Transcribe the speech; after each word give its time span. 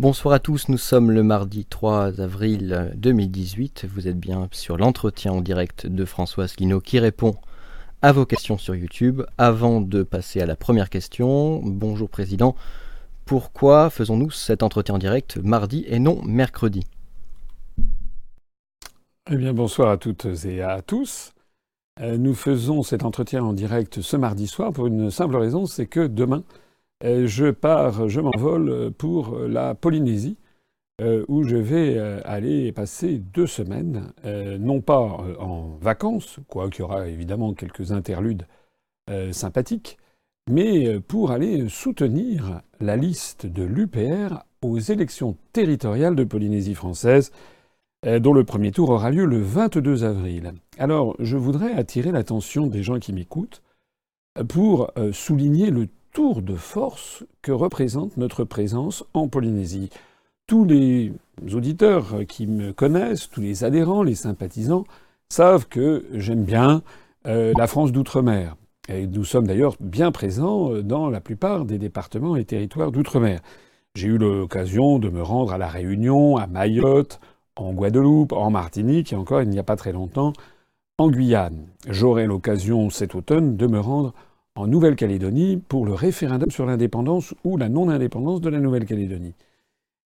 Bonsoir 0.00 0.32
à 0.32 0.38
tous, 0.38 0.70
nous 0.70 0.78
sommes 0.78 1.10
le 1.10 1.22
mardi 1.22 1.66
3 1.66 2.22
avril 2.22 2.90
2018. 2.96 3.84
Vous 3.84 4.08
êtes 4.08 4.18
bien 4.18 4.48
sur 4.50 4.78
l'entretien 4.78 5.30
en 5.30 5.42
direct 5.42 5.86
de 5.86 6.06
Françoise 6.06 6.56
Lino 6.56 6.80
qui 6.80 6.98
répond 6.98 7.34
à 8.00 8.10
vos 8.12 8.24
questions 8.24 8.56
sur 8.56 8.74
YouTube. 8.74 9.20
Avant 9.36 9.82
de 9.82 10.02
passer 10.02 10.40
à 10.40 10.46
la 10.46 10.56
première 10.56 10.88
question, 10.88 11.60
bonjour 11.62 12.08
Président, 12.08 12.56
pourquoi 13.26 13.90
faisons-nous 13.90 14.30
cet 14.30 14.62
entretien 14.62 14.94
en 14.94 14.98
direct 14.98 15.36
mardi 15.36 15.84
et 15.86 15.98
non 15.98 16.22
mercredi? 16.24 16.86
Eh 19.30 19.36
bien 19.36 19.52
bonsoir 19.52 19.90
à 19.90 19.98
toutes 19.98 20.24
et 20.46 20.62
à 20.62 20.80
tous. 20.80 21.34
Euh, 22.00 22.16
nous 22.16 22.32
faisons 22.32 22.82
cet 22.82 23.04
entretien 23.04 23.44
en 23.44 23.52
direct 23.52 24.00
ce 24.00 24.16
mardi 24.16 24.46
soir 24.46 24.72
pour 24.72 24.86
une 24.86 25.10
simple 25.10 25.36
raison, 25.36 25.66
c'est 25.66 25.84
que 25.84 26.06
demain, 26.06 26.42
euh, 27.04 27.26
je 27.26 27.50
pars, 27.50 28.08
je 28.08 28.20
m'envole 28.20 28.92
pour 28.92 29.38
la 29.38 29.74
Polynésie, 29.74 30.36
euh, 31.00 31.24
où 31.28 31.44
je 31.44 31.56
vais 31.56 31.98
aller 32.24 32.72
passer 32.72 33.18
deux 33.18 33.46
semaines, 33.46 34.12
non 34.58 34.80
pas 34.80 35.00
en 35.38 35.76
vacances, 35.80 36.40
quoiqu'il 36.48 36.80
y 36.80 36.84
aura 36.84 37.08
évidemment 37.08 37.54
quelques 37.54 37.92
interludes 37.92 38.46
sympathiques, 39.32 39.98
mais 40.48 41.00
pour 41.00 41.32
aller 41.32 41.68
soutenir 41.68 42.60
la 42.80 42.96
liste 42.96 43.46
de 43.46 43.64
l'UPR 43.64 44.44
aux 44.62 44.78
élections 44.78 45.36
territoriales 45.52 46.14
de 46.14 46.24
Polynésie 46.24 46.74
française 46.74 47.32
euh, 48.06 48.18
dont 48.18 48.32
le 48.32 48.44
premier 48.44 48.72
tour 48.72 48.88
aura 48.88 49.10
lieu 49.10 49.26
le 49.26 49.42
22 49.42 50.04
avril. 50.04 50.54
Alors, 50.78 51.16
je 51.18 51.36
voudrais 51.36 51.74
attirer 51.74 52.12
l'attention 52.12 52.66
des 52.66 52.82
gens 52.82 52.98
qui 52.98 53.12
m'écoutent 53.12 53.62
pour 54.48 54.90
euh, 54.96 55.12
souligner 55.12 55.70
le 55.70 55.86
tour 56.12 56.42
de 56.42 56.54
force 56.54 57.24
que 57.42 57.52
représente 57.52 58.16
notre 58.16 58.44
présence 58.44 59.04
en 59.14 59.28
Polynésie. 59.28 59.90
Tous 60.46 60.64
les 60.64 61.12
auditeurs 61.52 62.26
qui 62.28 62.46
me 62.46 62.72
connaissent, 62.72 63.30
tous 63.30 63.40
les 63.40 63.64
adhérents, 63.64 64.02
les 64.02 64.14
sympathisants, 64.14 64.84
savent 65.28 65.68
que 65.68 66.04
j'aime 66.12 66.44
bien 66.44 66.82
euh, 67.26 67.52
la 67.56 67.66
France 67.66 67.92
d'outre-mer. 67.92 68.56
Et 68.88 69.06
nous 69.06 69.24
sommes 69.24 69.46
d'ailleurs 69.46 69.76
bien 69.78 70.10
présents 70.10 70.70
dans 70.82 71.08
la 71.08 71.20
plupart 71.20 71.64
des 71.64 71.78
départements 71.78 72.36
et 72.36 72.44
territoires 72.44 72.90
d'outre-mer. 72.90 73.40
J'ai 73.94 74.08
eu 74.08 74.18
l'occasion 74.18 74.98
de 74.98 75.08
me 75.08 75.22
rendre 75.22 75.52
à 75.52 75.58
La 75.58 75.68
Réunion, 75.68 76.36
à 76.36 76.46
Mayotte, 76.46 77.20
en 77.56 77.72
Guadeloupe, 77.72 78.32
en 78.32 78.50
Martinique 78.50 79.12
et 79.12 79.16
encore 79.16 79.42
il 79.42 79.48
n'y 79.48 79.58
a 79.58 79.64
pas 79.64 79.76
très 79.76 79.92
longtemps 79.92 80.32
en 80.98 81.10
Guyane. 81.10 81.66
J'aurai 81.88 82.26
l'occasion 82.26 82.90
cet 82.90 83.14
automne 83.14 83.56
de 83.56 83.66
me 83.66 83.80
rendre 83.80 84.14
en 84.56 84.66
Nouvelle-Calédonie 84.66 85.62
pour 85.68 85.86
le 85.86 85.94
référendum 85.94 86.50
sur 86.50 86.66
l'indépendance 86.66 87.34
ou 87.44 87.56
la 87.56 87.68
non-indépendance 87.68 88.40
de 88.40 88.50
la 88.50 88.60
Nouvelle-Calédonie. 88.60 89.34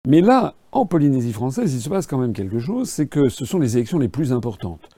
Mais 0.08 0.22
là, 0.22 0.56
en 0.72 0.86
Polynésie 0.86 1.34
française, 1.34 1.74
il 1.74 1.82
se 1.82 1.90
passe 1.90 2.08
quand 2.08 2.18
même 2.18 2.34
quelque 2.34 2.60
chose, 2.60 2.90
c'est 2.90 3.08
que 3.08 3.30
ce 3.30 3.46
sont 3.46 3.60
les 3.60 3.78
élections 3.78 4.00
les 4.00 4.08
plus 4.08 4.32
importantes. 4.32 4.90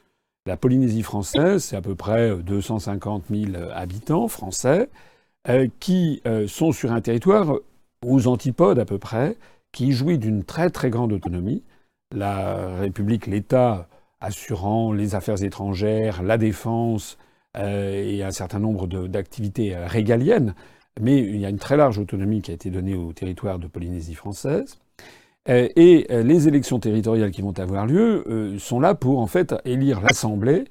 La 0.46 0.58
Polynésie 0.58 1.04
française, 1.04 1.64
c'est 1.64 1.76
à 1.76 1.82
peu 1.82 1.96
près 1.96 2.36
250 2.36 3.26
000 3.30 3.52
habitants 3.74 4.28
français 4.28 4.90
euh, 5.50 5.68
qui 5.80 6.22
euh, 6.26 6.48
sont 6.48 6.72
sur 6.72 6.92
un 6.92 7.02
territoire 7.02 7.56
aux 8.06 8.28
antipodes 8.28 8.80
à 8.80 8.86
peu 8.86 8.98
près, 9.00 9.38
qui 9.72 9.92
jouit 9.92 10.18
d'une 10.18 10.44
très 10.44 10.70
très 10.70 10.90
grande 10.90 11.14
autonomie, 11.14 11.64
la 12.14 12.78
République, 12.78 13.28
l'État 13.28 13.88
assurant 14.20 14.94
les 14.94 15.16
affaires 15.16 15.44
étrangères, 15.44 16.22
la 16.24 16.38
défense 16.38 17.18
euh, 17.18 17.31
et 17.56 18.24
un 18.24 18.32
certain 18.32 18.60
nombre 18.60 18.88
d'activités 18.88 19.76
régaliennes, 19.76 20.56
mais 21.00 21.20
il 21.20 21.38
y 21.38 21.46
a 21.46 21.50
une 21.50 21.60
très 21.60 21.78
large 21.78 22.00
autonomie 22.00 22.42
qui 22.42 22.52
a 22.52 22.54
été 22.54 22.70
donnée 22.70 22.96
au 22.96 23.14
territoire 23.14 23.60
de 23.60 23.68
Polynésie 23.68 24.16
française. 24.16 24.80
Euh, 25.50 25.68
et 25.76 26.06
euh, 26.12 26.22
les 26.22 26.48
élections 26.48 26.80
territoriales 26.80 27.32
qui 27.32 27.42
vont 27.42 27.58
avoir 27.58 27.88
lieu 27.88 28.58
sont 28.60 28.80
là 28.80 28.94
pour 28.94 29.20
en 29.20 29.28
fait 29.28 29.56
élire 29.66 30.00
l'Assemblée 30.02 30.66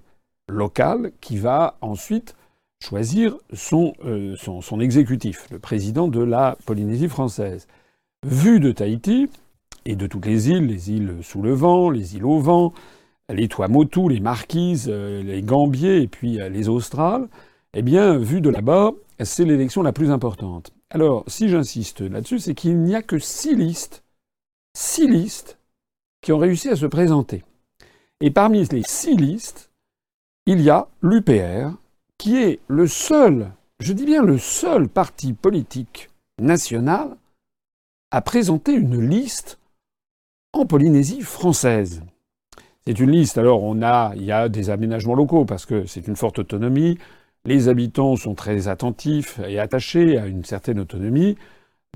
locale 0.49 1.13
qui 1.21 1.39
va 1.39 1.77
ensuite 1.81 2.37
choisir 2.83 3.37
son, 3.53 3.93
son 4.39 4.81
exécutif, 4.81 5.47
le 5.51 5.59
président 5.59 6.09
de 6.09 6.23
la 6.23 6.57
Polynésie 6.65 7.09
française. 7.09 7.67
Vu 8.27 8.59
de 8.59 8.73
Tahiti, 8.73 9.29
et 9.85 9.97
de 9.97 10.07
toutes 10.07 10.27
les 10.27 10.51
îles, 10.51 10.67
les 10.67 10.91
îles 10.91 11.17
sous 11.23 11.43
le 11.43 11.53
vent, 11.53 11.91
les 11.91 12.17
îles 12.17 12.25
au 12.25 12.39
vent, 12.39 12.73
les 13.33 13.49
Tuamotu, 13.49 14.09
les 14.09 14.21
Marquises, 14.21 14.89
euh, 14.89 15.23
les 15.23 15.43
Gambiers 15.43 16.03
et 16.03 16.09
puis 16.09 16.41
euh, 16.41 16.49
les 16.49 16.69
Australes, 16.69 17.29
eh 17.75 17.83
bien, 17.83 18.19
vu 18.19 18.41
de 18.41 18.51
là-bas, 18.51 18.93
c'est 19.23 19.45
l'élection 19.45 19.83
la 19.83 19.93
plus 19.93 20.11
importante. 20.11 20.73
Alors, 20.91 21.25
si 21.29 21.49
j'insiste 21.49 22.01
là-dessus, 22.01 22.41
c'est 22.41 22.55
qu'il 22.55 22.79
n'y 22.81 22.95
a 22.95 23.03
que 23.03 23.19
six 23.19 23.55
listes, 23.55 24.03
six 24.77 25.07
listes 25.07 25.59
qui 26.21 26.33
ont 26.33 26.39
réussi 26.39 26.69
à 26.69 26.77
se 26.77 26.87
présenter. 26.87 27.45
Et 28.21 28.31
parmi 28.31 28.65
les 28.65 28.83
six 28.83 29.17
listes, 29.17 29.71
il 30.47 30.61
y 30.61 30.71
a 30.71 30.89
l'UPR, 31.01 31.77
qui 32.19 32.37
est 32.37 32.61
le 32.67 32.87
seul, 32.87 33.53
je 33.79 33.93
dis 33.93 34.05
bien 34.05 34.23
le 34.23 34.37
seul 34.37 34.89
parti 34.89 35.33
politique 35.33 36.11
national 36.41 37.17
à 38.11 38.21
présenter 38.21 38.73
une 38.73 39.01
liste 39.01 39.59
en 40.53 40.67
Polynésie 40.67 41.23
française. 41.23 42.03
C'est 42.87 42.99
une 42.99 43.11
liste. 43.11 43.39
Alors, 43.39 43.63
on 43.63 43.83
a, 43.83 44.13
il 44.17 44.25
y 44.25 44.33
a 44.33 44.49
des 44.49 44.71
aménagements 44.71 45.15
locaux 45.15 45.45
parce 45.45 45.67
que 45.67 45.87
c'est 45.87 46.07
une 46.07 46.17
forte 46.17 46.39
autonomie. 46.39 46.99
Les 47.45 47.69
habitants 47.69 48.17
sont 48.17 48.35
très 48.35 48.69
attentifs 48.69 49.39
et 49.47 49.59
attachés 49.59 50.19
à 50.19 50.27
une 50.27 50.45
certaine 50.45 50.81
autonomie. 50.81 51.37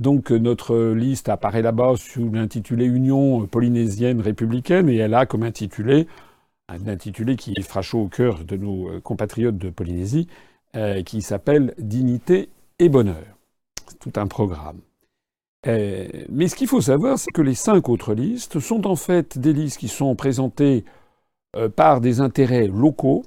Donc, 0.01 0.31
notre 0.31 0.93
liste 0.93 1.29
apparaît 1.29 1.63
là-bas 1.63 1.95
sous 1.97 2.31
l'intitulé 2.33 2.85
Union 2.87 3.47
polynésienne 3.47 4.21
républicaine 4.21 4.89
et 4.89 4.97
elle 4.97 5.15
a 5.15 5.27
comme 5.27 5.43
intitulé, 5.45 6.09
un 6.69 6.87
intitulé 6.89 7.37
qui 7.37 7.55
fera 7.63 7.83
chaud 7.83 8.03
au 8.03 8.09
cœur 8.09 8.45
de 8.45 8.57
nos 8.57 9.01
compatriotes 9.03 9.59
de 9.59 9.71
Polynésie, 9.71 10.29
euh, 10.77 11.03
qui 11.03 11.23
s'appelle 11.23 11.73
Dignité 11.79 12.49
et 12.81 12.89
bonheur. 12.89 13.39
C'est 13.87 13.99
tout 14.01 14.13
un 14.19 14.27
programme. 14.27 14.81
Euh, 15.67 16.07
mais 16.29 16.49
ce 16.49 16.57
qu'il 16.57 16.69
faut 16.69 16.81
savoir, 16.81 17.19
c'est 17.19 17.31
que 17.31 17.43
les 17.43 17.55
cinq 17.55 17.89
autres 17.89 18.15
listes 18.15 18.61
sont 18.61 18.87
en 18.87 18.97
fait 18.97 19.39
des 19.39 19.53
listes 19.53 19.79
qui 19.79 19.89
sont 19.89 20.15
présentées 20.15 20.85
euh, 21.57 21.69
par 21.69 22.01
des 22.01 22.21
intérêts 22.21 22.67
locaux. 22.67 23.25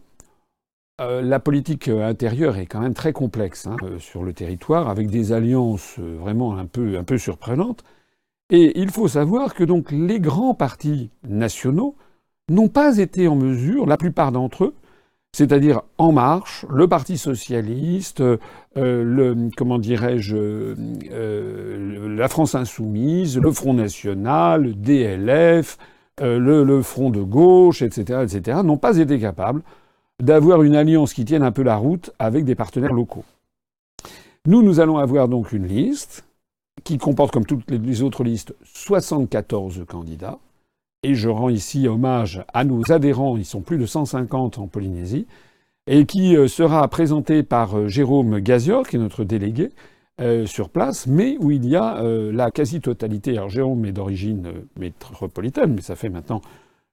Euh, 1.02 1.22
la 1.22 1.40
politique 1.40 1.88
intérieure 1.88 2.58
est 2.58 2.66
quand 2.66 2.80
même 2.80 2.94
très 2.94 3.14
complexe 3.14 3.68
hein, 3.68 3.78
sur 4.00 4.24
le 4.24 4.34
territoire, 4.34 4.90
avec 4.90 5.10
des 5.10 5.32
alliances 5.32 6.00
vraiment 6.00 6.58
un 6.58 6.66
peu, 6.66 6.98
un 6.98 7.04
peu 7.04 7.18
surprenantes. 7.18 7.84
Et 8.50 8.80
il 8.80 8.92
faut 8.92 9.08
savoir 9.08 9.54
que 9.54 9.64
donc 9.64 9.92
les 9.92 10.20
grands 10.20 10.54
partis 10.54 11.10
nationaux 11.28 11.96
n'ont 12.50 12.70
pas 12.70 12.98
été 12.98 13.28
en 13.28 13.36
mesure, 13.36 13.86
la 13.86 13.98
plupart 13.98 14.32
d'entre 14.32 14.66
eux, 14.66 14.76
c'est-à-dire 15.38 15.84
En 16.00 16.12
Marche, 16.12 16.66
le 16.68 16.88
Parti 16.88 17.20
socialiste, 17.20 18.22
euh, 18.22 18.38
le 18.76 19.52
comment 19.56 19.78
dirais-je, 19.78 20.36
euh, 20.36 22.16
la 22.18 22.28
France 22.28 22.56
insoumise, 22.56 23.38
le 23.38 23.52
Front 23.52 23.76
national, 23.76 24.64
le 24.64 24.74
DLF, 24.74 25.78
euh, 26.22 26.40
le, 26.40 26.82
Front 26.82 27.12
de 27.12 27.22
gauche, 27.22 27.84
etc., 27.84 28.22
etc., 28.24 28.62
n'ont 28.64 28.80
pas 28.80 28.98
été 28.98 29.20
capables 29.20 29.62
d'avoir 30.20 30.64
une 30.64 30.76
alliance 30.76 31.14
qui 31.14 31.24
tienne 31.24 31.44
un 31.44 31.52
peu 31.52 31.62
la 31.62 31.76
route 31.76 32.10
avec 32.18 32.44
des 32.44 32.56
partenaires 32.56 32.94
locaux. 32.94 33.24
Nous, 34.48 34.64
nous 34.64 34.80
allons 34.80 34.98
avoir 34.98 35.28
donc 35.28 35.52
une 35.52 35.68
liste 35.68 36.26
qui 36.84 36.98
comporte, 36.98 37.32
comme 37.32 37.46
toutes 37.46 37.70
les 37.70 38.02
autres 38.02 38.24
listes, 38.24 38.56
74 38.64 39.86
candidats. 39.88 40.40
Et 41.04 41.16
je 41.16 41.30
rends 41.30 41.50
ici 41.50 41.88
hommage 41.88 42.44
à 42.54 42.64
nos 42.64 42.92
adhérents, 42.92 43.38
ils 43.38 43.46
sont 43.46 43.62
plus 43.62 43.78
de 43.78 43.86
150 43.86 44.58
en 44.58 44.68
Polynésie, 44.68 45.28
et 45.88 46.06
qui 46.06 46.36
euh, 46.36 46.48
sera 46.48 46.88
présenté 46.88 47.44
par 47.44 47.78
euh, 47.78 47.88
Jérôme 47.88 48.40
Gazior, 48.40 48.88
qui 48.88 48.96
est 48.96 49.00
notre 49.00 49.24
délégué 49.24 49.70
euh, 50.20 50.46
sur 50.46 50.70
place, 50.70 51.08
mais 51.08 51.38
où 51.40 51.52
il 51.52 51.66
y 51.66 51.76
a 51.76 52.02
la 52.04 52.52
quasi-totalité. 52.52 53.38
Alors 53.38 53.50
Jérôme 53.50 53.86
est 53.86 53.92
d'origine 53.92 54.52
métropolitaine, 54.78 55.74
mais 55.74 55.82
ça 55.82 55.96
fait 55.96 56.10
maintenant 56.10 56.42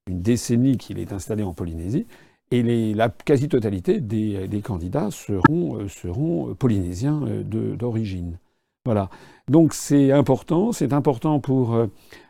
une 0.07 0.21
décennie 0.21 0.77
qu'il 0.77 0.99
est 0.99 1.13
installé 1.13 1.43
en 1.43 1.55
Polynésie, 1.55 2.07
et 2.51 2.63
la 2.95 3.09
quasi-totalité 3.09 4.01
des, 4.01 4.61
candidats 4.63 5.11
seront, 5.11 5.89
seront 5.89 6.55
polynésiens 6.55 7.23
d'origine. 7.43 8.39
Voilà. 8.85 9.09
Donc 9.49 9.73
c'est 9.73 10.13
important, 10.13 10.73
c'est 10.73 10.93
important 10.93 11.41
pour 11.41 11.75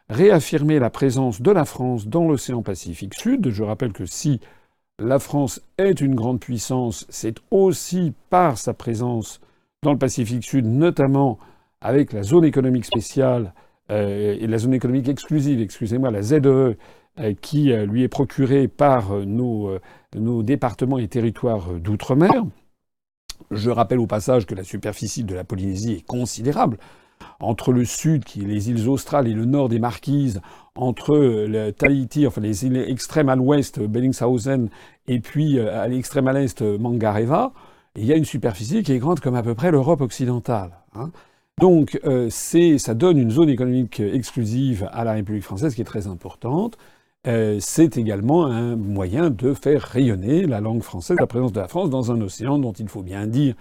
réaffirmer 0.08 0.78
la 0.78 0.90
présence 0.90 1.40
de 1.40 1.50
la 1.50 1.64
France 1.64 2.06
dans 2.06 2.28
l'océan 2.28 2.62
Pacifique 2.62 3.14
Sud. 3.14 3.50
Je 3.50 3.62
rappelle 3.62 3.92
que 3.92 4.06
si 4.06 4.40
la 4.98 5.18
France 5.18 5.60
est 5.78 6.00
une 6.00 6.14
grande 6.14 6.40
puissance, 6.40 7.06
c'est 7.08 7.36
aussi 7.50 8.12
par 8.30 8.58
sa 8.58 8.74
présence 8.74 9.40
dans 9.82 9.92
le 9.92 9.98
Pacifique 9.98 10.44
Sud, 10.44 10.66
notamment 10.66 11.38
avec 11.80 12.12
la 12.12 12.22
zone 12.22 12.44
économique 12.44 12.84
spéciale 12.84 13.52
euh, 13.90 14.36
et 14.38 14.46
la 14.46 14.58
zone 14.58 14.74
économique 14.74 15.08
exclusive, 15.08 15.60
excusez-moi, 15.60 16.10
la 16.10 16.22
ZEE, 16.22 16.46
euh, 16.46 16.74
qui 17.40 17.72
euh, 17.72 17.84
lui 17.84 18.02
est 18.02 18.08
procurée 18.08 18.68
par 18.68 19.12
nos 19.26 19.78
départements 20.42 20.98
et 20.98 21.08
territoires 21.08 21.74
d'outre-mer. 21.74 22.44
Je 23.50 23.70
rappelle 23.70 23.98
au 23.98 24.06
passage 24.06 24.46
que 24.46 24.54
la 24.54 24.64
superficie 24.64 25.24
de 25.24 25.34
la 25.34 25.44
Polynésie 25.44 25.92
est 25.92 26.06
considérable. 26.06 26.78
Entre 27.44 27.72
le 27.72 27.84
sud, 27.84 28.24
qui 28.24 28.42
est 28.42 28.46
les 28.46 28.70
îles 28.70 28.88
australes, 28.88 29.28
et 29.28 29.32
le 29.32 29.44
nord 29.44 29.68
des 29.68 29.78
Marquises, 29.78 30.40
entre 30.74 31.16
le 31.16 31.70
Tahiti, 31.70 32.26
enfin 32.26 32.40
les 32.40 32.66
îles 32.66 32.76
extrêmes 32.76 33.28
à 33.28 33.36
l'ouest, 33.36 33.80
Bellingshausen, 33.80 34.68
et 35.06 35.20
puis 35.20 35.58
euh, 35.58 35.80
à 35.80 35.86
l'extrême 35.88 36.26
à 36.28 36.32
l'est, 36.32 36.62
Mangareva, 36.62 37.52
il 37.96 38.04
y 38.04 38.12
a 38.12 38.16
une 38.16 38.24
superficie 38.24 38.82
qui 38.82 38.92
est 38.92 38.98
grande 38.98 39.20
comme 39.20 39.36
à 39.36 39.42
peu 39.42 39.54
près 39.54 39.70
l'Europe 39.70 40.00
occidentale. 40.00 40.72
Hein. 40.94 41.10
Donc 41.60 42.00
euh, 42.04 42.28
ça 42.30 42.94
donne 42.94 43.18
une 43.18 43.30
zone 43.30 43.48
économique 43.48 44.00
exclusive 44.00 44.88
à 44.92 45.04
la 45.04 45.12
République 45.12 45.44
française 45.44 45.74
qui 45.74 45.82
est 45.82 45.84
très 45.84 46.08
importante. 46.08 46.76
Euh, 47.26 47.56
c'est 47.60 47.96
également 47.96 48.46
un 48.46 48.76
moyen 48.76 49.30
de 49.30 49.54
faire 49.54 49.82
rayonner 49.82 50.46
la 50.46 50.60
langue 50.60 50.82
française, 50.82 51.16
la 51.18 51.26
présence 51.26 51.52
de 51.52 51.60
la 51.60 51.68
France 51.68 51.88
dans 51.88 52.12
un 52.12 52.20
océan 52.20 52.58
dont 52.58 52.72
il 52.72 52.88
faut 52.88 53.02
bien 53.02 53.26
dire 53.26 53.54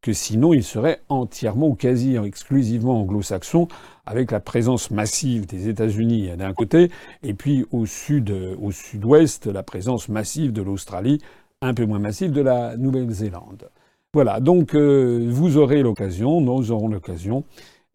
que 0.00 0.12
sinon 0.12 0.52
il 0.52 0.62
serait 0.62 1.00
entièrement 1.08 1.68
ou 1.68 1.74
quasi 1.74 2.16
exclusivement 2.16 3.00
anglo-saxon, 3.00 3.68
avec 4.06 4.30
la 4.30 4.40
présence 4.40 4.90
massive 4.90 5.46
des 5.46 5.68
États-Unis 5.68 6.30
d'un 6.36 6.54
côté, 6.54 6.90
et 7.22 7.34
puis 7.34 7.66
au 7.72 7.84
sud, 7.84 8.34
au 8.60 8.70
sud-ouest, 8.70 9.46
la 9.46 9.62
présence 9.62 10.08
massive 10.08 10.52
de 10.52 10.62
l'Australie, 10.62 11.20
un 11.60 11.74
peu 11.74 11.84
moins 11.84 11.98
massive 11.98 12.30
de 12.30 12.40
la 12.40 12.76
Nouvelle-Zélande. 12.76 13.70
Voilà, 14.14 14.40
donc 14.40 14.74
euh, 14.74 15.28
vous 15.30 15.58
aurez 15.58 15.82
l'occasion, 15.82 16.40
nous 16.40 16.70
aurons 16.70 16.88
l'occasion 16.88 17.44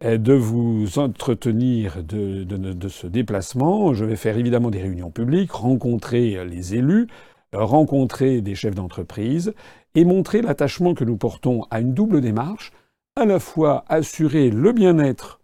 de 0.04 0.34
vous 0.34 1.00
entretenir 1.00 2.04
de, 2.04 2.88
ce 2.90 3.08
déplacement. 3.08 3.94
Je 3.94 4.04
vais 4.04 4.18
faire 4.18 4.38
évidemment 4.38 4.70
des 4.70 4.82
réunions 4.82 5.12
publiques, 5.12 5.52
rencontrer 5.52 6.44
les 6.46 6.76
élus, 6.76 7.08
rencontrer 7.54 8.42
des 8.42 8.56
chefs 8.56 8.76
d'entreprise 8.76 9.54
et 9.95 10.06
montrer 10.06 10.42
l'attachement 10.42 10.94
que 10.94 11.04
nous 11.04 11.18
portons 11.18 11.66
à 11.69 11.80
une 11.80 11.94
double 11.94 12.22
démarche, 12.22 12.72
à 13.16 13.25
la 13.25 13.40
fois 13.40 13.86
assurer 13.90 14.50
le 14.50 14.72
bien-être 14.72 15.40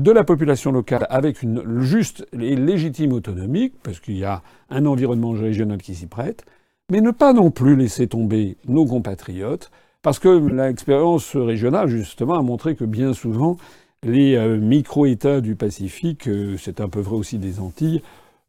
de 0.00 0.10
la 0.10 0.24
population 0.24 0.72
locale 0.72 1.06
avec 1.10 1.42
une 1.42 1.80
juste 1.80 2.26
et 2.32 2.56
légitime 2.56 3.12
autonomie, 3.12 3.72
parce 3.82 4.00
qu'il 4.00 4.16
y 4.16 4.24
a 4.24 4.42
un 4.70 4.86
environnement 4.86 5.32
régional 5.32 5.80
qui 5.80 5.94
s'y 5.94 6.06
prête, 6.06 6.44
mais 6.90 7.00
ne 7.00 7.10
pas 7.10 7.32
non 7.32 7.50
plus 7.50 7.76
laisser 7.76 8.06
tomber 8.06 8.56
nos 8.66 8.86
compatriotes, 8.86 9.70
parce 10.02 10.18
que 10.18 10.28
l'expérience 10.28 11.36
régionale, 11.36 11.88
justement, 11.88 12.34
a 12.34 12.42
montré 12.42 12.74
que 12.74 12.84
bien 12.84 13.14
souvent, 13.14 13.56
les 14.02 14.34
euh, 14.34 14.56
micro-États 14.56 15.40
du 15.40 15.54
Pacifique, 15.54 16.26
euh, 16.26 16.56
c'est 16.58 16.80
un 16.80 16.88
peu 16.88 17.00
vrai 17.00 17.14
aussi 17.14 17.38
des 17.38 17.60
Antilles, 17.60 18.02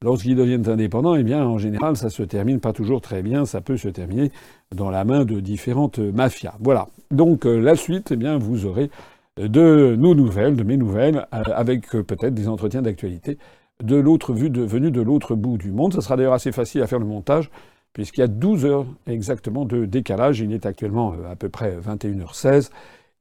lorsqu'ils 0.04 0.36
deviennent 0.36 0.70
indépendants, 0.70 1.16
eh 1.16 1.24
bien, 1.24 1.44
en 1.46 1.58
général, 1.58 1.98
ça 1.98 2.10
se 2.10 2.22
termine 2.22 2.60
pas 2.60 2.74
toujours 2.74 3.02
très 3.02 3.24
bien. 3.24 3.46
Ça 3.46 3.62
peut 3.62 3.78
se 3.78 3.88
terminer 3.88 4.32
dans 4.76 4.92
la 4.92 5.06
main 5.06 5.26
de 5.26 5.40
différentes 5.40 5.98
mafias. 5.98 6.56
Voilà. 6.60 6.88
Donc, 7.10 7.46
euh, 7.46 7.60
la 7.60 7.76
suite, 7.76 8.12
eh 8.12 8.16
bien, 8.16 8.38
vous 8.38 8.66
aurez 8.66 8.92
de 9.38 9.96
nos 9.98 10.14
nouvelles, 10.14 10.56
de 10.56 10.64
mes 10.64 10.78
nouvelles, 10.78 11.26
avec 11.32 11.90
peut-être 11.90 12.36
des 12.36 12.48
entretiens 12.48 12.84
d'actualité 12.84 13.40
de 13.82 13.96
l'autre 13.96 14.34
vue, 14.34 14.50
de, 14.50 14.62
venus 14.62 14.92
de 14.92 15.02
l'autre 15.02 15.36
bout 15.36 15.58
du 15.58 15.72
monde. 15.72 15.94
Ça 15.94 16.02
sera 16.02 16.18
d'ailleurs 16.18 16.34
assez 16.34 16.52
facile 16.52 16.82
à 16.82 16.88
faire 16.88 17.00
le 17.00 17.06
montage, 17.06 17.50
puisqu'il 17.94 18.22
y 18.22 18.24
a 18.24 18.28
12 18.28 18.66
heures 18.66 18.86
exactement 19.08 19.66
de 19.66 19.86
décalage. 19.86 20.40
Il 20.40 20.54
est 20.54 20.66
actuellement 20.66 21.16
à 21.30 21.36
peu 21.36 21.50
près 21.50 21.78
21h16 21.78 22.70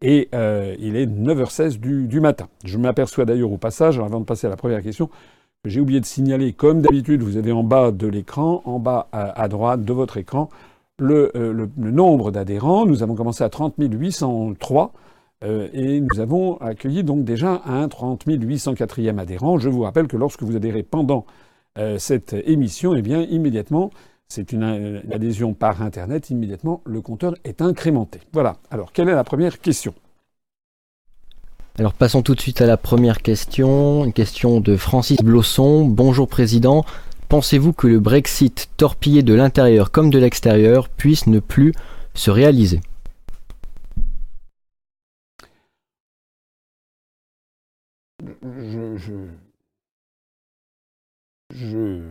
et 0.03 0.29
euh, 0.35 0.75
il 0.79 0.97
est 0.97 1.07
9h16 1.07 1.79
du, 1.79 2.21
matin. 2.21 2.49
Je 2.65 2.79
m'aperçois 2.79 3.25
d'ailleurs 3.25 3.53
au 3.53 3.59
passage, 3.59 3.99
avant 3.99 4.21
de 4.21 4.25
passer 4.25 4.47
à 4.47 4.51
la 4.51 4.57
première 4.57 4.83
question, 4.83 5.09
que 5.09 5.13
j'ai 5.65 5.81
oublié 5.81 6.01
de 6.01 6.07
signaler, 6.07 6.53
comme 6.53 6.83
d'habitude, 6.83 7.23
vous 7.23 7.37
avez 7.37 7.53
en 7.53 7.63
bas 7.63 7.93
de 7.93 8.09
l'écran, 8.09 8.63
en 8.65 8.79
bas 8.81 9.09
à, 9.13 9.47
droite 9.49 9.85
de 9.85 9.93
votre 9.93 10.17
écran, 10.17 10.49
le, 10.99 11.31
euh, 11.37 11.69
nombre 11.77 12.33
d'adhérents. 12.33 12.85
Nous 12.85 13.03
avons 13.03 13.15
commencé 13.15 13.45
à 13.45 13.49
30 13.49 13.75
803 13.79 14.93
euh, 15.45 15.69
et 15.73 16.01
nous 16.01 16.21
avons 16.21 16.57
accueilli 16.57 17.05
donc 17.05 17.25
déjà 17.25 17.63
un 17.65 17.89
30 17.89 18.27
804e 18.27 19.19
adhérent. 19.19 19.59
Je 19.59 19.69
vous 19.69 19.83
rappelle 19.83 20.09
que 20.09 20.17
lorsque 20.17 20.43
vous 20.43 20.57
adhérez 20.57 20.83
pendant 20.83 21.27
cette 21.97 22.35
émission, 22.35 22.95
eh 22.95 23.01
bien 23.01 23.23
immédiatement, 23.23 23.93
c'est 24.29 24.53
une, 24.53 25.03
adhésion 25.11 25.55
par 25.55 25.81
Internet, 25.81 26.29
immédiatement, 26.29 26.83
le 26.85 27.01
compteur 27.01 27.35
est 27.45 27.63
incrémenté. 27.63 28.21
Voilà. 28.33 28.57
Alors, 28.71 28.93
quelle 28.93 29.09
est 29.09 29.15
la 29.15 29.25
première 29.25 29.59
question? 29.59 29.95
Alors 31.79 31.95
passons 31.95 32.23
tout 32.23 32.35
de 32.35 32.41
suite 32.41 32.61
à 32.61 32.67
la 32.67 32.77
première 32.77 33.23
question, 33.23 34.05
une 34.05 34.13
question 34.13 34.61
de 34.61 34.77
Francis 34.77 35.19
Blosson. 35.19 35.87
Bonjour 35.87 36.29
Président, 36.29 36.85
pensez-vous 37.29 37.73
que 37.73 37.87
le 37.87 37.99
Brexit 37.99 38.69
torpillé 38.77 39.23
de 39.23 39.33
l'intérieur 39.33 39.91
comme 39.91 40.11
de 40.11 40.19
l'extérieur 40.19 40.89
puisse 40.91 41.27
ne 41.27 41.41
plus 41.41 41.73
se 42.15 42.31
réaliser? 42.31 42.81
Je, 48.43 48.97
je 51.55 52.03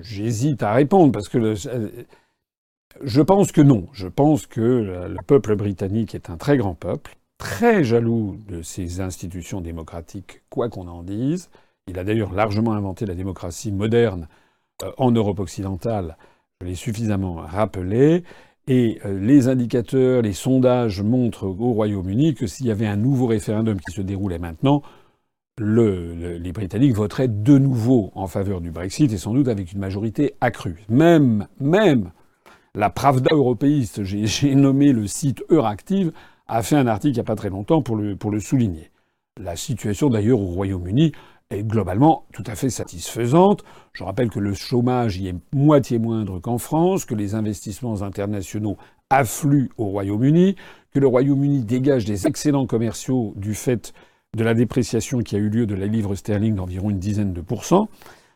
j'hésite 0.00 0.62
à 0.62 0.72
répondre 0.72 1.12
parce 1.12 1.28
que 1.28 1.54
je 1.54 3.20
pense 3.20 3.52
que 3.52 3.60
non. 3.60 3.88
Je 3.92 4.08
pense 4.08 4.46
que 4.46 4.60
le 4.60 5.16
peuple 5.26 5.54
britannique 5.54 6.14
est 6.14 6.30
un 6.30 6.36
très 6.36 6.56
grand 6.56 6.74
peuple, 6.74 7.16
très 7.42 7.82
jaloux 7.82 8.36
de 8.46 8.62
ses 8.62 9.00
institutions 9.00 9.60
démocratiques, 9.60 10.42
quoi 10.48 10.68
qu'on 10.68 10.86
en 10.86 11.02
dise. 11.02 11.50
Il 11.88 11.98
a 11.98 12.04
d'ailleurs 12.04 12.32
largement 12.32 12.72
inventé 12.72 13.04
la 13.04 13.16
démocratie 13.16 13.72
moderne 13.72 14.28
euh, 14.84 14.92
en 14.96 15.10
Europe 15.10 15.40
occidentale. 15.40 16.16
Je 16.60 16.68
l'ai 16.68 16.76
suffisamment 16.76 17.34
rappelé. 17.34 18.22
Et 18.68 19.00
euh, 19.04 19.18
les 19.18 19.48
indicateurs, 19.48 20.22
les 20.22 20.34
sondages 20.34 21.02
montrent 21.02 21.48
au 21.48 21.72
Royaume-Uni 21.72 22.34
que 22.36 22.46
s'il 22.46 22.66
y 22.66 22.70
avait 22.70 22.86
un 22.86 22.94
nouveau 22.94 23.26
référendum 23.26 23.80
qui 23.80 23.92
se 23.92 24.02
déroulait 24.02 24.38
maintenant, 24.38 24.82
les 25.58 26.52
Britanniques 26.52 26.94
voteraient 26.94 27.26
de 27.26 27.58
nouveau 27.58 28.12
en 28.14 28.28
faveur 28.28 28.60
du 28.60 28.70
Brexit 28.70 29.12
et 29.12 29.18
sans 29.18 29.34
doute 29.34 29.48
avec 29.48 29.72
une 29.72 29.80
majorité 29.80 30.36
accrue. 30.40 30.84
Même, 30.88 31.48
même 31.58 32.12
la 32.76 32.88
Pravda 32.88 33.34
européiste, 33.34 34.04
j'ai 34.04 34.54
nommé 34.54 34.92
le 34.92 35.08
site 35.08 35.42
Euractiv, 35.50 36.12
a 36.52 36.62
fait 36.62 36.76
un 36.76 36.86
article 36.86 37.14
il 37.14 37.14
n'y 37.14 37.20
a 37.20 37.24
pas 37.24 37.34
très 37.34 37.48
longtemps 37.48 37.80
pour 37.80 37.96
le, 37.96 38.14
pour 38.14 38.30
le 38.30 38.38
souligner. 38.38 38.90
La 39.40 39.56
situation 39.56 40.10
d'ailleurs 40.10 40.38
au 40.38 40.48
Royaume-Uni 40.48 41.12
est 41.50 41.64
globalement 41.64 42.26
tout 42.34 42.44
à 42.46 42.54
fait 42.54 42.68
satisfaisante. 42.68 43.64
Je 43.94 44.04
rappelle 44.04 44.28
que 44.28 44.38
le 44.38 44.52
chômage 44.52 45.16
y 45.16 45.28
est 45.28 45.34
moitié 45.54 45.98
moindre 45.98 46.40
qu'en 46.40 46.58
France, 46.58 47.06
que 47.06 47.14
les 47.14 47.34
investissements 47.34 48.02
internationaux 48.02 48.76
affluent 49.08 49.70
au 49.78 49.86
Royaume-Uni, 49.86 50.56
que 50.92 50.98
le 50.98 51.06
Royaume-Uni 51.06 51.64
dégage 51.64 52.04
des 52.04 52.26
excellents 52.26 52.66
commerciaux 52.66 53.32
du 53.36 53.54
fait 53.54 53.94
de 54.36 54.44
la 54.44 54.52
dépréciation 54.52 55.20
qui 55.20 55.36
a 55.36 55.38
eu 55.38 55.48
lieu 55.48 55.66
de 55.66 55.74
la 55.74 55.86
livre 55.86 56.14
sterling 56.14 56.54
d'environ 56.54 56.90
une 56.90 56.98
dizaine 56.98 57.32
de 57.32 57.40
pourcents, 57.40 57.88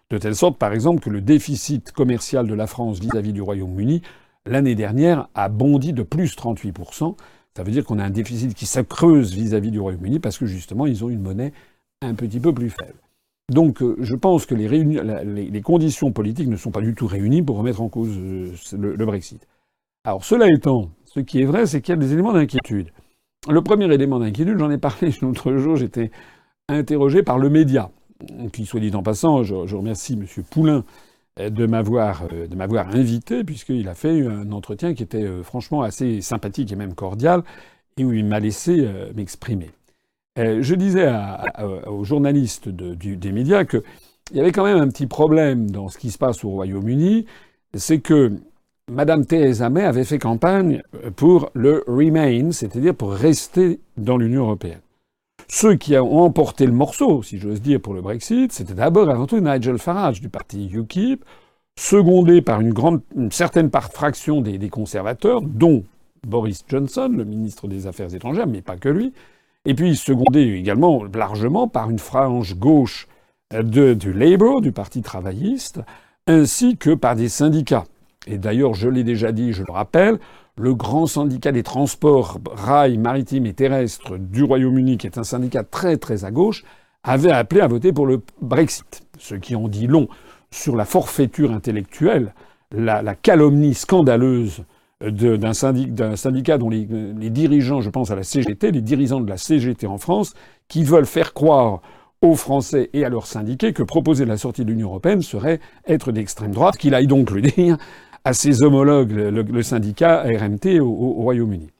de 0.09 0.17
telle 0.17 0.37
sorte, 0.37 0.59
par 0.59 0.73
exemple, 0.73 1.01
que 1.01 1.11
le 1.11 1.21
déficit 1.21 1.93
commercial 1.93 2.47
de 2.47 2.55
la 2.55 2.67
France 2.67 2.99
vis-à-vis 2.99 3.35
du 3.35 3.43
Royaume-Uni, 3.43 4.01
l'année 4.47 4.75
dernière, 4.75 5.29
a 5.35 5.51
bondi 5.51 5.93
de 5.93 6.03
plus 6.03 6.35
38%. 6.37 7.15
Ça 7.57 7.63
veut 7.63 7.73
dire 7.73 7.85
qu'on 7.87 7.99
a 7.99 8.05
un 8.05 8.11
déficit 8.11 8.53
qui 8.53 8.67
s'accreuse 8.67 9.33
vis-à-vis 9.33 9.71
du 9.71 9.81
Royaume-Uni 9.81 10.19
parce 10.19 10.37
que 10.37 10.45
justement, 10.45 10.85
ils 10.87 11.03
ont 11.03 11.09
une 11.09 11.23
monnaie 11.23 11.55
un 12.03 12.15
petit 12.15 12.39
peu 12.39 12.53
plus 12.53 12.69
faible. 12.69 13.01
Donc, 13.51 13.81
euh, 13.81 13.97
je 14.01 14.15
pense 14.15 14.45
que 14.45 14.55
les, 14.55 15.63
conditions 15.63 16.13
politiques 16.13 16.49
ne 16.49 16.57
sont 16.57 16.71
pas 16.71 16.83
du 16.83 16.95
tout 16.95 17.07
réunies 17.07 17.43
pour 17.43 17.57
remettre 17.57 17.81
en 17.81 17.89
cause 17.89 18.15
euh, 18.15 18.53
le 18.73 19.07
Brexit. 19.07 19.47
Alors, 20.05 20.23
cela 20.23 20.51
étant, 20.51 20.91
ce 21.07 21.21
qui 21.21 21.41
est 21.41 21.47
vrai, 21.47 21.65
c'est 21.65 21.81
qu'il 21.81 21.95
y 21.95 21.97
a 21.97 21.99
des 21.99 22.13
éléments 22.13 22.35
d'inquiétude. 22.35 22.91
Le 23.49 23.63
premier 23.63 23.91
élément 23.93 24.19
d'inquiétude, 24.19 24.59
j'en 24.59 24.71
ai 24.71 24.77
parlé 24.77 25.15
l'autre 25.23 25.57
jour, 25.57 25.77
j'étais 25.77 26.11
interrogé 26.69 27.23
par 27.23 27.39
le 27.39 27.49
média. 27.49 27.91
Puis, 28.53 28.67
soit 28.67 28.81
dit 28.81 28.95
en 28.95 29.03
passant, 29.03 29.45
je, 29.45 29.55
remercie 29.55 30.13
M. 30.13 30.27
Poulain 30.51 30.85
de 31.39 31.67
m'avoir 31.67 32.25
euh, 32.33 32.47
de 32.47 32.57
m'avoir 32.57 32.89
invité 32.89 33.45
puisqu'il 33.45 33.89
a 33.89 33.95
fait 33.95 34.27
un 34.27 34.53
entretien 34.53 34.95
qui 34.95 35.03
était 35.03 35.25
euh, 35.25 35.43
franchement 35.43 35.83
assez 35.83 36.21
sympathique 36.21 36.73
et 36.73 36.77
même 36.77 36.95
cordial 36.95 37.43
et 37.99 38.05
où 38.05 38.13
il 38.13 38.25
m'a 38.27 38.41
laissé 38.41 38.87
m'exprimer. 39.15 39.71
Je 40.37 40.75
disais 40.75 41.11
aux 41.87 42.05
journalistes 42.05 42.69
des 42.69 43.33
médias 43.33 43.65
qu'il 43.65 43.81
y 44.35 44.41
avait 44.41 44.53
quand 44.53 44.65
même 44.65 44.77
un 44.77 44.89
petit 44.89 45.07
problème 45.07 45.71
dans 45.71 45.89
ce 45.89 45.97
qui 45.97 46.11
se 46.11 46.19
passe 46.19 46.45
au 46.45 46.51
Royaume-Uni, 46.51 47.25
c'est 47.73 48.01
que 48.01 48.33
Madame 48.93 49.25
Theresa 49.25 49.71
May 49.71 49.83
avait 49.83 50.05
fait 50.05 50.19
campagne 50.19 50.83
pour 51.17 51.49
le 51.55 51.85
Remain, 51.87 52.53
c'est-à-dire 52.53 52.95
pour 52.95 53.13
rester 53.13 53.81
dans 53.97 54.19
l'Union 54.19 54.43
européenne. 54.43 54.83
Ceux 55.49 55.77
qui 55.77 55.97
ont 55.97 56.23
emporté 56.23 56.67
le 56.67 56.73
morceau, 56.73 57.23
si 57.23 57.39
j'ose 57.39 57.61
dire, 57.61 57.81
pour 57.81 57.95
le 57.95 58.03
Brexit, 58.03 58.53
c'était 58.53 58.75
d'abord 58.75 59.09
avant 59.11 59.27
tout 59.27 59.39
Nigel 59.39 59.79
Farage 59.79 60.21
du 60.21 60.29
parti 60.29 60.69
UKIP, 60.73 61.25
secondé 61.79 62.43
par 62.43 62.61
une, 62.61 62.75
certaine 63.31 63.71
fraction 63.71 64.41
des, 64.41 64.69
conservateurs, 64.69 65.43
dont 65.43 65.85
Boris 66.27 66.65
Johnson, 66.69 67.13
le 67.15 67.25
ministre 67.25 67.69
des 67.69 67.87
Affaires 67.87 68.13
étrangères, 68.15 68.47
mais 68.47 68.63
pas 68.63 68.77
que 68.77 68.89
lui, 68.89 69.13
et 69.65 69.75
puis 69.75 69.95
secondé 69.95 70.41
également 70.41 71.05
largement 71.05 71.69
par 71.69 71.91
une 71.91 71.99
frange 71.99 72.57
gauche 72.57 73.07
de, 73.53 73.95
du 73.95 74.13
Labour, 74.13 74.61
du 74.61 74.73
Parti 74.73 75.03
travailliste, 75.03 75.81
ainsi 76.27 76.77
que 76.77 76.95
par 76.95 77.15
des 77.15 77.29
syndicats. 77.29 77.87
Et 78.27 78.39
d'ailleurs, 78.39 78.75
je 78.75 78.89
l'ai 78.89 79.05
déjà 79.05 79.31
dit, 79.31 79.53
je 79.53 79.63
le 79.67 79.73
rappelle, 79.73 80.19
le 80.59 80.75
grand 80.75 81.07
syndicat 81.07 81.53
des 81.53 81.63
transports 81.63 82.39
rail, 82.51 82.97
maritimes 82.97 83.47
et 83.47 83.53
terrestres 83.53 84.17
du 84.19 84.43
Royaume-Uni, 84.43 84.97
qui 84.97 85.07
est 85.07 85.19
un 85.19 85.25
syndicat 85.25 85.65
très 85.65 85.99
très 85.99 86.25
à 86.25 86.31
gauche, 86.31 86.65
avait 87.05 87.31
appelé 87.31 87.61
à 87.61 87.69
voter 87.69 87.93
pour 87.93 88.07
le 88.07 88.23
Brexit. 88.41 89.03
Ceux 89.19 89.39
qui 89.39 89.55
ont 89.55 89.69
dit 89.69 89.87
long 89.87 90.09
sur 90.51 90.77
la 90.77 90.85
forfaiture 90.85 91.53
intellectuelle, 91.53 92.35
la, 92.73 93.15
calomnie 93.15 93.75
scandaleuse 93.75 94.65
d'un 95.01 95.53
syndicat, 95.53 96.59
dont 96.59 96.71
les, 96.71 96.89
les, 97.19 97.31
dirigeants, 97.31 97.83
je 97.83 97.91
pense 97.91 98.11
à 98.11 98.17
la 98.17 98.23
CGT, 98.23 98.73
les 98.73 98.81
dirigeants 98.81 99.21
de 99.21 99.29
la 99.29 99.37
CGT 99.37 99.87
en 99.87 99.99
France, 99.99 100.35
qui 100.69 100.85
veulent 100.85 101.07
faire 101.07 101.35
croire 101.35 101.83
aux 102.23 102.35
Français 102.35 102.89
et 102.93 103.05
à 103.05 103.11
leurs 103.11 103.27
syndiqués 103.27 103.73
que 103.73 103.83
proposer 103.83 104.25
la 104.25 104.39
sortie 104.39 104.65
de 104.65 104.71
l'Union 104.71 104.89
européenne 104.89 105.21
serait 105.21 105.61
être 105.87 106.13
d'extrême 106.13 106.53
droite, 106.53 106.79
qu'il 106.79 106.95
aille 106.95 107.07
donc 107.07 107.31
le 107.31 107.43
dire 107.43 107.77
à 108.27 108.33
ses 108.33 108.65
homologues, 108.65 109.13
le, 109.13 109.63
syndicat 109.63 110.25
RMT 110.25 110.81
au, 110.81 111.13
Royaume-Uni. 111.23 111.71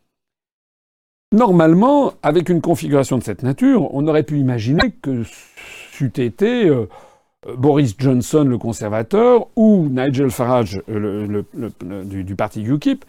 Normalement, 1.33 2.13
avec 2.23 2.49
une 2.49 2.61
configuration 2.61 3.19
de 3.19 3.25
cette 3.25 3.43
nature, 3.43 3.93
on 3.93 4.07
aurait 4.07 4.23
pu 4.23 4.39
imaginer 4.39 4.93
que 5.03 5.25
c'eût 5.25 6.13
été 6.19 6.69
euh, 6.69 6.87
Boris 7.59 7.97
Johnson, 7.99 8.45
le 8.45 8.59
conservateur, 8.59 9.49
ou 9.57 9.89
Nigel 9.89 10.31
Farage 10.31 10.81
du, 10.87 12.37
parti 12.37 12.63
UKIP, 12.63 13.05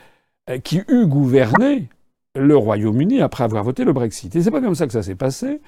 euh, 0.50 0.58
qui 0.58 0.82
eût 0.88 1.06
gouverné 1.06 1.90
le 2.36 2.58
Royaume-Uni 2.58 3.22
après 3.22 3.44
avoir 3.44 3.64
voté 3.64 3.84
le 3.84 3.94
Brexit. 3.94 4.36
Et 4.36 4.42
c'est 4.42 4.50
pas 4.50 4.62
comme 4.62 4.74
ça 4.74 4.88
que 4.88 4.94
ça 4.94 5.04
s'est 5.04 5.14
passé. 5.14 5.62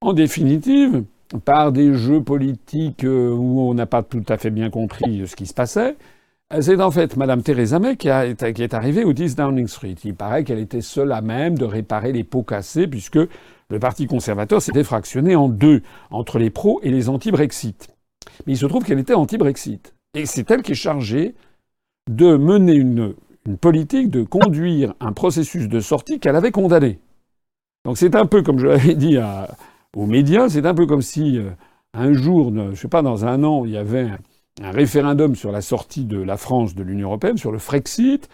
En 0.00 0.12
définitive, 0.12 1.02
par 1.44 1.72
des 1.72 1.94
jeux 1.94 2.22
politiques 2.22 3.02
euh, 3.02 3.28
où 3.32 3.60
on 3.62 3.74
n'a 3.74 3.86
pas 3.86 4.04
tout 4.04 4.24
à 4.28 4.38
fait 4.38 4.50
bien 4.50 4.70
compris 4.70 5.26
ce 5.26 5.34
qui 5.34 5.46
se 5.46 5.54
passait, 5.54 5.96
c'est 6.60 6.80
en 6.80 6.90
fait 6.90 7.16
Madame 7.16 7.42
Theresa 7.42 7.78
May 7.78 7.96
qui, 7.96 8.08
est 8.08 8.74
arrivée 8.74 9.04
au 9.04 9.12
10 9.12 9.36
Downing 9.36 9.68
Street. 9.68 9.96
Il 10.04 10.14
paraît 10.14 10.44
qu'elle 10.44 10.58
était 10.58 10.80
seule 10.80 11.12
à 11.12 11.20
même 11.20 11.58
de 11.58 11.64
réparer 11.64 12.12
les 12.12 12.24
pots 12.24 12.42
cassés 12.42 12.86
puisque 12.86 13.18
le 13.70 13.78
Parti 13.78 14.06
conservateur 14.06 14.62
s'était 14.62 14.84
fractionné 14.84 15.36
en 15.36 15.48
deux, 15.48 15.82
entre 16.10 16.38
les 16.38 16.48
pros 16.48 16.80
et 16.82 16.90
les 16.90 17.10
anti-Brexit. 17.10 17.88
Mais 18.46 18.54
il 18.54 18.56
se 18.56 18.64
trouve 18.64 18.84
qu'elle 18.84 18.98
était 18.98 19.14
anti-Brexit. 19.14 19.94
Et 20.14 20.24
c'est 20.24 20.50
elle 20.50 20.62
qui 20.62 20.72
est 20.72 20.76
chargée 20.76 21.34
de 22.10 22.36
mener 22.36 22.72
une, 22.72 23.14
politique, 23.60 24.10
de 24.10 24.22
conduire 24.22 24.94
un 25.00 25.12
processus 25.12 25.68
de 25.68 25.80
sortie 25.80 26.18
qu'elle 26.18 26.36
avait 26.36 26.50
condamné. 26.50 26.98
Donc 27.84 27.98
c'est 27.98 28.14
un 28.14 28.26
peu, 28.26 28.42
comme 28.42 28.58
je 28.58 28.66
l'avais 28.66 28.94
dit 28.94 29.18
aux 29.94 30.06
médias, 30.06 30.48
c'est 30.48 30.66
un 30.66 30.74
peu 30.74 30.86
comme 30.86 31.02
si 31.02 31.38
euh, 31.38 31.50
un 31.94 32.12
jour, 32.12 32.52
je 32.54 32.60
ne 32.60 32.74
sais 32.74 32.88
pas, 32.88 33.02
dans 33.02 33.24
un 33.24 33.44
an, 33.44 33.64
il 33.64 33.72
y 33.72 33.76
avait 33.76 34.02
un 34.02 34.18
référendum 34.62 35.34
sur 35.34 35.52
la 35.52 35.60
sortie 35.60 36.04
de 36.04 36.20
la 36.20 36.36
France 36.36 36.74
de 36.74 36.82
l'Union 36.82 37.08
européenne, 37.08 37.38
sur 37.38 37.52
le 37.52 37.58
Frexit, 37.58 38.28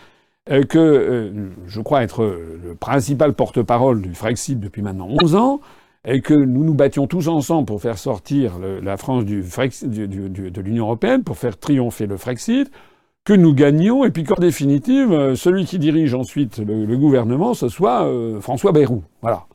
euh, 0.50 0.62
que 0.62 0.78
euh, 0.78 1.48
je 1.66 1.80
crois 1.80 2.02
être 2.02 2.22
le 2.24 2.74
principal 2.74 3.32
porte-parole 3.32 4.02
du 4.02 4.14
Frexit 4.14 4.58
depuis 4.60 4.82
maintenant 4.82 5.08
11 5.22 5.34
ans, 5.36 5.60
et 6.06 6.20
que 6.20 6.34
nous 6.34 6.64
nous 6.64 6.74
battions 6.74 7.06
tous 7.06 7.28
ensemble 7.28 7.66
pour 7.66 7.80
faire 7.80 7.96
sortir 7.96 8.58
la 8.58 8.98
France 8.98 9.24
de 9.24 10.60
l'Union 10.60 10.84
européenne, 10.84 11.24
pour 11.24 11.38
faire 11.38 11.56
triompher 11.58 12.06
le 12.06 12.18
Frexit, 12.18 12.70
que 13.24 13.32
nous 13.32 13.54
gagnions, 13.54 14.04
et 14.04 14.10
puis 14.10 14.24
qu'en 14.24 14.34
définitive, 14.34 15.12
euh, 15.12 15.34
celui 15.34 15.64
qui 15.64 15.78
dirige 15.78 16.12
ensuite 16.12 16.58
le, 16.58 16.96
gouvernement, 16.98 17.54
ce 17.54 17.68
soit 17.68 18.06
François 18.40 18.72
Bayrou. 18.72 19.02
Voilà. 19.22 19.46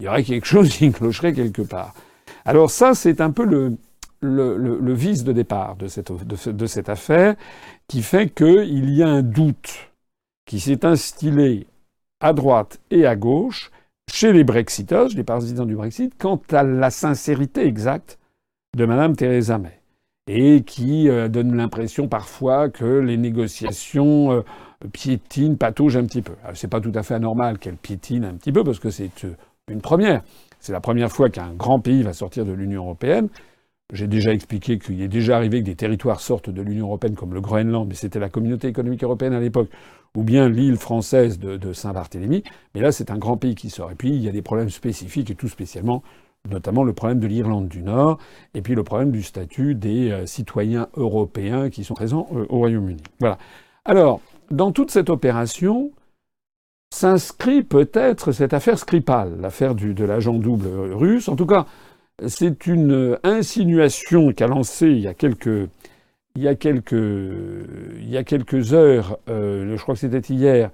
Il 0.00 0.06
y 0.06 0.08
aurait 0.08 0.24
quelque 0.24 0.46
chose 0.46 0.70
qui 0.70 0.90
clocherait 0.90 1.32
quelque 1.32 1.62
part. 1.62 1.94
Alors 2.44 2.70
ça, 2.70 2.94
c'est 2.94 3.20
un 3.20 3.30
peu 3.30 3.44
le, 3.44 3.76
le, 4.20 4.92
vice 4.94 5.24
de 5.24 5.32
départ 5.32 5.76
de 5.76 5.86
cette, 5.86 6.12
de, 6.12 6.66
cette 6.66 6.88
affaire 6.88 7.34
qui 7.88 8.02
fait 8.02 8.28
qu'il 8.28 8.90
y 8.90 9.02
a 9.02 9.08
un 9.08 9.22
doute 9.22 9.90
qui 10.46 10.60
s'est 10.60 10.84
instillé 10.84 11.66
à 12.20 12.32
droite 12.32 12.80
et 12.90 13.06
à 13.06 13.16
gauche 13.16 13.70
chez 14.10 14.32
les 14.32 14.44
Brexiteurs, 14.44 15.08
les 15.14 15.24
partisans 15.24 15.66
du 15.66 15.74
Brexit, 15.74 16.14
quant 16.16 16.40
à 16.52 16.62
la 16.62 16.90
sincérité 16.90 17.66
exacte 17.66 18.18
de 18.76 18.86
Mme 18.86 19.16
Theresa 19.16 19.58
May. 19.58 19.80
Et 20.28 20.62
qui 20.62 21.08
euh, 21.08 21.28
donne 21.28 21.56
l'impression 21.56 22.08
parfois 22.08 22.68
que 22.68 22.84
les 22.84 23.16
négociations 23.16 24.32
euh, 24.32 24.42
piétinent, 24.92 25.56
pataugent 25.56 25.96
un 25.96 26.04
petit 26.04 26.22
peu. 26.22 26.32
C'est 26.54 26.68
pas 26.68 26.80
tout 26.80 26.92
à 26.94 27.02
fait 27.02 27.14
anormal 27.14 27.58
qu'elles 27.58 27.76
piétinent 27.76 28.28
un 28.28 28.34
petit 28.34 28.52
peu 28.52 28.64
parce 28.64 28.80
que 28.80 28.90
c'est 28.90 29.24
euh, 29.24 29.36
une 29.70 29.80
première. 29.80 30.22
C'est 30.58 30.72
la 30.72 30.80
première 30.80 31.12
fois 31.12 31.30
qu'un 31.30 31.52
grand 31.52 31.78
pays 31.78 32.02
va 32.02 32.12
sortir 32.12 32.44
de 32.44 32.52
l'Union 32.52 32.82
européenne. 32.82 33.28
J'ai 33.92 34.08
déjà 34.08 34.32
expliqué 34.32 34.80
qu'il 34.80 35.00
est 35.00 35.08
déjà 35.08 35.36
arrivé 35.36 35.60
que 35.60 35.66
des 35.66 35.76
territoires 35.76 36.20
sortent 36.20 36.50
de 36.50 36.60
l'Union 36.60 36.86
européenne, 36.86 37.14
comme 37.14 37.34
le 37.34 37.40
Groenland, 37.40 37.86
mais 37.86 37.94
c'était 37.94 38.18
la 38.18 38.28
communauté 38.28 38.66
économique 38.66 39.04
européenne 39.04 39.32
à 39.32 39.38
l'époque, 39.38 39.68
ou 40.16 40.24
bien 40.24 40.48
l'île 40.48 40.76
française 40.76 41.38
de, 41.38 41.72
Saint-Barthélemy. 41.72 42.42
Mais 42.74 42.80
là, 42.80 42.90
c'est 42.90 43.12
un 43.12 43.18
grand 43.18 43.36
pays 43.36 43.54
qui 43.54 43.70
sort. 43.70 43.92
Et 43.92 43.94
puis, 43.94 44.10
il 44.10 44.22
y 44.22 44.28
a 44.28 44.32
des 44.32 44.42
problèmes 44.42 44.70
spécifiques, 44.70 45.30
et 45.30 45.36
tout 45.36 45.48
spécialement, 45.48 46.02
notamment 46.50 46.82
le 46.82 46.94
problème 46.94 47.20
de 47.20 47.28
l'Irlande 47.28 47.68
du 47.68 47.82
Nord, 47.82 48.18
et 48.54 48.60
puis 48.60 48.74
le 48.74 48.82
problème 48.82 49.12
du 49.12 49.22
statut 49.22 49.76
des 49.76 50.10
euh, 50.10 50.26
citoyens 50.26 50.88
européens 50.96 51.70
qui 51.70 51.84
sont 51.84 51.94
présents 51.94 52.26
euh, 52.34 52.44
au 52.48 52.58
Royaume-Uni. 52.58 53.02
Voilà. 53.20 53.38
Alors, 53.84 54.20
dans 54.50 54.72
toute 54.72 54.90
cette 54.90 55.10
opération, 55.10 55.92
s'inscrit 56.92 57.62
peut-être 57.62 58.32
cette 58.32 58.52
affaire 58.52 58.78
Skripal, 58.78 59.40
l'affaire 59.40 59.76
de 59.76 60.04
l'agent 60.04 60.34
double 60.34 60.66
russe. 60.92 61.28
En 61.28 61.36
tout 61.36 61.46
cas, 61.46 61.66
c'est 62.24 62.66
une 62.66 63.18
insinuation 63.22 64.32
qu'a 64.32 64.46
lancée 64.46 64.88
il 64.88 65.00
y 65.00 65.08
a 65.08 65.14
quelques, 65.14 65.68
heures, 68.72 69.18
euh, 69.28 69.76
je 69.76 69.82
crois 69.82 69.94
que 69.94 70.00
c'était 70.00 70.32
hier, 70.32 70.70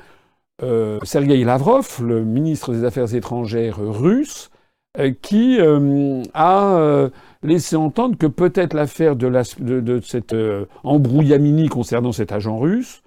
euh, 0.62 1.00
Sergei 1.02 1.42
Lavrov, 1.44 2.00
le 2.04 2.24
ministre 2.24 2.72
des 2.72 2.84
Affaires 2.84 3.12
étrangères 3.14 3.78
russe, 3.78 4.50
euh, 4.98 5.12
qui 5.22 5.58
euh, 5.60 6.22
a 6.34 7.08
laissé 7.42 7.76
entendre 7.76 8.16
que 8.16 8.26
peut-être 8.26 8.74
l'affaire 8.74 9.16
de, 9.16 9.26
la, 9.26 9.42
cette 9.44 10.36
embrouillamini 10.84 11.68
concernant 11.68 12.12
cet 12.12 12.30
agent 12.32 12.58
russe, 12.58 13.02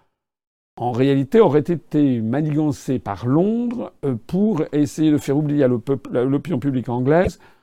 en 0.77 0.92
réalité, 0.92 1.39
aurait 1.39 1.60
été 1.60 2.20
manigancée 2.20 3.00
par 3.00 3.25
Londres 3.27 3.94
pour 4.27 4.65
essayer 4.74 5.10
de 5.10 5.18
faire 5.18 5.38
oublier 5.38 5.63
à 5.63 5.70
l'opinion 5.70 6.60
publique 6.60 6.89
anglaise 6.89 7.39
euh, 7.39 7.55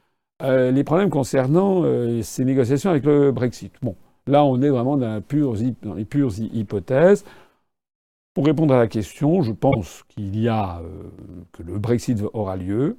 les 0.43 0.85
problèmes 0.85 1.11
concernant 1.11 1.83
euh, 1.85 2.21
ces 2.23 2.45
négociations 2.45 2.91
avec 2.91 3.05
le 3.05 3.31
Brexit. 3.31 3.73
Bon, 3.81 3.95
là, 4.27 4.45
on 4.45 4.61
est 4.61 4.69
vraiment 4.69 4.97
dans, 4.97 5.23
dans 5.83 5.95
les 5.95 6.05
pures 6.05 6.33
hypothèses. 6.39 7.25
Pour 8.35 8.47
répondre 8.47 8.75
à 8.75 8.79
la 8.79 8.89
question, 8.89 9.43
je 9.43 9.53
pense 9.53 10.05
qu'il 10.09 10.39
y 10.41 10.49
a 10.49 10.81
euh, 10.81 11.11
que 11.53 11.63
le 11.63 11.79
Brexit 11.79 12.23
aura 12.33 12.57
lieu. 12.57 12.97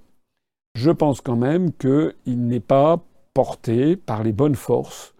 Je 0.75 0.91
pense 0.91 1.21
quand 1.21 1.35
même 1.35 1.73
qu'il 1.73 2.47
n'est 2.47 2.59
pas 2.59 3.03
porté 3.33 3.95
par 3.95 4.23
les 4.23 4.31
bonnes 4.31 4.55
forces 4.55 5.13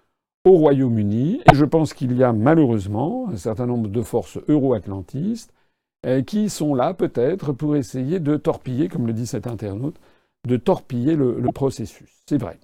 au 0.45 0.51
Royaume-Uni. 0.51 1.41
Et 1.51 1.55
je 1.55 1.65
pense 1.65 1.93
qu'il 1.93 2.15
y 2.15 2.23
a 2.23 2.31
malheureusement 2.31 3.27
un 3.29 3.37
certain 3.37 3.65
nombre 3.65 3.89
de 3.89 4.01
forces 4.01 4.39
euro-atlantistes 4.47 5.51
qui 6.27 6.49
sont 6.49 6.75
là 6.75 6.93
peut-être 6.93 7.53
pour 7.53 7.77
essayer 7.77 8.19
de 8.19 8.35
torpiller, 8.35 8.89
comme 8.89 9.07
le 9.07 9.13
dit 9.13 9.25
cet 9.25 9.47
internaute, 9.47 9.95
de 10.47 10.57
torpiller 10.57 11.15
le, 11.15 11.41
processus. 11.53 12.09
C'est 12.27 12.37
vrai. 12.37 12.59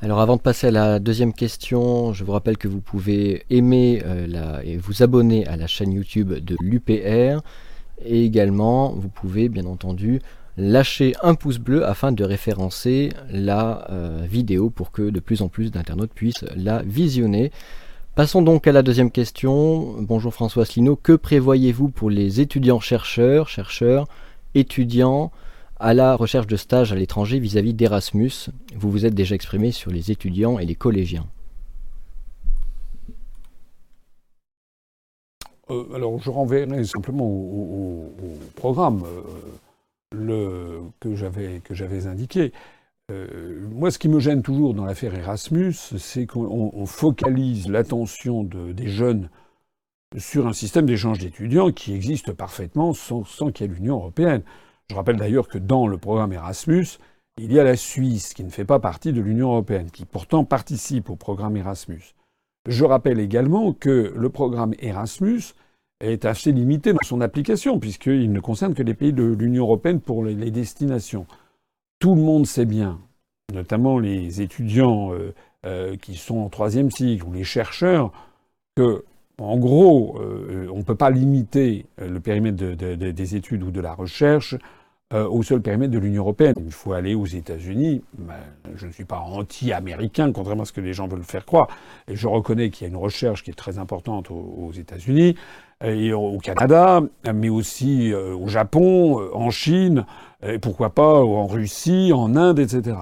Alors 0.00 0.20
avant 0.20 0.34
de 0.34 0.40
passer 0.40 0.66
à 0.66 0.70
la 0.72 0.98
deuxième 0.98 1.32
question, 1.32 2.12
je 2.12 2.24
vous 2.24 2.32
rappelle 2.32 2.58
que 2.58 2.66
vous 2.66 2.80
pouvez 2.80 3.44
aimer 3.50 4.02
euh, 4.04 4.60
et 4.64 4.76
vous 4.76 5.04
abonner 5.04 5.46
à 5.46 5.56
la 5.56 5.68
chaîne 5.68 5.92
YouTube 5.92 6.32
de 6.32 6.56
l'UPR 6.60 7.40
et 8.04 8.24
également 8.24 8.90
vous 8.90 9.08
pouvez 9.08 9.48
bien 9.48 9.66
entendu 9.66 10.20
lâcher 10.56 11.14
un 11.22 11.36
pouce 11.36 11.58
bleu 11.58 11.86
afin 11.86 12.10
de 12.10 12.24
référencer 12.24 13.10
la 13.30 13.88
euh, 13.90 14.26
vidéo 14.28 14.68
pour 14.68 14.90
que 14.90 15.10
de 15.10 15.20
plus 15.20 15.42
en 15.42 15.48
plus 15.48 15.70
d'internautes 15.70 16.12
puissent 16.12 16.44
la 16.56 16.82
visionner. 16.82 17.52
Passons 18.16 18.42
donc 18.42 18.66
à 18.66 18.72
la 18.72 18.82
deuxième 18.82 19.12
question. 19.12 19.94
Bonjour 20.00 20.34
François 20.34 20.64
Asselineau, 20.64 20.96
que 20.96 21.12
prévoyez-vous 21.12 21.90
pour 21.90 22.10
les 22.10 22.40
étudiants 22.40 22.80
chercheurs, 22.80 23.48
chercheurs 23.48 24.08
étudiant 24.54 25.30
à 25.78 25.94
la 25.94 26.14
recherche 26.14 26.46
de 26.46 26.56
stages 26.56 26.92
à 26.92 26.94
l'étranger 26.94 27.38
vis-à-vis 27.38 27.74
d'Erasmus. 27.74 28.50
Vous 28.76 28.90
vous 28.90 29.04
êtes 29.04 29.14
déjà 29.14 29.34
exprimé 29.34 29.72
sur 29.72 29.90
les 29.90 30.10
étudiants 30.10 30.58
et 30.58 30.64
les 30.64 30.76
collégiens. 30.76 31.26
Euh, 35.70 35.94
alors 35.94 36.20
je 36.20 36.30
renverrai 36.30 36.84
simplement 36.84 37.26
au, 37.26 38.12
programme 38.54 39.02
euh, 40.14 40.80
que 41.00 41.14
j'avais 41.14 42.06
indiqué. 42.06 42.52
Euh, 43.10 43.66
moi, 43.72 43.90
ce 43.90 43.98
qui 43.98 44.08
me 44.08 44.20
gêne 44.20 44.42
toujours 44.42 44.74
dans 44.74 44.84
l'affaire 44.84 45.14
Erasmus, 45.14 45.74
c'est 45.98 46.26
qu'on 46.26 46.86
focalise 46.86 47.68
l'attention 47.68 48.44
des 48.44 48.88
jeunes 48.88 49.28
sur 50.18 50.46
un 50.46 50.52
système 50.52 50.86
d'échange 50.86 51.18
d'étudiants 51.18 51.70
qui 51.70 51.94
existe 51.94 52.32
parfaitement 52.32 52.92
sans, 52.92 53.22
qu'il 53.52 53.66
y 53.66 53.70
ait 53.70 53.72
l'Union 53.74 53.96
européenne. 53.96 54.42
Je 54.90 54.94
rappelle 54.94 55.16
d'ailleurs 55.16 55.48
que 55.48 55.58
dans 55.58 55.86
le 55.86 55.98
programme 55.98 56.32
Erasmus, 56.32 56.86
il 57.38 57.52
y 57.52 57.58
a 57.58 57.64
la 57.64 57.76
Suisse 57.76 58.34
qui 58.34 58.44
ne 58.44 58.50
fait 58.50 58.64
pas 58.64 58.78
partie 58.78 59.12
de 59.12 59.20
l'Union 59.20 59.48
européenne, 59.48 59.90
qui 59.90 60.04
pourtant 60.04 60.44
participe 60.44 61.08
au 61.08 61.16
programme 61.16 61.56
Erasmus. 61.56 62.14
Je 62.68 62.84
rappelle 62.84 63.18
également 63.18 63.72
que 63.72 64.12
le 64.14 64.28
programme 64.28 64.74
Erasmus 64.78 65.40
est 66.00 66.24
assez 66.24 66.52
limité 66.52 66.92
dans 66.92 66.98
son 67.02 67.20
application, 67.20 67.78
puisqu'il 67.78 68.32
ne 68.32 68.40
concerne 68.40 68.74
que 68.74 68.82
les 68.82 68.94
pays 68.94 69.12
de 69.12 69.24
l'Union 69.24 69.64
européenne 69.64 70.00
pour 70.00 70.24
les 70.24 70.50
destinations. 70.50 71.26
Tout 72.00 72.14
le 72.14 72.20
monde 72.20 72.46
sait 72.46 72.66
bien, 72.66 73.00
notamment 73.52 73.98
les 73.98 74.42
étudiants 74.42 75.12
euh, 75.12 75.32
euh, 75.64 75.96
qui 75.96 76.16
sont 76.16 76.38
en 76.38 76.48
troisième 76.48 76.90
cycle 76.90 77.24
ou 77.24 77.32
les 77.32 77.44
chercheurs, 77.44 78.12
que 78.76 79.04
en 79.42 79.56
gros, 79.58 80.18
euh, 80.20 80.66
on 80.72 80.78
ne 80.78 80.82
peut 80.82 80.94
pas 80.94 81.10
limiter 81.10 81.86
le 81.98 82.20
périmètre 82.20 82.56
des 82.56 83.36
études 83.36 83.62
ou 83.62 83.70
de 83.70 83.80
la 83.80 83.94
recherche 83.94 84.56
au 85.14 85.42
seul 85.42 85.60
périmètre 85.60 85.92
de 85.92 85.98
l'Union 85.98 86.22
européenne. 86.22 86.54
Il 86.64 86.72
faut 86.72 86.94
aller 86.94 87.14
aux 87.14 87.26
États-Unis. 87.26 88.02
Ben, 88.16 88.32
je 88.74 88.86
ne 88.86 88.92
suis 88.92 89.04
pas 89.04 89.18
anti-américain, 89.18 90.32
contrairement 90.32 90.62
à 90.62 90.64
ce 90.64 90.72
que 90.72 90.80
les 90.80 90.94
gens 90.94 91.06
veulent 91.06 91.22
faire 91.22 91.44
croire. 91.44 91.68
Et 92.08 92.16
je 92.16 92.26
reconnais 92.26 92.70
qu'il 92.70 92.86
y 92.86 92.88
a 92.88 92.88
une 92.88 92.96
recherche 92.98 93.42
qui 93.42 93.50
est 93.50 93.54
très 93.54 93.76
importante 93.76 94.30
aux, 94.30 94.72
États-Unis 94.72 95.36
et 95.84 96.14
au 96.14 96.38
Canada, 96.38 97.02
mais 97.34 97.50
aussi 97.50 98.14
au 98.14 98.48
Japon, 98.48 99.20
en 99.34 99.50
Chine, 99.50 100.06
et 100.42 100.58
pourquoi 100.58 100.88
pas 100.94 101.22
en 101.22 101.46
Russie, 101.46 102.10
en 102.14 102.34
Inde, 102.34 102.58
etc. 102.58 102.96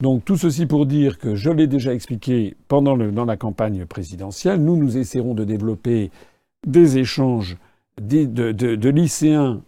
Donc 0.00 0.24
tout 0.24 0.36
ceci 0.36 0.66
pour 0.66 0.86
dire 0.86 1.18
que 1.18 1.34
je 1.34 1.50
l'ai 1.50 1.66
déjà 1.66 1.92
expliqué 1.92 2.56
pendant 2.68 2.96
dans 2.96 3.24
la 3.24 3.36
campagne 3.36 3.84
présidentielle, 3.84 4.62
nous 4.62 4.76
nous 4.76 4.96
essaierons 4.96 5.34
de 5.34 5.44
développer 5.44 6.10
des 6.66 6.98
échanges 6.98 7.56
de, 8.00 8.88
lycéens, 8.88 9.62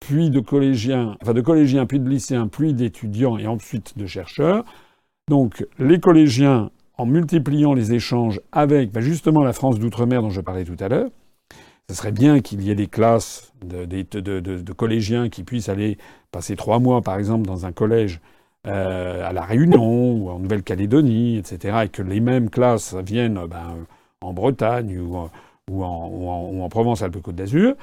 puis 0.00 0.30
de 0.30 0.40
collégiens, 0.40 1.16
enfin 1.20 1.34
de 1.34 1.40
collégiens, 1.40 1.86
puis 1.86 1.98
de 1.98 2.08
lycéens, 2.08 2.46
puis 2.46 2.72
d'étudiants 2.72 3.36
et 3.36 3.46
ensuite 3.46 3.98
de 3.98 4.06
chercheurs. 4.06 4.64
Donc 5.28 5.66
les 5.78 5.98
collégiens, 5.98 6.70
en 6.96 7.06
multipliant 7.06 7.74
les 7.74 7.92
échanges 7.92 8.40
avec 8.52 8.92
ben, 8.92 9.00
justement 9.00 9.42
la 9.42 9.52
France 9.52 9.78
d'outre-mer 9.78 10.22
dont 10.22 10.30
je 10.30 10.40
parlais 10.40 10.64
tout 10.64 10.76
à 10.78 10.88
l'heure, 10.88 11.10
ce 11.88 11.96
serait 11.96 12.12
bien 12.12 12.40
qu'il 12.40 12.62
y 12.62 12.70
ait 12.70 12.74
des 12.74 12.86
classes 12.86 13.52
de, 13.64 14.72
collégiens 14.72 15.28
qui 15.28 15.42
puissent 15.42 15.68
aller 15.68 15.96
passer 16.30 16.54
trois 16.54 16.80
mois, 16.80 17.00
par 17.00 17.18
exemple, 17.18 17.46
dans 17.46 17.66
un 17.66 17.72
collège 17.72 18.20
à 18.68 19.32
La 19.32 19.42
Réunion 19.42 20.12
ou 20.12 20.30
en 20.30 20.38
Nouvelle-Calédonie, 20.38 21.38
etc., 21.38 21.78
et 21.84 21.88
que 21.88 22.02
les 22.02 22.20
mêmes 22.20 22.50
classes 22.50 22.94
viennent 22.94 23.40
ben, 23.46 23.86
en 24.20 24.32
Bretagne 24.32 24.98
ou, 24.98 25.16
ou, 25.70 25.84
en, 25.84 26.08
ou 26.08 26.62
en, 26.62 26.68
Provence-Alpes-Côte 26.68 27.34
d'Azur. 27.34 27.74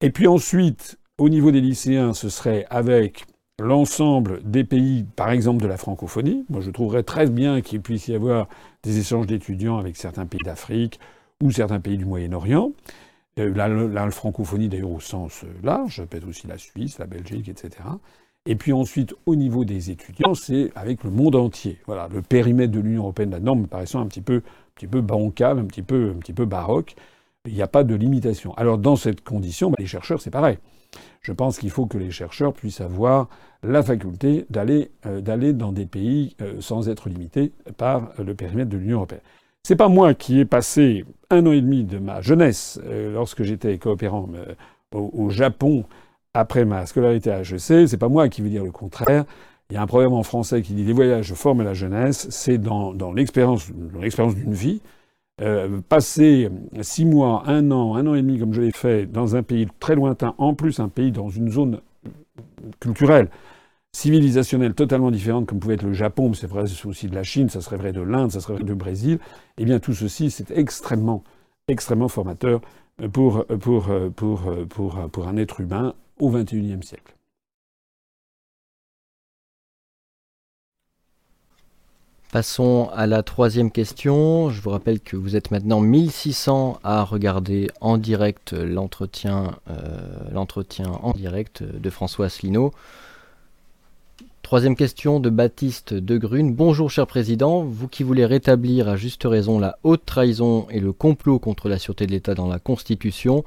Et 0.00 0.10
puis 0.10 0.26
ensuite, 0.26 0.98
au 1.18 1.28
niveau 1.28 1.50
des 1.50 1.60
lycéens, 1.60 2.12
ce 2.12 2.28
serait 2.28 2.66
avec 2.70 3.26
l'ensemble 3.58 4.40
des 4.44 4.64
pays, 4.64 5.04
par 5.16 5.30
exemple 5.30 5.62
de 5.62 5.68
la 5.68 5.76
francophonie. 5.76 6.44
Moi, 6.50 6.60
je 6.60 6.70
trouverais 6.70 7.02
très 7.02 7.26
bien 7.26 7.62
qu'il 7.62 7.80
puisse 7.80 8.08
y 8.08 8.14
avoir 8.14 8.48
des 8.82 8.98
échanges 8.98 9.26
d'étudiants 9.26 9.78
avec 9.78 9.96
certains 9.96 10.26
pays 10.26 10.42
d'Afrique 10.44 11.00
ou 11.42 11.50
certains 11.50 11.80
pays 11.80 11.96
du 11.96 12.04
Moyen-Orient. 12.04 12.72
Euh, 13.38 13.52
la, 13.54 13.68
la, 13.68 14.10
francophonie 14.10 14.68
d'ailleurs 14.68 14.90
au 14.90 15.00
sens 15.00 15.44
large, 15.62 16.04
peut-être 16.06 16.28
aussi 16.28 16.46
la 16.46 16.58
Suisse, 16.58 16.98
la 16.98 17.06
Belgique, 17.06 17.48
etc. 17.48 17.70
Et 18.46 18.54
puis 18.54 18.72
ensuite, 18.72 19.14
au 19.26 19.34
niveau 19.34 19.64
des 19.64 19.90
étudiants, 19.90 20.34
c'est 20.34 20.70
avec 20.76 21.02
le 21.02 21.10
monde 21.10 21.34
entier. 21.34 21.78
Voilà, 21.86 22.08
le 22.12 22.22
périmètre 22.22 22.72
de 22.72 22.78
l'Union 22.78 23.02
européenne 23.02 23.30
la 23.30 23.40
norme 23.40 23.62
me 23.62 23.66
paraissant 23.66 24.00
un 24.00 24.06
petit 24.06 24.20
peu, 24.20 24.36
un 24.36 24.74
petit 24.76 24.86
peu 24.86 25.00
bancal, 25.00 25.58
un 25.58 25.64
petit 25.64 25.82
peu, 25.82 26.12
un 26.16 26.18
petit 26.20 26.32
peu 26.32 26.44
baroque. 26.44 26.94
Il 27.44 27.54
n'y 27.54 27.62
a 27.62 27.66
pas 27.66 27.82
de 27.82 27.94
limitation. 27.94 28.54
Alors 28.54 28.78
dans 28.78 28.94
cette 28.94 29.22
condition, 29.22 29.70
bah, 29.70 29.76
les 29.80 29.86
chercheurs, 29.86 30.20
c'est 30.20 30.30
pareil. 30.30 30.58
Je 31.22 31.32
pense 31.32 31.58
qu'il 31.58 31.70
faut 31.70 31.86
que 31.86 31.98
les 31.98 32.12
chercheurs 32.12 32.52
puissent 32.52 32.80
avoir 32.80 33.28
la 33.64 33.82
faculté 33.82 34.46
d'aller 34.48 34.92
euh, 35.06 35.20
dans 35.52 35.72
des 35.72 35.86
pays 35.86 36.36
euh, 36.40 36.60
sans 36.60 36.88
être 36.88 37.08
limités 37.08 37.52
par 37.76 38.12
le 38.18 38.34
périmètre 38.34 38.70
de 38.70 38.76
l'Union 38.76 38.98
européenne. 38.98 39.22
C'est 39.64 39.76
pas 39.76 39.88
moi 39.88 40.14
qui 40.14 40.38
ai 40.38 40.44
passé 40.44 41.04
un 41.30 41.44
an 41.46 41.52
et 41.52 41.60
demi 41.60 41.82
de 41.82 41.98
ma 41.98 42.20
jeunesse 42.20 42.80
euh, 42.84 43.12
lorsque 43.12 43.42
j'étais 43.42 43.76
coopérant 43.78 44.28
au, 44.94 45.10
au 45.12 45.30
Japon 45.30 45.84
après 46.36 46.66
ma 46.66 46.84
scolarité 46.84 47.30
à 47.30 47.40
HEC, 47.40 47.88
c'est 47.88 47.96
pas 47.96 48.08
moi 48.08 48.28
qui 48.28 48.42
veux 48.42 48.50
dire 48.50 48.64
le 48.64 48.70
contraire. 48.70 49.24
Il 49.70 49.74
y 49.74 49.76
a 49.76 49.82
un 49.82 49.86
proverbe 49.86 50.12
en 50.12 50.22
français 50.22 50.62
qui 50.62 50.74
dit 50.74 50.84
les 50.84 50.92
voyages 50.92 51.32
forment 51.32 51.62
la 51.62 51.74
jeunesse. 51.74 52.28
C'est 52.30 52.58
dans, 52.58 52.92
l'expérience, 53.12 53.66
d'une 53.70 54.52
vie. 54.52 54.80
Euh, 55.40 55.80
passer 55.88 56.50
six 56.82 57.04
mois, 57.04 57.42
un 57.46 57.70
an, 57.70 57.96
un 57.96 58.06
an 58.06 58.14
et 58.14 58.22
demi, 58.22 58.38
comme 58.38 58.52
je 58.52 58.60
l'ai 58.60 58.70
fait, 58.70 59.06
dans 59.06 59.34
un 59.34 59.42
pays 59.42 59.66
très 59.80 59.94
lointain, 59.94 60.34
en 60.38 60.54
plus 60.54 60.78
un 60.78 60.88
pays 60.88 61.10
dans 61.10 61.28
une 61.28 61.50
zone 61.50 61.80
culturelle, 62.80 63.28
civilisationnelle 63.92 64.74
totalement 64.74 65.10
différente, 65.10 65.46
comme 65.46 65.58
pouvait 65.58 65.74
être 65.74 65.84
le 65.84 65.92
Japon, 65.94 66.28
mais 66.28 66.36
c'est 66.36 66.46
vrai 66.46 66.64
aussi 66.84 67.08
de 67.08 67.14
la 67.14 67.22
Chine, 67.22 67.48
ça 67.48 67.60
serait 67.60 67.76
vrai 67.76 67.92
de 67.92 68.00
l'Inde, 68.00 68.30
ça 68.30 68.40
serait 68.40 68.54
vrai 68.54 68.64
du 68.64 68.74
Brésil, 68.74 69.18
eh 69.58 69.64
bien 69.64 69.78
tout 69.78 69.94
ceci, 69.94 70.30
c'est 70.30 70.50
extrêmement, 70.52 71.22
extrêmement 71.68 72.08
formateur 72.08 72.60
pour, 73.12 73.44
pour, 73.60 73.90
pour, 74.16 75.08
pour 75.10 75.28
un 75.28 75.36
être 75.36 75.60
humain 75.60 75.94
au 76.18 76.30
XXIe 76.30 76.82
siècle. 76.82 77.16
Passons 82.32 82.90
à 82.92 83.06
la 83.06 83.22
troisième 83.22 83.70
question. 83.70 84.50
Je 84.50 84.60
vous 84.60 84.70
rappelle 84.70 85.00
que 85.00 85.16
vous 85.16 85.36
êtes 85.36 85.50
maintenant 85.50 85.80
1600 85.80 86.80
à 86.82 87.02
regarder 87.04 87.68
en 87.80 87.98
direct 87.98 88.52
l'entretien, 88.52 89.56
euh, 89.70 89.98
l'entretien 90.32 90.90
en 90.90 91.12
direct 91.12 91.62
de 91.62 91.88
François 91.88 92.26
Asselineau. 92.26 92.72
Troisième 94.42 94.76
question 94.76 95.18
de 95.18 95.30
Baptiste 95.30 95.94
de 95.94 96.18
Grune. 96.18 96.54
Bonjour 96.54 96.90
cher 96.90 97.06
président, 97.06 97.64
vous 97.64 97.88
qui 97.88 98.02
voulez 98.02 98.26
rétablir 98.26 98.88
à 98.88 98.96
juste 98.96 99.24
raison 99.24 99.58
la 99.58 99.78
haute 99.82 100.04
trahison 100.04 100.68
et 100.70 100.78
le 100.78 100.92
complot 100.92 101.38
contre 101.38 101.68
la 101.68 101.78
sûreté 101.78 102.06
de 102.06 102.12
l'État 102.12 102.34
dans 102.34 102.48
la 102.48 102.58
Constitution, 102.58 103.44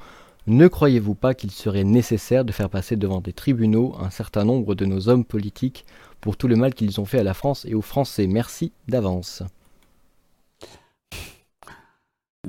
ne 0.50 0.66
croyez-vous 0.66 1.14
pas 1.14 1.32
qu'il 1.32 1.52
serait 1.52 1.84
nécessaire 1.84 2.44
de 2.44 2.50
faire 2.50 2.68
passer 2.68 2.96
devant 2.96 3.20
des 3.20 3.32
tribunaux 3.32 3.94
un 4.00 4.10
certain 4.10 4.44
nombre 4.44 4.74
de 4.74 4.84
nos 4.84 5.08
hommes 5.08 5.24
politiques 5.24 5.86
pour 6.20 6.36
tout 6.36 6.48
le 6.48 6.56
mal 6.56 6.74
qu'ils 6.74 7.00
ont 7.00 7.04
fait 7.04 7.20
à 7.20 7.22
la 7.22 7.34
France 7.34 7.64
et 7.66 7.74
aux 7.74 7.82
Français? 7.82 8.26
Merci 8.26 8.72
d'avance. 8.88 9.44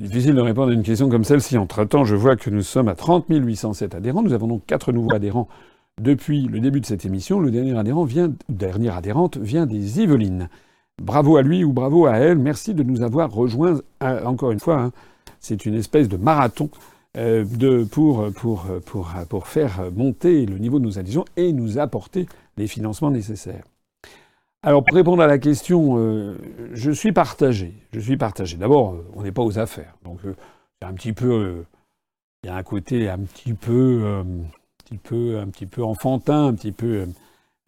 Difficile 0.00 0.34
de 0.34 0.40
répondre 0.40 0.72
à 0.72 0.74
une 0.74 0.82
question 0.82 1.08
comme 1.08 1.22
celle-ci. 1.22 1.56
Entre-temps, 1.56 2.04
je 2.04 2.16
vois 2.16 2.34
que 2.34 2.50
nous 2.50 2.62
sommes 2.62 2.88
à 2.88 2.96
30 2.96 3.26
807 3.28 3.94
adhérents. 3.94 4.22
Nous 4.24 4.32
avons 4.32 4.48
donc 4.48 4.66
quatre 4.66 4.90
nouveaux 4.90 5.14
adhérents 5.14 5.46
depuis 6.00 6.48
le 6.48 6.58
début 6.58 6.80
de 6.80 6.86
cette 6.86 7.04
émission. 7.04 7.38
Le 7.38 7.52
dernier 7.52 7.78
adhérent 7.78 8.02
vient, 8.02 8.32
dernière 8.48 9.00
vient 9.40 9.66
des 9.66 10.00
Yvelines. 10.00 10.48
Bravo 11.00 11.36
à 11.36 11.42
lui 11.42 11.62
ou 11.62 11.72
bravo 11.72 12.06
à 12.06 12.16
elle. 12.16 12.38
Merci 12.38 12.74
de 12.74 12.82
nous 12.82 13.02
avoir 13.02 13.30
rejoints. 13.30 13.80
Euh, 14.02 14.24
encore 14.24 14.50
une 14.50 14.58
fois, 14.58 14.80
hein. 14.80 14.92
c'est 15.38 15.66
une 15.66 15.74
espèce 15.74 16.08
de 16.08 16.16
marathon 16.16 16.68
de, 17.14 17.84
pour, 17.84 19.46
faire 19.46 19.90
monter 19.92 20.46
le 20.46 20.58
niveau 20.58 20.78
de 20.78 20.84
nos 20.84 20.98
adhésions 20.98 21.24
et 21.36 21.52
nous 21.52 21.78
apporter 21.78 22.26
les 22.56 22.66
financements 22.66 23.10
nécessaires. 23.10 23.64
Alors, 24.62 24.84
pour 24.84 24.96
répondre 24.96 25.22
à 25.22 25.26
la 25.26 25.38
question, 25.38 25.98
euh, 25.98 26.36
je 26.72 26.92
suis 26.92 27.12
partagé. 27.12 27.74
Je 27.92 27.98
suis 27.98 28.16
partagé. 28.16 28.56
D'abord, 28.56 28.92
euh, 28.92 29.04
on 29.14 29.22
n'est 29.22 29.32
pas 29.32 29.42
aux 29.42 29.58
affaires. 29.58 29.96
Donc, 30.04 30.20
c'est 30.22 30.86
un 30.86 30.94
petit 30.94 31.12
peu. 31.12 31.64
Il 32.44 32.46
y 32.46 32.50
a 32.50 32.56
un 32.56 32.62
côté 32.62 33.08
un 33.08 33.18
petit 33.18 33.54
peu, 33.54 34.22
un 34.22 35.48
petit 35.48 35.66
peu, 35.66 35.82
enfantin, 35.82 36.46
un 36.46 36.54
petit 36.54 36.72
peu. 36.72 37.06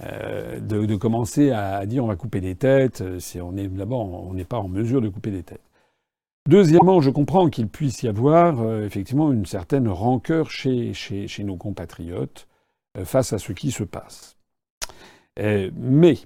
De, 0.01 0.97
commencer 0.97 1.53
à 1.53 1.87
dire 1.87 2.05
on 2.05 2.09
va 2.09 2.17
couper 2.17 2.41
des 2.41 2.57
têtes, 2.57 3.21
si 3.21 3.41
on 3.41 3.57
est 3.57 3.69
d'abord 3.69 4.01
on 4.01 4.35
n'est 4.35 4.45
pas 4.45 4.59
en 4.59 4.67
mesure 4.67 5.01
de 5.01 5.09
couper 5.09 5.31
des 5.31 5.45
têtes. 5.45 5.61
Deuxièmement, 6.47 7.01
je 7.01 7.09
comprends 7.09 7.49
qu'il 7.49 7.69
puisse 7.69 8.03
y 8.03 8.09
avoir 8.09 8.61
euh, 8.61 8.85
effectivement 8.85 9.33
une 9.33 9.47
certaine 9.47 9.89
rancœur 9.89 10.51
chez, 10.51 10.93
nos 11.39 11.57
compatriotes 11.57 12.49
euh, 12.99 13.07
face 13.07 13.33
à 13.33 13.39
ce 13.39 13.53
qui 13.53 13.71
se 13.71 13.83
passe. 13.83 14.37
Euh, 15.39 15.71
mais 15.77 16.19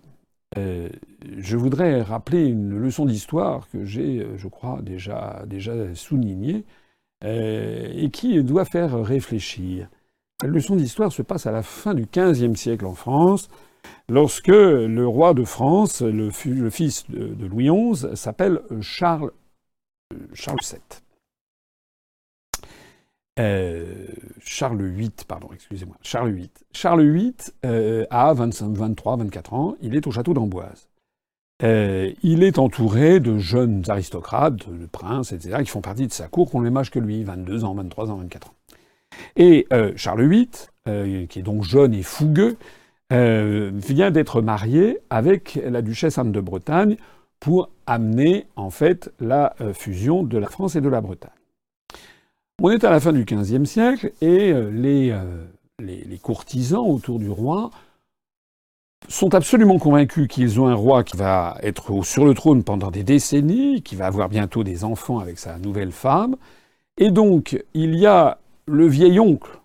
je 0.57 1.57
voudrais 1.57 2.01
rappeler 2.01 2.47
une 2.47 2.79
leçon 2.79 3.05
d'histoire 3.05 3.69
que 3.69 3.85
j'ai, 3.85 4.27
je 4.37 4.49
crois, 4.49 4.81
déjà, 4.83 5.45
déjà 5.47 5.95
soulignée 5.95 6.65
et 7.23 8.09
qui 8.11 8.43
doit 8.43 8.65
faire 8.65 8.99
réfléchir. 9.05 9.89
La 10.43 10.49
leçon 10.49 10.75
d'histoire 10.75 11.13
se 11.13 11.21
passe 11.21 11.47
à 11.47 11.53
la 11.53 11.63
fin 11.63 11.95
du 11.95 12.07
XVe 12.07 12.57
siècle 12.57 12.87
en 12.87 12.95
France, 12.95 13.51
lorsque 14.09 14.49
le 14.49 15.07
roi 15.07 15.35
de 15.35 15.45
France, 15.45 16.01
le, 16.01 16.31
fils 16.31 17.09
de, 17.11 17.29
de 17.29 17.47
Louis 17.47 17.69
XI, 17.69 18.07
s'appelle 18.17 18.63
Charles 18.81 19.31
Charles 20.35 20.59
VII. 20.63 20.81
Euh, 23.41 24.07
Charles 24.41 24.83
VIII, 24.83 25.11
pardon, 25.27 25.49
excusez-moi. 25.53 25.97
Charles 26.03 26.33
VIII. 26.33 26.51
Charles 26.73 27.09
VIII 27.09 27.35
euh, 27.65 28.05
a 28.11 28.33
25, 28.33 28.77
23, 28.77 29.17
24 29.17 29.55
ans. 29.55 29.77
Il 29.81 29.95
est 29.95 30.07
au 30.07 30.11
château 30.11 30.35
d'Amboise. 30.35 30.89
Euh, 31.63 32.13
il 32.23 32.43
est 32.43 32.59
entouré 32.59 33.21
de 33.21 33.39
jeunes 33.39 33.83
aristocrates, 33.89 34.69
de 34.69 34.87
princes, 34.87 35.33
etc., 35.33 35.59
qui 35.65 35.71
font 35.71 35.81
partie 35.81 36.07
de 36.07 36.13
sa 36.13 36.29
cour, 36.29 36.51
qui 36.51 36.57
ont 36.57 36.61
le 36.61 36.65
même 36.65 36.77
âge 36.77 36.91
que 36.91 36.99
lui, 36.99 37.25
22 37.25 37.65
ans, 37.65 37.75
23 37.75 38.11
ans, 38.11 38.17
24 38.17 38.49
ans. 38.49 38.55
Et 39.37 39.67
Charles 39.97 40.29
VIII, 40.29 41.27
qui 41.27 41.39
est 41.39 41.43
donc 41.43 41.65
jeune 41.65 41.95
et 41.95 42.03
fougueux, 42.03 42.57
vient 43.11 44.11
d'être 44.13 44.41
marié 44.41 44.99
avec 45.11 45.59
la 45.65 45.83
duchesse 45.83 46.19
Anne 46.19 46.31
de 46.31 46.41
Bretagne, 46.41 46.97
pour 47.41 47.71
amener 47.87 48.47
en 48.57 48.71
fait 48.71 49.13
la 49.21 49.55
euh, 49.61 49.73
fusion 49.73 50.23
de 50.23 50.39
la 50.39 50.49
France 50.49 50.77
et 50.77 50.81
de 50.81 50.89
la 50.89 51.01
Bretagne. 51.01 51.31
On 52.61 52.71
est 52.71 52.85
à 52.85 52.91
la 52.91 52.99
fin 52.99 53.13
du 53.13 53.25
XVe 53.25 53.65
siècle 53.65 54.13
et 54.21 54.53
euh, 54.53 54.71
les, 54.71 55.15
les, 55.79 56.19
courtisans 56.19 56.85
autour 56.85 57.21
du 57.21 57.31
roi 57.31 57.71
sont 59.07 59.35
absolument 59.35 59.79
convaincus 59.79 60.27
qu'ils 60.27 60.61
ont 60.61 60.67
un 60.67 60.75
roi 60.75 61.05
qui 61.05 61.17
va 61.17 61.57
être 61.63 62.03
sur 62.03 62.27
le 62.27 62.35
trône 62.35 62.65
pendant 62.65 62.91
des 62.91 63.05
décennies, 63.05 63.83
qui 63.83 63.95
va 63.95 64.07
avoir 64.07 64.29
bientôt 64.29 64.65
des 64.65 64.83
enfants 64.83 65.21
avec 65.21 65.39
sa 65.39 65.59
nouvelle 65.59 65.93
femme. 65.93 66.37
Et 66.97 67.13
donc, 67.13 67.63
il 67.75 67.95
y 67.95 68.07
a 68.07 68.39
le 68.67 68.87
vieil 68.89 69.21
oncle, 69.21 69.61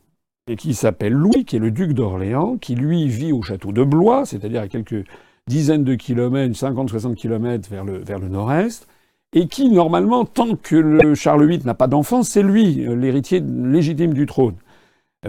qui 0.58 0.76
s'appelle 0.76 1.14
Louis, 1.14 1.46
qui 1.46 1.56
est 1.56 1.60
le 1.60 1.72
duc 1.72 1.94
d'Orléans, 1.94 2.58
qui 2.58 2.76
lui 2.76 3.08
vit 3.08 3.32
au 3.32 3.42
château 3.42 3.72
de 3.72 3.84
Blois, 3.84 4.26
c'est-à-dire 4.26 4.62
à 4.62 4.68
quelques 4.68 5.06
dizaines 5.48 5.84
de 5.84 5.96
kilomètres, 5.96 6.56
50-60 6.56 7.16
kilomètres 7.16 7.70
vers 7.70 7.84
le, 7.84 7.98
vers 7.98 8.20
le 8.20 8.30
nord-est, 8.30 8.88
et 9.34 9.48
qui, 9.48 9.70
normalement, 9.70 10.26
tant 10.26 10.56
que 10.56 10.76
le 10.76 11.16
Charles 11.16 11.48
VIII 11.48 11.66
n'a 11.66 11.74
pas 11.74 11.88
d'enfant, 11.88 12.24
c'est 12.24 12.44
lui 12.44 12.86
euh, 12.86 12.96
l'héritier 12.96 13.40
légitime 13.40 14.14
du 14.14 14.26
trône. 14.26 14.56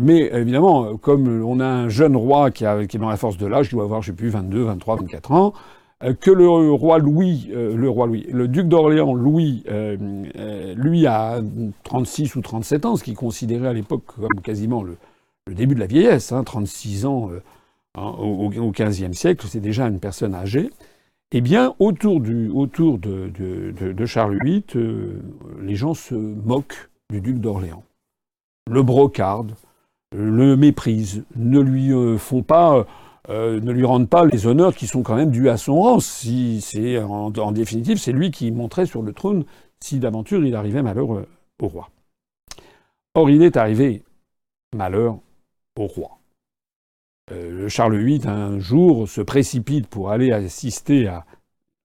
Mais 0.00 0.30
évidemment, 0.32 0.96
comme 0.96 1.42
on 1.44 1.60
a 1.60 1.66
un 1.66 1.88
jeune 1.88 2.16
roi 2.16 2.50
qui, 2.50 2.64
est 2.64 2.98
dans 2.98 3.08
la 3.08 3.16
force 3.16 3.36
de 3.36 3.46
l'âge, 3.46 3.68
il 3.70 3.76
doit 3.76 3.84
avoir, 3.84 4.02
je 4.02 4.08
sais 4.08 4.16
plus, 4.16 4.28
22, 4.28 4.64
23, 4.64 4.96
24 4.96 5.32
ans, 5.32 5.52
euh, 6.02 6.14
que 6.14 6.30
le 6.30 6.46
roi 6.72 6.98
Louis, 6.98 7.48
euh, 7.52 7.76
le 7.76 7.88
roi 7.88 8.06
Louis, 8.06 8.26
le 8.30 8.48
duc 8.48 8.66
d'Orléans, 8.66 9.14
Louis, 9.14 9.62
euh, 9.68 10.74
lui 10.74 11.06
a 11.06 11.40
36 11.84 12.34
ou 12.36 12.40
37 12.40 12.86
ans, 12.86 12.96
ce 12.96 13.04
qui 13.04 13.12
est 13.12 13.14
considéré 13.14 13.68
à 13.68 13.72
l'époque 13.72 14.04
comme 14.06 14.40
quasiment 14.42 14.82
le, 14.82 14.96
début 15.54 15.74
de 15.74 15.80
la 15.80 15.86
vieillesse, 15.86 16.32
hein, 16.32 16.42
36 16.42 17.06
ans 17.06 17.30
hein, 17.96 18.14
au, 18.18 18.50
XVe 18.70 19.12
siècle, 19.12 19.46
c'est 19.48 19.60
déjà 19.60 19.86
une 19.86 20.00
personne 20.00 20.34
âgée. 20.34 20.70
Eh 21.32 21.40
bien, 21.40 21.74
autour, 21.78 22.20
de, 22.20 24.06
Charles 24.06 24.38
VIII, 24.44 24.64
les 25.62 25.74
gens 25.74 25.94
se 25.94 26.14
moquent 26.14 26.90
du 27.10 27.20
duc 27.20 27.38
d'Orléans, 27.38 27.82
le 28.70 28.82
brocardent, 28.82 29.54
le 30.14 30.56
méprisent, 30.56 31.24
ne 31.34 31.60
lui 31.60 31.92
euh, 31.92 32.18
font 32.18 32.42
pas, 32.42 32.86
euh, 33.28 33.60
ne 33.60 33.72
lui 33.72 33.84
rendent 33.84 34.08
pas 34.08 34.24
les 34.24 34.46
honneurs 34.46 34.74
qui 34.74 34.86
sont 34.86 35.02
quand 35.02 35.16
même 35.16 35.30
dus 35.30 35.48
à 35.48 35.56
son 35.56 35.80
rang. 35.80 36.00
Si 36.00 36.60
c'est 36.60 36.98
en, 36.98 37.30
définitive, 37.52 37.98
c'est 37.98 38.12
lui 38.12 38.30
qui 38.30 38.52
monterait 38.52 38.86
sur 38.86 39.02
le 39.02 39.12
trône 39.12 39.44
si 39.80 39.98
d'aventure 39.98 40.44
il 40.44 40.54
arrivait 40.54 40.82
malheur 40.82 41.08
au 41.10 41.68
roi. 41.68 41.90
Or, 43.14 43.30
il 43.30 43.42
est 43.42 43.56
arrivé 43.56 44.02
malheur 44.74 45.18
au 45.78 45.86
roi. 45.86 46.18
Euh, 47.32 47.68
Charles 47.68 47.96
VIII, 47.96 48.26
un 48.26 48.58
jour, 48.58 49.08
se 49.08 49.20
précipite 49.20 49.86
pour 49.86 50.10
aller 50.10 50.32
assister 50.32 51.08
à 51.08 51.24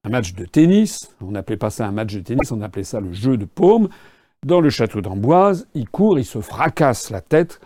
un 0.03 0.09
match 0.09 0.33
de 0.33 0.45
tennis. 0.45 1.15
On 1.21 1.31
n'appelait 1.31 1.57
pas 1.57 1.69
ça 1.69 1.87
un 1.87 1.91
match 1.91 2.13
de 2.13 2.19
tennis, 2.19 2.51
on 2.51 2.61
appelait 2.61 2.83
ça 2.83 2.99
le 2.99 3.13
jeu 3.13 3.37
de 3.37 3.45
paume. 3.45 3.89
Dans 4.45 4.61
le 4.61 4.69
château 4.69 5.01
d'Amboise, 5.01 5.67
il 5.73 5.89
court, 5.89 6.17
il 6.17 6.25
se 6.25 6.41
fracasse 6.41 7.09
la 7.09 7.21
tête 7.21 7.59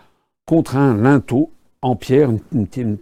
contre 0.46 0.76
un 0.76 0.96
linteau 0.96 1.50
en 1.82 1.96
pierre, 1.96 2.30
une, 2.52 2.98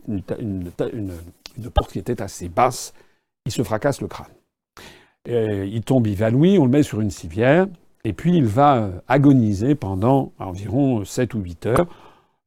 porte 1.73 1.93
qui 1.93 1.99
était 1.99 2.21
assez 2.21 2.49
basse. 2.49 2.93
Il 3.47 3.53
se 3.53 3.63
fracasse 3.63 4.01
le 4.01 4.09
crâne. 4.09 4.27
il 5.27 5.83
tombe 5.83 6.07
évanoui, 6.07 6.59
on 6.59 6.65
le 6.65 6.71
met 6.71 6.83
sur 6.83 7.01
une 7.01 7.11
civière, 7.11 7.67
et 8.05 8.13
puis 8.13 8.37
il 8.37 8.47
va 8.47 8.77
euh, 8.77 8.91
agoniser 9.09 9.75
pendant 9.75 10.33
environ 10.39 11.05
7 11.05 11.35
ou 11.35 11.41
8 11.41 11.67
heures. 11.67 11.87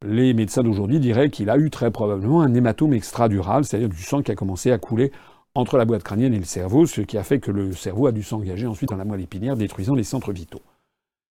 Les 0.04 0.34
médecins 0.34 0.64
d'aujourd'hui 0.64 1.00
diraient 1.00 1.30
qu'il 1.30 1.50
a 1.50 1.58
eu 1.58 1.70
très 1.70 1.92
probablement 1.92 2.42
un 2.42 2.54
hématome 2.54 2.94
extradural, 2.94 3.66
c'est-à-dire 3.66 3.90
du 3.90 4.02
sang 4.02 4.22
qui 4.22 4.32
a 4.32 4.36
commencé 4.36 4.72
à 4.72 4.78
couler 4.78 5.12
entre 5.56 5.78
la 5.78 5.86
boîte 5.86 6.04
crânienne 6.04 6.34
et 6.34 6.40
le 6.40 6.46
cerveau, 6.46 6.86
ce 6.86 7.02
qui 7.02 7.18
a 7.18 7.24
fait 7.24 7.40
que 7.40 7.52
le 7.52 7.72
cerveau 7.72 8.08
a 8.08 8.12
dû 8.12 8.24
s'engager 8.24 8.68
ensuite 8.68 8.90
dans 8.90 8.98
la 8.98 9.06
moelle 9.06 9.22
épinière, 9.22 9.56
détruisant 9.56 9.96
les 9.96 10.04
centres 10.04 10.34
vitaux. 10.34 10.62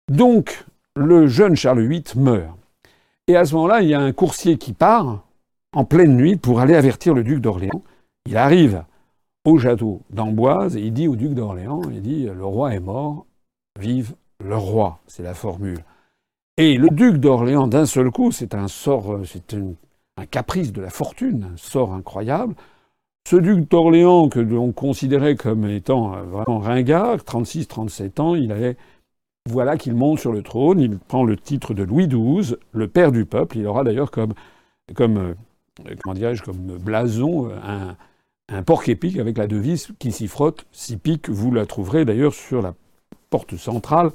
Donc, 0.10 0.66
le 0.96 1.28
jeune 1.28 1.56
Charles 1.56 1.86
VIII 1.86 2.04
meurt. 2.16 2.58
Et 3.28 3.36
à 3.36 3.46
ce 3.46 3.54
moment-là, 3.56 3.82
il 3.82 3.90
y 3.90 3.94
a 3.94 4.00
un 4.00 4.12
coursier 4.12 4.58
qui 4.58 4.74
part 4.74 5.24
en 5.74 5.86
pleine 5.86 6.16
nuit 6.16 6.36
pour 6.36 6.60
aller 6.60 6.76
avertir 6.76 7.14
le 7.14 7.24
duc 7.24 7.40
d'Orléans. 7.40 7.84
Il 8.26 8.38
arrive 8.38 8.84
au 9.46 9.58
château 9.58 10.02
d'Amboise 10.10 10.78
et 10.78 10.82
il 10.82 10.94
dit 10.94 11.08
au 11.08 11.16
duc 11.16 11.34
d'Orléans, 11.34 11.82
il 11.92 12.02
dit 12.02 12.26
le 12.26 12.46
roi 12.46 12.74
est 12.74 12.80
mort, 12.80 13.26
vive 13.80 14.14
le 14.44 14.56
roi, 14.56 15.00
c'est 15.08 15.24
la 15.24 15.34
formule. 15.34 15.84
Et 16.58 16.78
le 16.78 16.90
duc 16.90 17.18
d'Orléans, 17.18 17.68
d'un 17.68 17.86
seul 17.86 18.12
coup, 18.12 18.32
c'est 18.32 18.54
un 18.54 18.68
sort, 18.68 19.22
c'est 19.26 19.56
un 20.18 20.26
caprice 20.26 20.72
de 20.72 20.82
la 20.82 20.90
fortune, 20.90 21.50
un 21.54 21.58
sort 21.58 21.94
incroyable. 21.94 22.56
Ce 23.28 23.36
duc 23.36 23.70
d'Orléans 23.70 24.30
que 24.30 24.40
l'on 24.40 24.72
considérait 24.72 25.36
comme 25.36 25.68
étant 25.68 26.22
vraiment 26.24 26.60
ringard, 26.60 27.18
36-37 27.18 28.22
ans, 28.22 28.36
il 28.36 28.52
avait 28.52 28.78
voilà 29.50 29.78
qu'il 29.78 29.94
monte 29.94 30.20
sur 30.20 30.32
le 30.32 30.42
trône, 30.42 30.80
il 30.80 30.98
prend 30.98 31.24
le 31.26 31.36
titre 31.36 31.74
de 31.74 31.84
Louis 31.84 32.08
XII, 32.08 32.56
le 32.72 32.88
père 32.88 33.12
du 33.12 33.26
peuple. 33.26 33.58
Il 33.58 33.68
aura 33.68 33.84
d'ailleurs 33.84 34.10
comme, 34.10 34.34
comme, 34.96 35.18
euh, 35.18 35.96
comment 36.02 36.14
dirais-je, 36.14 36.44
comme 36.44 36.78
blason 36.78 37.50
euh, 37.50 37.92
un, 38.50 38.64
porc 38.64 38.88
épique 38.88 39.20
avec 39.20 39.38
la 39.38 39.48
devise 39.48 39.90
qui 40.00 40.12
s'y 40.12 40.28
frotte, 40.28 40.66
s'y 40.72 40.98
pique. 40.98 41.30
Vous 41.30 41.52
la 41.52 41.66
trouverez 41.66 42.06
d'ailleurs 42.06 42.34
sur 42.34 42.62
la 42.62 42.74
porte 43.30 43.58
centrale 43.58 44.12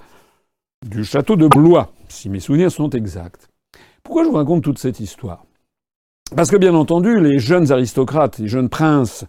du 0.86 1.04
château 1.04 1.36
de 1.36 1.48
Blois, 1.48 1.92
si 2.12 2.28
mes 2.28 2.40
souvenirs 2.40 2.72
sont 2.72 2.90
exacts. 2.90 3.48
Pourquoi 4.02 4.24
je 4.24 4.28
vous 4.28 4.36
raconte 4.36 4.62
toute 4.62 4.78
cette 4.78 5.00
histoire? 5.00 5.44
Parce 6.34 6.50
que 6.50 6.56
bien 6.56 6.74
entendu, 6.74 7.20
les 7.20 7.38
jeunes 7.38 7.72
aristocrates, 7.72 8.38
les 8.38 8.48
jeunes 8.48 8.68
princes, 8.68 9.24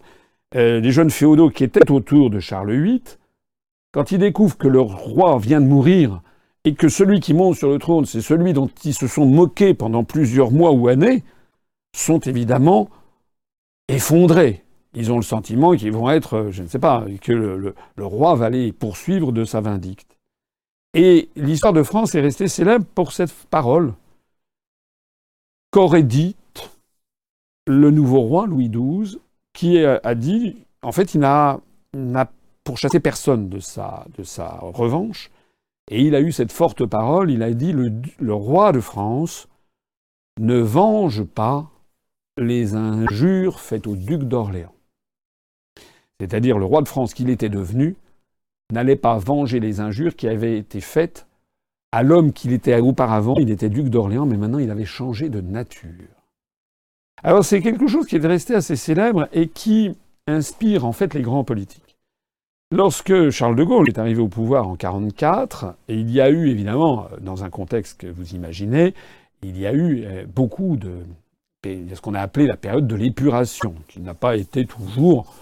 euh, 0.54 0.80
les 0.80 0.92
jeunes 0.92 1.10
féodaux 1.10 1.50
qui 1.50 1.64
étaient 1.64 1.90
autour 1.90 2.30
de 2.30 2.40
Charles 2.40 2.72
VIII 2.72 3.02
quand 3.92 4.12
ils 4.12 4.18
découvrent 4.18 4.56
que 4.56 4.68
leur 4.68 4.86
roi 4.86 5.38
vient 5.38 5.60
de 5.60 5.66
mourir 5.66 6.22
et 6.64 6.74
que 6.74 6.88
celui 6.88 7.20
qui 7.20 7.34
monte 7.34 7.56
sur 7.56 7.70
le 7.70 7.78
trône, 7.78 8.04
c'est 8.04 8.20
celui 8.20 8.52
dont 8.52 8.70
ils 8.84 8.94
se 8.94 9.06
sont 9.06 9.26
moqués 9.26 9.74
pendant 9.74 10.04
plusieurs 10.04 10.50
mois 10.50 10.72
ou 10.72 10.88
années, 10.88 11.24
sont 11.96 12.20
évidemment 12.20 12.88
effondrés. 13.88 14.64
Ils 14.94 15.10
ont 15.10 15.16
le 15.16 15.22
sentiment 15.22 15.74
qu'ils 15.74 15.92
vont 15.92 16.10
être, 16.10 16.34
euh, 16.34 16.50
je 16.50 16.62
ne 16.62 16.68
sais 16.68 16.78
pas, 16.78 17.04
que 17.20 17.32
le, 17.32 17.74
roi 17.98 18.34
va 18.34 18.50
les 18.50 18.72
poursuivre 18.72 19.32
de 19.32 19.44
sa 19.44 19.60
vindicte. 19.60 20.09
Et 20.94 21.28
l'histoire 21.36 21.72
de 21.72 21.82
France 21.82 22.14
est 22.14 22.20
restée 22.20 22.48
célèbre 22.48 22.84
pour 22.94 23.12
cette 23.12 23.32
parole 23.50 23.94
qu'aurait 25.70 26.02
dite 26.02 26.36
le 27.66 27.90
nouveau 27.90 28.20
roi 28.20 28.46
Louis 28.46 28.68
XII, 28.68 29.20
qui 29.52 29.84
a 29.84 30.14
dit, 30.14 30.64
en 30.82 30.90
fait, 30.90 31.14
il 31.14 31.20
n'a 31.20 31.60
pour 32.64 32.78
chasser 32.78 33.00
personne 33.00 33.48
de 33.48 33.58
sa, 33.58 34.06
revanche. 34.60 35.30
Et 35.90 36.02
il 36.02 36.14
a 36.14 36.20
eu 36.20 36.32
cette 36.32 36.52
forte 36.52 36.86
parole, 36.86 37.30
il 37.30 37.42
a 37.42 37.52
dit 37.52 37.72
le 37.72 38.34
roi 38.34 38.72
de 38.72 38.80
France 38.80 39.48
ne 40.38 40.58
venge 40.58 41.24
pas 41.24 41.70
les 42.38 42.74
injures 42.74 43.60
faites 43.60 43.86
au 43.86 43.96
duc 43.96 44.22
d'Orléans. 44.22 44.74
C'est-à-dire 46.20 46.58
le 46.58 46.64
roi 46.64 46.82
de 46.82 46.88
France 46.88 47.14
qu'il 47.14 47.30
était 47.30 47.48
devenu 47.48 47.96
n'allait 48.72 48.96
pas 48.96 49.18
venger 49.18 49.60
les 49.60 49.80
injures 49.80 50.16
qui 50.16 50.28
avaient 50.28 50.58
été 50.58 50.80
faites 50.80 51.26
à 51.92 52.02
l'homme 52.02 52.32
qu'il 52.32 52.52
était 52.52 52.78
auparavant. 52.78 53.34
Il 53.38 53.50
était 53.50 53.68
duc 53.68 53.88
d'Orléans, 53.88 54.26
mais 54.26 54.36
maintenant 54.36 54.58
il 54.58 54.70
avait 54.70 54.84
changé 54.84 55.28
de 55.28 55.40
nature. 55.40 55.90
Alors 57.22 57.44
c'est 57.44 57.60
quelque 57.60 57.86
chose 57.86 58.06
qui 58.06 58.16
est 58.16 58.26
resté 58.26 58.54
assez 58.54 58.76
célèbre 58.76 59.28
et 59.32 59.48
qui 59.48 59.94
inspire 60.26 60.86
en 60.86 60.92
fait 60.92 61.14
les 61.14 61.22
grands 61.22 61.44
politiques. 61.44 61.96
Lorsque 62.72 63.30
Charles 63.30 63.56
de 63.56 63.64
Gaulle 63.64 63.88
est 63.88 63.98
arrivé 63.98 64.22
au 64.22 64.28
pouvoir 64.28 64.68
en 64.68 64.76
1944, 64.76 65.74
et 65.88 65.96
il 65.96 66.10
y 66.10 66.20
a 66.20 66.30
eu 66.30 66.48
évidemment, 66.48 67.08
dans 67.20 67.42
un 67.42 67.50
contexte 67.50 68.00
que 68.00 68.06
vous 68.06 68.34
imaginez, 68.34 68.94
il 69.42 69.58
y 69.58 69.66
a 69.66 69.72
eu 69.72 70.04
euh, 70.04 70.24
beaucoup 70.24 70.76
de 70.76 71.00
ce 71.64 72.00
qu'on 72.00 72.14
a 72.14 72.20
appelé 72.20 72.46
la 72.46 72.56
période 72.56 72.86
de 72.86 72.94
l'épuration, 72.94 73.74
qui 73.88 74.00
n'a 74.00 74.14
pas 74.14 74.36
été 74.36 74.64
toujours 74.64 75.34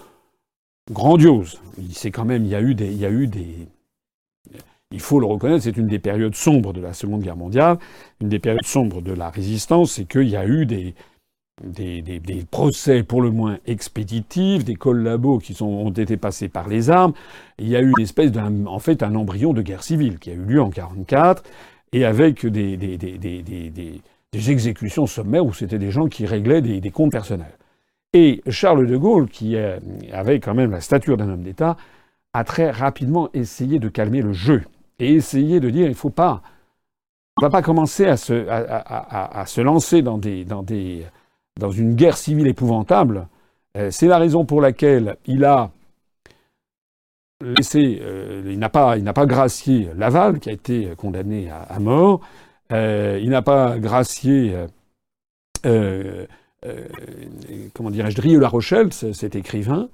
grandiose. 0.91 1.59
C'est 1.91 2.11
quand 2.11 2.25
même, 2.25 2.45
il 2.45 2.49
y 2.49 2.55
a 2.55 2.61
eu 2.61 2.71
il 2.71 2.97
y 2.97 3.05
a 3.05 3.11
eu 3.11 3.27
des, 3.27 3.67
il 4.91 4.99
faut 4.99 5.19
le 5.19 5.27
reconnaître, 5.27 5.63
c'est 5.63 5.77
une 5.77 5.87
des 5.87 5.99
périodes 5.99 6.35
sombres 6.35 6.73
de 6.73 6.81
la 6.81 6.93
Seconde 6.93 7.21
Guerre 7.21 7.37
mondiale, 7.37 7.77
une 8.21 8.29
des 8.29 8.39
périodes 8.39 8.65
sombres 8.65 9.01
de 9.01 9.13
la 9.13 9.29
résistance, 9.29 9.93
c'est 9.93 10.05
qu'il 10.05 10.27
y 10.27 10.35
a 10.35 10.47
eu 10.47 10.65
des, 10.65 10.95
des, 11.63 12.01
des, 12.01 12.45
procès 12.49 13.03
pour 13.03 13.21
le 13.21 13.29
moins 13.29 13.59
expéditifs, 13.67 14.63
des 14.63 14.75
collabos 14.75 15.39
qui 15.39 15.61
ont 15.61 15.91
été 15.91 16.17
passés 16.17 16.49
par 16.49 16.67
les 16.67 16.89
armes. 16.89 17.13
Il 17.59 17.67
y 17.67 17.75
a 17.75 17.81
eu 17.81 17.91
une 17.95 18.03
espèce 18.03 18.31
d'un, 18.31 18.65
en 18.65 18.79
fait, 18.79 19.03
un 19.03 19.13
embryon 19.15 19.53
de 19.53 19.61
guerre 19.61 19.83
civile 19.83 20.17
qui 20.17 20.31
a 20.31 20.33
eu 20.33 20.43
lieu 20.43 20.61
en 20.61 20.69
1944 20.69 21.43
et 21.93 22.05
avec 22.05 22.45
des, 22.45 22.77
des, 22.77 24.01
exécutions 24.51 25.07
sommaires 25.07 25.45
où 25.45 25.53
c'était 25.53 25.79
des 25.79 25.91
gens 25.91 26.07
qui 26.07 26.25
réglaient 26.25 26.61
des, 26.61 26.91
comptes 26.91 27.11
personnels. 27.11 27.57
Et 28.13 28.41
Charles 28.49 28.87
de 28.87 28.97
Gaulle, 28.97 29.29
qui 29.29 29.55
avait 30.11 30.39
quand 30.39 30.55
même 30.55 30.71
la 30.71 30.81
stature 30.81 31.15
d'un 31.15 31.29
homme 31.29 31.43
d'État, 31.43 31.77
a 32.33 32.43
très 32.43 32.71
rapidement 32.71 33.29
essayé 33.33 33.79
de 33.79 33.89
calmer 33.89 34.21
le 34.21 34.33
jeu 34.33 34.63
et 34.99 35.13
essayé 35.13 35.59
de 35.59 35.69
dire 35.69 35.87
il 35.87 35.95
faut 35.95 36.09
pas, 36.09 36.41
on 37.37 37.41
va 37.45 37.49
pas 37.49 37.61
commencer 37.61 38.05
à 38.05 38.17
se, 38.17 39.61
lancer 39.61 40.01
dans 40.01 40.19
une 41.71 41.95
guerre 41.95 42.17
civile 42.17 42.47
épouvantable. 42.47 43.27
Euh, 43.77 43.91
c'est 43.91 44.07
la 44.07 44.17
raison 44.17 44.45
pour 44.45 44.61
laquelle 44.61 45.15
il 45.25 45.45
a 45.45 45.71
laissé, 47.41 47.99
euh, 48.01 48.55
n'a 48.55 48.69
pas, 48.69 49.25
gracié 49.25 49.89
Laval, 49.95 50.39
qui 50.39 50.49
a 50.49 50.53
été 50.53 50.93
condamné 50.97 51.49
à, 51.49 51.79
mort. 51.79 52.19
Euh, 52.71 53.19
il 53.21 53.29
n'a 53.29 53.41
pas 53.41 53.79
gracié, 53.79 54.53
comment 57.73 57.91
dirais-je, 57.91 58.15
Drieux-La 58.15 58.47
Rochelle, 58.47 58.91
cet 58.93 59.35
écrivain. 59.35 59.89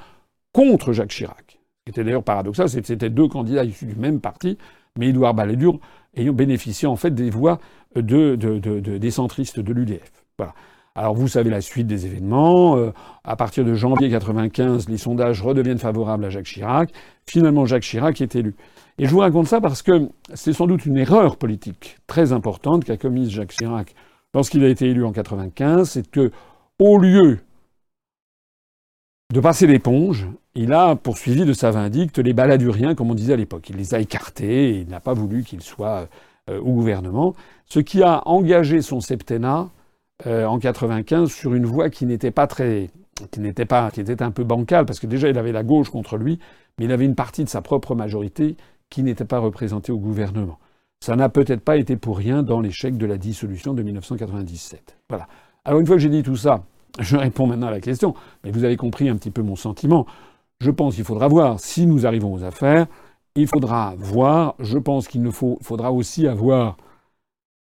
contre 0.54 0.94
Jacques 0.94 1.10
Chirac. 1.10 1.60
C'était 1.88 2.04
d'ailleurs 2.04 2.24
paradoxal, 2.24 2.70
c'était 2.70 3.10
deux 3.10 3.28
candidats 3.28 3.64
issus 3.64 3.86
du 3.86 3.96
même 3.96 4.20
parti, 4.20 4.60
mais 4.98 5.08
Édouard 5.08 5.34
Balladur 5.34 5.80
ayant 6.16 6.34
bénéficié 6.34 6.88
en 6.88 6.96
fait 6.96 7.12
des 7.12 7.32
voix 7.32 7.60
de, 7.96 8.36
des 8.36 9.12
centristes 9.12 9.60
de 9.60 9.74
l'UDF. 9.74 10.12
Voilà. 10.38 10.54
Alors 10.96 11.16
vous 11.16 11.28
savez 11.28 11.50
la 11.50 11.62
suite 11.62 11.88
des 11.88 12.06
événements. 12.06 12.78
Euh, 12.78 12.92
à 13.24 13.36
partir 13.36 13.64
de 13.64 13.74
janvier 13.74 14.10
95, 14.10 14.90
les 14.90 14.98
sondages 14.98 15.42
redeviennent 15.42 15.80
favorables 15.80 16.26
à 16.26 16.30
Jacques 16.30 16.46
Chirac. 16.46 16.92
Finalement, 17.26 17.66
Jacques 17.66 17.84
Chirac 17.84 18.22
est 18.22 18.36
élu. 18.36 18.56
Et 19.00 19.06
je 19.06 19.12
vous 19.12 19.20
raconte 19.20 19.48
ça 19.48 19.62
parce 19.62 19.82
que 19.82 20.10
c'est 20.34 20.52
sans 20.52 20.68
doute 20.68 20.86
une 20.86 20.98
erreur 20.98 21.38
politique 21.38 21.98
très 22.06 22.34
importante 22.34 22.84
qu'a 22.84 22.98
commise 22.98 23.30
Jacques 23.30 23.54
Chirac 23.54 23.96
lorsqu'il 24.34 24.62
a 24.66 24.68
été 24.68 24.90
élu 24.90 25.06
en 25.06 25.14
95, 25.14 25.90
c'est 25.90 26.12
que 26.12 26.32
au 26.80 26.98
lieu 26.98 27.40
de 29.34 29.40
passer 29.40 29.68
l'éponge, 29.68 30.28
il 30.54 30.74
a 30.74 30.98
poursuivi 30.98 31.46
de 31.46 31.54
sa 31.54 31.72
vindicte 31.72 32.20
les 32.20 32.34
baladuriens, 32.34 32.94
comme 32.94 33.10
on 33.10 33.16
disait 33.16 33.34
à 33.34 33.38
l'époque. 33.38 33.70
Il 33.70 33.78
les 33.78 33.96
a 33.96 34.00
écartés 34.00 34.82
il 34.82 34.90
n'a 34.90 35.00
pas 35.00 35.14
voulu 35.14 35.44
qu'ils 35.44 35.62
soient 35.62 36.10
euh, 36.50 36.60
au 36.60 36.74
gouvernement, 36.74 37.36
ce 37.68 37.80
qui 37.80 38.04
a 38.04 38.28
engagé 38.28 38.82
son 38.82 39.00
septennat 39.00 39.70
euh, 40.28 40.46
en 40.46 40.60
95 40.60 41.32
sur 41.32 41.54
une 41.54 41.66
voie 41.66 41.90
qui 41.90 42.06
n'était 42.06 42.32
pas 42.32 42.48
très, 42.48 42.90
qui 43.32 43.40
n'était 43.40 43.66
pas, 43.66 43.92
qui 43.92 44.02
était 44.02 44.22
un 44.22 44.32
peu 44.32 44.44
bancale 44.44 44.86
parce 44.86 45.00
que 45.00 45.08
déjà 45.08 45.30
il 45.30 45.38
avait 45.38 45.54
la 45.54 45.64
gauche 45.64 45.90
contre 45.90 46.18
lui, 46.18 46.38
mais 46.78 46.86
il 46.86 46.92
avait 46.92 47.06
une 47.06 47.16
partie 47.16 47.46
de 47.46 47.50
sa 47.50 47.62
propre 47.62 47.96
majorité 47.96 48.58
qui 48.90 49.04
n'était 49.04 49.26
pas 49.26 49.40
représentée 49.40 49.92
au 49.92 49.98
gouvernement. 49.98 50.58
Ça 51.02 51.16
n'a 51.16 51.30
peut-être 51.30 51.62
pas 51.62 51.78
été 51.78 51.96
pour 51.96 52.18
rien 52.18 52.44
dans 52.44 52.60
l'échec 52.60 52.98
de 52.98 53.06
la 53.06 53.18
dissolution 53.18 53.74
de 53.74 53.84
1997. 53.84 54.98
Voilà. 55.10 55.28
Alors 55.64 55.80
une 55.80 55.86
fois 55.86 55.96
que 55.96 56.02
j'ai 56.02 56.10
dit 56.10 56.24
tout 56.24 56.36
ça, 56.36 56.64
je 57.00 57.16
réponds 57.16 57.48
maintenant 57.48 57.68
à 57.68 57.72
la 57.72 57.80
question, 57.80 58.16
mais 58.44 58.52
vous 58.52 58.64
avez 58.64 58.78
compris 58.78 59.08
un 59.10 59.16
petit 59.16 59.32
peu 59.32 59.42
mon 59.42 59.56
sentiment. 59.56 60.06
Je 60.60 60.72
pense 60.72 60.96
qu'il 60.96 61.06
faudra 61.06 61.28
voir 61.28 61.60
si 61.60 61.86
nous 61.86 62.06
arrivons 62.06 62.34
aux 62.34 62.44
affaires. 62.44 62.88
Il 63.36 63.48
faudra 63.48 63.94
voir. 63.98 64.56
Je 64.60 64.78
pense 64.78 65.08
qu'il 65.08 65.26
faudra 65.32 65.94
aussi 65.94 66.28
avoir 66.28 66.76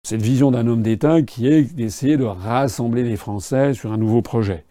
cette 0.04 0.22
vision 0.22 0.52
d'un 0.52 0.68
homme 0.68 0.84
d'État 0.84 1.22
qui 1.24 1.48
est 1.48 1.74
d'essayer 1.74 2.18
de 2.18 2.26
rassembler 2.26 3.04
les 3.04 3.16
Français 3.16 3.74
sur 3.74 3.92
un 3.92 3.98
nouveau 3.98 4.22
projet. 4.22 4.66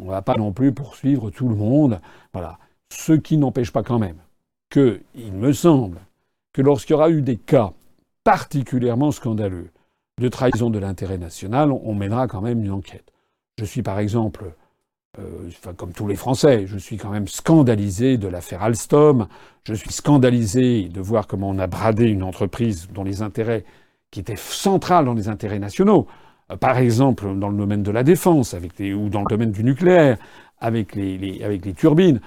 On 0.00 0.06
ne 0.06 0.10
va 0.10 0.22
pas 0.22 0.36
non 0.36 0.52
plus 0.52 0.72
poursuivre 0.72 1.30
tout 1.30 1.48
le 1.48 1.56
monde. 1.56 2.00
Voilà. 2.32 2.58
Ce 2.92 3.12
qui 3.12 3.38
n'empêche 3.38 3.72
pas 3.72 3.82
quand 3.82 3.98
même 3.98 4.18
il 5.14 5.32
me 5.32 5.52
semble, 5.52 5.98
que 6.52 6.62
lorsqu'il 6.62 6.92
y 6.92 6.96
aura 6.96 7.10
eu 7.10 7.22
des 7.22 7.36
cas 7.36 7.72
particulièrement 8.22 9.10
scandaleux 9.10 9.70
de 10.20 10.28
trahison 10.28 10.70
de 10.70 10.78
l'intérêt 10.78 11.18
national, 11.18 11.72
on 11.72 11.94
mènera 11.94 12.28
quand 12.28 12.40
même 12.40 12.62
une 12.62 12.70
enquête. 12.70 13.12
Je 13.58 13.64
suis 13.64 13.82
par 13.82 13.98
exemple, 13.98 14.54
euh, 15.18 15.50
comme 15.76 15.92
tous 15.92 16.06
les 16.06 16.16
Français, 16.16 16.66
je 16.66 16.78
suis 16.78 16.96
quand 16.96 17.10
même 17.10 17.28
scandalisé 17.28 18.16
de 18.16 18.28
l'affaire 18.28 18.62
Alstom, 18.62 19.26
je 19.64 19.74
suis 19.74 19.92
scandalisé 19.92 20.88
de 20.88 21.00
voir 21.00 21.26
comment 21.26 21.50
on 21.50 21.58
a 21.58 21.66
bradé 21.66 22.06
une 22.06 22.22
entreprise 22.22 22.88
dont 22.92 23.04
les 23.04 23.22
intérêts 23.22 23.64
qui 24.10 24.20
était 24.20 24.36
centrale 24.36 25.04
dans 25.04 25.14
les 25.14 25.28
intérêts 25.28 25.58
nationaux. 25.58 26.06
Euh, 26.52 26.56
par 26.56 26.78
exemple, 26.78 27.36
dans 27.36 27.48
le 27.48 27.56
domaine 27.56 27.82
de 27.82 27.90
la 27.90 28.04
défense, 28.04 28.54
ou 28.54 29.08
dans 29.08 29.20
le 29.20 29.28
domaine 29.28 29.50
du 29.50 29.64
nucléaire, 29.64 30.18
avec 30.60 30.94
les 30.94 31.74
turbines. 31.76 32.20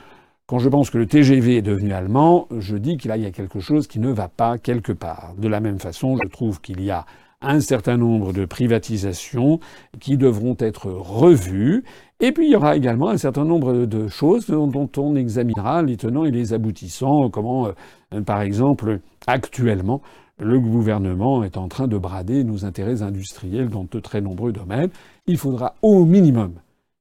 Quand 0.47 0.59
je 0.59 0.69
pense 0.69 0.89
que 0.89 0.97
le 0.97 1.07
TGV 1.07 1.57
est 1.57 1.61
devenu 1.61 1.91
allemand, 1.91 2.47
je 2.57 2.77
dis 2.77 2.95
qu'il 2.95 3.13
y 3.13 3.25
a 3.25 3.31
quelque 3.31 3.59
chose 3.59 3.85
qui 3.85 3.99
ne 3.99 4.09
va 4.09 4.29
pas 4.29 4.57
quelque 4.57 4.93
part. 4.93 5.33
De 5.37 5.49
la 5.49 5.59
même 5.59 5.77
façon, 5.77 6.15
je 6.23 6.29
trouve 6.29 6.61
qu'il 6.61 6.81
y 6.81 6.89
a 6.89 7.05
un 7.41 7.59
certain 7.59 7.97
nombre 7.97 8.31
de 8.31 8.45
privatisations 8.45 9.59
qui 9.99 10.15
devront 10.15 10.55
être 10.57 10.89
revues. 10.89 11.83
Et 12.21 12.31
puis 12.31 12.47
il 12.47 12.53
y 12.53 12.55
aura 12.55 12.77
également 12.77 13.09
un 13.09 13.17
certain 13.17 13.43
nombre 13.43 13.85
de 13.85 14.07
choses 14.07 14.47
dont 14.47 14.89
on 14.95 15.17
examinera 15.17 15.83
les 15.83 15.97
tenants 15.97 16.23
et 16.23 16.31
les 16.31 16.53
aboutissants, 16.53 17.29
comment, 17.29 17.67
euh, 18.13 18.21
par 18.21 18.41
exemple, 18.41 19.01
actuellement, 19.27 20.01
le 20.39 20.61
gouvernement 20.61 21.43
est 21.43 21.57
en 21.57 21.67
train 21.67 21.89
de 21.89 21.97
brader 21.97 22.45
nos 22.45 22.63
intérêts 22.63 23.01
industriels 23.01 23.67
dans 23.67 23.83
de 23.83 23.99
très 23.99 24.21
nombreux 24.21 24.53
domaines. 24.53 24.91
Il 25.25 25.37
faudra 25.37 25.75
au 25.81 26.05
minimum 26.05 26.53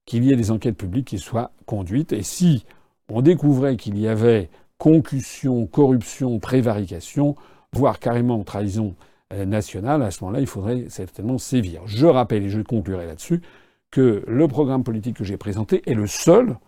qu'il 0.05 0.25
y 0.25 0.33
ait 0.33 0.37
des 0.37 0.51
enquêtes 0.51 0.77
publiques 0.77 1.07
qui 1.07 1.19
soient 1.19 1.53
conduites. 1.65 2.13
Et 2.13 2.23
si 2.25 2.65
on 3.11 3.23
découvrait 3.23 3.77
qu'il 3.77 3.99
y 3.99 4.09
avait 4.09 4.51
concussion, 4.79 5.67
corruption, 5.67 6.39
prévarication, 6.39 7.35
voire 7.73 7.99
carrément 7.99 8.43
trahison 8.45 8.95
euh, 9.33 9.45
nationale, 9.45 10.03
à 10.03 10.11
ce 10.11 10.23
moment-là, 10.25 10.41
il 10.41 10.47
faudrait 10.47 10.87
certainement 10.89 11.39
sévir. 11.39 11.83
Je 11.87 12.07
rappelle, 12.07 12.45
et 12.45 12.51
je 12.51 12.61
conclurai 12.61 13.07
là-dessus, 13.07 13.41
que 13.91 14.25
le 14.27 14.49
programme 14.49 14.85
politique 14.85 15.17
que 15.17 15.25
j'ai 15.25 15.37
présenté 15.37 15.83
est 15.91 15.95
le 15.95 16.07
seul 16.07 16.59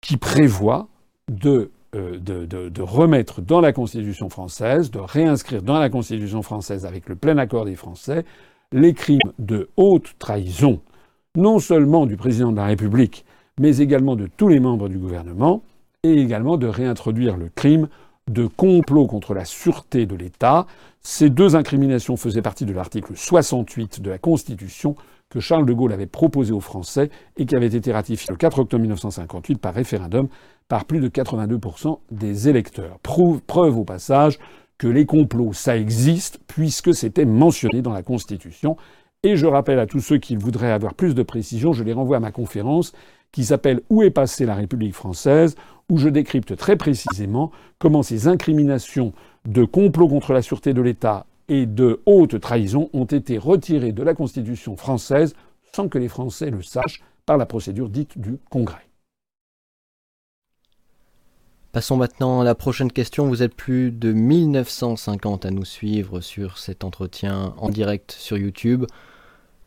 qui 0.00 0.16
prévoit 0.16 0.88
de 1.28 1.70
euh, 1.94 2.18
de, 2.18 2.82
remettre 2.82 3.40
dans 3.40 3.60
la 3.60 3.72
Constitution 3.72 4.28
française, 4.28 4.90
de 4.90 4.98
réinscrire 4.98 5.62
dans 5.62 5.78
la 5.78 5.88
Constitution 5.90 6.42
française 6.42 6.86
avec 6.86 7.08
le 7.08 7.14
plein 7.14 7.38
accord 7.38 7.64
des 7.64 7.76
Français, 7.76 8.24
les 8.72 8.94
crimes 8.94 9.20
de 9.38 9.70
haute 9.76 10.14
trahison, 10.18 10.80
non 11.36 11.60
seulement 11.60 12.06
du 12.06 12.16
président 12.16 12.50
de 12.50 12.56
la 12.56 12.64
République, 12.64 13.24
mais 13.60 13.78
également 13.78 14.16
de 14.16 14.28
tous 14.36 14.48
les 14.48 14.60
membres 14.60 14.88
du 14.88 14.98
gouvernement, 14.98 15.62
et 16.04 16.20
également 16.20 16.56
de 16.56 16.66
réintroduire 16.66 17.36
le 17.36 17.48
crime 17.54 17.88
de 18.30 18.46
complot 18.46 19.06
contre 19.06 19.34
la 19.34 19.44
sûreté 19.44 20.06
de 20.06 20.14
l'État. 20.14 20.66
Ces 21.00 21.30
deux 21.30 21.56
incriminations 21.56 22.16
faisaient 22.16 22.42
partie 22.42 22.64
de 22.64 22.72
l'article 22.72 23.12
68 23.16 24.00
de 24.00 24.10
la 24.10 24.18
Constitution 24.18 24.94
que 25.30 25.40
Charles 25.40 25.66
de 25.66 25.72
Gaulle 25.72 25.92
avait 25.92 26.06
proposé 26.06 26.52
aux 26.52 26.60
Français 26.60 27.10
et 27.36 27.46
qui 27.46 27.56
avait 27.56 27.66
été 27.66 27.92
ratifié 27.92 28.26
le 28.30 28.36
4 28.36 28.60
octobre 28.60 28.82
1958 28.82 29.58
par 29.58 29.74
référendum 29.74 30.28
par 30.68 30.84
plus 30.84 31.00
de 31.00 31.08
82% 31.08 31.98
des 32.10 32.48
électeurs. 32.48 32.98
Preuve, 33.02 33.78
au 33.78 33.84
passage 33.84 34.38
que 34.78 34.86
les 34.86 35.06
complots, 35.06 35.52
ça 35.52 35.76
existe, 35.76 36.40
puisque 36.46 36.94
c'était 36.94 37.24
mentionné 37.24 37.82
dans 37.82 37.92
la 37.92 38.02
Constitution. 38.02 38.76
Et 39.22 39.36
je 39.36 39.46
rappelle 39.46 39.78
à 39.78 39.86
tous 39.86 40.00
ceux 40.00 40.18
qui 40.18 40.36
voudraient 40.36 40.72
avoir 40.72 40.94
plus 40.94 41.14
de 41.14 41.22
précisions, 41.22 41.72
je 41.72 41.84
les 41.84 41.92
renvoie 41.92 42.18
à 42.18 42.20
ma 42.20 42.32
conférence 42.32 42.92
qui 43.34 43.44
s'appelle 43.44 43.80
Où 43.90 44.04
est 44.04 44.10
passée 44.10 44.46
la 44.46 44.54
République 44.54 44.94
française 44.94 45.56
où 45.90 45.98
je 45.98 46.08
décrypte 46.08 46.56
très 46.56 46.76
précisément 46.76 47.50
comment 47.80 48.04
ces 48.04 48.28
incriminations 48.28 49.12
de 49.44 49.64
complot 49.64 50.08
contre 50.08 50.32
la 50.32 50.40
sûreté 50.40 50.72
de 50.72 50.80
l'État 50.80 51.26
et 51.48 51.66
de 51.66 52.00
haute 52.06 52.40
trahison 52.40 52.88
ont 52.92 53.04
été 53.04 53.36
retirées 53.36 53.92
de 53.92 54.04
la 54.04 54.14
Constitution 54.14 54.76
française 54.76 55.34
sans 55.74 55.88
que 55.88 55.98
les 55.98 56.08
Français 56.08 56.50
le 56.50 56.62
sachent 56.62 57.02
par 57.26 57.36
la 57.36 57.44
procédure 57.44 57.90
dite 57.90 58.18
du 58.18 58.38
Congrès. 58.50 58.86
Passons 61.72 61.96
maintenant 61.96 62.40
à 62.40 62.44
la 62.44 62.54
prochaine 62.54 62.92
question. 62.92 63.26
Vous 63.26 63.42
êtes 63.42 63.56
plus 63.56 63.90
de 63.90 64.12
1950 64.12 65.44
à 65.44 65.50
nous 65.50 65.64
suivre 65.64 66.20
sur 66.20 66.56
cet 66.56 66.84
entretien 66.84 67.52
en 67.58 67.68
direct 67.68 68.12
sur 68.12 68.38
YouTube. 68.38 68.84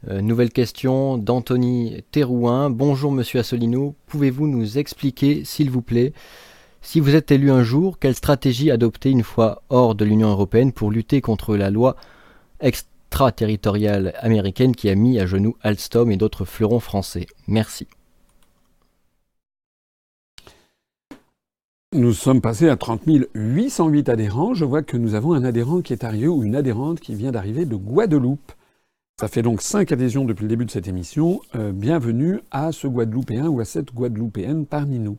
Euh, 0.10 0.22
nouvelle 0.22 0.52
question 0.52 1.18
d'Anthony 1.18 2.04
Terouin. 2.12 2.70
Bonjour 2.70 3.12
Monsieur 3.12 3.40
Asselineau, 3.40 3.96
pouvez-vous 4.06 4.48
nous 4.48 4.78
expliquer, 4.78 5.44
s'il 5.44 5.72
vous 5.72 5.82
plaît, 5.82 6.14
si 6.82 7.00
vous 7.00 7.16
êtes 7.16 7.32
élu 7.32 7.50
un 7.50 7.64
jour, 7.64 7.98
quelle 7.98 8.16
stratégie 8.16 8.70
adopter 8.70 9.10
une 9.10 9.24
fois 9.24 9.64
hors 9.70 9.96
de 9.96 10.06
l'Union 10.06 10.30
européenne 10.30 10.72
pour 10.72 10.92
lutter 10.92 11.20
contre 11.20 11.58
la 11.58 11.72
loi 11.72 11.96
extraterritoriale 12.60 14.14
américaine 14.20 14.76
qui 14.76 14.90
a 14.90 14.96
mis 14.96 15.20
à 15.20 15.26
genoux 15.26 15.58
Alstom 15.64 16.12
et 16.12 16.18
d'autres 16.18 16.46
fleurons 16.46 16.80
français? 16.80 17.26
Merci. 17.48 17.88
Nous 21.94 22.14
sommes 22.14 22.42
passés 22.42 22.70
à 22.70 22.76
30 22.76 23.02
808 23.34 24.10
adhérents. 24.10 24.54
Je 24.54 24.66
vois 24.66 24.84
que 24.84 24.98
nous 24.98 25.16
avons 25.16 25.34
un 25.34 25.44
adhérent 25.44 25.82
qui 25.82 25.94
est 25.94 26.04
arrivé 26.04 26.28
ou 26.28 26.44
une 26.44 26.56
adhérente 26.56 27.00
qui 27.00 27.16
vient 27.16 27.32
d'arriver 27.32 27.66
de 27.66 27.76
Guadeloupe. 27.76 28.52
Ça 29.20 29.28
fait 29.28 29.42
donc 29.42 29.64
cinq 29.64 29.92
adhésions 29.92 30.26
depuis 30.26 30.44
le 30.44 30.50
début 30.50 30.66
de 30.66 30.70
cette 30.70 30.88
émission. 30.88 31.42
Euh, 31.56 31.72
bienvenue 31.72 32.40
à 32.52 32.72
ce 32.72 32.86
Guadeloupéen 32.86 33.48
ou 33.48 33.60
à 33.60 33.66
cette 33.66 33.92
Guadeloupéenne 33.92 34.68
parmi 34.68 35.00
nous. 35.00 35.18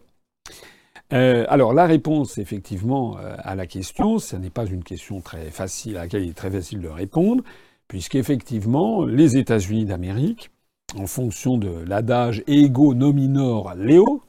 Euh, 1.13 1.45
alors 1.49 1.75
la 1.75 1.85
réponse 1.85 2.39
effectivement 2.39 3.19
euh, 3.19 3.35
à 3.39 3.57
la 3.57 3.67
question, 3.67 4.21
ce 4.21 4.37
n'est 4.37 4.51
pas 4.51 4.67
une 4.67 4.85
question 4.85 5.21
très 5.21 5.51
facile 5.51 5.97
à 5.97 6.03
laquelle 6.03 6.23
il 6.23 6.31
est 6.31 6.37
très 6.37 6.53
facile 6.53 6.81
de 6.81 6.87
répondre, 6.87 7.43
puisqu'effectivement 7.89 9.05
les 9.05 9.37
États-Unis 9.37 9.87
d'Amérique, 9.87 10.53
en 10.97 11.09
fonction 11.09 11.59
de 11.59 11.83
l'adage 11.85 12.45
ego 12.47 12.95
nominor 12.95 13.75
leo, 13.75 14.23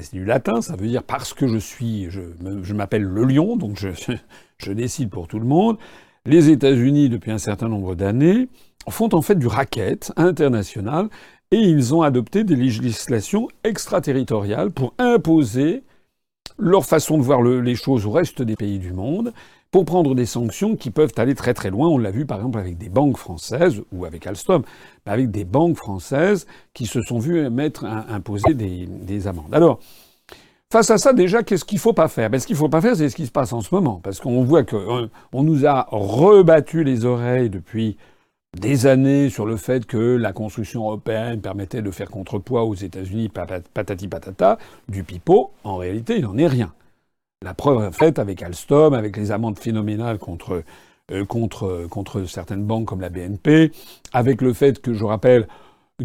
c'est 0.00 0.14
du 0.14 0.24
latin, 0.24 0.62
ça 0.62 0.76
veut 0.76 0.86
dire 0.86 1.02
parce 1.02 1.34
que 1.34 1.48
je 1.48 1.58
suis, 1.58 2.08
je, 2.08 2.72
m'appelle 2.72 3.02
le 3.02 3.24
lion, 3.24 3.56
donc 3.56 3.76
je, 3.76 4.70
décide 4.72 5.10
pour 5.10 5.26
tout 5.26 5.40
le 5.40 5.46
monde. 5.46 5.76
Les 6.24 6.50
États-Unis, 6.50 7.08
depuis 7.08 7.32
un 7.32 7.38
certain 7.38 7.68
nombre 7.68 7.96
d'années, 7.96 8.48
font 8.88 9.14
en 9.14 9.22
fait 9.22 9.36
du 9.36 9.46
racket 9.46 10.12
international 10.16 11.08
et 11.50 11.58
ils 11.58 11.94
ont 11.94 12.02
adopté 12.02 12.44
des 12.44 12.56
législations 12.56 13.48
extraterritoriales 13.62 14.70
pour 14.70 14.94
imposer 14.98 15.82
leur 16.58 16.84
façon 16.84 17.18
de 17.18 17.22
voir 17.22 17.42
les 17.42 17.74
choses 17.74 18.06
au 18.06 18.10
reste 18.10 18.42
des 18.42 18.56
pays 18.56 18.78
du 18.78 18.92
monde 18.92 19.32
pour 19.70 19.86
prendre 19.86 20.14
des 20.14 20.26
sanctions 20.26 20.76
qui 20.76 20.90
peuvent 20.90 21.12
aller 21.16 21.34
très 21.34 21.54
très 21.54 21.70
loin. 21.70 21.88
On 21.88 21.98
l'a 21.98 22.10
vu 22.10 22.26
par 22.26 22.38
exemple 22.38 22.58
avec 22.58 22.78
des 22.78 22.90
banques 22.90 23.16
françaises 23.16 23.82
ou 23.90 24.04
avec 24.04 24.26
Alstom, 24.26 24.62
avec 25.06 25.30
des 25.30 25.44
banques 25.44 25.76
françaises 25.76 26.46
qui 26.74 26.86
se 26.86 27.00
sont 27.02 27.18
vues 27.18 27.48
mettre 27.50 27.84
imposer 27.84 28.54
des, 28.54 29.26
amendes. 29.26 29.52
Alors, 29.52 29.80
face 30.70 30.90
à 30.90 30.98
ça, 30.98 31.12
déjà, 31.14 31.42
qu'est-ce 31.42 31.64
qu'il 31.64 31.76
ne 31.76 31.80
faut 31.80 31.94
pas 31.94 32.08
faire? 32.08 32.28
Ben, 32.28 32.38
Ce 32.38 32.46
qu'il 32.46 32.54
ne 32.54 32.58
faut 32.58 32.68
pas 32.68 32.82
faire, 32.82 32.96
c'est 32.96 33.08
ce 33.08 33.16
qui 33.16 33.26
se 33.26 33.32
passe 33.32 33.52
en 33.52 33.62
ce 33.62 33.74
moment, 33.74 34.00
parce 34.02 34.20
qu'on 34.20 34.44
voit 34.44 34.62
qu'on 34.62 35.08
euh, 35.34 35.42
nous 35.42 35.66
a 35.66 35.86
rebattu 35.90 36.84
les 36.84 37.06
oreilles 37.06 37.48
depuis 37.48 37.96
des 38.58 38.86
années 38.86 39.30
sur 39.30 39.46
le 39.46 39.56
fait 39.56 39.86
que 39.86 40.16
la 40.16 40.32
construction 40.32 40.82
européenne 40.82 41.40
permettait 41.40 41.80
de 41.80 41.90
faire 41.90 42.10
contrepoids 42.10 42.64
aux 42.64 42.74
États-Unis, 42.74 43.30
patati 43.30 44.08
patata, 44.08 44.58
du 44.88 45.04
pipeau. 45.04 45.52
En 45.64 45.76
réalité, 45.76 46.16
il 46.16 46.22
n'en 46.22 46.36
est 46.36 46.46
rien. 46.46 46.72
La 47.42 47.54
preuve 47.54 47.82
est 47.82 47.92
faite 47.92 48.18
avec 48.18 48.42
Alstom, 48.42 48.92
avec 48.92 49.16
les 49.16 49.32
amendes 49.32 49.58
phénoménales 49.58 50.18
contre, 50.18 50.62
euh, 51.10 51.24
contre, 51.24 51.86
contre 51.88 52.24
certaines 52.24 52.64
banques 52.64 52.86
comme 52.86 53.00
la 53.00 53.08
BNP, 53.08 53.72
avec 54.12 54.42
le 54.42 54.52
fait 54.52 54.80
que, 54.80 54.92
je 54.92 55.04
rappelle, 55.04 55.48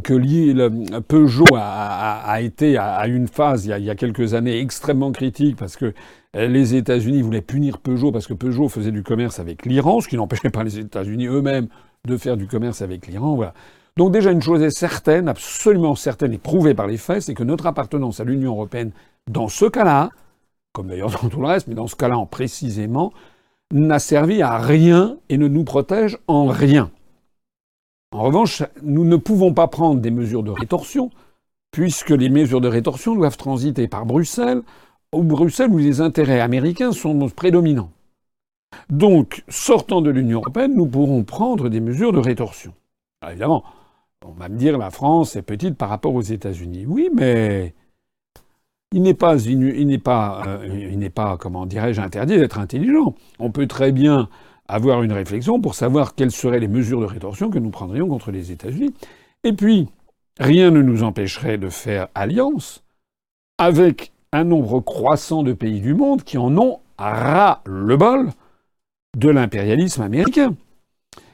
que 0.03 0.99
Peugeot 0.99 1.45
a, 1.55 2.41
été 2.41 2.77
à 2.77 3.07
une 3.07 3.27
phase 3.27 3.65
il 3.65 3.69
y, 3.69 3.73
a, 3.73 3.79
il 3.79 3.85
y, 3.85 3.89
a, 3.89 3.95
quelques 3.95 4.35
années 4.35 4.59
extrêmement 4.59 5.11
critique 5.11 5.55
parce 5.57 5.75
que 5.75 5.93
les 6.33 6.75
États-Unis 6.75 7.21
voulaient 7.21 7.41
punir 7.41 7.79
Peugeot 7.79 8.11
parce 8.11 8.27
que 8.27 8.33
Peugeot 8.33 8.69
faisait 8.69 8.91
du 8.91 9.01
commerce 9.01 9.39
avec 9.39 9.65
l'Iran, 9.65 9.99
ce 10.01 10.07
qui 10.07 10.15
n'empêchait 10.15 10.49
pas 10.49 10.63
les 10.63 10.77
États-Unis 10.79 11.25
eux-mêmes 11.27 11.67
de 12.07 12.17
faire 12.17 12.37
du 12.37 12.47
commerce 12.47 12.81
avec 12.81 13.05
l'Iran. 13.05 13.35
Voilà. 13.35 13.53
Donc 13.97 14.11
déjà 14.11 14.31
une 14.31 14.41
chose 14.41 14.61
est 14.61 14.71
certaine, 14.71 15.27
absolument 15.27 15.95
certaine 15.95 16.33
et 16.33 16.37
prouvée 16.37 16.73
par 16.73 16.87
les 16.87 16.97
faits, 16.97 17.21
c'est 17.21 17.33
que 17.33 17.43
notre 17.43 17.65
appartenance 17.67 18.19
à 18.19 18.23
l'Union 18.23 18.53
européenne, 18.53 18.91
dans 19.29 19.47
ce 19.47 19.65
cas-là, 19.65 20.09
comme 20.73 20.87
d'ailleurs 20.87 21.11
dans 21.11 21.29
tout 21.29 21.41
le 21.41 21.47
reste, 21.47 21.67
mais 21.67 21.75
dans 21.75 21.87
ce 21.87 21.95
cas-là 21.95 22.17
précisément, 22.29 23.11
n'a 23.73 23.99
servi 23.99 24.41
à 24.41 24.57
rien 24.57 25.17
et 25.29 25.37
ne 25.37 25.47
nous 25.47 25.63
protège 25.63 26.17
en 26.27 26.45
rien. 26.47 26.89
En 28.11 28.21
revanche, 28.21 28.63
nous 28.81 29.03
ne 29.03 29.17
pouvons 29.17 29.53
pas 29.53 29.67
prendre 29.67 29.99
des 29.99 30.11
mesures 30.11 30.43
de 30.43 30.51
rétorsion, 30.51 31.09
puisque 31.71 32.11
les 32.11 32.29
mesures 32.29 32.61
de 32.61 32.69
rétorsion 32.69 33.15
doivent 33.15 33.37
transiter 33.37 33.87
par 33.87 34.05
Bruxelles, 34.05 34.61
ou 35.13 35.23
Bruxelles 35.23 35.71
où 35.71 35.77
les 35.77 36.01
intérêts 36.01 36.39
américains 36.39 36.91
sont 36.91 37.27
prédominants. 37.29 37.91
Donc, 38.89 39.43
sortant 39.49 40.01
de 40.01 40.09
l'Union 40.09 40.39
européenne, 40.39 40.75
nous 40.75 40.87
pourrons 40.87 41.23
prendre 41.23 41.69
des 41.69 41.79
mesures 41.79 42.13
de 42.13 42.19
rétorsion. 42.19 42.73
évidemment, 43.27 43.63
on 44.25 44.31
va 44.31 44.49
me 44.49 44.57
dire 44.57 44.77
la 44.77 44.91
France 44.91 45.35
est 45.35 45.41
petite 45.41 45.75
par 45.75 45.89
rapport 45.89 46.13
aux 46.13 46.21
États-Unis. 46.21 46.85
Oui, 46.87 47.09
mais 47.13 47.73
il 48.91 49.01
n'est 49.01 49.13
pas, 49.13 49.37
il 49.37 49.63
euh, 49.63 50.87
il 50.91 50.99
n'est 50.99 51.09
pas, 51.09 51.37
comment 51.37 51.65
dirais-je, 51.65 52.01
interdit 52.01 52.37
d'être 52.37 52.59
intelligent. 52.59 53.15
On 53.39 53.51
peut 53.51 53.67
très 53.67 53.91
bien 53.91 54.29
avoir 54.67 55.03
une 55.03 55.13
réflexion 55.13 55.61
pour 55.61 55.75
savoir 55.75 56.15
quelles 56.15 56.31
seraient 56.31 56.59
les 56.59 56.67
mesures 56.67 57.01
de 57.01 57.05
rétorsion 57.05 57.49
que 57.49 57.59
nous 57.59 57.69
prendrions 57.69 58.07
contre 58.07 58.31
les 58.31 58.51
États-Unis. 58.51 58.93
Et 59.43 59.53
puis, 59.53 59.87
rien 60.39 60.71
ne 60.71 60.81
nous 60.81 61.03
empêcherait 61.03 61.57
de 61.57 61.69
faire 61.69 62.07
alliance 62.15 62.83
avec 63.57 64.11
un 64.31 64.43
nombre 64.43 64.79
croissant 64.81 65.43
de 65.43 65.53
pays 65.53 65.79
du 65.79 65.93
monde 65.93 66.23
qui 66.23 66.37
en 66.37 66.57
ont 66.57 66.79
ras 66.97 67.61
le 67.65 67.95
bol 67.95 68.29
de 69.17 69.29
l'impérialisme 69.29 70.03
américain. 70.03 70.55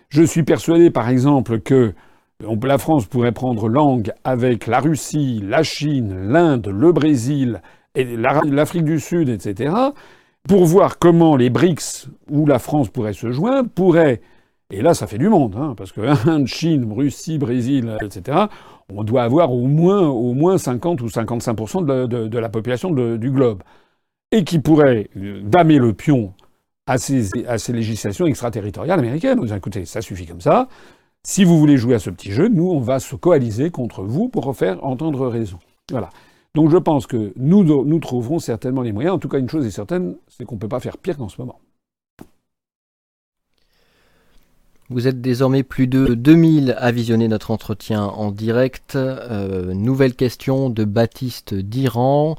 Je 0.10 0.24
suis 0.24 0.44
persuadé, 0.44 0.90
par 0.90 1.10
exemple, 1.10 1.60
que 1.60 1.94
la 2.40 2.78
France 2.78 3.06
pourrait 3.06 3.32
prendre 3.32 3.68
langue 3.68 4.12
avec 4.24 4.68
la 4.68 4.80
Russie, 4.80 5.44
la 5.46 5.64
Chine, 5.64 6.30
l'Inde, 6.30 6.68
le 6.68 6.92
Brésil, 6.92 7.62
et 7.96 8.06
l'Afrique 8.16 8.86
du 8.86 9.00
Sud, 9.00 9.30
etc., 9.30 9.74
pour 10.48 10.66
voir 10.66 10.98
comment 10.98 11.36
les 11.36 11.50
BRICS, 11.50 12.10
où 12.30 12.46
la 12.46 12.60
France 12.60 12.90
pourrait 12.90 13.14
se 13.14 13.32
joindre, 13.32 13.70
pourraient, 13.70 14.22
et 14.72 14.82
là 14.82 14.94
ça 14.94 15.08
fait 15.08 15.18
du 15.18 15.30
monde, 15.30 15.56
hein, 15.58 15.74
parce 15.78 15.92
que 15.92 16.02
Inde, 16.30 16.48
Chine, 16.48 16.92
Russie, 16.92 17.38
Brésil, 17.38 17.98
etc., 18.02 18.48
on 18.94 19.04
doit 19.04 19.24
avoir 19.24 19.52
au 19.54 19.68
moins, 19.68 20.08
au 20.08 20.34
moins 20.34 20.58
50 20.58 21.02
ou 21.02 21.08
55% 21.08 21.86
de, 21.86 22.28
de, 22.28 22.40
la 22.40 22.50
population 22.50 22.92
du 22.92 23.32
globe, 23.32 23.64
et 24.32 24.44
qui 24.44 24.60
pourrait 24.60 25.10
euh, 25.16 25.42
damer 25.44 25.78
le 25.78 25.94
pion 25.94 26.34
à 26.88 26.98
ces, 26.98 27.74
législations 27.74 28.26
extraterritoriales 28.26 29.00
américaines. 29.00 29.40
Vous 29.40 29.54
écoutez, 29.54 29.86
ça 29.86 30.02
suffit 30.02 30.26
comme 30.26 30.42
ça. 30.42 30.68
Si 31.26 31.46
vous 31.46 31.58
voulez 31.58 31.78
jouer 31.78 31.96
à 31.96 32.00
ce 32.00 32.10
petit 32.10 32.32
jeu, 32.32 32.50
nous, 32.50 32.70
on 32.70 32.80
va 32.80 33.00
se 33.00 33.16
coaliser 33.16 33.70
contre 33.70 34.04
vous 34.04 34.28
pour 34.28 34.56
faire 34.56 34.84
entendre 34.84 35.28
raison. 35.28 35.60
Voilà. 35.92 36.10
Donc 36.56 36.70
je 36.70 36.78
pense 36.78 37.08
que 37.08 37.34
nous, 37.38 37.64
nous 37.64 38.00
trouverons 38.00 38.40
certainement 38.40 38.82
les 38.82 38.92
moyens. 38.92 39.16
En 39.16 39.20
tout 39.20 39.30
cas, 39.30 39.40
une 39.40 39.50
chose 39.50 39.66
est 39.66 39.72
certaine, 39.72 40.16
c'est 40.28 40.46
qu'on 40.46 40.56
ne 40.56 40.60
peut 40.60 40.68
pas 40.68 40.82
faire 40.82 40.98
pire 40.98 41.18
qu'en 41.18 41.30
ce 41.30 41.40
moment. 41.40 41.60
Vous 44.90 45.08
êtes 45.08 45.22
désormais 45.22 45.64
plus 45.64 45.88
de 45.88 46.14
2000 46.14 46.76
à 46.78 46.92
visionner 46.92 47.28
notre 47.28 47.52
entretien 47.52 48.04
en 48.04 48.32
direct. 48.32 48.96
Euh, 48.96 49.74
nouvelle 49.74 50.14
question 50.14 50.70
de 50.70 50.84
Baptiste 50.84 51.54
d'Iran. 51.54 52.36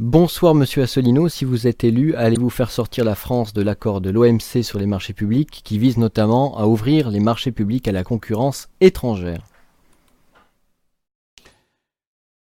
Bonsoir 0.00 0.56
Monsieur 0.56 0.82
Asselineau, 0.82 1.28
si 1.28 1.44
vous 1.44 1.68
êtes 1.68 1.84
élu, 1.84 2.16
allez-vous 2.16 2.50
faire 2.50 2.72
sortir 2.72 3.04
la 3.04 3.14
France 3.14 3.52
de 3.52 3.62
l'accord 3.62 4.00
de 4.00 4.10
l'OMC 4.10 4.64
sur 4.64 4.80
les 4.80 4.86
marchés 4.86 5.12
publics 5.12 5.60
qui 5.62 5.78
vise 5.78 5.98
notamment 5.98 6.58
à 6.58 6.66
ouvrir 6.66 7.10
les 7.10 7.20
marchés 7.20 7.52
publics 7.52 7.86
à 7.86 7.92
la 7.92 8.02
concurrence 8.02 8.68
étrangère? 8.80 9.44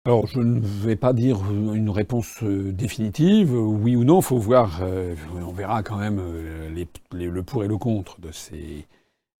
Alors, 0.05 0.25
je 0.27 0.39
ne 0.39 0.61
vais 0.61 0.95
pas 0.95 1.11
dire 1.11 1.37
une 1.51 1.89
réponse 1.89 2.41
euh, 2.43 2.71
définitive, 2.71 3.53
oui 3.53 3.97
ou 3.97 4.05
non, 4.05 4.21
il 4.21 4.23
faut 4.23 4.37
voir, 4.37 4.79
euh, 4.81 5.13
on 5.35 5.51
verra 5.51 5.83
quand 5.83 5.97
même 5.97 6.19
euh, 6.19 6.85
le 7.11 7.43
pour 7.43 7.65
et 7.65 7.67
le 7.67 7.77
contre 7.77 8.21
de 8.21 8.31
ces, 8.31 8.87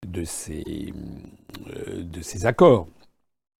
de 0.06 0.24
ces, 0.24 0.92
de 1.96 2.20
ces 2.20 2.44
accords. 2.44 2.86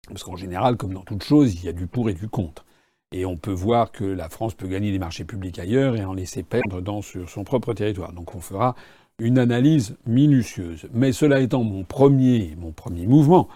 Parce 0.09 0.23
qu'en 0.23 0.37
général, 0.37 0.77
comme 0.77 0.93
dans 0.93 1.03
toute 1.03 1.25
chose, 1.25 1.55
il 1.55 1.65
y 1.65 1.69
a 1.69 1.73
du 1.73 1.87
pour 1.87 2.11
et 2.11 2.15
du 2.15 2.29
contre. 2.29 2.67
Et 3.13 3.25
on 3.27 3.37
peut 3.37 3.53
voir 3.53 3.93
que 3.93 4.05
la 4.05 4.29
France 4.29 4.55
peut 4.55 4.67
gagner 4.67 4.91
des 4.91 4.99
marchés 4.99 5.25
publics 5.25 5.59
ailleurs 5.59 5.97
et 5.97 6.05
en 6.05 6.15
laisser 6.15 6.43
perdre 6.43 6.81
dans, 6.81 7.03
sur 7.03 7.29
son 7.29 7.45
propre 7.45 7.73
territoire. 7.75 8.13
Donc 8.13 8.35
on 8.35 8.41
fera 8.41 8.75
une 9.19 9.39
analyse 9.39 9.97
minutieuse. 10.07 10.89
Mais 10.93 11.13
cela 11.13 11.41
étant 11.41 11.63
mon 11.63 11.85
premier, 11.85 12.57
mon 12.59 12.73
premier 12.73 13.07
mouvement, 13.07 13.49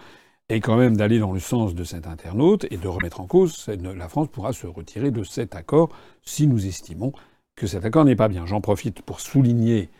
est 0.48 0.60
quand 0.60 0.76
même 0.76 0.96
d'aller 0.96 1.18
dans 1.18 1.32
le 1.32 1.40
sens 1.40 1.74
de 1.74 1.84
cet 1.84 2.06
internaute 2.06 2.66
et 2.70 2.76
de 2.76 2.88
remettre 2.88 3.20
en 3.20 3.26
cause. 3.26 3.66
La 3.66 4.08
France 4.08 4.28
pourra 4.28 4.52
se 4.52 4.66
retirer 4.66 5.10
de 5.10 5.22
cet 5.22 5.54
accord 5.54 5.90
si 6.22 6.46
nous 6.46 6.66
estimons 6.66 7.12
que 7.54 7.66
cet 7.66 7.84
accord 7.84 8.04
n'est 8.04 8.16
pas 8.16 8.28
bien. 8.28 8.46
J'en 8.46 8.60
profite 8.60 9.02
pour 9.02 9.20
souligner 9.20 9.90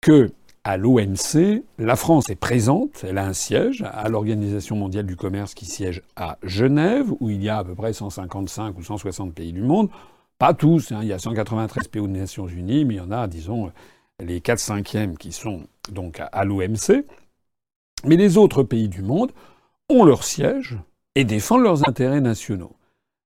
que 0.00 0.32
à 0.64 0.78
l'OMC, 0.78 1.62
la 1.78 1.94
France 1.94 2.30
est 2.30 2.36
présente, 2.36 3.04
elle 3.06 3.18
a 3.18 3.26
un 3.26 3.34
siège 3.34 3.84
à 3.92 4.08
l'Organisation 4.08 4.76
mondiale 4.76 5.04
du 5.04 5.14
commerce 5.14 5.52
qui 5.52 5.66
siège 5.66 6.02
à 6.16 6.38
Genève, 6.42 7.12
où 7.20 7.28
il 7.28 7.42
y 7.42 7.50
a 7.50 7.58
à 7.58 7.64
peu 7.64 7.74
près 7.74 7.92
155 7.92 8.78
ou 8.78 8.82
160 8.82 9.34
pays 9.34 9.52
du 9.52 9.60
monde. 9.60 9.90
Pas 10.38 10.54
tous, 10.54 10.90
hein, 10.90 11.00
il 11.02 11.08
y 11.08 11.12
a 11.12 11.18
193 11.18 11.88
pays 11.88 12.00
aux 12.00 12.08
Nations 12.08 12.48
Unies, 12.48 12.86
mais 12.86 12.94
il 12.94 12.96
y 12.96 13.00
en 13.00 13.10
a, 13.10 13.26
disons, 13.28 13.70
les 14.20 14.40
4 14.40 14.58
cinquièmes 14.58 15.18
qui 15.18 15.32
sont 15.32 15.64
donc 15.92 16.20
à 16.32 16.44
l'OMC. 16.44 17.04
Mais 18.06 18.16
les 18.16 18.38
autres 18.38 18.62
pays 18.62 18.88
du 18.88 19.02
monde 19.02 19.32
ont 19.90 20.04
leur 20.04 20.24
siège 20.24 20.78
et 21.14 21.24
défendent 21.24 21.62
leurs 21.62 21.86
intérêts 21.86 22.22
nationaux. 22.22 22.72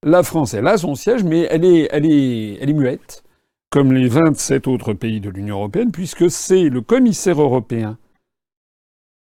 La 0.02 0.24
France, 0.24 0.54
elle 0.54 0.66
a 0.66 0.76
son 0.76 0.96
siège, 0.96 1.22
mais 1.22 1.46
elle 1.50 1.64
est, 1.64 1.88
elle 1.92 2.06
est, 2.06 2.58
elle 2.60 2.70
est 2.70 2.74
muette 2.74 3.22
comme 3.70 3.92
les 3.92 4.08
27 4.08 4.66
autres 4.66 4.94
pays 4.94 5.20
de 5.20 5.30
l'Union 5.30 5.56
européenne, 5.56 5.92
puisque 5.92 6.30
c'est 6.30 6.68
le 6.68 6.80
commissaire 6.80 7.40
européen, 7.40 7.98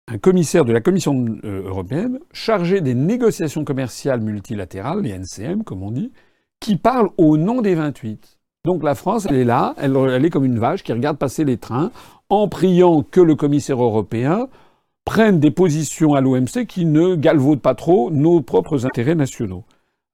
un 0.08 0.20
commissaire 0.20 0.66
de 0.66 0.74
la 0.74 0.82
Commission 0.82 1.26
euh, 1.43 1.64
européenne, 1.64 2.20
chargé 2.32 2.82
des 2.82 2.93
négociations 2.93 3.64
commerciales 3.64 4.22
multilatérales, 4.22 5.02
les 5.02 5.18
NCM 5.18 5.64
comme 5.64 5.82
on 5.82 5.91
dit, 5.91 6.12
qui 6.60 6.76
parle 6.76 7.10
au 7.18 7.38
nom 7.38 7.62
des 7.62 7.74
28. 7.74 8.39
Donc 8.66 8.84
la 8.84 8.96
France, 8.96 9.26
elle 9.30 9.36
est 9.36 9.46
là, 9.46 9.74
elle, 9.78 9.96
elle 9.96 10.26
est 10.26 10.30
comme 10.30 10.46
une 10.46 10.60
vache 10.60 10.84
qui 10.84 10.93
regarde 10.93 11.18
passer 11.18 11.43
les 11.43 11.58
trains 11.58 11.91
en 12.30 12.48
priant 12.48 13.04
que 13.04 13.22
le 13.22 13.36
commissaire 13.36 13.82
européen 13.82 14.48
prenne 15.06 15.39
des 15.39 15.52
positions 15.52 16.16
à 16.16 16.22
l'OMC 16.22 16.66
qui 16.68 16.86
ne 16.86 17.16
galvaudent 17.16 17.62
pas 17.62 17.76
trop 17.76 18.10
nos 18.10 18.41
propres 18.41 18.86
intérêts 18.86 19.16
nationaux. 19.16 19.66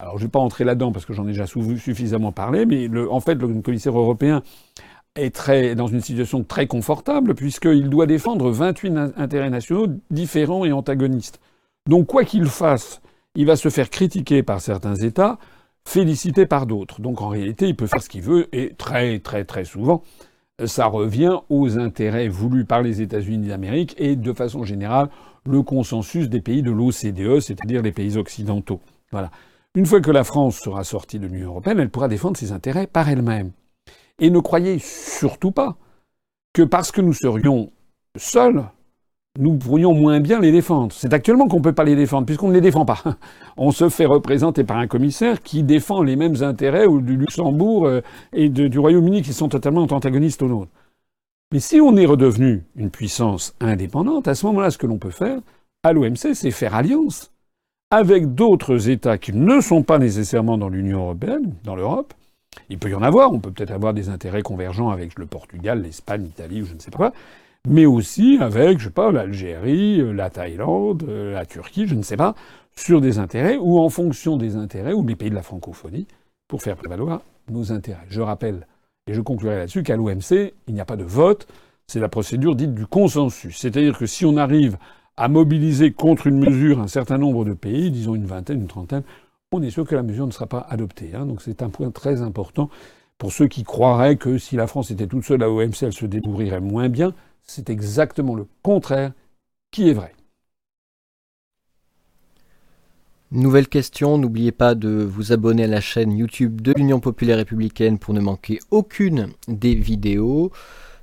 Alors 0.02 0.18
je 0.18 0.24
ne 0.24 0.28
vais 0.28 0.32
pas 0.32 0.40
entrer 0.40 0.64
là-dedans 0.64 0.92
parce 0.92 1.06
que 1.06 1.14
j'en 1.14 1.26
ai 1.26 1.32
déjà 1.32 1.46
suffisamment 1.46 2.32
parlé, 2.32 2.66
mais 2.66 2.90
en 3.10 3.20
fait, 3.20 3.36
le 3.36 3.62
commissaire 3.62 3.98
européen 3.98 4.42
est 5.16 5.34
très, 5.34 5.76
dans 5.76 5.86
une 5.86 6.02
situation 6.02 6.44
très 6.44 6.66
confortable 6.66 7.36
puisqu'il 7.36 7.88
doit 7.88 8.08
défendre 8.08 8.50
28 8.50 8.98
intérêts 9.16 9.52
nationaux 9.52 9.88
différents 10.10 10.66
et 10.66 10.72
antagonistes. 10.72 11.40
Donc 11.88 12.08
quoi 12.08 12.26
qu'il 12.26 12.48
fasse, 12.48 13.00
il 13.36 13.46
va 13.46 13.56
se 13.56 13.70
faire 13.70 13.92
critiquer 13.92 14.42
par 14.42 14.60
certains 14.60 14.96
États, 14.96 15.38
féliciter 15.86 16.48
par 16.48 16.66
d'autres. 16.66 17.00
Donc 17.00 17.22
en 17.22 17.30
réalité, 17.30 17.68
il 17.68 17.76
peut 17.76 17.88
faire 17.88 18.02
ce 18.02 18.10
qu'il 18.10 18.24
veut 18.24 18.48
et 18.56 18.74
très 18.74 19.20
très 19.20 19.46
très 19.46 19.66
souvent, 19.66 20.02
ça 20.66 20.88
revient 20.88 21.38
aux 21.50 21.78
intérêts 21.78 22.28
voulus 22.28 22.66
par 22.66 22.82
les 22.82 23.04
États-Unis 23.04 23.50
d'Amérique 23.50 23.94
et 24.00 24.16
de 24.16 24.34
façon 24.34 24.64
générale 24.64 25.10
le 25.46 25.62
consensus 25.62 26.28
des 26.28 26.42
pays 26.42 26.64
de 26.64 26.72
l'OCDE, 26.72 27.40
c'est-à-dire 27.40 27.84
les 27.84 27.92
pays 27.92 28.18
occidentaux. 28.18 28.80
Voilà. 29.12 29.30
Une 29.74 29.86
fois 29.86 30.02
que 30.02 30.12
la 30.12 30.26
France 30.26 30.58
sera 30.60 30.84
sortie 30.84 31.18
de 31.18 31.28
l'Union 31.28 31.52
européenne, 31.52 31.80
elle 31.80 31.90
pourra 31.90 32.10
défendre 32.10 32.36
ses 32.36 32.52
intérêts 32.52 32.88
par 32.88 33.08
elle-même. 33.08 33.52
Et 34.20 34.30
ne 34.30 34.40
croyez 34.40 34.80
surtout 34.80 35.52
pas 35.52 35.78
que 36.54 36.64
parce 36.64 36.92
que 36.92 37.00
nous 37.00 37.14
serions 37.14 37.72
seuls, 38.18 38.66
nous 39.40 39.58
pourrions 39.58 39.94
moins 39.94 40.20
bien 40.20 40.42
les 40.42 40.52
défendre. 40.52 40.92
C'est 40.92 41.14
actuellement 41.14 41.48
qu'on 41.48 41.60
ne 41.60 41.64
peut 41.64 41.72
pas 41.72 41.86
les 41.86 41.96
défendre, 41.96 42.26
puisqu'on 42.26 42.50
ne 42.50 42.54
les 42.54 42.60
défend 42.60 42.84
pas. 42.84 43.02
On 43.58 43.72
se 43.72 43.88
fait 43.88 44.06
représenter 44.06 44.66
par 44.66 44.76
un 44.76 44.88
commissaire 44.88 45.42
qui 45.42 45.64
défend 45.64 46.04
les 46.04 46.18
mêmes 46.18 46.44
intérêts 46.44 46.88
du 46.90 47.16
Luxembourg 47.16 47.88
euh, 47.88 48.02
et 48.34 48.50
du 48.50 48.78
Royaume-Uni 48.78 49.22
qui 49.22 49.32
sont 49.32 49.48
totalement 49.48 49.84
antagonistes 49.84 50.42
aux 50.42 50.50
nôtres. 50.50 50.72
Mais 51.54 51.62
si 51.62 51.80
on 51.80 51.96
est 51.96 52.06
redevenu 52.06 52.66
une 52.76 52.92
puissance 52.92 53.56
indépendante, 53.62 54.28
à 54.28 54.36
ce 54.36 54.46
moment-là, 54.48 54.70
ce 54.70 54.78
que 54.78 54.88
l'on 54.88 54.98
peut 54.98 55.12
faire 55.12 55.40
à 55.84 55.94
l'OMC, 55.94 56.34
c'est 56.34 56.52
faire 56.52 56.76
alliance 56.76 57.31
avec 57.92 58.34
d'autres 58.34 58.90
États 58.90 59.18
qui 59.18 59.34
ne 59.34 59.60
sont 59.60 59.84
pas 59.84 60.00
nécessairement 60.00 60.58
dans 60.58 60.70
l'Union 60.70 61.02
européenne, 61.02 61.54
dans 61.64 61.76
l'Europe. 61.76 62.14
Il 62.70 62.80
peut 62.80 62.90
y 62.90 62.96
en 62.96 63.02
avoir, 63.02 63.32
on 63.32 63.40
peut 63.40 63.52
peut-être 63.52 63.72
avoir 63.72 63.94
des 63.94 64.10
intérêts 64.10 64.42
convergents 64.42 64.90
avec 64.90 65.20
le 65.20 65.26
Portugal, 65.26 65.82
l'Espagne, 65.82 66.24
l'Italie 66.24 66.62
ou 66.62 66.66
je 66.66 66.74
ne 66.74 66.80
sais 66.80 66.92
pas 66.92 66.98
quoi, 66.98 67.14
mais 67.68 67.86
aussi 67.86 68.38
avec, 68.40 68.80
je 68.80 68.86
sais 68.86 68.90
pas, 68.90 69.12
l'Algérie, 69.12 70.02
la 70.14 70.30
Thaïlande, 70.30 71.04
la 71.04 71.46
Turquie, 71.46 71.86
je 71.86 71.96
ne 71.96 72.02
sais 72.02 72.18
pas, 72.18 72.34
sur 72.76 73.02
des 73.02 73.20
intérêts 73.20 73.58
ou 73.58 73.80
en 73.80 73.90
fonction 73.90 74.38
des 74.38 74.56
intérêts 74.56 74.94
ou 74.94 75.04
des 75.04 75.16
pays 75.16 75.30
de 75.30 75.36
la 75.36 75.44
francophonie 75.44 76.08
pour 76.48 76.62
faire 76.62 76.76
prévaloir 76.76 77.22
nos 77.50 77.72
intérêts. 77.72 78.06
Je 78.10 78.22
rappelle, 78.22 78.68
et 79.08 79.14
je 79.14 79.22
conclurai 79.22 79.58
là-dessus, 79.58 79.84
qu'à 79.84 79.96
l'OMC, 79.96 80.54
il 80.68 80.74
n'y 80.74 80.82
a 80.82 80.86
pas 80.86 80.96
de 80.96 81.04
vote, 81.04 81.48
c'est 81.88 82.00
la 82.00 82.10
procédure 82.10 82.56
dite 82.56 82.74
du 82.74 82.86
consensus. 82.86 83.58
C'est-à-dire 83.58 83.98
que 83.98 84.06
si 84.06 84.26
on 84.26 84.38
arrive 84.38 84.78
à 85.22 85.28
mobiliser 85.28 85.92
contre 85.92 86.26
une 86.26 86.40
mesure 86.40 86.80
un 86.80 86.88
certain 86.88 87.20
nombre 87.20 87.46
de 87.46 87.54
pays, 87.54 87.92
disons 87.92 88.16
une 88.16 88.26
vingtaine, 88.26 88.62
une 88.62 88.68
trentaine, 88.68 89.04
on 89.52 89.62
est 89.62 89.70
sûr 89.70 89.86
que 89.86 89.94
la 89.94 90.02
mesure 90.02 90.26
ne 90.26 90.32
sera 90.32 90.48
pas 90.48 90.66
adoptée. 90.68 91.12
Hein. 91.14 91.28
Donc 91.28 91.44
c'est 91.44 91.62
un 91.62 91.70
point 91.70 91.92
très 91.92 92.24
important 92.24 92.72
pour 93.20 93.32
ceux 93.32 93.48
qui 93.48 93.64
croiraient 93.64 94.16
que 94.16 94.40
si 94.40 94.56
la 94.56 94.66
France 94.66 94.90
était 94.90 95.06
toute 95.06 95.24
seule 95.24 95.44
à 95.44 95.52
OMC, 95.52 95.84
elle 95.84 95.94
se 95.94 96.08
débrouillerait 96.08 96.60
moins 96.60 96.90
bien. 96.90 97.14
C'est 97.44 97.70
exactement 97.70 98.34
le 98.34 98.48
contraire 98.64 99.12
qui 99.70 99.90
est 99.90 99.94
vrai. 99.94 100.16
Nouvelle 103.30 103.68
question, 103.68 104.18
n'oubliez 104.18 104.52
pas 104.52 104.74
de 104.74 104.90
vous 104.90 105.34
abonner 105.34 105.66
à 105.66 105.68
la 105.68 105.82
chaîne 105.82 106.14
YouTube 106.14 106.62
de 106.62 106.74
l'Union 106.76 107.00
populaire 107.00 107.38
républicaine 107.38 108.00
pour 108.00 108.16
ne 108.16 108.22
manquer 108.22 108.58
aucune 108.72 109.30
des 109.48 109.76
vidéos 109.76 110.52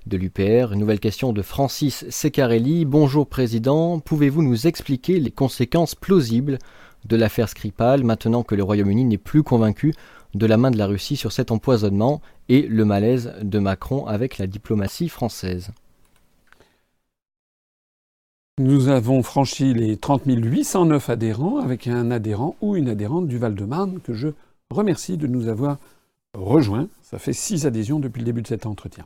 de 0.09 0.16
l'UPR. 0.16 0.72
Une 0.72 0.80
nouvelle 0.80 1.00
question 1.00 1.32
de 1.32 1.42
Francis 1.42 2.04
Secarelli. 2.09 2.84
Bonjour 2.84 3.26
Président, 3.26 4.00
pouvez-vous 4.00 4.42
nous 4.42 4.66
expliquer 4.66 5.20
les 5.20 5.30
conséquences 5.30 5.94
plausibles 5.94 6.59
de 7.04 7.16
l'affaire 7.16 7.48
Skripal 7.48 8.02
maintenant 8.02 8.42
que 8.42 8.54
le 8.54 8.62
Royaume-Uni 8.62 9.04
n'est 9.04 9.18
plus 9.18 9.42
convaincu 9.42 9.94
de 10.34 10.46
la 10.46 10.56
main 10.56 10.70
de 10.70 10.78
la 10.78 10.86
Russie 10.86 11.16
sur 11.16 11.32
cet 11.32 11.50
empoisonnement 11.50 12.20
et 12.48 12.62
le 12.62 12.84
malaise 12.84 13.34
de 13.42 13.59
Macron 13.59 14.06
avec 14.06 14.38
la 14.38 14.46
diplomatie 14.46 15.09
française? 15.09 15.70
Nous 18.59 18.88
avons 18.88 19.22
franchi 19.22 19.72
les 19.72 19.96
30 19.96 20.22
809 20.26 21.11
adhérents 21.11 21.59
avec 21.59 21.86
un 21.86 22.11
adhérent 22.11 22.56
ou 22.61 22.74
une 22.74 22.88
adhérente 22.88 23.28
du 23.28 23.38
Val-de-Marne 23.38 24.00
que 24.02 24.14
je 24.14 24.28
remercie 24.70 25.16
de 25.16 25.28
nous 25.28 25.46
avoir 25.48 25.78
rejoints. 26.34 26.88
Ça 27.02 27.18
fait 27.18 27.32
six 27.32 27.66
adhésions 27.66 28.00
depuis 28.00 28.20
le 28.20 28.24
début 28.24 28.42
de 28.42 28.48
cet 28.48 28.66
entretien. 28.66 29.04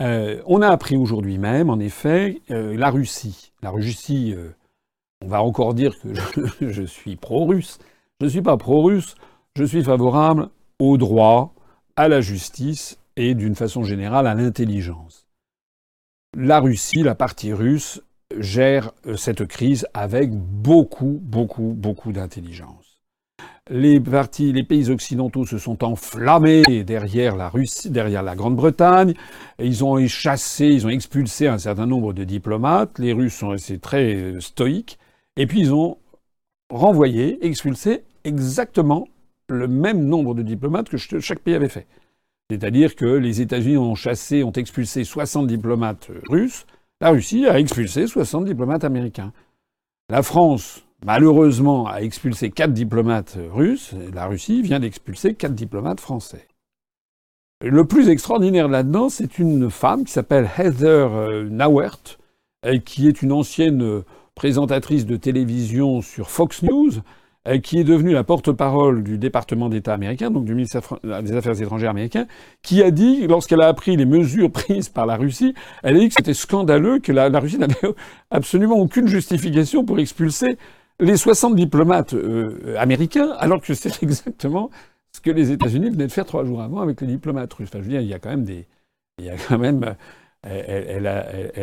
Euh, 0.00 0.42
on 0.46 0.60
a 0.60 0.68
appris 0.68 0.96
aujourd'hui 0.96 1.38
même, 1.38 1.70
en 1.70 1.78
effet, 1.78 2.40
euh, 2.50 2.76
la 2.76 2.90
Russie. 2.90 3.52
La 3.62 3.70
Russie, 3.70 4.34
euh, 4.36 4.50
on 5.22 5.28
va 5.28 5.42
encore 5.42 5.74
dire 5.74 5.94
que 6.00 6.08
je, 6.60 6.82
suis 6.86 7.16
pro-russe. 7.16 7.78
Je 8.20 8.26
ne 8.26 8.30
suis 8.30 8.42
pas 8.42 8.56
pro-russe, 8.56 9.14
je 9.56 9.64
suis 9.64 9.84
favorable 9.84 10.48
au 10.78 10.96
droit, 10.96 11.54
à 11.96 12.08
la 12.08 12.20
justice 12.20 12.98
et 13.16 13.34
d'une 13.34 13.54
façon 13.54 13.84
générale 13.84 14.26
à 14.26 14.34
l'intelligence. 14.34 15.28
La 16.36 16.58
Russie, 16.58 17.04
la 17.04 17.14
partie 17.14 17.52
russe, 17.52 18.02
gère 18.36 18.90
cette 19.16 19.46
crise 19.46 19.86
avec 19.94 20.32
beaucoup, 20.32 21.20
beaucoup, 21.22 21.72
beaucoup 21.76 22.10
d'intelligence 22.10 22.83
les 23.70 24.62
pays 24.62 24.90
occidentaux 24.90 25.46
se 25.46 25.56
sont 25.56 25.84
enflammés 25.84 26.62
derrière 26.84 27.34
la 27.34 27.48
Russie, 27.48 27.90
derrière 27.90 28.22
la 28.22 28.34
Grande-Bretagne. 28.34 29.14
Ils 29.58 29.84
ont 29.84 30.06
chassé, 30.06 30.66
ils 30.66 30.86
ont 30.86 30.90
expulsé 30.90 31.46
un 31.46 31.58
certain 31.58 31.86
nombre 31.86 32.12
de 32.12 32.24
diplomates. 32.24 32.98
Les 32.98 33.12
Russes 33.12 33.34
sont 33.34 33.48
restés 33.48 33.78
très 33.78 34.14
euh, 34.14 34.40
stoïques. 34.40 34.98
Et 35.36 35.46
puis 35.46 35.60
ils 35.60 35.72
ont 35.72 35.96
renvoyé, 36.70 37.44
expulsé 37.44 38.04
exactement 38.24 39.08
le 39.48 39.66
même 39.66 40.04
nombre 40.04 40.34
de 40.34 40.42
diplomates 40.42 40.88
que 40.88 40.98
chaque 40.98 41.40
pays 41.40 41.54
avait 41.54 41.68
fait. 41.68 41.86
C'est-à-dire 42.50 42.94
que 42.94 43.06
les 43.06 43.40
États-Unis 43.40 43.78
ont 43.78 43.94
chassé, 43.94 44.42
ont 44.42 44.52
expulsé 44.52 45.04
60 45.04 45.46
diplomates 45.46 46.10
russes. 46.28 46.66
La 47.00 47.10
Russie 47.10 47.46
a 47.46 47.58
expulsé 47.58 48.06
60 48.06 48.44
diplomates 48.44 48.84
américains. 48.84 49.32
La 50.10 50.22
France 50.22 50.83
malheureusement, 51.04 51.86
a 51.86 51.98
expulsé 51.98 52.50
quatre 52.50 52.72
diplomates 52.72 53.38
russes. 53.52 53.94
La 54.12 54.26
Russie 54.26 54.62
vient 54.62 54.80
d'expulser 54.80 55.34
quatre 55.34 55.54
diplomates 55.54 56.00
français. 56.00 56.48
Le 57.62 57.84
plus 57.84 58.08
extraordinaire 58.08 58.68
là-dedans, 58.68 59.08
c'est 59.08 59.38
une 59.38 59.70
femme 59.70 60.04
qui 60.04 60.12
s'appelle 60.12 60.50
Heather 60.58 61.12
euh, 61.12 61.48
Nauert, 61.48 62.18
qui 62.84 63.06
est 63.06 63.22
une 63.22 63.32
ancienne 63.32 63.82
euh, 63.82 64.04
présentatrice 64.34 65.06
de 65.06 65.16
télévision 65.16 66.00
sur 66.00 66.30
Fox 66.30 66.62
News, 66.62 66.90
qui 67.62 67.78
est 67.78 67.84
devenue 67.84 68.12
la 68.12 68.24
porte-parole 68.24 69.02
du 69.02 69.18
département 69.18 69.68
d'État 69.68 69.92
américain, 69.92 70.30
donc 70.30 70.46
du 70.46 70.54
ministère 70.54 70.80
des 71.02 71.36
Affaires 71.36 71.60
étrangères 71.60 71.90
américain, 71.90 72.26
qui 72.62 72.82
a 72.82 72.90
dit, 72.90 73.26
lorsqu'elle 73.26 73.60
a 73.60 73.68
appris 73.68 73.96
les 73.96 74.06
mesures 74.06 74.50
prises 74.52 74.88
par 74.88 75.04
la 75.04 75.16
Russie, 75.16 75.54
elle 75.82 75.96
a 75.96 75.98
dit 76.00 76.08
que 76.08 76.14
c'était 76.16 76.32
scandaleux, 76.32 77.00
que 77.00 77.12
la 77.12 77.28
Russie 77.38 77.58
n'avait 77.58 77.76
absolument 78.30 78.76
aucune 78.76 79.08
justification 79.08 79.84
pour 79.84 79.98
expulser 79.98 80.56
les 81.00 81.16
60 81.16 81.54
diplomates 81.56 82.14
euh, 82.14 82.76
américains, 82.78 83.32
alors 83.38 83.60
que 83.60 83.74
c'est 83.74 84.02
exactement 84.02 84.70
ce 85.12 85.20
que 85.20 85.30
les 85.30 85.52
États-Unis 85.52 85.90
venaient 85.90 86.06
de 86.06 86.12
faire 86.12 86.26
trois 86.26 86.44
jours 86.44 86.62
avant 86.62 86.80
avec 86.80 87.00
les 87.00 87.06
diplomates 87.06 87.52
russes. 87.52 87.68
Enfin, 87.68 87.78
je 87.78 87.84
veux 87.84 87.90
dire, 87.90 88.00
il 88.00 88.08
y 88.08 88.14
a 88.14 88.18
quand 88.18 88.30
même 88.30 88.44
des, 88.44 88.66
il 89.18 89.24
y 89.26 89.30
a 89.30 89.36
quand 89.36 89.58
même 89.58 89.94
elle, 90.46 91.06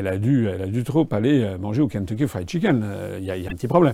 a, 0.07 0.17
dû, 0.17 0.47
elle 0.47 0.61
a 0.61 0.67
dû 0.67 0.84
trop 0.84 1.07
aller 1.11 1.43
euh, 1.43 1.57
manger 1.57 1.82
au 1.82 1.88
Kentucky 1.88 2.27
Fried 2.27 2.49
Chicken. 2.49 2.82
Euh, 2.84 3.17
il 3.19 3.25
y, 3.25 3.32
a, 3.32 3.36
un 3.36 3.53
petit 3.53 3.67
problème. 3.67 3.93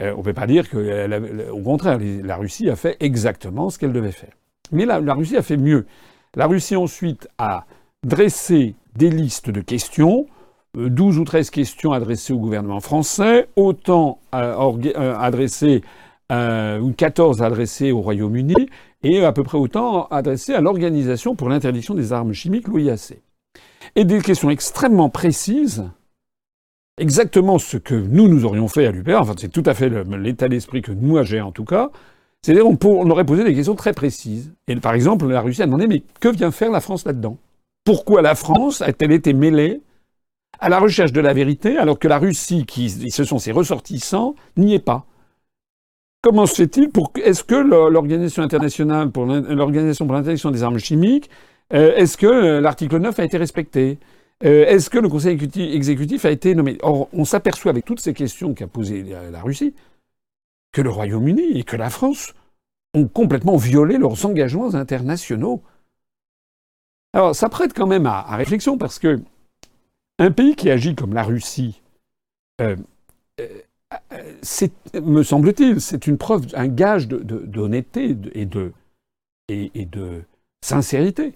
Euh, 0.00 0.12
on 0.14 0.18
ne 0.18 0.22
peut 0.22 0.32
pas 0.32 0.46
dire 0.46 0.68
que, 0.68 1.50
au 1.50 1.62
contraire, 1.62 1.98
la 2.00 2.36
Russie 2.36 2.70
a 2.70 2.76
fait 2.76 2.96
exactement 3.00 3.70
ce 3.70 3.78
qu'elle 3.78 3.92
devait 3.92 4.12
faire. 4.12 4.32
Mais 4.70 4.86
la, 4.86 5.00
la, 5.00 5.14
Russie 5.14 5.36
a 5.36 5.42
fait 5.42 5.56
mieux. 5.56 5.86
La 6.34 6.46
Russie 6.46 6.76
ensuite 6.76 7.28
a 7.38 7.64
dressé 8.04 8.74
des 8.94 9.10
listes 9.10 9.50
de 9.50 9.60
questions, 9.60 10.26
12 10.74 11.18
ou 11.18 11.24
13 11.24 11.50
questions 11.50 11.92
adressées 11.92 12.32
au 12.32 12.38
gouvernement 12.38 12.80
français, 12.80 13.48
autant 13.56 14.18
adressées 14.32 15.82
ou 16.30 16.92
14 16.96 17.42
adressées 17.42 17.92
au 17.92 18.00
Royaume-Uni, 18.00 18.68
et 19.02 19.24
à 19.24 19.32
peu 19.32 19.42
près 19.44 19.58
autant 19.58 20.06
adressées 20.08 20.54
à 20.54 20.60
l'Organisation 20.60 21.34
pour 21.34 21.48
l'interdiction 21.48 21.94
des 21.94 22.12
armes 22.12 22.32
chimiques, 22.32 22.68
l'OIAC 22.68 23.18
et 23.96 24.04
des 24.04 24.20
questions 24.20 24.50
extrêmement 24.50 25.08
précises, 25.08 25.88
exactement 26.98 27.58
ce 27.58 27.76
que 27.76 27.94
nous, 27.94 28.28
nous 28.28 28.44
aurions 28.44 28.68
fait 28.68 28.86
à 28.86 28.90
l'UPR, 28.90 29.20
enfin 29.20 29.34
c'est 29.36 29.50
tout 29.50 29.62
à 29.66 29.74
fait 29.74 29.88
l'état 29.88 30.48
d'esprit 30.48 30.82
que 30.82 30.92
moi 30.92 31.22
j'ai 31.22 31.40
en 31.40 31.52
tout 31.52 31.64
cas, 31.64 31.90
c'est-à-dire 32.42 32.66
on, 32.66 33.10
aurait 33.10 33.24
posé 33.24 33.44
des 33.44 33.54
questions 33.54 33.74
très 33.74 33.92
précises. 33.92 34.52
Et 34.68 34.76
par 34.76 34.94
exemple, 34.94 35.26
la 35.26 35.40
Russie 35.40 35.62
a 35.62 35.66
demandé, 35.66 35.86
mais 35.86 36.02
que 36.20 36.28
vient 36.28 36.50
faire 36.50 36.70
la 36.70 36.80
France 36.80 37.04
là-dedans? 37.04 37.36
Pourquoi 37.84 38.22
la 38.22 38.34
France 38.34 38.82
a-t-elle 38.82 39.12
été 39.12 39.32
mêlée 39.32 39.80
à 40.60 40.68
la 40.68 40.78
recherche 40.78 41.12
de 41.12 41.20
la 41.20 41.32
vérité, 41.32 41.76
alors 41.76 41.98
que 41.98 42.08
la 42.08 42.18
Russie, 42.18 42.64
qui 42.66 42.90
ce 43.10 43.24
sont 43.24 43.38
ses 43.38 43.52
ressortissants, 43.52 44.34
n'y 44.56 44.74
est 44.74 44.84
pas. 44.84 45.06
Comment 46.20 46.46
se 46.46 46.56
fait-il 46.56 46.90
pour 46.90 47.12
Est-ce 47.22 47.44
que 47.44 47.54
l'organisation 47.54 48.42
internationale 48.42 49.10
pour 49.10 49.24
l'organisation 49.26 50.06
l'interdiction 50.06 50.50
des 50.50 50.64
armes 50.64 50.78
chimiques 50.78 51.30
euh, 51.74 51.94
est-ce 51.96 52.16
que 52.16 52.26
euh, 52.26 52.60
l'article 52.60 52.98
9 52.98 53.18
a 53.18 53.24
été 53.24 53.36
respecté? 53.36 53.98
Euh, 54.44 54.64
Est-ce 54.66 54.88
que 54.90 54.98
le 54.98 55.08
Conseil 55.08 55.38
exécutif 55.74 56.24
a 56.24 56.30
été 56.30 56.54
nommé? 56.54 56.78
Or, 56.82 57.08
on 57.12 57.24
s'aperçoit 57.24 57.70
avec 57.70 57.84
toutes 57.84 58.00
ces 58.00 58.14
questions 58.14 58.54
qu'a 58.54 58.66
posées 58.66 59.02
la 59.02 59.42
Russie 59.42 59.74
que 60.72 60.80
le 60.82 60.90
Royaume-Uni 60.90 61.58
et 61.58 61.64
que 61.64 61.76
la 61.76 61.90
France 61.90 62.34
ont 62.94 63.08
complètement 63.08 63.56
violé 63.56 63.98
leurs 63.98 64.24
engagements 64.26 64.74
internationaux. 64.74 65.62
Alors, 67.12 67.34
ça 67.34 67.48
prête 67.48 67.72
quand 67.74 67.86
même 67.86 68.06
à, 68.06 68.22
réflexion 68.36 68.78
parce 68.78 68.98
que 68.98 69.20
un 70.18 70.30
pays 70.30 70.56
qui 70.56 70.70
agit 70.70 70.94
comme 70.94 71.14
la 71.14 71.22
Russie, 71.22 71.82
me 74.94 75.22
semble-t-il, 75.22 75.80
c'est 75.80 76.06
une 76.06 76.18
preuve, 76.18 76.46
un 76.54 76.68
gage 76.68 77.08
d'honnêteté 77.08 78.16
et 78.32 78.46
de, 78.46 78.72
et 79.48 79.86
de 79.86 80.22
sincérité. 80.62 81.34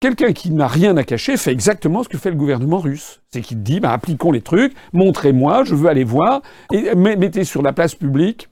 Quelqu'un 0.00 0.32
qui 0.32 0.52
n'a 0.52 0.68
rien 0.68 0.96
à 0.96 1.02
cacher 1.02 1.36
fait 1.36 1.50
exactement 1.50 2.04
ce 2.04 2.08
que 2.08 2.18
fait 2.18 2.30
le 2.30 2.36
gouvernement 2.36 2.78
russe. 2.78 3.20
C'est 3.30 3.40
qu'il 3.40 3.62
dit, 3.64 3.80
bah, 3.80 3.92
appliquons 3.92 4.30
les 4.30 4.42
trucs, 4.42 4.72
montrez-moi, 4.92 5.64
je 5.64 5.74
veux 5.74 5.88
aller 5.88 6.04
voir, 6.04 6.42
et 6.72 6.94
mettez 6.94 7.42
sur 7.42 7.62
la 7.62 7.72
place 7.72 7.96
publique. 7.96 8.48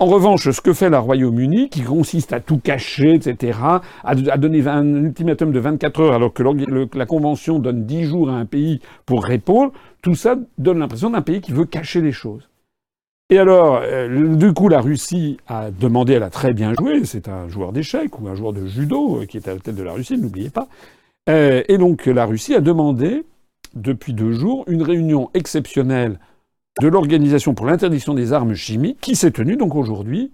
En 0.00 0.06
revanche, 0.06 0.48
ce 0.48 0.60
que 0.60 0.72
fait 0.72 0.90
la 0.90 1.00
Royaume-Uni, 1.00 1.70
qui 1.70 1.82
consiste 1.82 2.32
à 2.32 2.38
tout 2.38 2.58
cacher, 2.58 3.14
etc., 3.14 3.58
à, 4.04 4.14
donner 4.14 4.64
un 4.68 4.86
ultimatum 4.86 5.50
de 5.50 5.58
24 5.58 6.00
heures 6.00 6.12
alors 6.12 6.32
que 6.32 6.44
la 6.96 7.06
Convention 7.06 7.58
donne 7.58 7.84
10 7.84 8.04
jours 8.04 8.30
à 8.30 8.34
un 8.34 8.46
pays 8.46 8.78
pour 9.06 9.24
répondre, 9.24 9.72
tout 10.00 10.14
ça 10.14 10.36
donne 10.56 10.78
l'impression 10.78 11.10
d'un 11.10 11.22
pays 11.22 11.40
qui 11.40 11.50
veut 11.50 11.64
cacher 11.64 12.00
les 12.00 12.12
choses. 12.12 12.48
Et 13.30 13.38
alors, 13.38 13.80
euh, 13.82 14.36
du 14.36 14.52
coup, 14.52 14.68
la 14.68 14.80
Russie 14.80 15.38
a 15.48 15.72
demandé, 15.72 16.12
elle 16.12 16.22
a 16.22 16.30
très 16.30 16.52
bien 16.52 16.74
joué, 16.74 17.04
c'est 17.04 17.26
un 17.26 17.48
joueur 17.48 17.72
d'échecs 17.72 18.20
ou 18.20 18.28
un 18.28 18.36
joueur 18.36 18.52
de 18.52 18.66
judo 18.66 19.22
euh, 19.22 19.26
qui 19.26 19.36
est 19.36 19.48
à 19.48 19.54
la 19.54 19.60
tête 19.60 19.74
de 19.74 19.82
la 19.82 19.94
Russie, 19.94 20.16
n'oubliez 20.16 20.50
pas. 20.50 20.68
Euh, 21.28 21.64
et 21.66 21.76
donc, 21.76 22.06
la 22.06 22.24
Russie 22.24 22.54
a 22.54 22.60
demandé, 22.60 23.24
depuis 23.74 24.12
deux 24.12 24.32
jours, 24.32 24.62
une 24.68 24.82
réunion 24.82 25.28
exceptionnelle 25.34 26.20
de 26.80 26.88
l'Organisation 26.88 27.54
pour 27.54 27.66
l'interdiction 27.66 28.14
des 28.14 28.32
armes 28.32 28.54
chimiques, 28.54 29.00
qui 29.00 29.16
s'est 29.16 29.30
tenue 29.30 29.56
donc 29.56 29.74
aujourd'hui, 29.74 30.32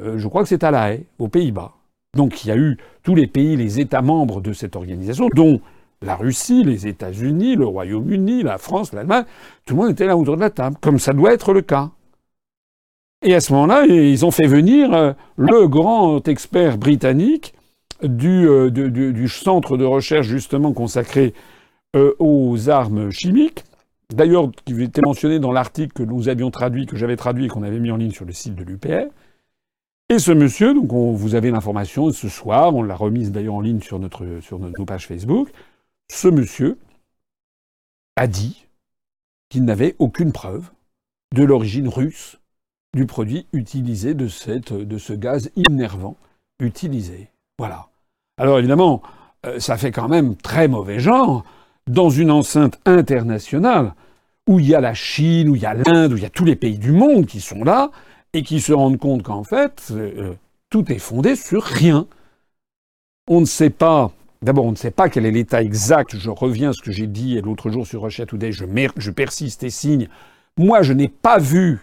je 0.00 0.28
crois 0.28 0.42
que 0.42 0.48
c'est 0.48 0.62
à 0.62 0.70
La 0.70 0.92
Haye, 0.92 1.04
aux 1.18 1.28
Pays-Bas. 1.28 1.72
Donc, 2.16 2.44
il 2.44 2.48
y 2.48 2.50
a 2.50 2.56
eu 2.56 2.76
tous 3.02 3.14
les 3.14 3.26
pays, 3.26 3.56
les 3.56 3.80
États 3.80 4.02
membres 4.02 4.40
de 4.40 4.52
cette 4.52 4.76
organisation, 4.76 5.28
dont 5.34 5.60
la 6.02 6.14
Russie, 6.14 6.62
les 6.64 6.86
États-Unis, 6.86 7.56
le 7.56 7.66
Royaume-Uni, 7.66 8.42
la 8.42 8.58
France, 8.58 8.92
l'Allemagne, 8.92 9.24
tout 9.64 9.74
le 9.74 9.80
monde 9.80 9.90
était 9.90 10.06
là 10.06 10.16
autour 10.16 10.36
de 10.36 10.40
la 10.40 10.50
table, 10.50 10.76
comme 10.80 10.98
ça 10.98 11.12
doit 11.12 11.32
être 11.32 11.52
le 11.52 11.62
cas. 11.62 11.90
Et 13.22 13.34
à 13.34 13.40
ce 13.40 13.52
moment-là, 13.52 13.84
ils 13.86 14.24
ont 14.24 14.30
fait 14.30 14.46
venir 14.46 14.94
euh, 14.94 15.12
le 15.36 15.66
grand 15.66 16.26
expert 16.28 16.78
britannique 16.78 17.52
euh, 18.04 18.70
du, 18.70 19.28
centre 19.28 19.76
de 19.76 19.84
recherche 19.84 20.28
justement 20.28 20.72
consacré 20.72 21.34
euh, 21.96 22.14
aux 22.20 22.70
armes 22.70 23.10
chimiques, 23.10 23.64
d'ailleurs 24.14 24.50
qui 24.64 24.82
était 24.82 25.02
mentionné 25.02 25.38
dans 25.38 25.52
l'article 25.52 25.92
que 25.92 26.02
nous 26.02 26.28
avions 26.28 26.50
traduit, 26.50 26.86
que 26.86 26.96
j'avais 26.96 27.16
traduit 27.16 27.46
et 27.46 27.48
qu'on 27.48 27.62
avait 27.62 27.80
mis 27.80 27.90
en 27.90 27.96
ligne 27.96 28.12
sur 28.12 28.24
le 28.24 28.32
site 28.32 28.54
de 28.54 28.64
l'UPR. 28.64 29.10
Et 30.10 30.18
ce 30.18 30.32
monsieur, 30.32 30.72
donc 30.72 30.90
vous 30.90 31.34
avez 31.34 31.50
l'information 31.50 32.10
ce 32.10 32.28
soir, 32.28 32.74
on 32.74 32.82
l'a 32.82 32.96
remise 32.96 33.30
d'ailleurs 33.30 33.54
en 33.54 33.60
ligne 33.60 33.80
sur, 33.80 33.98
notre, 33.98 34.40
sur 34.40 34.58
nos 34.58 34.84
pages 34.86 35.06
Facebook, 35.06 35.50
ce 36.10 36.28
monsieur 36.28 36.78
a 38.16 38.26
dit 38.26 38.66
qu'il 39.50 39.64
n'avait 39.64 39.94
aucune 39.98 40.32
preuve 40.32 40.70
de 41.34 41.44
l'origine 41.44 41.88
russe 41.88 42.38
du 42.94 43.06
produit 43.06 43.46
utilisé 43.52 44.14
de, 44.14 44.28
ce 44.28 45.12
gaz 45.12 45.50
innervant 45.56 46.16
utilisé. 46.58 47.30
Voilà. 47.58 47.88
Alors 48.38 48.58
évidemment, 48.58 49.02
euh, 49.46 49.60
ça 49.60 49.76
fait 49.76 49.92
quand 49.92 50.08
même 50.08 50.36
très 50.36 50.68
mauvais 50.68 50.98
genre 50.98 51.44
dans 51.88 52.10
une 52.10 52.30
enceinte 52.30 52.78
internationale 52.84 53.94
où 54.48 54.60
il 54.60 54.66
y 54.66 54.74
a 54.74 54.80
la 54.80 54.94
Chine, 54.94 55.48
où 55.48 55.56
il 55.56 55.62
y 55.62 55.66
a 55.66 55.74
l'Inde, 55.74 56.12
où 56.12 56.16
il 56.16 56.22
y 56.22 56.26
a 56.26 56.30
tous 56.30 56.44
les 56.44 56.56
pays 56.56 56.78
du 56.78 56.92
monde 56.92 57.26
qui 57.26 57.40
sont 57.40 57.64
là 57.64 57.90
et 58.32 58.42
qui 58.42 58.60
se 58.60 58.72
rendent 58.72 58.98
compte 58.98 59.22
qu'en 59.22 59.44
fait, 59.44 59.88
euh, 59.90 60.34
tout 60.70 60.90
est 60.90 60.98
fondé 60.98 61.36
sur 61.36 61.62
rien. 61.62 62.06
On 63.28 63.40
ne 63.40 63.46
sait 63.46 63.70
pas. 63.70 64.10
D'abord, 64.40 64.64
on 64.64 64.70
ne 64.70 64.76
sait 64.76 64.90
pas 64.90 65.08
quel 65.08 65.26
est 65.26 65.30
l'état 65.30 65.62
exact. 65.62 66.16
Je 66.16 66.30
reviens 66.30 66.70
à 66.70 66.72
ce 66.72 66.80
que 66.80 66.92
j'ai 66.92 67.06
dit 67.06 67.40
l'autre 67.40 67.70
jour 67.70 67.86
sur 67.86 68.02
Russia 68.02 68.24
Today. 68.24 68.52
Je, 68.52 68.64
je 68.96 69.10
persiste 69.10 69.64
et 69.64 69.70
signe. 69.70 70.08
Moi, 70.56 70.82
je 70.82 70.92
n'ai 70.92 71.08
pas 71.08 71.38
vu 71.38 71.80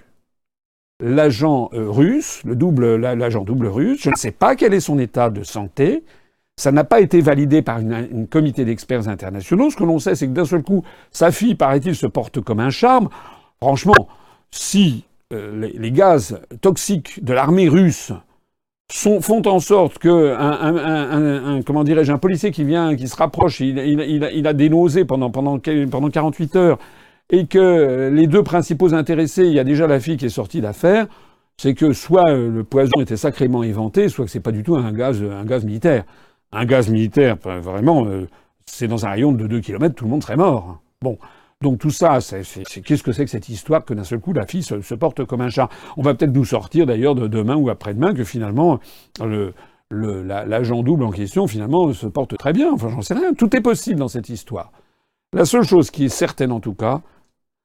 l'agent 0.99 1.70
euh, 1.74 1.89
russe, 1.89 2.41
le 2.45 2.56
double, 2.56 2.95
l'agent 2.95 3.43
double 3.43 3.68
russe. 3.68 4.01
Je 4.01 4.10
ne 4.10 4.16
sais 4.16 4.32
pas 4.32 4.56
quel 4.56 4.74
est 4.74 4.80
son 4.80 4.97
état 4.97 5.30
de 5.30 5.43
santé. 5.43 6.03
Ça 6.58 6.72
n'a 6.72 6.86
pas 6.86 7.01
été 7.01 7.20
validé 7.20 7.62
par 7.62 7.80
une, 7.80 8.28
comité 8.28 8.64
d'experts 8.64 9.10
internationaux. 9.10 9.70
Ce 9.70 9.76
que 9.76 9.84
l'on 9.84 9.99
sait, 9.99 10.16
c'est 10.16 10.28
que 10.28 10.32
d'un 10.32 10.45
seul 10.45 10.64
coup, 10.64 10.84
sa 11.12 11.32
fille, 11.32 11.56
paraît-il, 11.56 11.95
se 11.95 12.08
porte 12.08 12.39
comme 12.39 12.62
un 12.62 12.70
charme. 12.70 13.10
Franchement, 13.62 14.08
si 14.51 15.03
euh, 15.34 15.70
les, 15.78 15.91
gaz 15.91 16.39
toxiques 16.62 17.24
de 17.24 17.34
l'armée 17.34 17.68
russe 17.68 18.14
font 18.91 19.41
en 19.47 19.60
sorte 19.60 19.97
que 19.97 20.36
un, 20.38 21.62
comment 21.64 21.84
policier 22.22 22.51
qui 22.51 22.64
vient 22.64 22.95
qui 22.95 23.08
se 23.08 23.16
rapproche 23.16 23.60
il, 23.60 24.47
a 24.47 24.53
des 24.53 24.70
nausées 24.70 25.06
pendant 25.06 25.32
pendant 25.32 25.58
pendant 25.58 26.10
48 26.12 26.56
heures 26.56 26.78
et 27.32 27.47
que 27.47 28.12
les 28.14 28.28
deux 28.28 28.43
principaux 28.43 28.93
intéressés, 28.93 29.45
il 29.45 29.53
y 29.53 29.60
a 29.60 29.64
déjà 29.64 29.88
la 29.88 29.99
fille 29.99 30.18
qui 30.18 30.28
est 30.28 30.30
sortie 30.30 30.62
d'affaire, 30.62 31.08
c'est 31.58 31.74
que 31.74 31.93
soit 31.93 32.30
euh, 32.30 32.49
le 32.51 32.64
poison 32.64 33.01
était 33.01 33.18
sacrément 33.18 33.62
inventé, 33.62 34.10
soit 34.10 34.26
que 34.26 34.32
c'est 34.32 34.39
pas 34.39 34.51
du 34.51 34.62
tout 34.62 34.76
un 34.76 34.91
gaz 34.91 35.66
militaire. 35.66 36.03
Un 36.56 36.66
gaz 36.66 36.89
militaire, 36.89 37.36
vraiment, 37.38 38.06
euh, 38.06 38.28
c'est 38.66 38.88
dans 38.88 39.06
un 39.06 39.10
rayon 39.10 39.34
de 39.34 39.45
2 39.45 39.60
km, 39.60 39.93
tout 39.93 40.06
le 40.06 40.12
monde 40.12 40.24
serait 40.24 40.38
mort. 40.38 40.80
Bon. 41.01 41.18
Donc 41.62 41.80
tout 41.80 41.89
ça, 41.89 42.20
qu'est-ce 42.20 43.03
que 43.03 43.12
c'est 43.12 43.26
que 43.26 43.32
cette 43.32 43.49
histoire 43.49 43.86
que 43.86 43.93
d'un 43.93 44.03
seul 44.03 44.20
coup 44.20 44.34
la 44.34 44.45
fille 44.45 44.62
se, 44.62 44.93
porte 44.93 45.26
comme 45.26 45.41
un 45.41 45.49
chat? 45.49 45.70
On 45.97 46.01
va 46.01 46.14
peut-être 46.14 46.34
nous 46.34 46.45
sortir 46.45 46.86
d'ailleurs 46.86 47.16
de 47.16 47.28
demain 47.28 47.56
ou 47.56 47.70
après-demain 47.70 48.14
que 48.14 48.24
finalement 48.24 48.80
le, 49.24 49.53
l'agent 49.89 50.84
double 50.84 51.03
en 51.03 51.12
question 51.12 51.47
finalement 51.47 51.91
se 51.93 52.08
porte 52.08 52.38
très 52.38 52.53
bien. 52.53 52.74
Enfin, 52.74 52.89
j'en 52.89 53.01
sais 53.01 53.14
rien. 53.14 53.34
Tout 53.34 53.56
est 53.56 53.62
possible 53.62 53.99
dans 53.99 54.10
cette 54.10 54.30
histoire. 54.30 54.72
La 55.34 55.45
seule 55.45 55.64
chose 55.64 55.91
qui 55.91 56.06
est 56.06 56.10
certaine 56.10 56.51
en 56.51 56.60
tout 56.60 56.74
cas, 56.74 57.01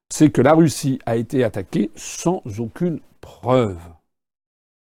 c'est 0.09 0.30
que 0.30 0.41
la 0.41 0.55
Russie 0.55 0.99
a 1.05 1.16
été 1.16 1.45
attaquée 1.45 1.91
sans 1.95 2.43
aucune 2.59 3.01
preuve. 3.20 3.78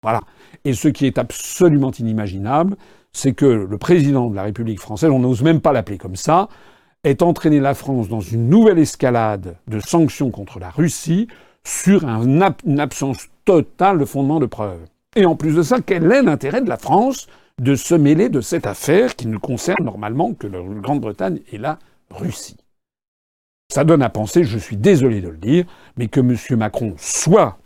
Voilà. 0.01 0.21
Et 0.65 0.73
ce 0.73 0.87
qui 0.87 1.05
est 1.05 1.17
absolument 1.17 1.91
inimaginable, 1.91 2.77
c'est 3.13 3.33
que 3.33 3.45
le 3.45 3.77
président 3.77 4.29
de 4.29 4.35
la 4.35 4.43
République 4.43 4.79
française, 4.79 5.09
on 5.09 5.19
n'ose 5.19 5.41
même 5.41 5.61
pas 5.61 5.73
l'appeler 5.73 5.97
comme 5.97 6.15
ça, 6.15 6.49
ait 7.03 7.23
entraîné 7.23 7.59
la 7.59 7.73
France 7.73 8.09
dans 8.09 8.19
une 8.19 8.49
nouvelle 8.49 8.79
escalade 8.79 9.55
de 9.67 9.79
sanctions 9.79 10.31
contre 10.31 10.59
la 10.59 10.69
Russie 10.69 11.27
sur 11.63 12.03
une 12.03 12.79
absence 12.79 13.27
totale 13.45 13.99
de 13.99 14.05
fondement 14.05 14.39
de 14.39 14.45
preuve. 14.45 14.79
Et 15.15 15.25
en 15.25 15.35
plus 15.35 15.55
de 15.55 15.63
ça, 15.63 15.77
quel 15.81 16.11
est 16.11 16.21
l'intérêt 16.21 16.61
de 16.61 16.69
la 16.69 16.77
France 16.77 17.27
de 17.59 17.75
se 17.75 17.95
mêler 17.95 18.29
de 18.29 18.41
cette 18.41 18.67
affaire 18.67 19.15
qui 19.15 19.27
ne 19.27 19.37
concerne 19.37 19.83
normalement 19.83 20.33
que 20.33 20.47
la 20.47 20.59
Grande-Bretagne 20.61 21.39
et 21.51 21.57
la 21.57 21.79
Russie? 22.09 22.57
Ça 23.71 23.83
donne 23.83 24.01
à 24.01 24.09
penser, 24.09 24.43
je 24.43 24.57
suis 24.57 24.77
désolé 24.77 25.21
de 25.21 25.29
le 25.29 25.37
dire, 25.37 25.65
mais 25.97 26.07
que 26.07 26.19
M. 26.19 26.35
Macron 26.57 26.95
soit 26.97 27.57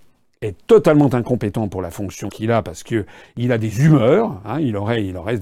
est 0.43 0.55
totalement 0.67 1.13
incompétent 1.13 1.67
pour 1.67 1.81
la 1.81 1.91
fonction 1.91 2.29
qu'il 2.29 2.51
a 2.51 2.61
parce 2.61 2.83
que 2.83 3.05
il 3.37 3.51
a 3.51 3.57
des 3.57 3.85
humeurs, 3.85 4.41
hein, 4.45 4.59
il 4.59 4.75
aurait, 4.77 5.05
il 5.05 5.17
aurait 5.17 5.39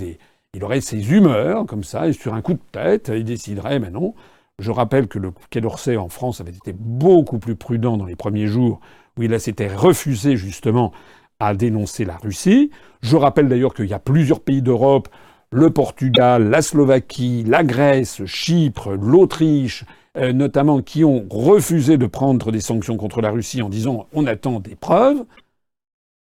il 0.54 0.64
aurait 0.64 0.82
ses 0.82 1.14
humeurs 1.14 1.66
comme 1.66 1.84
ça 1.84 2.08
et 2.08 2.14
sur 2.14 2.34
un 2.34 2.42
coup 2.42 2.54
de 2.54 2.60
tête, 2.72 3.12
il 3.14 3.24
déciderait, 3.24 3.80
mais 3.80 3.90
non, 3.90 4.14
Je 4.60 4.70
rappelle 4.70 5.08
que 5.08 5.18
le 5.18 5.32
Quai 5.50 5.62
d'Orsay 5.62 5.98
en 5.98 6.10
France 6.10 6.42
avait 6.42 6.52
été 6.52 6.74
beaucoup 6.74 7.40
plus 7.40 7.56
prudent 7.56 7.98
dans 7.98 8.06
les 8.06 8.16
premiers 8.16 8.48
jours, 8.48 8.80
où 9.18 9.24
il 9.24 9.40
s'était 9.40 9.74
refusé 9.74 10.36
justement 10.36 10.92
à 11.40 11.56
dénoncer 11.56 12.06
la 12.06 12.18
Russie. 12.18 12.70
Je 13.02 13.16
rappelle 13.16 13.48
d'ailleurs 13.48 13.74
qu'il 13.74 13.88
y 13.88 13.94
a 13.94 14.00
plusieurs 14.00 14.42
pays 14.42 14.62
d'Europe, 14.62 15.10
le 15.52 15.70
Portugal, 15.70 16.50
la 16.50 16.62
Slovaquie, 16.62 17.44
la 17.48 17.64
Grèce, 17.64 18.24
Chypre, 18.26 18.92
l'Autriche, 18.92 19.86
euh, 20.18 20.34
notamment, 20.34 20.82
qui 20.82 21.04
ont 21.04 21.26
refusé 21.30 21.98
de 21.98 22.06
prendre 22.06 22.52
des 22.52 22.60
sanctions 22.60 22.98
contre 22.98 23.22
la 23.22 23.32
Russie 23.32 23.62
en 23.62 23.70
disant 23.70 24.08
on 24.14 24.28
attend 24.28 24.60
des 24.60 24.76
preuves. 24.76 25.24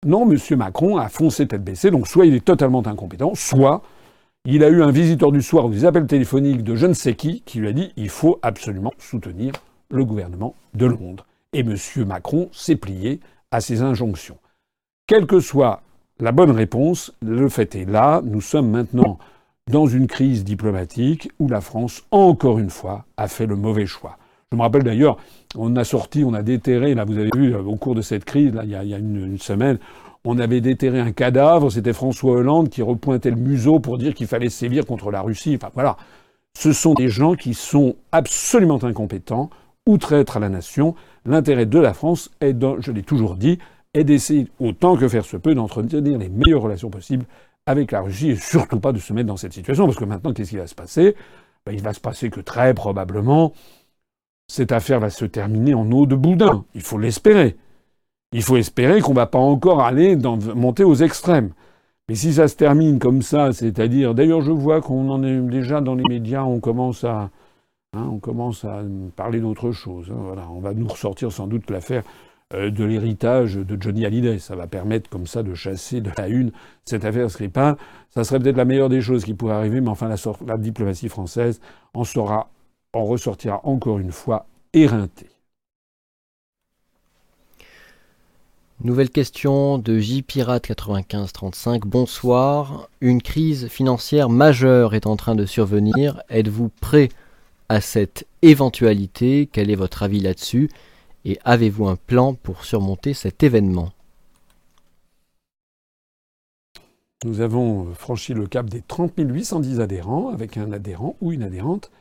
Non, 0.06 0.30
M. 0.30 0.38
Macron 0.58 0.98
a 0.98 1.10
foncé 1.10 1.48
tête 1.48 1.64
baissée, 1.64 1.92
donc 1.92 2.08
soit 2.08 2.26
il 2.26 2.36
est 2.36 2.46
totalement 2.46 2.86
incompétent, 2.86 3.34
soit 3.34 3.82
il 4.46 4.64
a 4.64 4.70
eu 4.70 4.84
un 4.84 4.92
visiteur 4.92 5.32
du 5.32 5.42
soir 5.42 5.66
ou 5.66 5.70
des 5.70 5.86
appels 5.86 6.06
téléphoniques 6.06 6.64
de 6.64 6.76
je 6.76 6.86
ne 6.86 6.94
sais 6.94 7.16
qui 7.16 7.42
qui 7.42 7.60
lui 7.60 7.68
a 7.68 7.74
dit 7.74 7.92
il 7.98 8.10
faut 8.10 8.40
absolument 8.44 8.94
soutenir 9.00 9.54
le 9.90 10.06
gouvernement 10.06 10.56
de 10.74 10.86
Londres. 10.86 11.26
Et 11.54 11.60
M. 11.60 11.76
Macron 12.06 12.50
s'est 12.52 12.76
plié 12.76 13.20
à 13.52 13.62
ces 13.62 13.82
injonctions. 13.82 14.38
Quelle 15.08 15.26
que 15.26 15.40
soit 15.40 15.82
la 16.20 16.32
bonne 16.32 16.52
réponse, 16.52 17.14
le 17.22 17.50
fait 17.50 17.76
est 17.76 17.90
là, 17.90 18.22
nous 18.24 18.42
sommes 18.42 18.70
maintenant 18.70 19.18
dans 19.72 19.88
une 19.88 20.08
crise 20.08 20.44
diplomatique 20.44 21.32
où 21.40 21.48
la 21.48 21.62
France, 21.62 22.04
encore 22.12 22.60
une 22.60 22.70
fois, 22.70 23.06
a 23.18 23.28
fait 23.28 23.48
le 23.48 23.56
mauvais 23.56 23.88
choix. 23.88 24.18
Je 24.52 24.58
me 24.58 24.62
rappelle 24.62 24.84
d'ailleurs, 24.84 25.18
on 25.56 25.76
a 25.76 25.84
sorti, 25.84 26.24
on 26.24 26.34
a 26.34 26.44
déterré, 26.44 26.94
là 26.94 27.04
vous 27.04 27.18
avez 27.18 27.32
vu 27.36 27.56
au 27.56 27.76
cours 27.76 27.96
de 27.96 28.02
cette 28.02 28.26
crise, 28.26 28.54
il 28.64 28.70
y 28.70 28.76
a, 28.76 28.98
une, 28.98 29.40
semaine, 29.40 29.80
on 30.24 30.38
avait 30.38 30.62
déterré 30.62 31.00
un 31.00 31.12
cadavre, 31.12 31.72
c'était 31.72 31.94
François 31.94 32.34
Hollande 32.34 32.70
qui 32.70 32.84
repointait 32.84 33.32
le 33.32 33.38
museau 33.38 33.80
pour 33.80 33.98
dire 33.98 34.14
qu'il 34.14 34.28
fallait 34.28 34.50
sévir 34.50 34.86
contre 34.86 35.10
la 35.10 35.22
Russie. 35.22 35.56
Enfin 35.56 35.72
voilà, 35.74 35.98
ce 36.58 36.72
sont 36.72 36.94
des 36.94 37.10
gens 37.10 37.34
qui 37.34 37.56
sont 37.56 37.96
absolument 38.12 38.84
incompétents, 38.84 39.50
outre-être 39.88 40.38
à 40.38 40.40
la 40.40 40.50
nation. 40.50 40.94
L'intérêt 41.26 41.66
de 41.66 41.80
la 41.80 41.96
France 41.96 42.30
est, 42.40 42.56
je 42.80 42.92
l'ai 42.92 43.04
toujours 43.04 43.36
dit, 43.36 43.58
est 43.96 44.04
d'essayer 44.04 44.48
autant 44.60 44.96
que 44.96 45.08
faire 45.08 45.26
se 45.26 45.38
peut 45.38 45.56
d'entretenir 45.56 46.20
les 46.20 46.30
meilleures 46.30 46.62
relations 46.62 46.92
possibles 46.92 47.26
avec 47.66 47.92
la 47.92 48.02
Russie 48.02 48.30
et 48.32 48.36
surtout 48.36 48.80
pas 48.80 48.92
de 48.92 49.00
se 49.00 49.14
mettre 49.14 49.28
dans 49.28 49.38
cette 49.38 49.54
situation 49.54 49.86
parce 49.86 49.98
que 49.98 50.06
maintenant 50.06 50.34
qu'est-ce 50.34 50.52
qui 50.52 50.58
va 50.58 50.68
se 50.68 50.76
passer? 50.76 51.16
Ben, 51.66 51.74
Il 51.74 51.82
va 51.82 51.94
se 51.94 52.00
passer 52.00 52.30
que 52.30 52.40
très 52.40 52.74
probablement 52.74 53.54
cette 54.48 54.72
affaire 54.72 55.00
va 55.00 55.10
se 55.10 55.26
terminer 55.26 55.74
en 55.74 55.92
eau 55.92 56.06
de 56.06 56.16
boudin. 56.16 56.66
Il 56.76 56.82
faut 56.82 56.98
l'espérer. 56.98 57.58
Il 58.32 58.44
faut 58.44 58.58
espérer 58.58 59.02
qu'on 59.02 59.12
ne 59.12 59.16
va 59.16 59.26
pas 59.26 59.40
encore 59.40 59.82
aller 59.82 60.16
monter 60.16 60.84
aux 60.84 60.96
extrêmes. 60.96 61.52
Mais 62.08 62.16
si 62.16 62.34
ça 62.34 62.48
se 62.48 62.56
termine 62.56 63.00
comme 63.00 63.24
ça, 63.24 63.52
c'est-à-dire, 63.54 64.14
d'ailleurs, 64.14 64.42
je 64.42 64.52
vois 64.52 64.82
qu'on 64.82 65.10
en 65.10 65.24
est 65.24 65.40
déjà 65.40 65.82
dans 65.82 65.96
les 65.96 66.04
médias, 66.08 66.44
on 66.44 66.60
commence 66.60 67.04
à, 67.04 67.32
hein, 67.94 68.10
on 68.12 68.20
commence 68.20 68.64
à 68.64 68.84
parler 69.16 69.40
d'autre 69.40 69.72
chose. 69.72 70.12
Hein, 70.12 70.20
voilà, 70.20 70.48
on 70.52 70.60
va 70.60 70.74
nous 70.74 70.88
ressortir 70.88 71.32
sans 71.32 71.48
doute 71.48 71.72
l'affaire 71.72 72.04
de 72.54 72.84
l'héritage 72.84 73.56
de 73.56 73.82
Johnny 73.82 74.06
Hallyday. 74.06 74.40
Ça 74.40 74.56
va 74.56 74.68
permettre 74.68 75.10
comme 75.10 75.28
ça 75.28 75.44
de 75.44 75.54
chasser 75.56 76.02
de 76.02 76.12
la 76.18 76.28
une 76.28 76.52
cette 76.86 77.06
affaire 77.06 77.30
Skripal. 77.32 77.76
Ça 78.14 78.24
serait 78.24 78.40
peut-être 78.40 78.58
la 78.58 78.66
meilleure 78.66 78.90
des 78.90 79.02
choses 79.02 79.26
qui 79.26 79.34
pourrait 79.34 79.56
arriver, 79.56 79.82
mais 79.82 79.90
enfin 79.90 80.08
la, 80.08 80.58
diplomatie 80.58 81.10
française 81.10 81.60
en 81.94 82.04
sera 82.04 82.50
en 82.94 83.04
ressortira 83.04 83.62
encore 83.64 84.00
une 84.00 84.12
fois 84.12 84.46
éreinté. 84.74 85.28
Nouvelle 88.82 89.10
question 89.10 89.78
de 89.78 90.00
JPirate9535. 90.00 91.80
Bonsoir. 91.86 92.90
Une 93.02 93.22
crise 93.22 93.68
financière 93.70 94.30
majeure 94.30 94.94
est 94.94 95.08
en 95.08 95.16
train 95.16 95.34
de 95.34 95.46
survenir. 95.46 96.22
Êtes-vous 96.30 96.70
prêt 96.82 97.10
à 97.70 97.82
cette 97.82 98.28
éventualité? 98.42 99.50
Quel 99.52 99.72
est 99.72 99.76
votre 99.76 100.04
avis 100.04 100.20
là-dessus? 100.20 100.70
Et 101.26 101.40
avez-vous 101.44 101.88
un 101.88 101.96
plan 101.96 102.36
pour 102.36 102.64
surmonter 102.66 103.14
cet 103.16 103.42
événement? 103.42 103.92
Nous 107.24 107.42
avons 107.42 107.92
franchi 107.96 108.36
le 108.36 108.46
cap 108.46 108.70
des 108.70 108.82
30 108.82 109.14
810 109.18 109.80
adhérents 109.80 110.30
avec 110.30 110.58
un 110.58 110.72
adhérent 110.72 111.16
ou 111.22 111.32
une 111.32 111.42
adhérente 111.42 111.92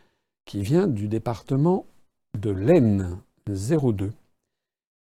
qui 0.44 0.60
vient 0.60 0.86
du 0.86 1.08
département 1.08 1.86
de 2.38 2.50
l'Aisne 2.50 3.18
02. 3.48 4.12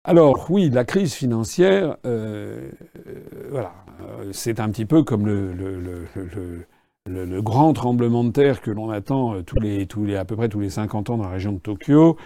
Alors 0.04 0.46
oui, 0.50 0.70
la 0.70 0.84
crise 0.84 1.14
financière, 1.14 1.96
euh, 2.06 2.70
euh, 3.08 3.48
voilà, 3.50 3.72
euh, 4.02 4.30
c'est 4.32 4.60
un 4.60 4.70
petit 4.70 4.84
peu 4.84 5.02
comme 5.02 5.26
le, 5.26 6.06
grand 7.42 7.72
tremblement 7.72 8.22
de 8.22 8.30
terre 8.30 8.60
que 8.60 8.70
l'on 8.70 8.90
attend 8.90 9.42
tous 9.42 9.58
les, 9.58 9.88
à 10.16 10.24
peu 10.24 10.36
près 10.36 10.48
tous 10.48 10.60
les 10.60 10.70
50 10.70 11.10
ans 11.10 11.16
dans 11.16 11.24
la 11.24 11.30
région 11.30 11.50
de 11.50 11.58
Tokyo, 11.58 12.16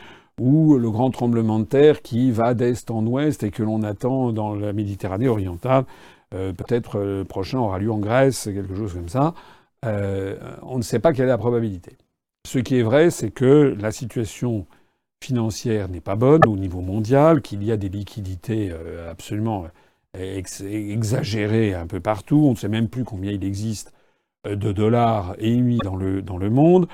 ou 0.41 0.77
le 0.79 0.91
grand 0.91 1.11
tremblement 1.11 1.61
de 1.61 1.65
terre 1.65 2.03
qui 2.03 2.33
va 2.33 2.55
d'est 2.55 2.91
en 2.91 3.07
ouest 3.07 3.43
et 3.43 3.51
que 3.51 3.63
l'on 3.63 3.83
attend 3.83 4.33
dans 4.33 4.55
la 4.55 4.73
Méditerranée 4.73 5.29
orientale. 5.29 5.85
Peut-être 6.31 6.99
le 7.01 7.25
prochain 7.25 7.59
aura 7.59 7.79
lieu 7.79 7.91
en 7.91 7.99
Grèce, 7.99 8.45
quelque 8.45 8.75
chose 8.75 8.95
comme 8.95 9.09
ça. 9.09 9.35
on 9.83 10.79
ne 10.79 10.83
sait 10.83 11.01
pas 11.01 11.13
quelle 11.13 11.27
est 11.27 11.29
la 11.29 11.39
probabilité. 11.39 11.97
Ce 12.47 12.59
qui 12.59 12.77
est 12.77 12.83
vrai, 12.83 13.11
c'est 13.11 13.31
que 13.31 13.77
la 13.79 13.93
situation 13.93 14.67
financière 15.23 15.89
n'est 15.89 16.01
pas 16.01 16.17
bonne 16.17 16.47
au 16.47 16.57
niveau 16.57 16.81
mondial, 16.81 17.43
qu'il 17.43 17.63
y 17.63 17.73
a 17.73 17.77
des 17.77 17.89
liquidités 17.89 18.71
euh, 18.73 19.11
absolument 19.11 19.67
euh, 20.17 20.43
exagérées 20.63 21.75
un 21.75 21.87
peu 21.87 22.01
partout. 22.01 22.45
On 22.47 22.53
ne 22.53 22.57
sait 22.57 22.69
même 22.69 22.89
plus 22.89 23.05
combien 23.05 23.31
il 23.31 23.45
existe 23.45 23.93
euh, 24.47 24.57
de 24.57 24.73
dollars 24.73 25.37
émis 25.39 25.79
dans 25.79 25.97
le, 25.97 26.23
dans 26.23 26.39
le 26.39 26.51
monde. 26.51 26.89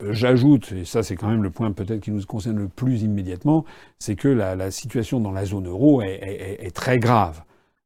J'ajoute, 0.00 0.72
et 0.72 0.84
ça 0.84 1.02
c'est 1.02 1.16
quand 1.16 1.28
même 1.28 1.42
le 1.42 1.50
point 1.50 1.72
peut-être 1.72 2.00
qui 2.00 2.10
nous 2.10 2.24
concerne 2.24 2.58
le 2.58 2.68
plus 2.68 3.02
immédiatement, 3.02 3.64
c'est 3.98 4.16
que 4.16 4.28
la, 4.28 4.70
situation 4.70 5.20
dans 5.20 5.32
la 5.32 5.44
zone 5.44 5.68
euro 5.68 6.02
est, 6.02 6.74
très 6.74 6.98
grave. 6.98 7.42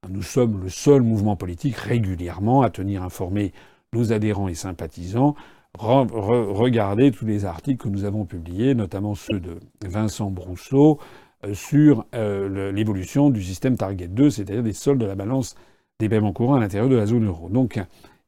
Nous 0.09 0.23
sommes 0.23 0.63
le 0.63 0.69
seul 0.69 1.03
mouvement 1.03 1.37
politique 1.37 1.77
régulièrement 1.77 2.63
à 2.63 2.71
tenir 2.71 3.03
informés 3.03 3.53
nos 3.93 4.13
adhérents 4.13 4.49
et 4.49 4.55
sympathisants 4.55 5.35
regardez 5.79 7.11
tous 7.11 7.27
les 7.27 7.45
articles 7.45 7.85
que 7.85 7.91
nous 7.91 8.05
avons 8.05 8.25
publiés, 8.25 8.75
notamment 8.75 9.15
ceux 9.15 9.41
de 9.41 9.59
Vincent 9.85 10.31
Brousseau, 10.31 10.99
euh, 11.45 11.55
sur 11.55 12.07
euh, 12.15 12.73
l'évolution 12.73 13.31
du 13.31 13.43
système 13.43 13.77
Target 13.77 14.09
2, 14.09 14.31
c'est-à-dire 14.31 14.63
des 14.63 14.73
soldes 14.73 15.01
de 15.01 15.07
la 15.07 15.15
balance 15.15 15.55
des 15.99 16.09
paiements 16.09 16.33
courants 16.33 16.55
à 16.55 16.61
l'intérieur 16.61 16.89
de 16.89 16.97
la 16.97 17.07
zone 17.07 17.27
euro. 17.27 17.49
Donc, 17.49 17.81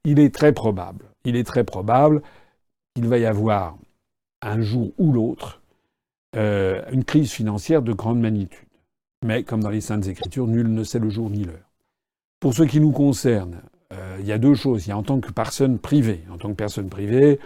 il 0.04 0.18
est 0.18 0.34
très 0.34 0.52
probable, 0.52 1.06
il 1.24 1.36
est 1.36 1.44
très 1.44 1.64
probable 1.64 2.22
qu'il 2.98 3.06
va 3.06 3.18
y 3.18 3.26
avoir 3.26 3.78
un 4.42 4.60
jour 4.60 4.90
ou 4.98 5.12
l'autre 5.12 5.62
euh, 6.36 6.82
une 6.90 7.04
crise 7.04 7.30
financière 7.30 7.80
de 7.80 7.92
grande 7.92 8.18
magnitude. 8.20 8.66
Mais 9.24 9.44
comme 9.44 9.62
dans 9.62 9.70
les 9.70 9.80
Saintes 9.80 10.08
Écritures, 10.08 10.48
nul 10.48 10.72
ne 10.72 10.82
sait 10.82 10.98
le 10.98 11.08
jour 11.08 11.30
ni 11.30 11.44
l'heure. 11.44 11.70
Pour 12.40 12.54
ce 12.54 12.64
qui 12.64 12.80
nous 12.80 12.90
concerne, 12.90 13.62
euh, 13.92 14.16
il 14.18 14.26
y 14.26 14.32
a 14.32 14.38
deux 14.38 14.54
choses. 14.54 14.86
Il 14.86 14.90
y 14.90 14.92
a 14.92 14.98
en 14.98 15.04
tant 15.04 15.20
que 15.20 15.30
personne 15.30 15.78
privée. 15.78 16.24
En 16.32 16.38
tant 16.38 16.48
que 16.48 16.54
personne 16.54 16.88
privée, 16.88 17.38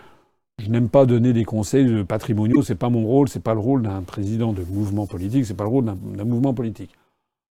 je 0.58 0.70
n'aime 0.70 0.88
pas 0.88 1.04
donner 1.04 1.34
des 1.34 1.44
conseils 1.44 2.02
patrimoniaux. 2.04 2.62
C'est 2.62 2.74
pas 2.74 2.88
mon 2.88 3.04
rôle. 3.04 3.28
C'est 3.28 3.42
pas 3.42 3.54
le 3.54 3.60
rôle 3.60 3.82
d'un 3.82 4.00
président 4.02 4.54
de 4.54 4.64
mouvement 4.64 5.06
politique. 5.06 5.44
C'est 5.44 5.56
pas 5.56 5.64
le 5.64 5.70
rôle 5.70 5.84
d'un 5.84 6.24
mouvement 6.24 6.54
politique. 6.54 6.92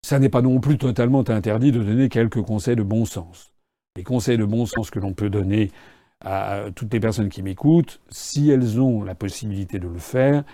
Ça 0.06 0.20
n'est 0.20 0.28
pas 0.28 0.42
non 0.42 0.60
plus 0.60 0.78
totalement 0.78 1.28
interdit 1.28 1.72
de 1.72 1.82
donner 1.82 2.08
quelques 2.08 2.42
conseils 2.42 2.76
de 2.76 2.84
bon 2.84 3.04
sens. 3.04 3.52
Les 3.96 4.04
conseils 4.04 4.38
de 4.38 4.44
bon 4.44 4.66
sens 4.66 4.88
que 4.90 5.00
l'on 5.00 5.14
peut 5.14 5.30
donner 5.30 5.72
à 6.24 6.64
toutes 6.74 6.92
les 6.92 7.00
personnes 7.00 7.28
qui 7.28 7.42
m'écoutent, 7.42 8.00
si 8.10 8.50
elles 8.50 8.80
ont 8.80 9.02
la 9.02 9.14
possibilité 9.14 9.78
de 9.78 9.88
le 9.88 9.98
faire, 9.98 10.44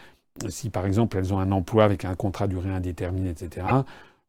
si 0.49 0.71
par 0.71 0.87
exemple 0.87 1.17
elles 1.17 1.33
ont 1.33 1.39
un 1.39 1.53
emploi 1.53 1.85
avec 1.85 2.05
un 2.05 2.15
contrat 2.15 2.47
durée 2.47 2.71
indéterminée, 2.71 3.31
etc., 3.31 3.67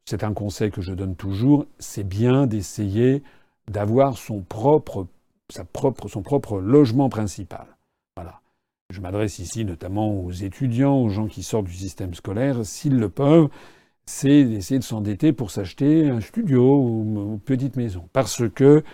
c'est 0.04 0.22
un 0.22 0.32
conseil 0.32 0.70
que 0.70 0.80
je 0.80 0.94
donne 0.94 1.16
toujours, 1.16 1.66
c'est 1.78 2.06
bien 2.06 2.46
d'essayer 2.46 3.22
d'avoir 3.68 4.16
son 4.16 4.40
propre, 4.40 5.08
sa 5.52 5.64
propre, 5.64 6.08
son 6.08 6.22
propre 6.22 6.60
logement 6.60 7.08
principal. 7.08 7.66
Voilà. 8.16 8.40
Je 8.92 9.00
m'adresse 9.00 9.40
ici 9.40 9.64
notamment 9.64 10.20
aux 10.20 10.30
étudiants, 10.30 10.96
aux 11.02 11.08
gens 11.08 11.26
qui 11.26 11.42
sortent 11.42 11.66
du 11.66 11.74
système 11.74 12.14
scolaire. 12.14 12.64
S'ils 12.64 12.96
le 12.96 13.08
peuvent, 13.08 13.48
c'est 14.04 14.44
d'essayer 14.44 14.78
de 14.78 14.84
s'endetter 14.84 15.32
pour 15.32 15.50
s'acheter 15.50 16.08
un 16.08 16.20
studio 16.20 16.80
ou 16.80 17.32
une 17.32 17.40
petite 17.40 17.76
maison. 17.76 18.08
Parce 18.12 18.48
que 18.48 18.84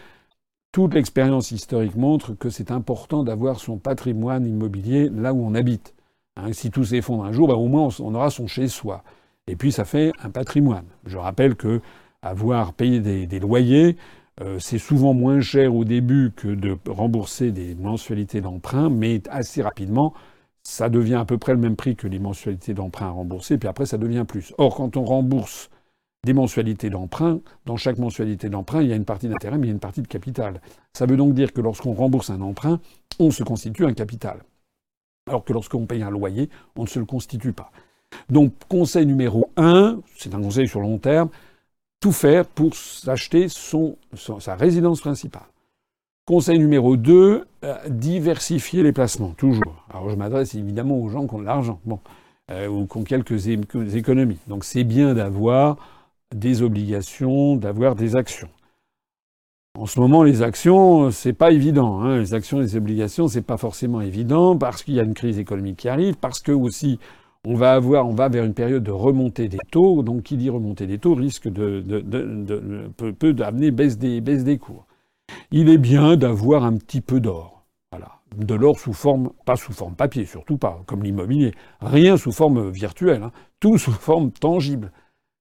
toute 0.72 0.94
l'expérience 0.94 1.50
historique 1.50 1.96
montre 1.96 2.32
que 2.34 2.50
c'est 2.50 2.70
important 2.70 3.22
d'avoir 3.22 3.60
son 3.60 3.78
patrimoine 3.78 4.46
immobilier 4.46 5.08
là 5.10 5.32
où 5.32 5.44
on 5.44 5.54
habite. 5.54 5.94
Hein, 6.36 6.52
si 6.52 6.70
tout 6.70 6.84
s'effondre 6.84 7.24
un 7.24 7.32
jour, 7.32 7.48
bah, 7.48 7.54
au 7.54 7.68
moins 7.68 7.88
on 8.00 8.14
aura 8.14 8.30
son 8.30 8.46
chez-soi. 8.46 9.04
Et 9.46 9.56
puis 9.56 9.70
ça 9.70 9.84
fait 9.84 10.12
un 10.22 10.30
patrimoine. 10.30 10.86
Je 11.04 11.18
rappelle 11.18 11.56
que 11.56 11.80
avoir 12.22 12.72
payé 12.72 13.00
des 13.00 13.40
loyers, 13.40 13.96
euh, 14.40 14.58
c'est 14.58 14.78
souvent 14.78 15.12
moins 15.12 15.40
cher 15.40 15.74
au 15.74 15.84
début 15.84 16.32
que 16.34 16.48
de 16.48 16.78
rembourser 16.88 17.52
des 17.52 17.74
mensualités 17.74 18.40
d'emprunt, 18.40 18.88
mais 18.88 19.22
assez 19.28 19.60
rapidement, 19.62 20.14
ça 20.62 20.88
devient 20.88 21.16
à 21.16 21.24
peu 21.24 21.38
près 21.38 21.52
le 21.52 21.58
même 21.58 21.76
prix 21.76 21.96
que 21.96 22.06
les 22.08 22.18
mensualités 22.18 22.72
d'emprunt 22.72 23.06
à 23.08 23.10
rembourser, 23.10 23.58
puis 23.58 23.68
après 23.68 23.84
ça 23.84 23.98
devient 23.98 24.24
plus. 24.26 24.54
Or, 24.58 24.74
quand 24.76 24.96
on 24.96 25.04
rembourse 25.04 25.70
des 26.24 26.32
mensualités 26.34 26.88
d'emprunt, 26.88 27.40
dans 27.66 27.76
chaque 27.76 27.98
mensualité 27.98 28.48
d'emprunt, 28.48 28.82
il 28.82 28.88
y 28.88 28.92
a 28.92 28.96
une 28.96 29.04
partie 29.04 29.28
d'intérêt, 29.28 29.58
mais 29.58 29.66
il 29.66 29.70
y 29.70 29.72
a 29.72 29.74
une 29.74 29.80
partie 29.80 30.02
de 30.02 30.08
capital. 30.08 30.60
Ça 30.92 31.04
veut 31.04 31.16
donc 31.16 31.34
dire 31.34 31.52
que 31.52 31.60
lorsqu'on 31.60 31.94
rembourse 31.94 32.30
un 32.30 32.40
emprunt, 32.40 32.80
on 33.18 33.30
se 33.30 33.42
constitue 33.42 33.84
un 33.84 33.92
capital. 33.92 34.44
Alors 35.28 35.44
que 35.44 35.52
lorsqu'on 35.52 35.86
paye 35.86 36.02
un 36.02 36.10
loyer, 36.10 36.48
on 36.76 36.82
ne 36.82 36.88
se 36.88 37.00
le 37.00 37.06
constitue 37.06 37.52
pas. 37.52 37.72
Donc, 38.28 38.52
conseil 38.68 39.06
numéro 39.06 39.50
un, 39.56 40.00
c'est 40.16 40.34
un 40.34 40.40
conseil 40.40 40.68
sur 40.68 40.80
long 40.80 40.98
terme, 40.98 41.28
tout 41.98 42.12
faire 42.12 42.46
pour 42.46 42.74
s'acheter 42.74 43.48
son, 43.48 43.96
sa 44.14 44.54
résidence 44.54 45.00
principale. 45.00 45.46
Conseil 46.24 46.58
numéro 46.58 46.96
2, 46.96 47.46
euh, 47.64 47.76
diversifier 47.88 48.84
les 48.84 48.92
placements, 48.92 49.30
toujours. 49.30 49.84
Alors 49.90 50.08
je 50.08 50.14
m'adresse 50.14 50.54
évidemment 50.54 51.00
aux 51.00 51.08
gens 51.08 51.26
qui 51.26 51.34
ont 51.34 51.40
de 51.40 51.44
l'argent, 51.44 51.80
euh, 52.50 52.68
ou 52.68 52.86
qui 52.86 52.96
ont 52.96 53.02
quelques 53.02 53.48
économies. 53.48 54.38
Donc 54.46 54.64
c'est 54.64 54.84
bien 54.84 55.14
d'avoir 55.14 55.78
des 56.34 56.62
obligations, 56.62 57.56
d'avoir 57.56 57.94
des 57.94 58.16
actions. 58.16 58.48
En 59.78 59.86
ce 59.86 59.98
moment, 60.00 60.22
les 60.22 60.42
actions, 60.42 61.10
c'est 61.10 61.32
pas 61.32 61.50
évident. 61.50 62.00
Hein. 62.00 62.18
Les 62.18 62.34
actions 62.34 62.60
et 62.60 62.64
les 62.64 62.76
obligations, 62.76 63.28
c'est 63.28 63.42
pas 63.42 63.56
forcément 63.56 64.00
évident 64.00 64.56
parce 64.56 64.82
qu'il 64.82 64.94
y 64.94 65.00
a 65.00 65.04
une 65.04 65.14
crise 65.14 65.38
économique 65.38 65.78
qui 65.78 65.88
arrive, 65.88 66.16
parce 66.16 66.40
que 66.40 66.52
aussi 66.52 66.98
on 67.44 67.54
va 67.54 67.72
avoir, 67.72 68.06
on 68.06 68.14
va 68.14 68.28
vers 68.28 68.44
une 68.44 68.54
période 68.54 68.84
de 68.84 68.92
remontée 68.92 69.48
des 69.48 69.58
taux. 69.70 70.02
Donc, 70.02 70.22
qui 70.22 70.36
dit 70.36 70.50
remontée 70.50 70.86
des 70.86 70.98
taux 70.98 71.14
risque 71.14 71.48
de, 71.48 71.80
de, 71.80 72.00
de, 72.00 72.90
peut, 72.96 73.12
peut 73.12 73.34
amener 73.42 73.70
baisse 73.70 73.98
des, 73.98 74.20
baisse 74.20 74.44
des 74.44 74.58
cours 74.58 74.86
il 75.50 75.68
est 75.68 75.78
bien 75.78 76.16
d'avoir 76.16 76.64
un 76.64 76.76
petit 76.76 77.00
peu 77.00 77.20
d'or. 77.20 77.64
Voilà. 77.90 78.20
De 78.36 78.54
l'or 78.54 78.78
sous 78.78 78.94
forme, 78.94 79.30
pas 79.44 79.56
sous 79.56 79.72
forme 79.72 79.94
papier, 79.94 80.24
surtout 80.24 80.56
pas, 80.56 80.82
comme 80.86 81.02
l'immobilier. 81.02 81.52
Rien 81.80 82.16
sous 82.16 82.32
forme 82.32 82.70
virtuelle, 82.70 83.22
hein. 83.22 83.32
tout 83.60 83.78
sous 83.78 83.92
forme 83.92 84.30
tangible. 84.30 84.90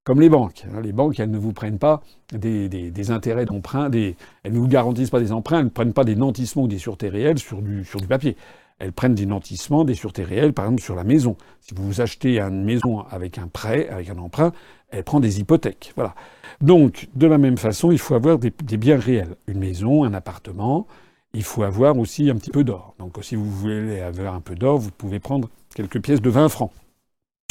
Comme 0.03 0.19
les 0.19 0.29
banques. 0.29 0.65
Hein. 0.67 0.81
Les 0.81 0.93
banques, 0.93 1.19
elles 1.19 1.29
ne 1.29 1.37
vous 1.37 1.53
prennent 1.53 1.77
pas 1.77 2.01
des, 2.33 3.11
intérêts 3.11 3.45
d'emprunt, 3.45 3.89
elles 3.91 4.15
ne 4.51 4.57
vous 4.57 4.67
garantissent 4.67 5.11
pas 5.11 5.19
des 5.19 5.31
emprunts, 5.31 5.59
elles 5.59 5.65
ne 5.65 5.69
prennent 5.69 5.93
pas 5.93 6.03
des 6.03 6.15
nantissements 6.15 6.63
ou 6.63 6.67
des 6.67 6.79
sûretés 6.79 7.09
réelles 7.09 7.37
sur 7.37 7.61
du, 7.61 7.85
papier. 8.09 8.35
Elles 8.79 8.93
prennent 8.93 9.13
des 9.13 9.27
nantissements, 9.27 9.83
des 9.83 9.93
sûretés 9.93 10.23
réelles, 10.23 10.53
par 10.53 10.65
exemple 10.65 10.81
sur 10.81 10.95
la 10.95 11.03
maison. 11.03 11.37
Si 11.59 11.75
vous 11.75 12.01
achetez 12.01 12.39
une 12.39 12.63
maison 12.63 13.01
avec 13.11 13.37
un 13.37 13.47
prêt, 13.47 13.89
avec 13.89 14.09
un 14.09 14.17
emprunt, 14.17 14.53
elle 14.89 15.03
prend 15.03 15.19
des 15.19 15.39
hypothèques. 15.39 15.93
Voilà. 15.95 16.15
Donc, 16.61 17.07
de 17.13 17.27
la 17.27 17.37
même 17.37 17.57
façon, 17.57 17.91
il 17.91 17.99
faut 17.99 18.15
avoir 18.15 18.39
des, 18.39 18.51
biens 18.77 18.97
réels. 18.97 19.35
Une 19.45 19.59
maison, 19.59 20.03
un 20.03 20.15
appartement. 20.15 20.87
Il 21.35 21.43
faut 21.43 21.61
avoir 21.61 21.95
aussi 21.99 22.27
un 22.31 22.35
petit 22.35 22.49
peu 22.49 22.63
d'or. 22.63 22.95
Donc, 22.97 23.17
si 23.21 23.35
vous 23.35 23.49
voulez 23.49 23.99
avoir 23.99 24.33
un 24.33 24.41
peu 24.41 24.55
d'or, 24.55 24.79
vous 24.79 24.91
pouvez 24.91 25.19
prendre 25.19 25.47
quelques 25.75 26.01
pièces 26.01 26.21
de 26.21 26.29
20 26.31 26.49
francs. 26.49 26.71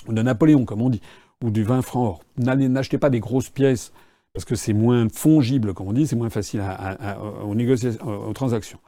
De 0.09 0.21
Napoléon, 0.21 0.65
comme 0.65 0.83
on 0.83 0.91
dit. 0.91 1.01
Ou 1.45 1.51
du 1.51 1.62
20 1.62 1.82
francs 1.82 2.07
or. 2.07 2.20
N'achetez 2.36 2.99
pas 2.99 3.11
des 3.11 3.20
grosses 3.20 3.51
pièces 3.51 3.93
parce 4.32 4.45
que 4.45 4.55
c'est 4.55 4.72
moins 4.72 5.09
fongible, 5.09 5.74
comme 5.74 5.88
on 5.88 5.93
dit, 5.93 6.07
c'est 6.07 6.16
moins 6.16 6.30
facile 6.30 6.62
aux, 7.43 7.55
négociations, 7.55 8.28
aux 8.28 8.32
transactions. 8.32 8.78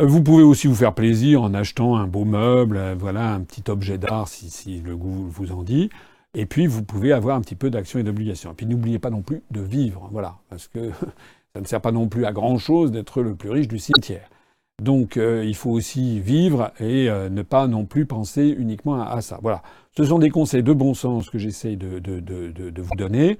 Euh, 0.00 0.06
vous 0.06 0.22
pouvez 0.22 0.42
aussi 0.42 0.68
vous 0.68 0.74
faire 0.74 0.94
plaisir 0.94 1.42
en 1.42 1.52
achetant 1.52 1.96
un 1.96 2.06
beau 2.06 2.24
meuble, 2.24 2.76
euh, 2.76 2.94
voilà, 2.98 3.34
un 3.34 3.40
petit 3.40 3.70
objet 3.70 3.98
d'art 3.98 4.28
si, 4.28 4.80
le 4.80 4.96
goût 4.96 5.26
vous 5.28 5.52
en 5.52 5.62
dit. 5.62 5.90
Et 6.34 6.46
puis, 6.46 6.66
vous 6.66 6.82
pouvez 6.82 7.12
avoir 7.12 7.36
un 7.36 7.42
petit 7.42 7.56
peu 7.56 7.68
d'action 7.68 7.98
et 7.98 8.02
d'obligation. 8.02 8.52
Et 8.52 8.54
puis, 8.54 8.66
n'oubliez 8.66 8.98
pas 8.98 9.10
non 9.10 9.20
plus 9.20 9.42
de 9.50 9.60
vivre, 9.60 10.08
voilà, 10.12 10.36
parce 10.48 10.68
que 10.68 10.90
ça 11.54 11.60
ne 11.60 11.66
sert 11.66 11.80
pas 11.80 11.92
non 11.92 12.08
plus 12.08 12.24
à 12.24 12.32
grand-chose 12.32 12.90
d'être 12.90 13.20
le 13.22 13.34
plus 13.34 13.50
riche 13.50 13.68
du 13.68 13.78
cimetière. 13.78 14.28
Donc, 14.82 15.16
euh, 15.16 15.44
il 15.46 15.54
faut 15.54 15.70
aussi 15.70 16.18
vivre 16.18 16.72
et 16.80 17.08
euh, 17.08 17.28
ne 17.28 17.42
pas 17.42 17.68
non 17.68 17.84
plus 17.84 18.04
penser 18.04 18.48
uniquement 18.48 19.00
à, 19.00 19.20
ça. 19.20 19.38
Voilà. 19.40 19.62
Ce 19.96 20.02
sont 20.02 20.18
des 20.18 20.30
conseils 20.30 20.64
de 20.64 20.72
bon 20.72 20.92
sens 20.92 21.30
que 21.30 21.38
j'essaye 21.38 21.76
de, 21.76 22.82
vous 22.82 22.96
donner 22.96 23.38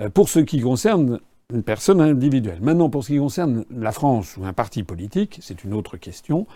euh, 0.00 0.08
pour 0.08 0.28
ce 0.28 0.38
qui 0.38 0.60
concerne 0.60 1.18
une 1.52 1.64
personne 1.64 2.00
individuelle. 2.00 2.60
Maintenant, 2.60 2.90
pour 2.90 3.02
ce 3.02 3.08
qui 3.08 3.18
concerne 3.18 3.64
la 3.70 3.90
France 3.90 4.36
ou 4.36 4.44
un 4.44 4.52
parti 4.52 4.84
politique, 4.84 5.38
c'est 5.42 5.64
une 5.64 5.74
autre 5.74 5.96
question. 5.96 6.46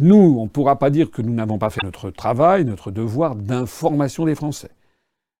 Nous, 0.00 0.36
on 0.38 0.44
ne 0.44 0.48
pourra 0.48 0.76
pas 0.76 0.90
dire 0.90 1.12
que 1.12 1.22
nous 1.22 1.32
n'avons 1.32 1.58
pas 1.58 1.70
fait 1.70 1.84
notre 1.84 2.10
travail, 2.10 2.64
notre 2.64 2.90
devoir 2.90 3.36
d'information 3.36 4.24
des 4.24 4.34
Français. 4.34 4.70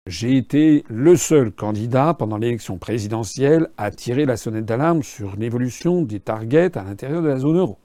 J'ai 0.06 0.36
été 0.36 0.84
le 0.88 1.16
seul 1.16 1.50
candidat 1.50 2.14
pendant 2.14 2.36
l'élection 2.36 2.78
présidentielle 2.78 3.68
à 3.78 3.90
tirer 3.90 4.26
la 4.26 4.36
sonnette 4.36 4.66
d'alarme 4.66 5.02
sur 5.02 5.34
l'évolution 5.34 6.02
des 6.02 6.20
targets 6.20 6.78
à 6.78 6.84
l'intérieur 6.84 7.20
de 7.20 7.28
la 7.28 7.38
zone 7.38 7.56
euro. 7.56 7.78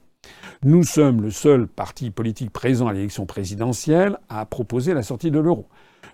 Nous 0.62 0.82
sommes 0.82 1.22
le 1.22 1.30
seul 1.30 1.66
parti 1.66 2.10
politique 2.10 2.50
présent 2.50 2.86
à 2.86 2.92
l'élection 2.92 3.24
présidentielle 3.24 4.18
à 4.28 4.44
proposer 4.44 4.92
la 4.92 5.02
sortie 5.02 5.30
de 5.30 5.38
l'euro. 5.38 5.66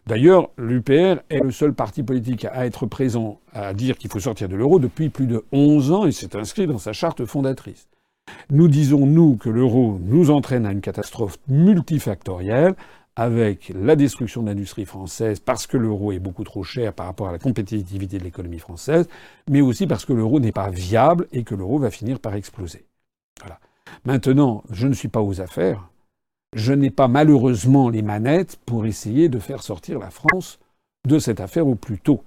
D'ailleurs, 0.07 0.51
l'UPR 0.57 1.21
est 1.31 1.43
le 1.43 1.51
seul 1.51 1.75
parti 1.75 2.05
politique 2.05 2.45
à 2.45 2.65
être 2.65 2.87
présent 2.87 3.41
à 3.53 3.75
dire 3.75 3.99
qu'il 3.99 4.09
faut 4.09 4.21
sortir 4.21 4.49
de 4.49 4.55
l'euro 4.55 4.79
depuis 4.79 5.09
plus 5.09 5.27
de 5.27 5.45
11 5.51 5.91
ans 5.91 6.07
et 6.07 6.13
c'est 6.13 6.37
inscrit 6.37 6.69
dans 6.69 6.79
sa 6.79 6.93
charte 6.93 7.25
fondatrice. 7.25 7.89
Nous 8.49 8.69
disons, 8.69 9.05
nous, 9.05 9.35
que 9.35 9.49
l'euro 9.49 9.99
nous 10.01 10.31
entraîne 10.31 10.65
à 10.65 10.71
une 10.71 10.81
catastrophe 10.81 11.39
multifactorielle 11.49 12.77
avec 13.17 13.73
la 13.75 13.97
destruction 13.97 14.45
de 14.45 14.49
l'industrie 14.51 14.85
française 14.85 15.41
parce 15.41 15.67
que 15.67 15.77
l'euro 15.77 16.13
est 16.13 16.21
beaucoup 16.21 16.45
trop 16.45 16.63
cher 16.63 16.93
par 16.93 17.07
rapport 17.07 17.27
à 17.27 17.33
la 17.33 17.41
compétitivité 17.41 18.19
de 18.19 18.23
l'économie 18.23 18.61
française, 18.61 19.09
mais 19.51 19.61
aussi 19.61 19.89
parce 19.89 20.05
que 20.05 20.13
l'euro 20.13 20.39
n'est 20.39 20.53
pas 20.53 20.71
viable 20.71 21.27
et 21.33 21.43
que 21.43 21.57
l'euro 21.57 21.81
va 21.81 21.91
finir 21.91 22.21
par 22.21 22.37
exploser. 22.37 22.87
Voilà. 23.41 23.59
Maintenant, 24.05 24.63
je 24.71 24.87
ne 24.87 24.95
suis 24.95 25.09
pas 25.09 25.23
aux 25.23 25.41
affaires. 25.41 25.89
Je 26.55 26.73
n'ai 26.73 26.91
pas 26.91 27.09
malheureusement 27.09 27.89
les 27.89 28.03
manettes 28.03 28.57
pour 28.67 28.87
essayer 28.87 29.29
de 29.29 29.39
faire 29.39 29.63
sortir 29.63 29.99
la 29.99 30.11
France 30.11 30.59
de 31.07 31.19
cette 31.19 31.41
affaire 31.41 31.67
au 31.67 31.75
plus 31.75 31.99
tôt. 31.99 32.23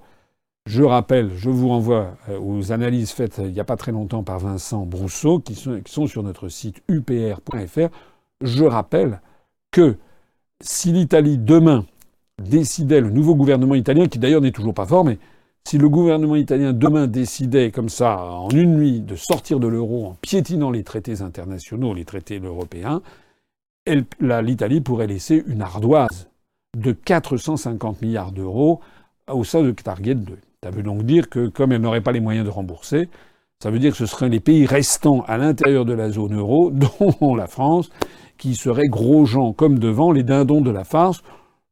Je 0.66 0.84
rappelle, 0.84 1.32
je 1.36 1.49
vous 1.49 1.70
renvoie 1.70 2.18
euh, 2.30 2.39
aux 2.39 2.72
analyses 2.72 3.12
faites 3.12 3.41
il 3.43 3.51
n'y 3.51 3.60
a 3.60 3.66
pas 3.66 3.76
très 3.76 3.91
longtemps 3.91 4.24
par 4.24 4.39
Vincent 4.39 4.86
Brousseau, 4.86 5.39
qui 5.39 5.55
sont, 5.55 5.82
qui 5.82 5.91
sont 5.91 6.05
sur 6.05 6.22
notre 6.22 6.47
site 6.47 6.84
upr.fr. 6.89 7.89
Je 8.41 8.64
rappelle 8.66 9.22
que 9.72 9.97
si 10.62 10.91
l'Italie 10.91 11.38
demain 11.38 11.86
décidait, 12.39 13.01
le 13.01 13.10
nouveau 13.10 13.36
gouvernement 13.36 13.76
italien, 13.76 14.07
qui 14.07 14.20
d'ailleurs 14.20 14.41
n'est 14.41 14.51
toujours 14.51 14.74
pas 14.74 14.86
formé, 14.86 15.18
si 15.68 15.78
le 15.78 15.89
gouvernement 15.89 16.36
italien 16.36 16.74
demain 16.74 17.07
décidait 17.07 17.72
comme 17.72 17.89
ça, 17.89 18.24
en 18.24 18.49
une 18.49 18.76
nuit, 18.76 19.01
de 19.01 19.16
sortir 19.16 19.60
de 19.60 19.68
l'euro 19.68 20.07
en 20.07 20.16
piétinant 20.22 20.72
les 20.72 20.84
traités 20.84 21.22
internationaux, 21.22 21.93
les 21.93 22.05
traités 22.05 22.39
européens, 22.39 23.01
l'Italie 24.20 24.82
pourrait 24.82 25.07
laisser 25.07 25.43
une 25.47 25.62
ardoise 25.62 26.30
de 26.78 26.91
450 26.91 28.01
milliards 28.01 28.32
d'euros 28.32 28.82
au 29.28 29.43
sein 29.43 29.62
de 29.64 29.72
Target 29.72 30.16
2. 30.16 30.38
Ça 30.64 30.72
veut 30.72 30.84
donc 30.84 31.03
dire 31.03 31.30
que 31.30 31.47
comme 31.47 31.72
elle 31.72 31.82
n'aurait 31.82 32.01
pas 32.01 32.12
les 32.12 32.20
moyens 32.20 32.45
de 32.45 32.51
rembourser, 32.51 33.10
ça 33.62 33.72
veut 33.72 33.80
dire 33.80 33.91
que 33.91 33.97
ce 33.97 34.05
seraient 34.05 34.30
les 34.30 34.39
pays 34.39 34.66
restants 34.66 35.22
à 35.28 35.38
l'intérieur 35.38 35.86
de 35.86 35.93
la 35.93 36.10
zone 36.10 36.36
euro, 36.36 36.72
dont 37.20 37.36
la 37.36 37.47
France, 37.47 37.89
qui 38.38 38.55
seraient 38.55 38.88
gros 38.88 39.26
gens 39.26 39.53
comme 39.53 39.80
devant 39.80 40.12
les 40.12 40.24
dindons 40.24 40.62
de 40.62 40.72
la 40.72 40.84
farce. 40.84 41.22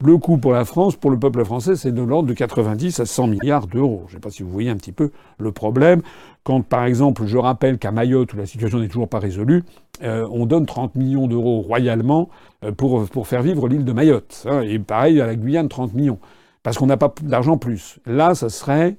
Le 0.05 0.15
coût 0.19 0.37
pour 0.37 0.53
la 0.53 0.63
France, 0.63 0.95
pour 0.95 1.09
le 1.09 1.17
peuple 1.17 1.43
français, 1.43 1.75
c'est 1.75 1.91
de 1.91 2.03
l'ordre 2.03 2.29
de 2.29 2.33
90 2.33 2.99
à 2.99 3.07
100 3.07 3.27
milliards 3.27 3.65
d'euros. 3.65 4.03
Je 4.07 4.11
ne 4.11 4.17
sais 4.17 4.21
pas 4.21 4.29
si 4.29 4.43
vous 4.43 4.49
voyez 4.51 4.69
un 4.69 4.75
petit 4.75 4.91
peu 4.91 5.09
le 5.39 5.51
problème. 5.51 6.03
Quand, 6.43 6.61
par 6.61 6.85
exemple, 6.85 7.25
je 7.25 7.35
rappelle 7.35 7.79
qu'à 7.79 7.91
Mayotte, 7.91 8.31
où 8.33 8.37
la 8.37 8.45
situation 8.45 8.77
n'est 8.79 8.89
toujours 8.89 9.09
pas 9.09 9.17
résolue, 9.17 9.63
euh, 10.03 10.27
on 10.31 10.45
donne 10.45 10.67
30 10.67 10.93
millions 10.93 11.25
d'euros 11.25 11.61
royalement 11.61 12.29
euh, 12.63 12.71
pour, 12.71 13.07
faire 13.25 13.41
vivre 13.41 13.67
l'île 13.67 13.85
de 13.85 13.91
Mayotte. 13.91 14.45
Hein. 14.47 14.61
et 14.61 14.77
pareil 14.77 15.19
à 15.19 15.25
la 15.25 15.35
Guyane, 15.35 15.67
30 15.67 15.95
millions. 15.95 16.19
Parce 16.61 16.77
qu'on 16.77 16.85
n'a 16.85 16.97
pas 16.97 17.11
d'argent 17.23 17.57
plus. 17.57 17.97
Là, 18.05 18.35
ça 18.35 18.49
serait 18.49 18.97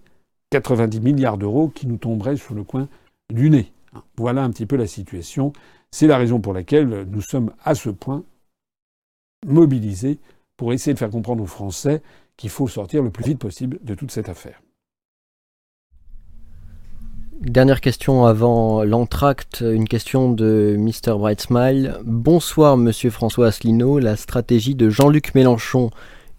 90 0.50 1.00
milliards 1.00 1.38
d'euros 1.38 1.68
qui 1.68 1.86
nous 1.86 1.98
tomberaient 1.98 2.36
sous 2.36 2.54
le 2.54 2.64
coin 2.64 2.88
du 3.32 3.50
nez. 3.50 3.72
Voilà 4.16 4.42
un 4.42 4.50
petit 4.50 4.66
peu 4.66 4.74
la 4.74 4.88
situation. 4.88 5.52
C'est 5.92 6.08
la 6.08 6.18
raison 6.18 6.40
pour 6.40 6.54
laquelle 6.54 7.06
nous 7.08 7.22
sommes 7.22 7.52
à 7.64 7.76
ce 7.76 7.88
point 7.88 8.24
mobilisés 9.46 10.18
pour 10.58 10.74
essayer 10.74 10.92
de 10.92 10.98
faire 10.98 11.08
comprendre 11.08 11.42
aux 11.42 11.46
Français 11.46 12.02
qu'il 12.36 12.50
faut 12.50 12.68
sortir 12.68 13.02
le 13.02 13.10
plus 13.10 13.24
vite 13.24 13.38
possible 13.38 13.78
de 13.82 13.94
toute 13.94 14.10
cette 14.10 14.28
affaire. 14.28 14.60
Dernière 17.40 17.80
question 17.80 18.26
avant 18.26 18.82
l'entracte, 18.82 19.60
une 19.66 19.86
question 19.86 20.32
de 20.32 20.74
Mr. 20.76 21.16
Brightsmile. 21.16 21.94
Bonsoir 22.04 22.76
Monsieur 22.76 23.10
François 23.10 23.46
Asselineau, 23.46 24.00
la 24.00 24.16
stratégie 24.16 24.74
de 24.74 24.90
Jean-Luc 24.90 25.36
Mélenchon 25.36 25.90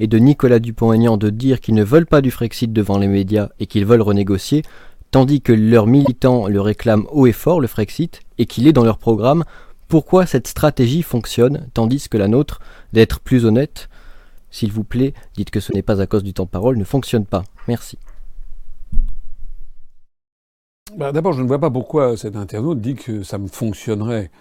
et 0.01 0.07
de 0.07 0.17
Nicolas 0.17 0.59
Dupont-Aignan 0.59 1.15
de 1.15 1.29
dire 1.29 1.61
qu'ils 1.61 1.75
ne 1.75 1.83
veulent 1.85 2.05
pas 2.05 2.21
du 2.21 2.31
Frexit 2.31 2.73
devant 2.73 2.97
les 2.97 3.07
médias 3.07 3.49
et 3.61 3.65
qu'ils 3.65 3.85
veulent 3.85 4.01
renégocier, 4.01 4.63
tandis 5.11 5.39
que 5.39 5.53
leurs 5.53 5.87
militants 5.87 6.47
le 6.47 6.59
réclament 6.59 7.07
haut 7.11 7.27
et 7.27 7.31
fort, 7.31 7.61
le 7.61 7.67
Frexit, 7.67 8.19
et 8.37 8.45
qu'il 8.45 8.67
est 8.67 8.73
dans 8.73 8.83
leur 8.83 8.97
programme, 8.97 9.45
pourquoi 9.87 10.25
cette 10.25 10.47
stratégie 10.47 11.03
fonctionne, 11.03 11.69
tandis 11.73 12.09
que 12.09 12.17
la 12.17 12.27
nôtre, 12.27 12.59
d'être 12.91 13.21
plus 13.21 13.45
honnête, 13.45 13.89
s'il 14.51 14.71
vous 14.71 14.83
plaît, 14.83 15.13
dites 15.35 15.51
que 15.51 15.59
ce 15.59 15.73
n'est 15.73 15.81
pas 15.81 16.01
à 16.01 16.07
cause 16.07 16.23
du 16.23 16.33
temps-parole, 16.33 16.77
ne 16.77 16.83
fonctionne 16.83 17.25
pas. 17.25 17.43
Merci. 17.67 17.97
Bah, 20.97 21.11
d'abord, 21.11 21.33
je 21.33 21.43
ne 21.43 21.47
vois 21.47 21.59
pas 21.59 21.69
pourquoi 21.69 22.17
cet 22.17 22.35
internaute 22.35 22.81
dit 22.81 22.95
que 22.95 23.21
ça 23.23 23.37
me 23.37 23.47
fonctionnerait 23.47 24.31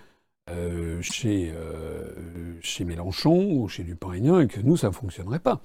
euh, 0.50 1.02
chez, 1.02 1.52
euh, 1.54 2.58
chez 2.62 2.84
Mélenchon 2.84 3.50
ou 3.52 3.68
chez 3.68 3.84
Dupont-Aignan 3.84 4.40
et 4.40 4.46
que 4.46 4.60
nous, 4.60 4.76
ça 4.76 4.88
ne 4.88 4.94
fonctionnerait 4.94 5.40
pas. 5.40 5.60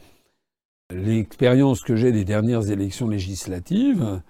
L'expérience 0.92 1.82
que 1.82 1.96
j'ai 1.96 2.12
des 2.12 2.26
dernières 2.26 2.70
élections 2.70 3.08
législatives, 3.08 4.22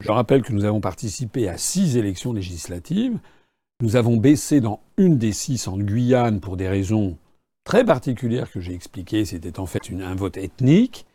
je 0.00 0.10
rappelle 0.10 0.42
que 0.42 0.52
nous 0.52 0.66
avons 0.66 0.80
participé 0.80 1.48
à 1.48 1.56
six 1.56 1.96
élections 1.96 2.34
législatives. 2.34 3.18
Nous 3.80 3.96
avons 3.96 4.18
baissé 4.18 4.60
dans 4.60 4.80
une 4.98 5.16
des 5.16 5.32
six 5.32 5.66
en 5.66 5.78
Guyane 5.78 6.40
pour 6.40 6.56
des 6.56 6.68
raisons 6.68 7.16
très 7.64 7.84
particulière 7.84 8.50
que 8.50 8.60
j'ai 8.60 8.74
expliquée, 8.74 9.24
c'était 9.24 9.58
en 9.58 9.66
fait 9.66 9.90
un 9.90 10.14
vote 10.14 10.36
ethnique. 10.36 11.06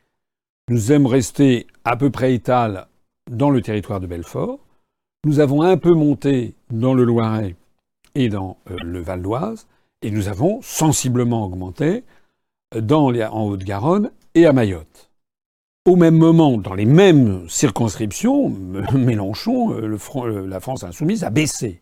Nous 0.70 0.92
aimons 0.92 1.10
rester 1.10 1.68
à 1.86 1.96
peu 1.96 2.10
près 2.10 2.34
étal 2.34 2.88
dans 3.30 3.50
le 3.50 3.62
territoire 3.62 4.00
de 4.00 4.08
Belfort. 4.08 4.60
Nous 5.26 5.40
avons 5.40 5.62
un 5.62 5.78
peu 5.78 5.94
monté 5.94 6.56
dans 6.70 6.94
le 6.94 7.04
Loiret 7.04 7.56
et 8.16 8.30
dans 8.30 8.58
euh, 8.72 8.78
le 8.84 9.00
Val 9.00 9.22
d'Oise, 9.22 9.68
et 10.02 10.12
nous 10.12 10.28
avons 10.28 10.62
sensiblement 10.62 11.46
augmenté 11.46 12.04
dans 12.76 13.10
les, 13.10 13.24
en 13.24 13.48
Haute-Garonne 13.48 14.12
et 14.36 14.46
à 14.46 14.54
Mayotte. 14.54 15.12
Au 15.86 15.96
même 15.96 16.18
moment, 16.18 16.58
dans 16.58 16.74
les 16.74 16.86
mêmes 16.86 17.48
circonscriptions, 17.48 18.50
Mélenchon, 18.94 19.74
euh, 19.74 19.88
le 19.88 19.98
euh, 20.18 20.48
la 20.48 20.60
France 20.60 20.84
insoumise, 20.84 21.24
a 21.24 21.30
baissé. 21.30 21.82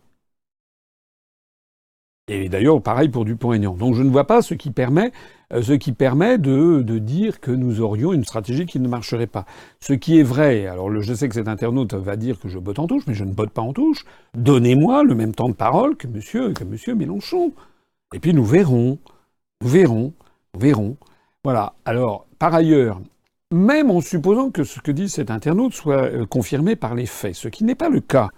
Et 2.27 2.49
d'ailleurs, 2.49 2.81
pareil 2.81 3.09
pour 3.09 3.23
Dupont-Aignan. 3.23 3.75
Donc 3.75 3.93
je 3.93 4.01
ne 4.01 4.09
vois 4.09 4.25
pas 4.25 4.41
ce 4.41 4.55
qui 4.55 4.71
permet, 4.71 5.11
euh, 5.53 5.61
ce 5.61 5.73
qui 5.73 5.91
permet 5.91 6.39
de, 6.39 6.81
dire 6.97 7.39
que 7.39 7.51
nous 7.51 7.81
aurions 7.81 8.13
une 8.13 8.23
stratégie 8.23 8.65
qui 8.65 8.79
ne 8.79 8.87
marcherait 8.87 9.27
pas. 9.27 9.45
Ce 9.79 9.93
qui 9.93 10.19
est 10.19 10.23
vrai, 10.23 10.65
alors 10.65 10.89
je 11.01 11.13
sais 11.13 11.29
que 11.29 11.35
cet 11.35 11.47
internaute 11.47 11.93
va 11.93 12.15
dire 12.15 12.39
que 12.39 12.49
je 12.49 12.57
botte 12.57 12.79
en 12.79 12.87
touche, 12.87 13.03
mais 13.05 13.13
je 13.13 13.23
ne 13.23 13.31
botte 13.31 13.51
pas 13.51 13.61
en 13.61 13.73
touche. 13.73 14.05
Donnez-moi 14.33 15.03
le 15.03 15.13
même 15.13 15.35
temps 15.35 15.49
de 15.49 15.53
parole 15.53 15.95
que 15.97 16.07
monsieur, 16.07 16.51
que 16.53 16.63
monsieur 16.63 16.95
Mélenchon. 16.95 17.53
Et 18.13 18.19
puis 18.19 18.33
nous 18.33 18.45
verrons, 18.45 18.97
nous 19.61 19.67
verrons, 19.67 20.13
nous 20.55 20.59
verrons. 20.59 20.97
Voilà. 21.43 21.73
Alors, 21.85 22.25
par 22.39 22.55
ailleurs, 22.55 22.99
même 23.51 23.91
en 23.91 24.01
supposant 24.01 24.49
que 24.49 24.63
ce 24.63 24.79
que 24.79 24.91
dit 24.91 25.09
cet 25.09 25.29
internaute 25.29 25.73
soit 25.73 26.05
euh, 26.05 26.25
confirmé 26.25 26.75
par 26.75 26.95
les 26.95 27.05
faits, 27.05 27.35
ce 27.35 27.49
qui 27.49 27.65
n'est 27.65 27.75
pas 27.75 27.89
le 27.89 27.99
cas, 27.99 28.29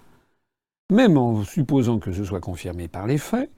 même 0.92 1.18
en 1.18 1.46
supposant 1.46 2.00
que 2.00 2.12
ce 2.12 2.26
soit 2.26 2.42
confirmé 2.42 2.90
par 2.90 3.08
les 3.08 3.18
faits, 3.18 3.50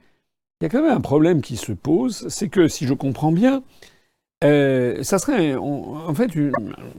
il 0.60 0.64
y 0.64 0.66
a 0.66 0.68
quand 0.68 0.82
même 0.82 0.92
un 0.96 1.00
problème 1.00 1.40
qui 1.40 1.56
se 1.56 1.72
pose, 1.72 2.28
c'est 2.28 2.48
que 2.48 2.68
si 2.68 2.86
je 2.86 2.92
comprends 2.92 3.32
bien, 3.32 3.62
euh, 4.44 5.02
ça 5.02 5.18
serait 5.18 5.54
en 5.54 6.14
fait 6.14 6.30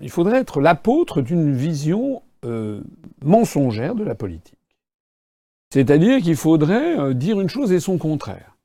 il 0.01 0.09
faudrait 0.09 0.39
être 0.39 0.61
l'apôtre 0.61 1.21
d'une 1.21 1.53
vision 1.53 2.21
euh, 2.43 2.81
mensongère 3.23 3.93
de 3.93 4.03
la 4.03 4.15
politique. 4.15 4.57
C'est-à-dire 5.71 6.21
qu'il 6.21 6.35
faudrait 6.35 6.99
euh, 6.99 7.13
dire 7.13 7.39
une 7.39 7.49
chose 7.49 7.71
et 7.71 7.79
son 7.79 7.97
contraire. 7.97 8.57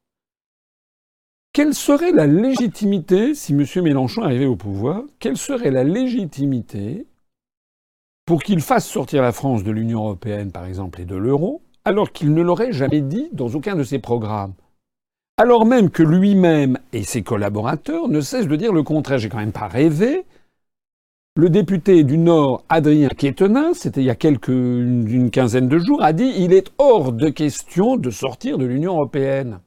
Quelle 1.52 1.74
serait 1.74 2.12
la 2.12 2.26
légitimité, 2.26 3.34
si 3.34 3.52
M. 3.52 3.64
Mélenchon 3.82 4.22
arrivait 4.22 4.46
au 4.46 4.56
pouvoir, 4.56 5.02
quelle 5.18 5.36
serait 5.36 5.70
la 5.70 5.84
légitimité 5.84 7.06
pour 8.26 8.42
qu'il 8.42 8.60
fasse 8.60 8.86
sortir 8.86 9.22
la 9.22 9.32
France 9.32 9.62
de 9.62 9.70
l'Union 9.70 10.00
européenne, 10.00 10.52
par 10.52 10.66
exemple, 10.66 11.00
et 11.00 11.04
de 11.04 11.16
l'euro, 11.16 11.62
alors 11.84 12.12
qu'il 12.12 12.34
ne 12.34 12.42
l'aurait 12.42 12.72
jamais 12.72 13.00
dit 13.00 13.28
dans 13.32 13.48
aucun 13.48 13.76
de 13.76 13.84
ses 13.84 14.00
programmes? 14.00 14.54
Alors 15.36 15.66
même 15.66 15.90
que 15.90 16.02
lui-même 16.02 16.78
et 16.92 17.02
ses 17.02 17.22
collaborateurs 17.22 18.08
ne 18.08 18.20
cessent 18.20 18.48
de 18.48 18.56
dire 18.56 18.72
le 18.72 18.82
contraire. 18.82 19.18
J'ai 19.18 19.28
quand 19.28 19.38
même 19.38 19.52
pas 19.52 19.68
rêvé. 19.68 20.24
Le 21.38 21.50
député 21.50 22.02
du 22.02 22.16
Nord, 22.16 22.64
Adrien 22.70 23.08
Quétenin, 23.08 23.74
c'était 23.74 24.00
il 24.00 24.06
y 24.06 24.10
a 24.10 24.14
quelques, 24.14 24.48
une, 24.48 25.30
quinzaine 25.30 25.68
de 25.68 25.78
jours, 25.78 26.02
a 26.02 26.14
dit 26.14 26.32
il 26.38 26.54
est 26.54 26.72
hors 26.78 27.12
de 27.12 27.28
question 27.28 27.98
de 27.98 28.08
sortir 28.08 28.56
de 28.56 28.64
l'Union 28.64 28.94
européenne. 28.94 29.60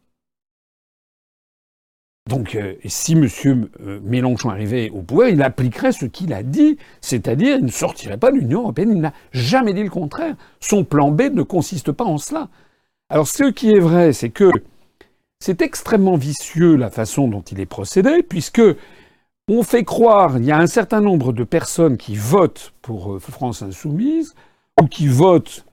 Donc, 2.27 2.55
euh, 2.55 2.73
si 2.85 3.13
M. 3.13 3.27
Euh, 3.81 3.99
Mélenchon 4.03 4.49
arrivait 4.49 4.89
au 4.89 5.03
pouvoir, 5.03 5.29
il 5.29 5.43
appliquerait 5.43 5.91
ce 5.91 6.05
qu'il 6.05 6.33
a 6.33 6.41
dit, 6.41 6.77
c'est-à-dire 7.01 7.57
il 7.57 7.65
ne 7.65 7.71
sortirait 7.71 8.17
pas 8.17 8.31
de 8.31 8.37
l'Union 8.37 8.61
européenne. 8.61 8.91
Il 8.91 9.01
n'a 9.01 9.13
jamais 9.31 9.73
dit 9.73 9.83
le 9.83 9.89
contraire. 9.91 10.35
Son 10.59 10.83
plan 10.83 11.11
B 11.11 11.23
ne 11.31 11.43
consiste 11.43 11.91
pas 11.91 12.05
en 12.05 12.17
cela. 12.17 12.49
Alors, 13.09 13.27
ce 13.27 13.43
qui 13.51 13.71
est 13.71 13.79
vrai, 13.79 14.13
c'est 14.13 14.29
que 14.29 14.49
c'est 15.39 15.61
extrêmement 15.61 16.17
vicieux 16.17 16.75
la 16.75 16.89
façon 16.89 17.27
dont 17.27 17.41
il 17.41 17.59
est 17.59 17.65
procédé, 17.65 18.23
puisque 18.23 18.61
on 19.47 19.63
fait 19.63 19.83
croire, 19.83 20.37
il 20.37 20.45
y 20.45 20.51
a 20.51 20.59
un 20.59 20.67
certain 20.67 21.01
nombre 21.01 21.33
de 21.33 21.43
personnes 21.43 21.97
qui 21.97 22.15
votent 22.15 22.73
pour 22.81 23.13
euh, 23.13 23.19
France 23.19 23.61
Insoumise, 23.61 24.35
ou 24.81 24.85
qui 24.87 25.07
votent 25.07 25.65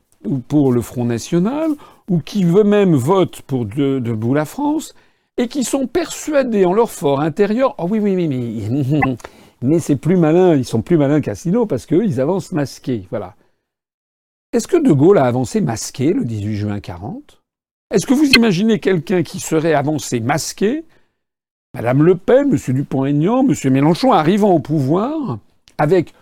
pour 0.48 0.72
le 0.72 0.80
Front 0.80 1.04
National, 1.04 1.70
ou 2.08 2.20
qui 2.20 2.44
eux-mêmes 2.44 2.94
votent 2.94 3.42
pour 3.42 3.66
Debout 3.66 4.34
la 4.34 4.44
France, 4.44 4.94
et 5.36 5.48
qui 5.48 5.64
sont 5.64 5.86
persuadés 5.86 6.64
en 6.64 6.72
leur 6.72 6.90
fort 6.90 7.20
intérieur, 7.20 7.74
oh 7.78 7.86
oui, 7.90 7.98
oui, 7.98 8.14
oui, 8.16 9.16
mais, 9.62 9.78
c'est 9.78 9.96
plus 9.96 10.16
malin, 10.16 10.54
ils 10.54 10.64
sont 10.64 10.80
plus 10.80 10.96
malins 10.96 11.20
qu'Assino 11.20 11.66
parce 11.66 11.86
qu'eux, 11.86 12.04
ils 12.04 12.20
avancent 12.20 12.52
masqués. 12.52 13.06
Voilà. 13.10 13.34
Est-ce 14.52 14.68
que 14.68 14.76
De 14.76 14.92
Gaulle 14.92 15.18
a 15.18 15.24
avancé 15.24 15.60
masqué 15.60 16.12
le 16.12 16.24
18 16.24 16.56
juin 16.56 16.80
40 16.80 17.42
est-ce 17.90 18.06
que 18.06 18.14
vous 18.14 18.30
imaginez 18.30 18.80
quelqu'un 18.80 19.22
qui 19.22 19.40
serait 19.40 19.74
avancé 19.74 20.20
masqué? 20.20 20.84
Madame 21.74 22.02
Le 22.02 22.16
Pen, 22.16 22.50
M. 22.50 22.74
Dupont-Aignan, 22.74 23.46
M. 23.46 23.72
Mélenchon 23.72 24.12
arrivant 24.12 24.50
au 24.50 24.58
pouvoir 24.58 25.38
avec 25.78 26.14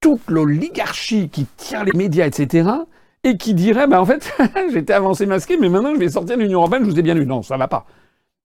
toute 0.00 0.28
l'oligarchie 0.28 1.28
qui 1.28 1.46
tient 1.56 1.84
les 1.84 1.92
médias, 1.92 2.26
etc., 2.26 2.68
et 3.26 3.38
qui 3.38 3.54
dirait, 3.54 3.86
bah, 3.86 4.02
en 4.02 4.04
fait, 4.04 4.34
j'étais 4.72 4.92
avancé 4.92 5.24
masqué, 5.24 5.56
mais 5.56 5.70
maintenant 5.70 5.94
je 5.94 5.98
vais 5.98 6.10
sortir 6.10 6.36
de 6.36 6.42
l'Union 6.42 6.58
européenne, 6.58 6.84
je 6.84 6.90
vous 6.90 6.98
ai 6.98 7.02
bien 7.02 7.16
eu. 7.16 7.24
Non, 7.24 7.42
ça 7.42 7.56
va 7.56 7.68
pas. 7.68 7.86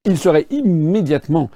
Il 0.06 0.18
serait 0.18 0.48
immédiatement 0.50 1.50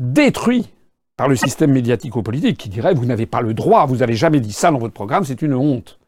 détruit 0.00 0.68
par 1.16 1.28
le 1.28 1.36
système 1.36 1.72
médiatico-politique 1.72 2.58
qui 2.58 2.68
dirait, 2.68 2.94
vous 2.94 3.06
n'avez 3.06 3.26
pas 3.26 3.42
le 3.42 3.54
droit, 3.54 3.86
vous 3.86 3.98
n'avez 3.98 4.14
jamais 4.14 4.40
dit 4.40 4.52
ça 4.52 4.70
dans 4.70 4.78
votre 4.78 4.94
programme, 4.94 5.24
c'est 5.24 5.42
une 5.42 5.54
honte. 5.54 5.98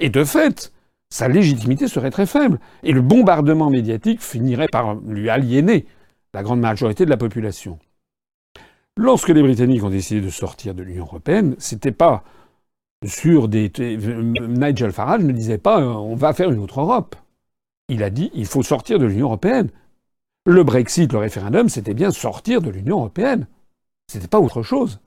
Et 0.00 0.08
de 0.08 0.24
fait, 0.24 0.72
sa 1.10 1.28
légitimité 1.28 1.88
serait 1.88 2.10
très 2.10 2.26
faible. 2.26 2.58
Et 2.82 2.92
le 2.92 3.00
bombardement 3.00 3.70
médiatique 3.70 4.20
finirait 4.20 4.68
par 4.68 4.94
lui 4.96 5.30
aliéner 5.30 5.86
la 6.34 6.42
grande 6.42 6.60
majorité 6.60 7.04
de 7.04 7.10
la 7.10 7.16
population. 7.16 7.78
Lorsque 8.96 9.28
les 9.28 9.42
Britanniques 9.42 9.84
ont 9.84 9.90
décidé 9.90 10.20
de 10.20 10.30
sortir 10.30 10.74
de 10.74 10.82
l'Union 10.82 11.04
européenne, 11.04 11.54
c'était 11.58 11.92
pas 11.92 12.24
sur 13.06 13.48
des. 13.48 13.70
Nigel 13.78 14.92
Farage 14.92 15.22
ne 15.22 15.32
disait 15.32 15.58
pas 15.58 15.80
on 15.80 16.16
va 16.16 16.32
faire 16.32 16.50
une 16.50 16.58
autre 16.58 16.80
Europe. 16.80 17.14
Il 17.88 18.02
a 18.02 18.10
dit 18.10 18.30
il 18.34 18.46
faut 18.46 18.62
sortir 18.62 18.98
de 18.98 19.06
l'Union 19.06 19.26
européenne. 19.26 19.70
Le 20.46 20.64
Brexit, 20.64 21.12
le 21.12 21.18
référendum, 21.18 21.68
c'était 21.68 21.94
bien 21.94 22.10
sortir 22.10 22.60
de 22.60 22.70
l'Union 22.70 22.98
européenne. 22.98 23.46
C'était 24.10 24.28
pas 24.28 24.40
autre 24.40 24.62
chose. 24.62 25.00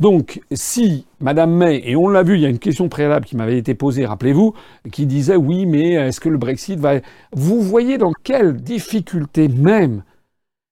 Donc, 0.00 0.40
si 0.52 1.06
Madame 1.20 1.52
May, 1.52 1.82
et 1.84 1.96
on 1.96 2.08
l'a 2.08 2.22
vu, 2.22 2.34
il 2.34 2.40
y 2.40 2.46
a 2.46 2.48
une 2.48 2.58
question 2.58 2.88
préalable 2.88 3.26
qui 3.26 3.36
m'avait 3.36 3.58
été 3.58 3.74
posée, 3.74 4.06
rappelez-vous, 4.06 4.54
qui 4.92 5.06
disait 5.06 5.36
oui, 5.36 5.66
mais 5.66 5.92
est-ce 5.92 6.20
que 6.20 6.28
le 6.28 6.38
Brexit 6.38 6.78
va... 6.78 7.00
Vous 7.32 7.60
voyez 7.60 7.98
dans 7.98 8.12
quelle 8.24 8.56
difficulté 8.56 9.48
même 9.48 10.02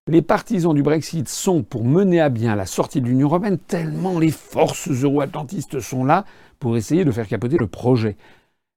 les 0.09 0.23
partisans 0.23 0.73
du 0.73 0.85
Brexit 0.85 1.29
sont 1.29 1.65
pour 1.65 1.85
mener 1.85 2.21
à 2.21 2.29
bien 2.29 2.55
la 2.55 2.67
sortie 2.67 3.01
de 3.01 3.07
l'Union 3.07 3.27
européenne, 3.27 3.59
tellement 3.59 4.21
les 4.21 4.31
forces 4.31 4.89
euro-atlantistes 4.89 5.81
sont 5.81 6.05
là 6.05 6.25
pour 6.61 6.77
essayer 6.77 7.05
de 7.05 7.11
faire 7.11 7.27
capoter 7.27 7.57
le 7.59 7.67
projet. 7.67 8.17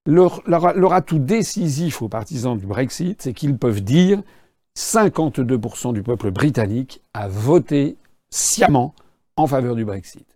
Leur, 0.08 0.42
leur 0.48 0.94
atout 0.94 1.20
décisif 1.20 2.02
aux 2.02 2.10
partisans 2.10 2.58
du 2.58 2.66
Brexit, 2.66 3.22
c'est 3.22 3.34
qu'ils 3.34 3.58
peuvent 3.58 3.82
dire 3.82 4.24
52% 4.76 5.94
du 5.94 6.02
peuple 6.02 6.32
britannique 6.32 7.02
a 7.14 7.28
voté 7.28 7.98
sciemment 8.32 8.96
en 9.40 9.48
faveur 9.48 9.76
du 9.76 9.86
Brexit. 9.86 10.28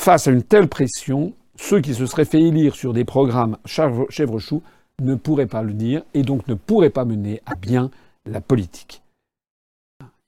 Face 0.00 0.26
à 0.26 0.32
une 0.32 0.42
telle 0.42 0.66
pression, 0.66 1.34
ceux 1.54 1.80
qui 1.80 1.94
se 1.94 2.04
seraient 2.06 2.24
fait 2.24 2.42
élire 2.42 2.74
sur 2.74 2.92
des 2.92 3.04
programmes 3.04 3.58
chèvre-chou 3.64 4.62
ne 5.00 5.14
pourraient 5.14 5.46
pas 5.46 5.62
le 5.62 5.72
dire 5.72 6.02
et 6.12 6.22
donc 6.22 6.48
ne 6.48 6.54
pourraient 6.54 6.90
pas 6.90 7.04
mener 7.04 7.40
à 7.46 7.54
bien 7.54 7.90
la 8.26 8.40
politique. 8.40 9.02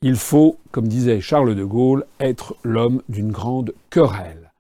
Il 0.03 0.15
faut, 0.15 0.59
comme 0.71 0.87
disait 0.87 1.21
Charles 1.21 1.57
de 1.57 1.65
Gaulle, 1.65 2.07
être 2.21 2.55
l'homme 2.63 3.03
d'une 3.09 3.33
grande 3.33 3.75
querelle. 3.91 4.53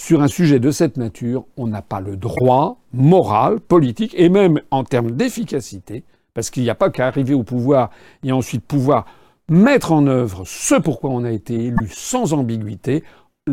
Sur 0.00 0.22
un 0.22 0.28
sujet 0.28 0.60
de 0.60 0.70
cette 0.70 0.96
nature, 0.96 1.44
on 1.56 1.66
n'a 1.66 1.82
pas 1.82 2.00
le 2.00 2.16
droit 2.16 2.78
moral, 2.92 3.58
politique 3.58 4.14
et 4.16 4.28
même 4.28 4.60
en 4.70 4.84
termes 4.84 5.10
d'efficacité, 5.10 6.04
parce 6.32 6.50
qu'il 6.50 6.62
n'y 6.62 6.70
a 6.70 6.76
pas 6.76 6.90
qu'à 6.90 7.08
arriver 7.08 7.34
au 7.34 7.42
pouvoir 7.42 7.90
et 8.22 8.30
ensuite 8.30 8.64
pouvoir 8.64 9.06
mettre 9.52 9.92
en 9.92 10.06
œuvre 10.06 10.44
ce 10.46 10.74
pourquoi 10.74 11.10
on 11.10 11.24
a 11.24 11.30
été 11.30 11.54
élu 11.54 11.88
sans 11.92 12.32
ambiguïté, 12.32 13.04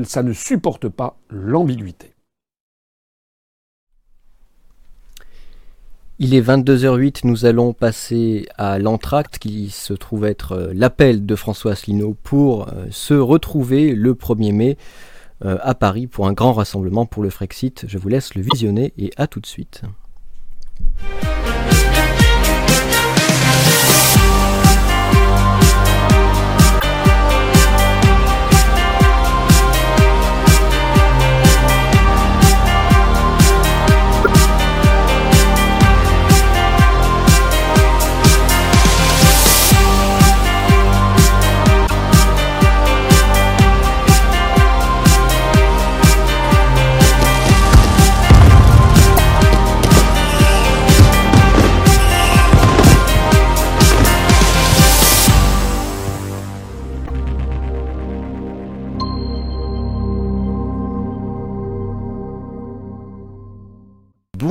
ça 0.04 0.24
ne 0.24 0.32
supporte 0.32 0.88
pas 0.88 1.18
l'ambiguïté. 1.30 2.14
Il 6.22 6.34
est 6.34 6.42
22h08, 6.42 7.22
nous 7.24 7.46
allons 7.46 7.74
passer 7.74 8.48
à 8.58 8.80
l'entracte 8.80 9.40
qui 9.40 9.70
se 9.70 9.94
trouve 9.94 10.26
être 10.26 10.52
euh, 10.52 10.72
l'appel 10.74 11.26
de 11.26 11.36
François 11.36 11.72
Asselineau 11.72 12.16
pour 12.24 12.68
euh, 12.68 12.88
se 12.92 13.14
retrouver 13.14 13.94
le 13.94 14.14
1er 14.14 14.54
mai 14.54 14.78
euh, 15.46 15.58
à 15.62 15.76
Paris 15.76 16.08
pour 16.08 16.28
un 16.28 16.34
grand 16.34 16.52
rassemblement 16.52 17.06
pour 17.06 17.24
le 17.24 17.30
Frexit. 17.30 17.86
Je 17.88 17.98
vous 17.98 18.10
laisse 18.10 18.36
le 18.36 18.42
visionner 18.42 18.94
et 18.98 19.12
à 19.16 19.28
tout 19.28 19.40
de 19.40 19.46
suite. 19.46 19.84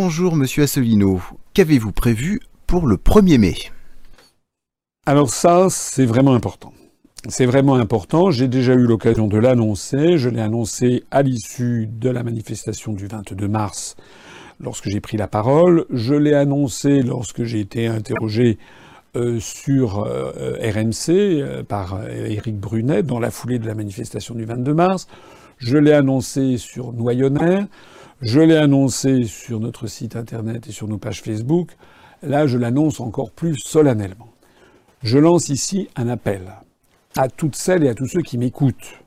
Bonjour 0.08 0.36
Monsieur 0.36 0.62
Asselineau. 0.62 1.20
Qu'avez-vous 1.52 1.92
prévu 1.92 2.40
pour 2.66 2.86
le 2.86 2.96
1er 2.96 3.36
mai 3.36 3.54
Alors 5.04 5.28
ça, 5.28 5.66
c'est 5.68 6.06
vraiment 6.06 6.32
important. 6.32 6.72
C'est 7.28 7.44
vraiment 7.44 7.74
important. 7.74 8.30
J'ai 8.30 8.48
déjà 8.48 8.72
eu 8.72 8.86
l'occasion 8.86 9.26
de 9.26 9.36
l'annoncer. 9.36 10.16
Je 10.16 10.30
l'ai 10.30 10.40
annoncé 10.40 11.04
à 11.10 11.20
l'issue 11.20 11.86
de 11.92 12.08
la 12.08 12.22
manifestation 12.22 12.94
du 12.94 13.06
22 13.06 13.48
mars 13.48 13.96
lorsque 14.60 14.88
j'ai 14.88 15.02
pris 15.02 15.18
la 15.18 15.28
parole. 15.28 15.84
Je 15.90 16.14
l'ai 16.14 16.32
annoncé 16.32 17.02
lorsque 17.02 17.44
j'ai 17.44 17.60
été 17.60 17.86
interrogé 17.86 18.56
euh, 19.14 19.38
sur 19.40 20.06
euh, 20.06 20.54
RMC 20.58 21.10
euh, 21.10 21.62
par 21.62 22.00
Éric 22.08 22.56
Brunet 22.58 23.02
dans 23.02 23.20
la 23.20 23.30
foulée 23.30 23.58
de 23.58 23.66
la 23.66 23.74
manifestation 23.74 24.34
du 24.34 24.46
22 24.46 24.72
mars. 24.72 25.06
Je 25.58 25.76
l'ai 25.76 25.92
annoncé 25.92 26.56
sur 26.56 26.94
Noyonnaire. 26.94 27.66
Je 28.20 28.40
l'ai 28.40 28.56
annoncé 28.56 29.24
sur 29.24 29.60
notre 29.60 29.86
site 29.86 30.16
internet 30.16 30.66
et 30.66 30.72
sur 30.72 30.88
nos 30.88 30.98
pages 30.98 31.22
Facebook. 31.22 31.76
Là, 32.22 32.48
je 32.48 32.58
l'annonce 32.58 32.98
encore 32.98 33.30
plus 33.30 33.56
solennellement. 33.56 34.28
Je 35.04 35.18
lance 35.18 35.50
ici 35.50 35.88
un 35.94 36.08
appel 36.08 36.52
à 37.16 37.28
toutes 37.28 37.54
celles 37.54 37.84
et 37.84 37.88
à 37.88 37.94
tous 37.94 38.06
ceux 38.06 38.22
qui 38.22 38.36
m'écoutent, 38.36 38.98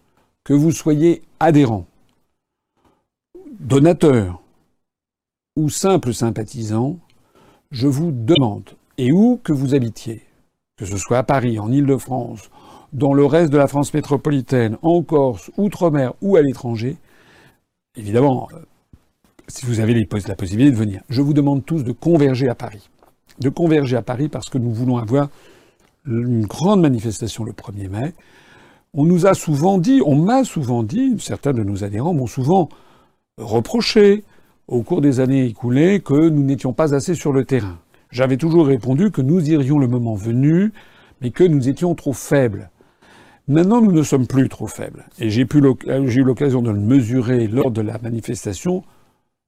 que 0.45 0.53
vous 0.53 0.71
soyez 0.71 1.23
adhérents, 1.41 1.85
donateurs 3.59 4.41
ou 5.57 5.69
simples 5.69 6.13
sympathisants, 6.13 6.97
je 7.71 7.87
vous 7.87 8.11
demande, 8.11 8.69
et 8.97 9.11
où 9.11 9.39
que 9.43 9.51
vous 9.51 9.75
habitiez, 9.75 10.21
que 10.77 10.85
ce 10.85 10.97
soit 10.97 11.19
à 11.19 11.23
Paris, 11.23 11.59
en 11.59 11.71
Île-de-France, 11.71 12.49
dans 12.93 13.13
le 13.13 13.25
reste 13.25 13.51
de 13.51 13.57
la 13.57 13.67
France 13.67 13.93
métropolitaine, 13.93 14.77
en 14.81 15.03
Corse, 15.03 15.51
outre-mer 15.57 16.13
ou 16.21 16.37
à 16.37 16.41
l'étranger, 16.41 16.97
évidemment, 17.95 18.47
si 19.51 19.65
vous 19.65 19.79
avez 19.81 19.93
la 19.93 20.35
possibilité 20.35 20.71
de 20.71 20.77
venir, 20.77 21.01
je 21.09 21.21
vous 21.21 21.33
demande 21.33 21.65
tous 21.65 21.83
de 21.83 21.91
converger 21.91 22.47
à 22.47 22.55
Paris. 22.55 22.89
De 23.39 23.49
converger 23.49 23.97
à 23.97 24.01
Paris 24.01 24.29
parce 24.29 24.49
que 24.49 24.57
nous 24.57 24.71
voulons 24.71 24.97
avoir 24.97 25.29
une 26.05 26.45
grande 26.45 26.81
manifestation 26.81 27.43
le 27.43 27.51
1er 27.51 27.89
mai. 27.89 28.13
On 28.93 29.05
nous 29.05 29.25
a 29.25 29.33
souvent 29.33 29.77
dit, 29.77 30.01
on 30.05 30.15
m'a 30.15 30.43
souvent 30.43 30.83
dit, 30.83 31.15
certains 31.19 31.53
de 31.53 31.63
nos 31.63 31.83
adhérents 31.83 32.13
m'ont 32.13 32.27
souvent 32.27 32.69
reproché 33.37 34.23
au 34.67 34.83
cours 34.83 35.01
des 35.01 35.19
années 35.19 35.45
écoulées 35.45 35.99
que 35.99 36.29
nous 36.29 36.43
n'étions 36.43 36.73
pas 36.73 36.95
assez 36.95 37.13
sur 37.13 37.33
le 37.33 37.43
terrain. 37.43 37.77
J'avais 38.09 38.37
toujours 38.37 38.67
répondu 38.67 39.11
que 39.11 39.21
nous 39.21 39.49
irions 39.49 39.79
le 39.79 39.87
moment 39.87 40.15
venu, 40.15 40.71
mais 41.21 41.31
que 41.31 41.43
nous 41.43 41.67
étions 41.67 41.93
trop 41.93 42.13
faibles. 42.13 42.69
Maintenant, 43.47 43.81
nous 43.81 43.91
ne 43.91 44.03
sommes 44.03 44.27
plus 44.27 44.47
trop 44.49 44.67
faibles. 44.67 45.05
Et 45.19 45.29
j'ai 45.29 45.41
eu 45.41 46.23
l'occasion 46.23 46.61
de 46.61 46.71
le 46.71 46.79
mesurer 46.79 47.47
lors 47.47 47.71
de 47.71 47.81
la 47.81 47.97
manifestation 47.97 48.83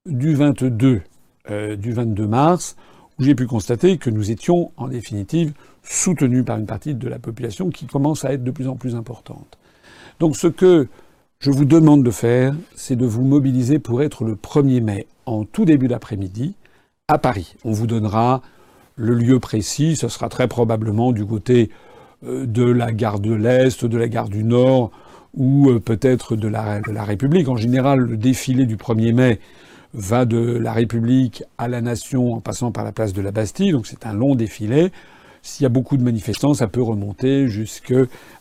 du 0.05 0.35
22, 0.35 1.01
euh, 1.49 1.75
du 1.77 1.93
22 1.93 2.27
mars, 2.27 2.75
où 3.17 3.23
j'ai 3.23 3.35
pu 3.35 3.47
constater 3.47 3.97
que 3.97 4.09
nous 4.09 4.31
étions, 4.31 4.71
en 4.75 4.89
définitive, 4.89 5.53
soutenus 5.81 6.43
par 6.43 6.57
une 6.57 6.65
partie 6.65 6.93
de 6.93 7.07
la 7.07 7.19
population 7.19 7.69
qui 7.69 7.85
commence 7.85 8.25
à 8.25 8.33
être 8.33 8.43
de 8.43 8.51
plus 8.51 8.67
en 8.67 8.75
plus 8.75 8.95
importante. 8.95 9.57
Donc 10.19 10.35
ce 10.35 10.47
que 10.47 10.87
je 11.39 11.51
vous 11.51 11.65
demande 11.65 12.03
de 12.03 12.11
faire, 12.11 12.53
c'est 12.75 12.95
de 12.95 13.05
vous 13.05 13.23
mobiliser 13.23 13.79
pour 13.79 14.01
être 14.01 14.25
le 14.25 14.35
1er 14.35 14.81
mai, 14.81 15.07
en 15.25 15.45
tout 15.45 15.63
début 15.63 15.87
d'après-midi, 15.87 16.55
à 17.07 17.17
Paris. 17.17 17.55
On 17.63 17.71
vous 17.71 17.87
donnera 17.87 18.41
le 18.95 19.13
lieu 19.13 19.39
précis, 19.39 19.95
ce 19.95 20.09
sera 20.09 20.27
très 20.27 20.47
probablement 20.47 21.13
du 21.13 21.25
côté 21.25 21.69
euh, 22.25 22.45
de 22.45 22.63
la 22.63 22.91
gare 22.91 23.19
de 23.19 23.33
l'Est, 23.33 23.85
de 23.85 23.97
la 23.97 24.09
gare 24.09 24.29
du 24.29 24.43
Nord, 24.43 24.91
ou 25.33 25.69
euh, 25.69 25.79
peut-être 25.79 26.35
de 26.35 26.49
la, 26.49 26.81
de 26.81 26.91
la 26.91 27.05
République. 27.05 27.47
En 27.47 27.55
général, 27.55 27.99
le 27.99 28.17
défilé 28.17 28.65
du 28.65 28.75
1er 28.75 29.13
mai 29.13 29.39
va 29.93 30.25
de 30.25 30.37
la 30.37 30.73
République 30.73 31.43
à 31.57 31.67
la 31.67 31.81
Nation 31.81 32.33
en 32.33 32.41
passant 32.41 32.71
par 32.71 32.83
la 32.83 32.91
place 32.91 33.13
de 33.13 33.21
la 33.21 33.31
Bastille, 33.31 33.71
donc 33.71 33.87
c'est 33.87 34.05
un 34.05 34.13
long 34.13 34.35
défilé. 34.35 34.91
S'il 35.41 35.63
y 35.63 35.65
a 35.65 35.69
beaucoup 35.69 35.97
de 35.97 36.03
manifestants, 36.03 36.53
ça 36.53 36.67
peut 36.67 36.81
remonter 36.81 37.47
jusque 37.47 37.93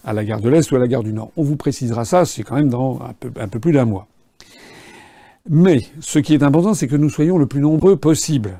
à 0.04 0.12
la 0.12 0.24
gare 0.24 0.40
de 0.40 0.48
l'Est 0.48 0.70
ou 0.70 0.76
à 0.76 0.78
la 0.78 0.86
gare 0.86 1.02
du 1.02 1.12
Nord. 1.12 1.32
On 1.36 1.42
vous 1.42 1.56
précisera 1.56 2.04
ça, 2.04 2.24
c'est 2.24 2.42
quand 2.42 2.54
même 2.54 2.68
dans 2.68 3.00
un 3.00 3.12
peu, 3.18 3.30
un 3.40 3.48
peu 3.48 3.58
plus 3.58 3.72
d'un 3.72 3.84
mois. 3.84 4.06
Mais 5.50 5.80
ce 6.00 6.20
qui 6.20 6.34
est 6.34 6.42
important, 6.44 6.74
c'est 6.74 6.86
que 6.86 6.96
nous 6.96 7.10
soyons 7.10 7.38
le 7.38 7.46
plus 7.46 7.60
nombreux 7.60 7.96
possible. 7.96 8.58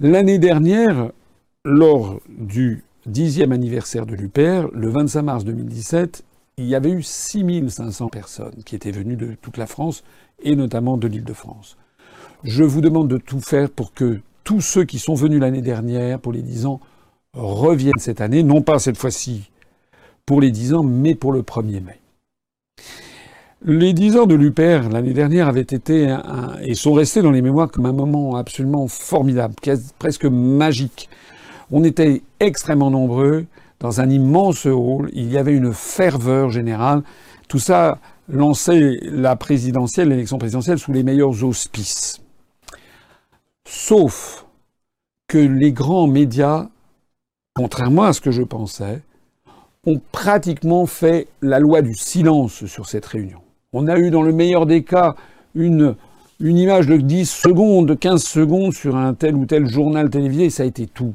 L'année 0.00 0.38
dernière, 0.38 1.12
lors 1.64 2.20
du 2.28 2.82
dixième 3.06 3.52
anniversaire 3.52 4.06
de 4.06 4.14
l'UPR, 4.14 4.68
le 4.72 4.88
25 4.88 5.22
mars 5.22 5.44
2017, 5.44 6.24
il 6.60 6.66
y 6.66 6.74
avait 6.74 6.90
eu 6.90 7.02
6500 7.02 8.08
personnes 8.08 8.62
qui 8.64 8.76
étaient 8.76 8.90
venues 8.90 9.16
de 9.16 9.34
toute 9.40 9.56
la 9.56 9.66
France 9.66 10.04
et 10.42 10.56
notamment 10.56 10.96
de 10.96 11.08
l'Île-de-France. 11.08 11.78
Je 12.44 12.64
vous 12.64 12.80
demande 12.80 13.08
de 13.08 13.16
tout 13.16 13.40
faire 13.40 13.70
pour 13.70 13.94
que 13.94 14.20
tous 14.44 14.60
ceux 14.60 14.84
qui 14.84 14.98
sont 14.98 15.14
venus 15.14 15.40
l'année 15.40 15.62
dernière 15.62 16.20
pour 16.20 16.32
les 16.32 16.42
10 16.42 16.66
ans 16.66 16.80
reviennent 17.32 17.98
cette 17.98 18.20
année, 18.20 18.42
non 18.42 18.62
pas 18.62 18.78
cette 18.78 18.96
fois-ci 18.96 19.50
pour 20.26 20.40
les 20.40 20.50
10 20.50 20.74
ans, 20.74 20.82
mais 20.82 21.14
pour 21.14 21.32
le 21.32 21.42
1er 21.42 21.82
mai. 21.82 22.00
Les 23.64 23.92
10 23.92 24.16
ans 24.16 24.26
de 24.26 24.34
l'UPR 24.34 24.88
l'année 24.90 25.12
dernière 25.12 25.48
avaient 25.48 25.60
été 25.60 26.16
et 26.62 26.74
sont 26.74 26.92
restés 26.92 27.22
dans 27.22 27.30
les 27.30 27.42
mémoires 27.42 27.70
comme 27.70 27.86
un 27.86 27.92
moment 27.92 28.36
absolument 28.36 28.86
formidable, 28.88 29.54
presque 29.98 30.24
magique. 30.24 31.08
On 31.70 31.84
était 31.84 32.22
extrêmement 32.38 32.90
nombreux 32.90 33.46
dans 33.80 34.00
un 34.00 34.08
immense 34.10 34.66
hall, 34.66 35.10
il 35.12 35.30
y 35.32 35.38
avait 35.38 35.54
une 35.54 35.72
ferveur 35.72 36.50
générale. 36.50 37.02
Tout 37.48 37.58
ça 37.58 37.98
lançait 38.28 38.98
la 39.02 39.34
présidentielle, 39.36 40.08
l'élection 40.08 40.38
présidentielle 40.38 40.78
sous 40.78 40.92
les 40.92 41.02
meilleurs 41.02 41.42
auspices. 41.42 42.20
Sauf 43.66 44.46
que 45.26 45.38
les 45.38 45.72
grands 45.72 46.06
médias, 46.06 46.68
contrairement 47.54 48.04
à 48.04 48.12
ce 48.12 48.20
que 48.20 48.30
je 48.30 48.42
pensais, 48.42 49.02
ont 49.86 50.00
pratiquement 50.12 50.86
fait 50.86 51.28
la 51.40 51.58
loi 51.58 51.80
du 51.80 51.94
silence 51.94 52.66
sur 52.66 52.86
cette 52.86 53.06
réunion. 53.06 53.40
On 53.72 53.88
a 53.88 53.98
eu 53.98 54.10
dans 54.10 54.22
le 54.22 54.32
meilleur 54.32 54.66
des 54.66 54.82
cas 54.82 55.14
une, 55.54 55.96
image 56.40 56.86
de 56.86 56.96
10 56.96 57.30
secondes, 57.30 57.86
de 57.86 57.94
15 57.94 58.22
secondes 58.22 58.74
sur 58.74 58.96
un 58.96 59.14
tel 59.14 59.34
ou 59.36 59.46
tel 59.46 59.66
journal 59.66 60.10
télévisé, 60.10 60.46
et 60.46 60.50
ça 60.50 60.64
a 60.64 60.66
été 60.66 60.86
tout. 60.86 61.14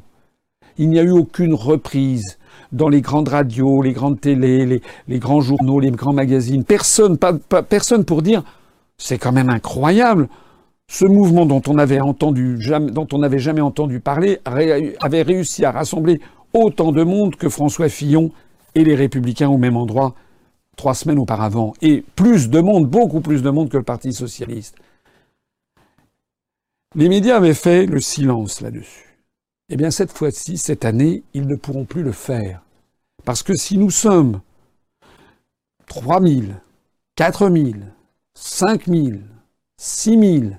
Il 0.78 0.90
n'y 0.90 0.98
a 0.98 1.02
eu 1.02 1.10
aucune 1.10 1.54
reprise 1.54 2.38
dans 2.72 2.88
les 2.88 3.00
grandes 3.00 3.28
radios, 3.28 3.82
les 3.82 3.92
grandes 3.92 4.20
télés, 4.20 4.80
les, 5.08 5.18
grands 5.18 5.40
journaux, 5.40 5.80
les 5.80 5.90
grands 5.90 6.12
magazines. 6.12 6.64
Personne, 6.64 7.18
personne 7.68 8.04
pour 8.04 8.22
dire 8.22 8.42
c'est 8.98 9.18
quand 9.18 9.32
même 9.32 9.50
incroyable. 9.50 10.28
Ce 10.88 11.04
mouvement 11.04 11.46
dont 11.46 11.62
on 11.66 11.74
n'avait 11.74 13.38
jamais 13.38 13.60
entendu 13.60 14.00
parler 14.00 14.38
avait 14.44 15.22
réussi 15.22 15.64
à 15.64 15.72
rassembler 15.72 16.20
autant 16.52 16.92
de 16.92 17.02
monde 17.02 17.36
que 17.36 17.48
François 17.48 17.88
Fillon 17.88 18.30
et 18.74 18.84
les 18.84 18.94
Républicains 18.94 19.48
au 19.48 19.58
même 19.58 19.76
endroit 19.76 20.14
trois 20.76 20.94
semaines 20.94 21.18
auparavant, 21.18 21.72
et 21.82 22.04
plus 22.14 22.50
de 22.50 22.60
monde, 22.60 22.86
beaucoup 22.86 23.20
plus 23.20 23.42
de 23.42 23.50
monde 23.50 23.70
que 23.70 23.78
le 23.78 23.82
Parti 23.82 24.12
socialiste. 24.12 24.76
Les 26.94 27.08
médias 27.08 27.36
avaient 27.36 27.54
fait 27.54 27.86
le 27.86 28.00
silence 28.00 28.60
là-dessus. 28.60 29.05
Eh 29.68 29.76
bien, 29.76 29.90
cette 29.90 30.12
fois-ci, 30.12 30.58
cette 30.58 30.84
année, 30.84 31.24
ils 31.34 31.46
ne 31.46 31.56
pourront 31.56 31.84
plus 31.84 32.04
le 32.04 32.12
faire. 32.12 32.62
Parce 33.24 33.42
que 33.42 33.56
si 33.56 33.78
nous 33.78 33.90
sommes 33.90 34.40
3 35.86 36.22
000, 36.22 36.42
4 37.16 37.50
000, 37.50 37.70
5 38.34 38.86
000, 38.86 39.18
6 39.76 40.40
000, 40.40 40.50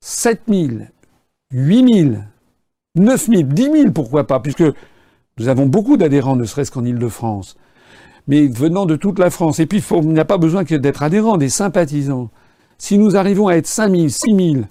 7 0.00 0.42
000, 0.48 0.68
8 1.52 1.94
000, 1.94 2.22
9 2.94 3.26
000, 3.26 3.42
10 3.42 3.62
000, 3.62 3.90
pourquoi 3.92 4.26
pas, 4.26 4.40
puisque 4.40 4.64
nous 5.38 5.48
avons 5.48 5.66
beaucoup 5.66 5.98
d'adhérents, 5.98 6.36
ne 6.36 6.44
serait-ce 6.44 6.70
qu'en 6.70 6.86
Ile-de-France, 6.86 7.56
mais 8.28 8.46
venant 8.46 8.86
de 8.86 8.96
toute 8.96 9.18
la 9.18 9.28
France. 9.28 9.60
Et 9.60 9.66
puis, 9.66 9.84
il 9.90 10.08
n'y 10.08 10.18
a 10.18 10.24
pas 10.24 10.38
besoin 10.38 10.62
d'être 10.62 11.02
adhérents, 11.02 11.36
des 11.36 11.50
sympathisants. 11.50 12.30
Si 12.78 12.96
nous 12.96 13.14
arrivons 13.14 13.48
à 13.48 13.56
être 13.56 13.66
5 13.66 13.94
000, 13.94 14.08
6 14.08 14.52
000, 14.54 14.64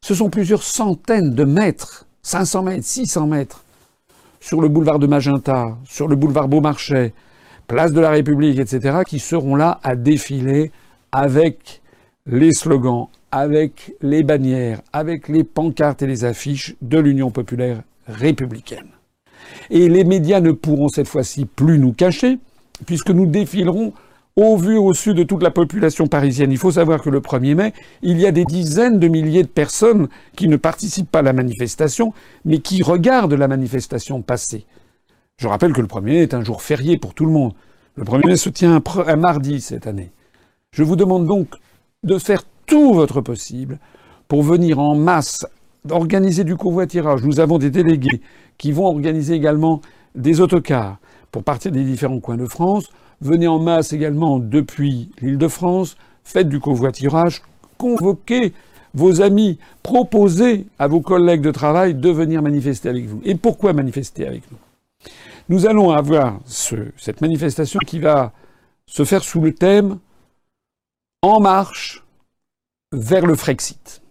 ce 0.00 0.14
sont 0.14 0.30
plusieurs 0.30 0.62
centaines 0.62 1.34
de 1.34 1.44
mètres, 1.44 2.06
500 2.24 2.62
mètres, 2.62 2.84
600 2.84 3.26
mètres, 3.26 3.64
sur 4.40 4.60
le 4.60 4.68
boulevard 4.68 5.00
de 5.00 5.08
Magenta, 5.08 5.76
sur 5.84 6.06
le 6.06 6.14
boulevard 6.14 6.46
Beaumarchais, 6.46 7.12
place 7.66 7.92
de 7.92 8.00
la 8.00 8.10
République, 8.10 8.60
etc., 8.60 8.98
qui 9.04 9.18
seront 9.18 9.56
là 9.56 9.80
à 9.82 9.96
défiler 9.96 10.70
avec 11.10 11.82
les 12.26 12.52
slogans, 12.52 13.08
avec 13.32 13.94
les 14.02 14.22
bannières, 14.22 14.82
avec 14.92 15.26
les 15.26 15.42
pancartes 15.42 16.02
et 16.02 16.06
les 16.06 16.24
affiches 16.24 16.76
de 16.80 16.98
l'Union 16.98 17.32
populaire 17.32 17.82
républicaine. 18.06 18.88
Et 19.70 19.88
les 19.88 20.04
médias 20.04 20.40
ne 20.40 20.52
pourront 20.52 20.88
cette 20.88 21.08
fois-ci 21.08 21.44
plus 21.44 21.80
nous 21.80 21.92
cacher, 21.92 22.38
puisque 22.86 23.10
nous 23.10 23.26
défilerons 23.26 23.92
au 24.36 24.56
vu 24.56 24.78
au 24.78 24.94
su 24.94 25.14
de 25.14 25.22
toute 25.22 25.42
la 25.42 25.50
population 25.50 26.06
parisienne. 26.06 26.52
Il 26.52 26.58
faut 26.58 26.72
savoir 26.72 27.02
que 27.02 27.10
le 27.10 27.20
1er 27.20 27.54
mai, 27.54 27.72
il 28.02 28.18
y 28.18 28.26
a 28.26 28.32
des 28.32 28.44
dizaines 28.44 28.98
de 28.98 29.08
milliers 29.08 29.42
de 29.42 29.48
personnes 29.48 30.08
qui 30.36 30.48
ne 30.48 30.56
participent 30.56 31.10
pas 31.10 31.18
à 31.18 31.22
la 31.22 31.32
manifestation, 31.32 32.12
mais 32.44 32.58
qui 32.58 32.82
regardent 32.82 33.34
la 33.34 33.48
manifestation 33.48 34.22
passer. 34.22 34.64
Je 35.38 35.48
rappelle 35.48 35.72
que 35.72 35.80
le 35.80 35.86
1er 35.86 36.02
mai 36.02 36.22
est 36.22 36.34
un 36.34 36.44
jour 36.44 36.62
férié 36.62 36.98
pour 36.98 37.14
tout 37.14 37.26
le 37.26 37.32
monde. 37.32 37.52
Le 37.96 38.04
1er 38.04 38.26
mai 38.26 38.36
se 38.36 38.48
tient 38.48 38.82
un, 39.06 39.16
mardi 39.16 39.60
cette 39.60 39.86
année. 39.86 40.10
Je 40.72 40.82
vous 40.82 40.96
demande 40.96 41.26
donc 41.26 41.48
de 42.02 42.18
faire 42.18 42.42
tout 42.66 42.94
votre 42.94 43.20
possible 43.20 43.78
pour 44.28 44.42
venir 44.42 44.78
en 44.78 44.94
masse 44.94 45.46
organiser 45.90 46.44
du 46.44 46.56
covoiturage. 46.56 47.22
Nous 47.22 47.40
avons 47.40 47.58
des 47.58 47.70
délégués 47.70 48.22
qui 48.56 48.72
vont 48.72 48.86
organiser 48.86 49.34
également 49.34 49.82
des 50.14 50.40
autocars 50.40 50.98
pour 51.30 51.42
partir 51.42 51.72
des 51.72 51.84
différents 51.84 52.20
coins 52.20 52.36
de 52.36 52.46
France. 52.46 52.90
Venez 53.22 53.46
en 53.46 53.60
masse 53.60 53.92
également 53.92 54.40
depuis 54.40 55.10
l'île 55.20 55.38
de 55.38 55.46
France. 55.46 55.96
Faites 56.24 56.48
du 56.48 56.58
covoiturage. 56.58 57.42
Convoquez 57.78 58.52
vos 58.94 59.22
amis. 59.22 59.60
Proposez 59.84 60.66
à 60.80 60.88
vos 60.88 61.00
collègues 61.00 61.40
de 61.40 61.52
travail 61.52 61.94
de 61.94 62.10
venir 62.10 62.42
manifester 62.42 62.88
avec 62.88 63.06
vous. 63.06 63.22
Et 63.24 63.36
pourquoi 63.36 63.74
manifester 63.74 64.26
avec 64.26 64.42
nous? 64.50 64.58
Nous 65.48 65.66
allons 65.66 65.92
avoir 65.92 66.40
cette 66.46 67.20
manifestation 67.20 67.78
qui 67.86 68.00
va 68.00 68.32
se 68.86 69.04
faire 69.04 69.22
sous 69.22 69.40
le 69.40 69.54
thème 69.54 69.98
En 71.22 71.38
marche 71.38 72.02
vers 72.90 73.24
le 73.24 73.36
Frexit. 73.36 74.02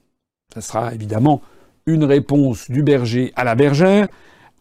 Ça 0.54 0.62
sera 0.62 0.94
évidemment 0.94 1.42
une 1.86 2.06
réponse 2.06 2.72
du 2.72 2.82
berger 2.82 3.34
à 3.36 3.44
la 3.44 3.56
bergère 3.56 4.08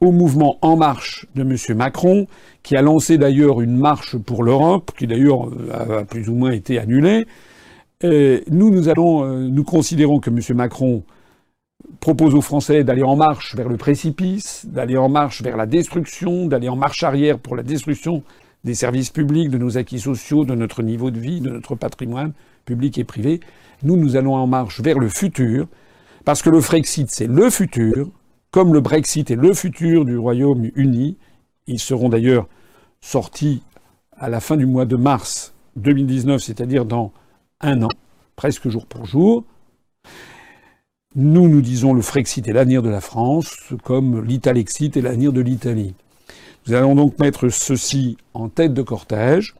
au 0.00 0.12
mouvement 0.12 0.58
En 0.62 0.76
Marche 0.76 1.26
de 1.34 1.42
M. 1.42 1.76
Macron, 1.76 2.26
qui 2.62 2.76
a 2.76 2.82
lancé 2.82 3.18
d'ailleurs 3.18 3.60
une 3.60 3.76
marche 3.76 4.16
pour 4.16 4.42
l'Europe, 4.42 4.92
qui 4.98 5.06
d'ailleurs 5.06 5.50
a 5.72 6.04
plus 6.04 6.28
ou 6.28 6.34
moins 6.34 6.52
été 6.52 6.78
annulée. 6.78 7.26
nous, 8.02 8.70
nous, 8.70 8.88
allons, 8.88 9.24
euh, 9.24 9.48
nous 9.48 9.64
considérons 9.64 10.20
que 10.20 10.30
M. 10.30 10.40
Macron 10.56 11.04
propose 12.00 12.34
aux 12.34 12.40
Français 12.40 12.82
d'aller 12.82 13.02
en 13.02 13.16
marche 13.16 13.54
vers 13.54 13.68
le 13.68 13.76
précipice, 13.76 14.66
d'aller 14.66 14.96
en 14.96 15.08
marche 15.08 15.42
vers 15.42 15.56
la 15.56 15.66
destruction, 15.66 16.46
d'aller 16.46 16.68
en 16.68 16.76
marche 16.76 17.02
arrière 17.02 17.38
pour 17.38 17.56
la 17.56 17.62
destruction 17.62 18.22
des 18.64 18.74
services 18.74 19.10
publics, 19.10 19.50
de 19.50 19.58
nos 19.58 19.78
acquis 19.78 20.00
sociaux, 20.00 20.44
de 20.44 20.54
notre 20.54 20.82
niveau 20.82 21.10
de 21.10 21.18
vie, 21.18 21.40
de 21.40 21.50
notre 21.50 21.74
patrimoine 21.74 22.32
public 22.64 22.98
et 22.98 23.04
privé. 23.04 23.40
Nous, 23.82 23.96
nous 23.96 24.16
allons 24.16 24.34
en 24.34 24.46
marche 24.46 24.80
vers 24.80 24.98
le 24.98 25.08
futur, 25.08 25.66
parce 26.24 26.42
que 26.42 26.50
le 26.50 26.60
Frexit, 26.60 27.10
c'est 27.10 27.26
le 27.26 27.48
futur, 27.50 28.10
comme 28.50 28.72
le 28.72 28.80
Brexit 28.80 29.30
est 29.30 29.36
le 29.36 29.54
futur 29.54 30.04
du 30.04 30.16
Royaume-Uni. 30.18 31.16
Ils 31.66 31.78
seront 31.78 32.08
d'ailleurs 32.08 32.48
sortis 33.00 33.62
à 34.16 34.28
la 34.28 34.40
fin 34.40 34.56
du 34.56 34.66
mois 34.66 34.84
de 34.84 34.96
mars 34.96 35.54
2019, 35.76 36.42
c'est-à-dire 36.42 36.84
dans 36.84 37.12
un 37.60 37.82
an, 37.82 37.88
presque 38.36 38.68
jour 38.68 38.86
pour 38.86 39.06
jour. 39.06 39.44
Nous, 41.14 41.48
nous 41.48 41.60
disons 41.60 41.92
le 41.92 42.02
Frexit 42.02 42.46
est 42.46 42.52
l'avenir 42.52 42.82
de 42.82 42.88
la 42.88 43.00
France, 43.00 43.56
comme 43.82 44.24
l'Italexit 44.24 44.96
est 44.96 45.00
l'avenir 45.00 45.32
de 45.32 45.40
l'Italie. 45.40 45.94
Nous 46.66 46.74
allons 46.74 46.94
donc 46.94 47.18
mettre 47.18 47.48
ceci 47.48 48.16
en 48.34 48.48
tête 48.48 48.74
de 48.74 48.82
cortège. 48.82 49.54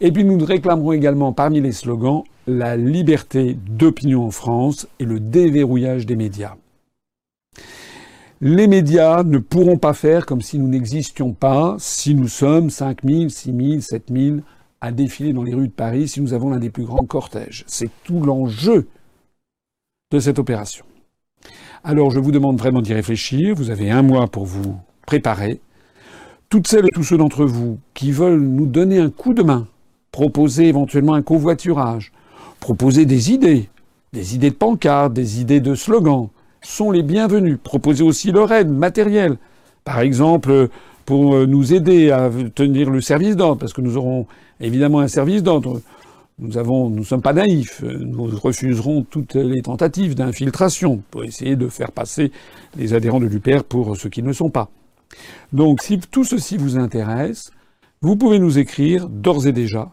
Et 0.00 0.12
puis 0.12 0.24
nous 0.24 0.44
réclamerons 0.44 0.92
également 0.92 1.32
parmi 1.32 1.60
les 1.60 1.72
slogans 1.72 2.24
la 2.46 2.76
liberté 2.76 3.54
d'opinion 3.54 4.26
en 4.26 4.30
France 4.30 4.88
et 4.98 5.04
le 5.04 5.20
déverrouillage 5.20 6.06
des 6.06 6.16
médias. 6.16 6.56
Les 8.44 8.66
médias 8.66 9.22
ne 9.22 9.38
pourront 9.38 9.78
pas 9.78 9.92
faire 9.92 10.26
comme 10.26 10.40
si 10.40 10.58
nous 10.58 10.66
n'existions 10.66 11.32
pas, 11.32 11.76
si 11.78 12.16
nous 12.16 12.26
sommes 12.26 12.70
5 12.70 13.04
000, 13.04 13.28
6 13.28 13.54
000, 13.56 13.80
7 13.80 14.02
000 14.12 14.36
à 14.80 14.90
défiler 14.90 15.32
dans 15.32 15.44
les 15.44 15.54
rues 15.54 15.68
de 15.68 15.72
Paris, 15.72 16.08
si 16.08 16.20
nous 16.20 16.34
avons 16.34 16.50
l'un 16.50 16.58
des 16.58 16.68
plus 16.68 16.82
grands 16.82 17.04
cortèges. 17.04 17.62
C'est 17.68 17.88
tout 18.02 18.18
l'enjeu 18.18 18.88
de 20.10 20.18
cette 20.18 20.40
opération. 20.40 20.84
Alors 21.84 22.10
je 22.10 22.18
vous 22.18 22.32
demande 22.32 22.58
vraiment 22.58 22.82
d'y 22.82 22.92
réfléchir. 22.92 23.54
Vous 23.54 23.70
avez 23.70 23.92
un 23.92 24.02
mois 24.02 24.26
pour 24.26 24.44
vous 24.44 24.74
préparer. 25.06 25.60
Toutes 26.48 26.66
celles 26.66 26.86
et 26.86 26.92
tous 26.92 27.04
ceux 27.04 27.18
d'entre 27.18 27.44
vous 27.44 27.78
qui 27.94 28.10
veulent 28.10 28.40
nous 28.40 28.66
donner 28.66 28.98
un 28.98 29.10
coup 29.10 29.34
de 29.34 29.44
main, 29.44 29.68
proposer 30.10 30.66
éventuellement 30.66 31.14
un 31.14 31.22
covoiturage, 31.22 32.10
proposer 32.58 33.06
des 33.06 33.30
idées, 33.30 33.68
des 34.12 34.34
idées 34.34 34.50
de 34.50 34.56
pancartes, 34.56 35.12
des 35.12 35.40
idées 35.40 35.60
de 35.60 35.76
slogans, 35.76 36.30
sont 36.62 36.90
les 36.90 37.02
bienvenus. 37.02 37.58
Proposer 37.62 38.02
aussi 38.02 38.32
leur 38.32 38.52
aide 38.52 38.70
matérielle. 38.70 39.36
Par 39.84 40.00
exemple, 40.00 40.68
pour 41.04 41.46
nous 41.46 41.74
aider 41.74 42.10
à 42.10 42.30
tenir 42.54 42.90
le 42.90 43.00
service 43.00 43.36
d'ordre, 43.36 43.58
parce 43.58 43.72
que 43.72 43.80
nous 43.80 43.96
aurons 43.96 44.26
évidemment 44.60 45.00
un 45.00 45.08
service 45.08 45.42
d'ordre. 45.42 45.80
Nous 46.38 46.58
avons, 46.58 46.88
nous 46.88 47.04
sommes 47.04 47.22
pas 47.22 47.32
naïfs. 47.32 47.82
Nous 47.82 48.26
refuserons 48.26 49.02
toutes 49.02 49.34
les 49.34 49.62
tentatives 49.62 50.14
d'infiltration 50.14 51.02
pour 51.10 51.24
essayer 51.24 51.56
de 51.56 51.68
faire 51.68 51.92
passer 51.92 52.32
les 52.76 52.94
adhérents 52.94 53.20
de 53.20 53.26
l'UPR 53.26 53.64
pour 53.64 53.96
ceux 53.96 54.08
qui 54.08 54.22
ne 54.22 54.32
sont 54.32 54.50
pas. 54.50 54.70
Donc, 55.52 55.82
si 55.82 55.98
tout 55.98 56.24
ceci 56.24 56.56
vous 56.56 56.78
intéresse, 56.78 57.50
vous 58.00 58.16
pouvez 58.16 58.38
nous 58.38 58.58
écrire 58.58 59.08
d'ores 59.08 59.46
et 59.46 59.52
déjà 59.52 59.92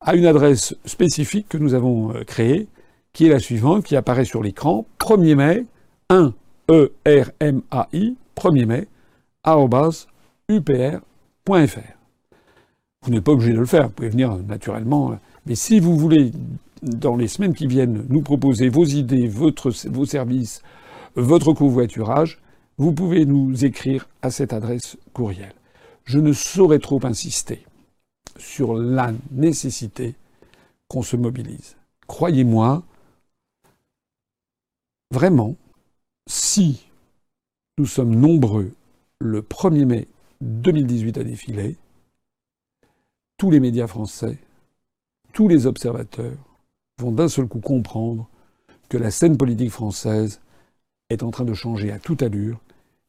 à 0.00 0.14
une 0.14 0.26
adresse 0.26 0.74
spécifique 0.84 1.48
que 1.48 1.58
nous 1.58 1.74
avons 1.74 2.14
euh, 2.14 2.24
créée, 2.24 2.68
qui 3.12 3.26
est 3.26 3.30
la 3.30 3.40
suivante, 3.40 3.84
qui 3.84 3.96
apparaît 3.96 4.24
sur 4.24 4.42
l'écran, 4.42 4.86
1er 5.00 5.34
mai, 5.34 5.64
1 6.10 6.32
E 6.70 6.92
R 7.06 7.30
M 7.40 7.62
A 7.70 7.88
I 7.92 8.16
1er 8.36 8.66
mai 8.66 8.88
upr.fr. 10.50 11.02
Vous 13.02 13.10
n'êtes 13.10 13.24
pas 13.24 13.32
obligé 13.32 13.52
de 13.52 13.58
le 13.58 13.66
faire, 13.66 13.88
vous 13.88 13.92
pouvez 13.92 14.08
venir 14.08 14.34
naturellement. 14.36 15.18
Mais 15.46 15.54
si 15.54 15.80
vous 15.80 15.96
voulez, 15.96 16.32
dans 16.82 17.16
les 17.16 17.28
semaines 17.28 17.54
qui 17.54 17.66
viennent, 17.66 18.06
nous 18.08 18.22
proposer 18.22 18.68
vos 18.68 18.84
idées, 18.84 19.28
vos 19.28 20.06
services, 20.06 20.62
votre 21.14 21.52
covoiturage, 21.52 22.40
vous 22.78 22.92
pouvez 22.92 23.26
nous 23.26 23.64
écrire 23.64 24.08
à 24.22 24.30
cette 24.30 24.52
adresse 24.52 24.96
courriel. 25.12 25.52
Je 26.04 26.18
ne 26.18 26.32
saurais 26.32 26.78
trop 26.78 27.04
insister 27.04 27.64
sur 28.38 28.74
la 28.74 29.12
nécessité 29.30 30.14
qu'on 30.88 31.02
se 31.02 31.16
mobilise. 31.16 31.76
Croyez-moi, 32.06 32.82
vraiment, 35.10 35.56
si 36.28 36.86
nous 37.78 37.86
sommes 37.86 38.14
nombreux 38.14 38.72
le 39.18 39.40
1er 39.40 39.86
mai 39.86 40.08
2018 40.42 41.18
à 41.18 41.24
défiler, 41.24 41.76
tous 43.38 43.50
les 43.50 43.60
médias 43.60 43.86
français, 43.86 44.38
tous 45.32 45.48
les 45.48 45.66
observateurs 45.66 46.36
vont 47.00 47.12
d'un 47.12 47.28
seul 47.28 47.48
coup 47.48 47.60
comprendre 47.60 48.28
que 48.88 48.98
la 48.98 49.10
scène 49.10 49.38
politique 49.38 49.70
française 49.70 50.40
est 51.08 51.22
en 51.22 51.30
train 51.30 51.44
de 51.44 51.54
changer 51.54 51.90
à 51.90 51.98
toute 51.98 52.22
allure 52.22 52.60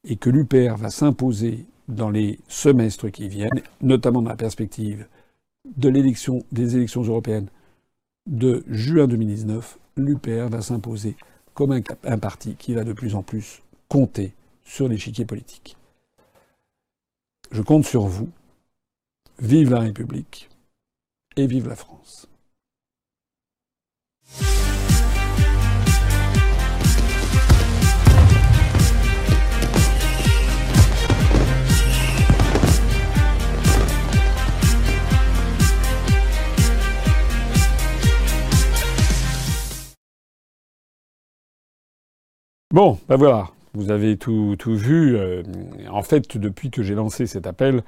et 0.05 0.15
que 0.15 0.29
l'UPR 0.29 0.77
va 0.77 0.89
s'imposer 0.89 1.65
dans 1.89 2.09
les 2.09 2.39
semestres 2.47 3.11
qui 3.11 3.27
viennent, 3.27 3.61
notamment 3.81 4.21
dans 4.21 4.29
la 4.29 4.37
perspective 4.37 5.07
de 5.65 5.89
l'élection, 5.89 6.43
des 6.51 6.77
élections 6.77 7.01
européennes 7.01 7.49
de 8.27 8.63
juin 8.69 9.07
2019, 9.07 9.77
l'UPR 9.97 10.47
va 10.49 10.61
s'imposer 10.61 11.17
comme 11.59 11.81
un, 12.05 12.17
parti 12.17 12.55
qui 12.55 12.73
va 12.73 12.85
de 12.85 12.93
plus 12.93 13.15
en 13.15 13.21
plus 13.21 13.63
compter 13.89 14.31
sur 14.63 14.87
l'échiquier 14.87 15.25
politique. 15.25 15.75
Je 17.51 17.61
compte 17.61 17.83
sur 17.83 18.03
vous. 18.03 18.29
Vive 19.39 19.71
la 19.71 19.81
République 19.81 20.49
et 21.35 21.47
vive 21.47 21.67
la 21.67 21.75
France. 21.75 22.28
Bon, 42.71 42.99
ben 43.07 43.15
voilà, 43.15 43.49
vous 43.73 43.89
avez 43.89 44.15
tout, 44.15 44.55
tout 44.59 44.75
vu. 44.75 45.17
Euh, 45.17 45.41
en 45.89 46.03
fait, 46.03 46.37
depuis 46.37 46.69
que 46.69 46.83
j'ai 46.83 46.93
lancé 46.93 47.25
cet 47.25 47.47
appel, 47.47 47.81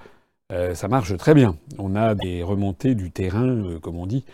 euh, 0.52 0.74
ça 0.74 0.88
marche 0.88 1.16
très 1.18 1.36
bien. 1.36 1.56
On 1.78 1.96
a 1.96 2.16
des 2.16 2.42
remontées 2.42 2.96
du 2.96 3.12
terrain, 3.12 3.48
euh, 3.48 3.80
comme 3.80 3.98
on 3.98 4.08
dit, 4.08 4.26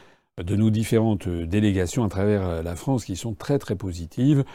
de 0.41 0.55
nos 0.55 0.69
différentes 0.69 1.27
délégations 1.27 2.05
à 2.05 2.07
travers 2.07 2.63
la 2.63 2.77
France 2.77 3.03
qui 3.03 3.17
sont 3.17 3.33
très 3.33 3.59
très 3.59 3.75
positives. 3.75 4.45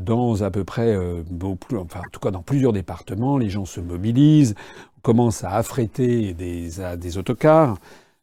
Dans 0.00 0.42
à 0.42 0.50
peu 0.50 0.64
près, 0.64 0.96
enfin 0.96 2.00
en 2.00 2.10
tout 2.10 2.20
cas 2.20 2.30
dans 2.32 2.42
plusieurs 2.42 2.72
départements, 2.72 3.38
les 3.38 3.48
gens 3.48 3.64
se 3.66 3.80
mobilisent, 3.80 4.54
on 4.98 5.00
commence 5.00 5.44
à 5.44 5.52
affréter 5.52 6.34
des, 6.34 6.70
des 6.98 7.18
autocars. 7.18 7.78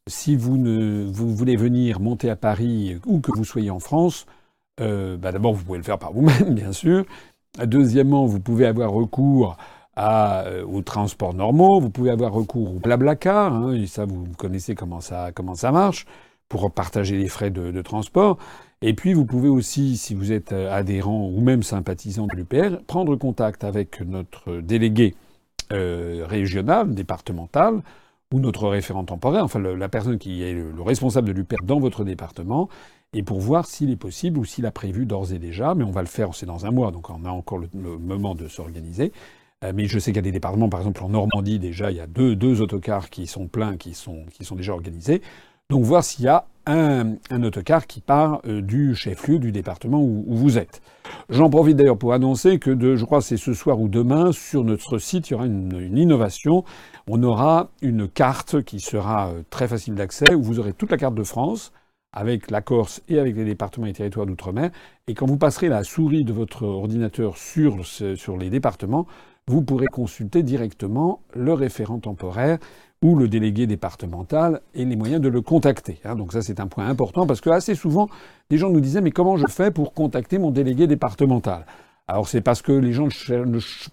Si 0.08 0.36
vous, 0.36 0.58
ne, 0.58 1.06
vous 1.10 1.34
voulez 1.34 1.56
venir 1.56 2.00
monter 2.00 2.30
à 2.30 2.36
Paris 2.36 3.00
ou 3.06 3.22
que 3.22 3.32
vous 3.32 3.46
soyez 3.46 3.70
en 3.70 3.80
France, 3.80 4.26
euh, 4.82 5.18
bah, 5.18 5.32
d'abord, 5.32 5.54
vous 5.54 5.64
pouvez 5.64 5.78
le 5.78 5.84
faire 5.84 6.00
par 6.00 6.14
vous-même, 6.14 6.54
bien 6.56 6.72
sûr. 6.72 7.06
Deuxièmement, 7.64 8.26
vous 8.26 8.40
pouvez 8.40 8.66
avoir 8.66 8.92
recours 8.92 9.58
à, 9.96 10.46
euh, 10.46 10.66
aux 10.66 10.82
transports 10.82 11.34
normaux, 11.34 11.80
vous 11.80 11.92
pouvez 11.92 12.10
avoir 12.10 12.34
recours 12.34 12.76
au 12.76 12.80
blablacar, 12.80 13.54
hein, 13.54 13.74
et 13.74 13.86
ça, 13.86 14.06
vous 14.06 14.26
connaissez 14.38 14.74
comment 14.74 15.02
ça, 15.02 15.32
comment 15.34 15.54
ça 15.54 15.72
marche, 15.72 16.08
pour 16.50 16.72
partager 16.72 17.18
les 17.18 17.28
frais 17.28 17.52
de, 17.52 17.82
transport. 17.82 18.38
Et 18.82 18.94
puis, 18.96 19.14
vous 19.14 19.26
pouvez 19.26 19.50
aussi, 19.50 19.98
si 19.98 20.16
vous 20.16 20.32
êtes 20.32 20.52
euh, 20.52 20.74
adhérent 20.74 21.30
ou 21.30 21.42
même 21.42 21.62
sympathisant 21.64 22.28
de 22.28 22.36
l'UPR, 22.36 22.84
prendre 22.88 23.16
contact 23.16 23.64
avec 23.64 24.02
notre 24.02 24.62
délégué 24.62 25.16
régional, 25.72 26.94
départemental, 26.94 27.82
ou 28.32 28.40
notre 28.40 28.68
référent 28.68 29.04
temporaire, 29.06 29.44
enfin 29.44 29.60
la 29.60 29.90
personne 29.90 30.20
qui 30.20 30.44
est 30.44 30.54
le 30.54 30.82
responsable 30.84 31.30
de 31.30 31.34
l'UPR 31.34 31.64
dans 31.64 31.80
votre 31.80 32.04
département, 32.04 32.70
et 33.14 33.24
pour 33.24 33.40
voir 33.40 33.66
s'il 33.66 33.92
est 33.92 33.96
possible 33.96 34.40
ou 34.40 34.46
s'il 34.46 34.66
a 34.66 34.72
prévu 34.72 35.06
d'ores 35.06 35.34
et 35.34 35.40
déjà, 35.40 35.76
mais 35.76 35.84
on 35.84 35.92
va 35.92 36.02
le 36.02 36.08
faire, 36.08 36.34
c'est 36.34 36.46
dans 36.46 36.66
un 36.66 36.72
mois, 36.72 36.92
donc 36.92 37.10
on 37.10 37.26
a 37.26 37.30
encore 37.30 37.60
le, 37.60 37.70
moment 37.74 38.36
de 38.36 38.48
s'organiser. 38.48 39.12
Euh, 39.64 39.72
mais 39.74 39.86
je 39.86 40.00
sais 40.00 40.12
qu'il 40.12 40.18
y 40.18 40.20
a 40.20 40.24
des 40.24 40.32
départements, 40.32 40.70
par 40.70 40.80
exemple 40.80 41.04
en 41.04 41.10
Normandie 41.10 41.60
déjà, 41.60 41.92
il 41.92 41.98
y 41.98 42.02
a 42.02 42.08
deux, 42.08 42.36
deux 42.36 42.62
autocars 42.62 43.10
qui 43.10 43.28
sont 43.28 43.48
pleins, 43.48 43.78
qui 43.78 43.94
sont, 43.94 44.26
qui 44.32 44.44
sont 44.44 44.56
déjà 44.56 44.74
organisés. 44.74 45.22
Donc 45.70 45.84
voir 45.84 46.04
s'il 46.04 46.26
y 46.26 46.28
a 46.28 46.46
un, 46.66 47.18
autocar 47.44 47.88
qui 47.88 48.02
part 48.02 48.42
euh, 48.46 48.62
du 48.62 48.96
chef-lieu 48.96 49.38
du 49.40 49.52
département 49.52 50.02
où, 50.02 50.24
vous 50.28 50.58
êtes. 50.58 50.82
J'en 51.30 51.50
profite 51.50 51.78
d'ailleurs 51.78 51.98
pour 51.98 52.14
annoncer 52.14 52.58
que 52.58 52.96
je 52.96 53.06
crois 53.06 53.22
c'est 53.22 53.38
ce 53.38 53.54
soir 53.54 53.80
ou 53.80 53.90
demain, 53.90 54.32
sur 54.32 54.64
notre 54.64 54.98
site, 54.98 55.30
il 55.30 55.34
y 55.34 55.36
aura 55.36 55.46
une, 55.46 55.80
une 55.80 55.98
innovation. 55.98 56.64
On 57.08 57.22
aura 57.22 57.70
une 57.82 58.08
carte 58.08 58.64
qui 58.64 58.80
sera 58.80 59.30
euh, 59.30 59.44
très 59.50 59.68
facile 59.68 59.96
d'accès, 59.96 60.34
où 60.34 60.42
vous 60.42 60.60
aurez 60.60 60.74
toute 60.74 60.92
la 60.92 60.98
carte 60.98 61.16
de 61.16 61.24
France, 61.24 61.74
avec 62.14 62.52
la 62.52 62.62
Corse 62.62 63.02
et 63.10 63.20
avec 63.20 63.36
les 63.36 63.46
départements 63.46 63.88
et 63.88 63.94
territoires 63.94 64.26
d'outre-mer. 64.26 64.70
Et 65.08 65.14
quand 65.14 65.26
vous 65.26 65.38
passerez 65.38 65.68
la 65.68 65.84
souris 65.84 66.24
de 66.24 66.32
votre 66.32 66.64
ordinateur 66.64 67.38
sur, 67.38 67.86
sur 67.86 68.38
les 68.38 68.50
départements, 68.50 69.08
vous 69.48 69.62
pourrez 69.62 69.88
consulter 69.88 70.44
directement 70.44 71.22
le 71.36 71.54
référent 71.54 72.00
temporaire 72.00 72.60
ou 73.02 73.18
le 73.18 73.28
délégué 73.28 73.68
départemental 73.68 74.62
et 74.74 74.86
les 74.86 74.96
moyens 74.96 75.22
de 75.22 75.28
le 75.28 75.42
contacter. 75.42 76.00
Hein. 76.06 76.16
Donc 76.16 76.32
ça 76.32 76.42
c'est 76.42 76.62
un 76.62 76.68
point 76.68 76.88
important 76.88 77.28
parce 77.28 77.42
que 77.42 77.50
assez 77.50 77.76
souvent 77.76 78.08
les 78.50 78.58
gens 78.58 78.70
nous 78.70 78.80
disaient 78.80 79.02
mais 79.02 79.12
comment 79.12 79.36
je 79.36 79.48
fais 79.48 79.72
pour 79.72 79.94
contacter 79.94 80.38
mon 80.38 80.52
délégué 80.52 80.88
départemental? 80.88 81.66
Alors 82.08 82.28
c'est 82.28 82.42
parce 82.42 82.62
que 82.62 82.74
les 82.74 82.92
gens 82.92 83.08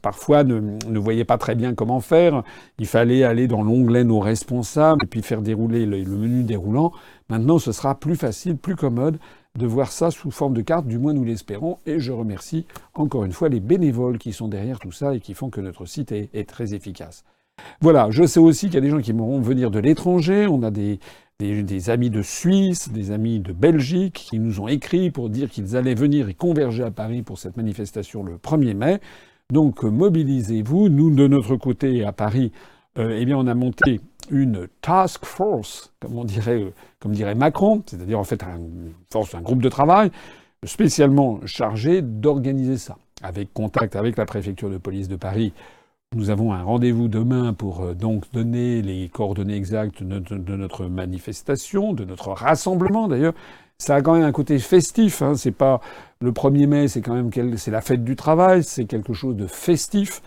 parfois 0.03 0.43
ne, 0.43 0.99
voyaient 0.99 1.25
pas 1.25 1.39
très 1.39 1.55
bien 1.55 1.75
comment 1.75 2.01
faire. 2.01 2.43
Il 2.79 2.87
fallait 2.87 3.23
aller 3.23 3.47
dans 3.47 3.63
l'onglet 3.63 4.03
nos 4.03 4.19
responsables 4.19 5.05
et 5.05 5.07
puis 5.07 5.23
faire 5.23 5.43
dérouler 5.43 5.87
le, 5.87 6.05
menu 6.05 6.43
déroulant. 6.43 6.93
Maintenant 7.29 7.59
ce 7.61 7.71
sera 7.71 7.95
plus 7.95 8.17
facile, 8.17 8.57
plus 8.57 8.75
commode 8.75 9.19
de 9.57 9.67
voir 9.67 9.93
ça 9.93 10.11
sous 10.11 10.31
forme 10.31 10.55
de 10.55 10.61
carte, 10.61 10.87
du 10.87 10.99
moins 10.99 11.13
nous 11.13 11.25
l'espérons. 11.25 11.79
Et 11.87 12.01
je 12.01 12.11
remercie 12.11 12.67
encore 12.95 13.25
une 13.25 13.33
fois 13.33 13.49
les 13.49 13.61
bénévoles 13.61 14.19
qui 14.19 14.33
sont 14.33 14.49
derrière 14.49 14.81
tout 14.81 14.93
ça 14.93 15.15
et 15.15 15.21
qui 15.21 15.35
font 15.35 15.51
que 15.51 15.61
notre 15.61 15.87
site 15.87 16.11
est 16.11 16.49
très 16.49 16.75
efficace. 16.75 17.25
Voilà, 17.81 18.11
je 18.11 18.25
sais 18.27 18.41
aussi 18.41 18.67
qu'il 18.67 18.75
y 18.75 18.79
a 18.79 18.83
des 18.83 18.91
gens 18.91 19.01
qui 19.01 19.13
vont 19.13 19.41
venir 19.41 19.71
de 19.71 19.79
l'étranger. 19.79 20.47
On 20.47 20.63
a 20.63 20.71
des, 20.71 20.99
des, 21.41 21.91
amis 21.91 22.11
de 22.11 22.21
Suisse, 22.21 22.91
des 22.93 23.11
amis 23.11 23.41
de 23.41 23.53
Belgique 23.53 24.27
qui 24.31 24.39
nous 24.39 24.61
ont 24.61 24.69
écrit 24.69 25.11
pour 25.11 25.31
dire 25.31 25.49
qu'ils 25.49 25.75
allaient 25.77 25.95
venir 25.95 26.29
et 26.29 26.35
converger 26.35 26.83
à 26.83 26.91
Paris 26.91 27.23
pour 27.23 27.39
cette 27.39 27.57
manifestation 27.57 28.23
le 28.23 28.37
1er 28.37 28.75
mai. 28.75 29.01
Donc 29.51 29.83
mobilisez-vous. 29.83 30.91
Nous, 30.91 31.15
de 31.15 31.27
notre 31.27 31.57
côté, 31.57 32.05
à 32.05 32.13
Paris, 32.13 32.53
euh, 32.99 33.17
eh 33.19 33.25
bien, 33.25 33.39
on 33.39 33.47
a 33.47 33.55
monté 33.55 34.01
une 34.31 34.69
task 34.83 35.25
force, 35.25 35.93
comme 35.99 36.19
euh, 36.19 36.73
dirait 37.07 37.35
Macron, 37.35 37.83
c'est-à-dire 37.87 38.19
en 38.19 38.25
fait 38.25 38.45
force, 39.11 39.35
un 39.35 39.41
groupe 39.41 39.63
de 39.63 39.69
travail 39.69 40.11
spécialement 40.65 41.41
chargé 41.47 42.03
d'organiser 42.03 42.77
ça, 42.77 42.99
avec 43.23 43.53
contact 43.55 43.97
avec 43.97 44.19
la 44.19 44.27
préfecture 44.27 44.69
de 44.69 44.77
police 44.77 45.09
de 45.09 45.17
Paris 45.17 45.55
nous 46.17 46.31
avons 46.31 46.53
un 46.53 46.65
rendez-vous 46.65 47.07
demain 47.07 47.55
pour 47.55 47.83
euh, 47.83 47.95
donc 47.95 48.25
donner 48.33 48.83
les 48.83 49.09
coordonnées 49.09 49.55
exactes 49.55 50.03
de, 50.03 50.57
notre 50.57 50.87
manifestation, 50.87 51.93
de 51.93 52.05
notre 52.05 52.31
rassemblement 52.31 53.07
d'ailleurs. 53.07 53.35
Ça 53.79 53.95
a 53.95 54.03
quand 54.03 54.15
même 54.15 54.25
un 54.25 54.33
côté 54.33 54.59
festif. 54.59 55.23
Hein. 55.23 55.37
C'est 55.37 55.53
pas 55.53 55.81
le 56.21 56.33
1er 56.33 56.67
mai, 56.67 56.89
c'est 56.89 57.01
quand 57.01 57.15
même 57.15 57.31
c'est 57.57 57.71
la 57.71 57.81
fête 57.81 58.03
du 58.03 58.17
travail, 58.17 58.65
c'est 58.65 58.87
quelque 58.87 59.13
chose 59.13 59.37
de 59.37 59.47
festif. 59.47 60.21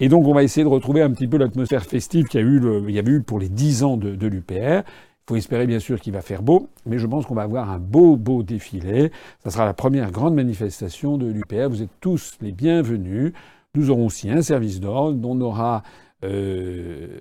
Et 0.00 0.08
donc 0.08 0.26
on 0.26 0.34
va 0.34 0.42
essayer 0.42 0.64
de 0.64 0.68
retrouver 0.68 1.02
un 1.02 1.10
petit 1.12 1.28
peu 1.28 1.36
l'atmosphère 1.36 1.84
festive 1.84 2.26
qu'il 2.26 2.40
y 2.40 2.98
avait 2.98 3.12
eu 3.12 3.22
pour 3.22 3.38
les 3.38 3.48
10 3.48 3.84
ans 3.84 3.96
de, 3.96 4.16
de 4.16 4.26
l'UPR. 4.26 4.82
Il 4.82 5.28
faut 5.28 5.36
espérer 5.36 5.68
bien 5.68 5.78
sûr 5.78 6.00
qu'il 6.00 6.14
va 6.14 6.20
faire 6.20 6.42
beau, 6.42 6.68
mais 6.84 6.98
je 6.98 7.06
pense 7.06 7.26
qu'on 7.26 7.34
va 7.34 7.42
avoir 7.42 7.70
un 7.70 7.78
beau, 7.78 8.16
beau 8.16 8.42
défilé. 8.42 9.12
Ça 9.44 9.50
sera 9.50 9.66
la 9.66 9.74
première 9.74 10.10
grande 10.10 10.34
manifestation 10.34 11.16
de 11.16 11.26
l'UPR. 11.26 11.68
Vous 11.68 11.82
êtes 11.82 12.00
tous 12.00 12.36
les 12.40 12.50
bienvenus. 12.50 13.32
Nous 13.78 13.90
aurons 13.90 14.06
aussi 14.06 14.28
un 14.28 14.42
service 14.42 14.80
d'ordre, 14.80 15.20
on 15.28 15.40
aura, 15.40 15.84
euh, 16.24 17.20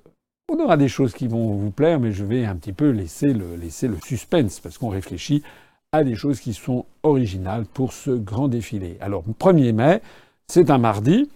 on 0.52 0.60
aura 0.60 0.76
des 0.76 0.88
choses 0.88 1.14
qui 1.14 1.28
vont 1.28 1.54
vous 1.54 1.70
plaire, 1.70 2.00
mais 2.00 2.12
je 2.12 2.26
vais 2.26 2.46
un 2.46 2.56
petit 2.56 2.74
peu 2.74 2.90
laisser 2.90 3.28
le, 3.28 4.00
suspense, 4.04 4.60
parce 4.60 4.80
qu'on 4.80 4.90
réfléchit 4.90 5.44
à 5.92 6.04
des 6.04 6.16
choses 6.16 6.40
qui 6.40 6.56
sont 6.56 6.88
originales 7.04 7.66
pour 7.72 7.94
ce 7.94 8.10
grand 8.10 8.48
défilé. 8.48 8.98
Alors, 9.02 9.24
1er 9.40 9.72
mai, 9.72 10.02
c'est 10.48 10.72
un 10.72 10.80
mardi. 10.80 11.30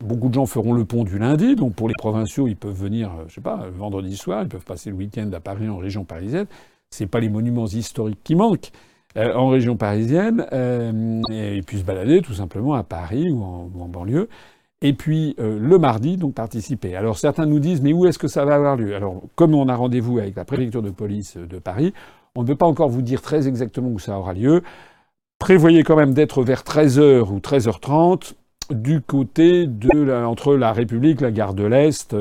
Beaucoup 0.00 0.28
de 0.28 0.34
gens 0.34 0.44
feront 0.44 0.74
le 0.74 0.84
pont 0.84 1.04
du 1.04 1.18
lundi, 1.18 1.56
donc 1.56 1.74
pour 1.74 1.88
les 1.88 1.94
provinciaux, 1.96 2.46
ils 2.46 2.56
peuvent 2.56 2.78
venir, 2.78 3.12
euh, 3.12 3.24
je 3.28 3.36
sais 3.36 3.40
pas, 3.40 3.66
vendredi 3.74 4.14
soir, 4.14 4.42
ils 4.42 4.48
peuvent 4.50 4.64
passer 4.64 4.90
le 4.90 4.96
week-end 4.96 5.30
à 5.32 5.40
Paris 5.40 5.70
en 5.70 5.78
région 5.78 6.04
parisienne. 6.04 6.46
C'est 6.90 7.06
pas 7.06 7.20
les 7.20 7.30
monuments 7.30 7.66
historiques 7.66 8.20
qui 8.22 8.34
manquent. 8.34 8.72
Euh, 9.16 9.32
en 9.34 9.48
région 9.48 9.76
parisienne, 9.76 10.44
euh, 10.52 11.22
et 11.30 11.62
puis 11.62 11.78
se 11.78 11.84
balader 11.84 12.20
tout 12.20 12.34
simplement 12.34 12.74
à 12.74 12.82
Paris 12.82 13.30
ou 13.30 13.44
en, 13.44 13.86
banlieue. 13.86 14.28
Et 14.82 14.92
puis 14.92 15.36
euh, 15.38 15.56
le 15.60 15.78
mardi, 15.78 16.16
donc 16.16 16.34
participer. 16.34 16.96
Alors 16.96 17.16
certains 17.16 17.46
nous 17.46 17.60
disent, 17.60 17.80
mais 17.80 17.92
où 17.92 18.06
est-ce 18.06 18.18
que 18.18 18.26
ça 18.26 18.44
va 18.44 18.56
avoir 18.56 18.74
lieu? 18.74 18.96
Alors 18.96 19.22
comme 19.36 19.54
on 19.54 19.68
a 19.68 19.76
rendez-vous 19.76 20.18
avec 20.18 20.34
la 20.34 20.44
préfecture 20.44 20.82
de 20.82 20.90
police 20.90 21.36
de 21.36 21.58
Paris, 21.60 21.94
on 22.34 22.42
ne 22.42 22.46
peut 22.48 22.56
pas 22.56 22.66
encore 22.66 22.88
vous 22.88 23.02
dire 23.02 23.22
très 23.22 23.46
exactement 23.46 23.88
où 23.88 24.00
ça 24.00 24.18
aura 24.18 24.34
lieu. 24.34 24.64
Prévoyez 25.38 25.84
quand 25.84 25.96
même 25.96 26.12
d'être 26.12 26.42
vers 26.42 26.62
13h 26.62 27.32
ou 27.32 27.38
13h30 27.38 28.32
du 28.70 29.00
côté 29.00 29.68
de 29.68 29.96
la, 29.96 30.28
entre 30.28 30.56
la 30.56 30.72
République, 30.72 31.20
la 31.20 31.30
gare 31.30 31.54
de 31.54 31.64
l'Est, 31.64 32.16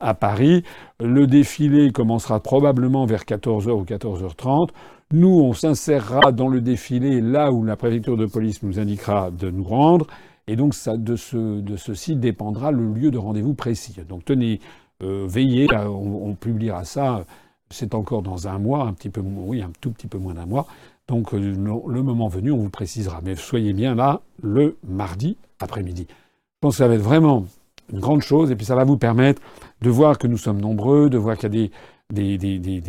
à 0.00 0.14
Paris. 0.14 0.64
Le 0.98 1.28
défilé 1.28 1.92
commencera 1.92 2.40
probablement 2.40 3.06
vers 3.06 3.22
14h 3.22 3.70
ou 3.70 3.84
14h30. 3.84 4.70
Nous, 5.14 5.28
on 5.28 5.52
s'insérera 5.52 6.32
dans 6.32 6.48
le 6.48 6.60
défilé 6.60 7.20
là 7.20 7.52
où 7.52 7.62
la 7.62 7.76
préfecture 7.76 8.16
de 8.16 8.26
police 8.26 8.64
nous 8.64 8.80
indiquera 8.80 9.30
de 9.30 9.48
nous 9.48 9.62
rendre. 9.62 10.08
Et 10.48 10.56
donc, 10.56 10.74
de, 10.88 11.14
ce, 11.14 11.60
de 11.60 11.76
ceci 11.76 12.16
dépendra 12.16 12.72
le 12.72 12.92
lieu 12.92 13.12
de 13.12 13.18
rendez-vous 13.18 13.54
précis. 13.54 13.94
Donc, 14.08 14.24
tenez, 14.24 14.58
euh, 15.04 15.24
veillez, 15.28 15.68
on, 15.72 16.34
publiera 16.34 16.84
ça, 16.84 17.24
c'est 17.70 17.94
encore 17.94 18.22
dans 18.22 18.48
un 18.48 18.58
mois, 18.58 18.88
un 18.88 18.92
petit 18.92 19.08
peu, 19.08 19.20
un 19.20 19.70
tout 19.80 19.92
petit 19.92 20.08
peu 20.08 20.18
moins 20.18 20.34
d'un 20.34 20.46
mois. 20.46 20.66
Donc, 21.06 21.32
euh, 21.32 21.38
le 21.38 22.02
moment 22.02 22.26
venu, 22.26 22.50
on 22.50 22.56
vous 22.56 22.68
précisera. 22.68 23.20
Mais 23.22 23.36
soyez 23.36 23.72
bien 23.72 23.94
là 23.94 24.20
le 24.42 24.76
mardi 24.82 25.36
après-midi. 25.60 26.08
Je 26.08 26.58
pense 26.60 26.74
que 26.74 26.78
ça 26.78 26.88
va 26.88 26.94
être 26.94 27.00
vraiment 27.00 27.46
une 27.92 28.00
grande 28.00 28.22
chose, 28.22 28.50
et 28.50 28.56
puis 28.56 28.66
ça 28.66 28.74
va 28.74 28.82
vous 28.82 28.96
permettre 28.96 29.40
de 29.80 29.90
voir 29.90 30.18
que 30.18 30.26
nous 30.26 30.38
sommes 30.38 30.60
nombreux, 30.60 31.08
de 31.08 31.18
voir 31.18 31.36
qu'il 31.36 31.44
y 31.44 31.46
a 31.46 31.66
des, 31.66 31.70
des, 32.12 32.38
des, 32.38 32.58
des, 32.58 32.80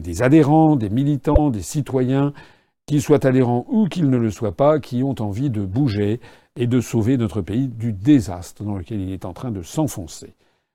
des, 0.00 0.22
adhérents, 0.22 0.76
des 0.76 0.88
militants, 0.88 1.50
des 1.50 1.62
citoyens, 1.62 2.32
qu'ils 2.86 3.02
soient 3.02 3.26
adhérents 3.26 3.66
ou 3.68 3.86
qu'ils 3.88 4.10
ne 4.10 4.16
le 4.16 4.30
soient 4.30 4.56
pas, 4.56 4.78
qui 4.78 5.02
ont 5.02 5.14
envie 5.20 5.50
de 5.50 5.64
bouger 5.64 6.20
et 6.56 6.66
de 6.66 6.80
sauver 6.80 7.16
notre 7.16 7.40
pays 7.40 7.68
du 7.68 7.92
désastre 7.92 8.64
dans 8.64 8.76
lequel 8.76 9.00
il 9.00 9.12
est 9.12 9.24
en 9.24 9.32
train 9.32 9.50
de 9.50 9.62
s'enfoncer. 9.62 10.34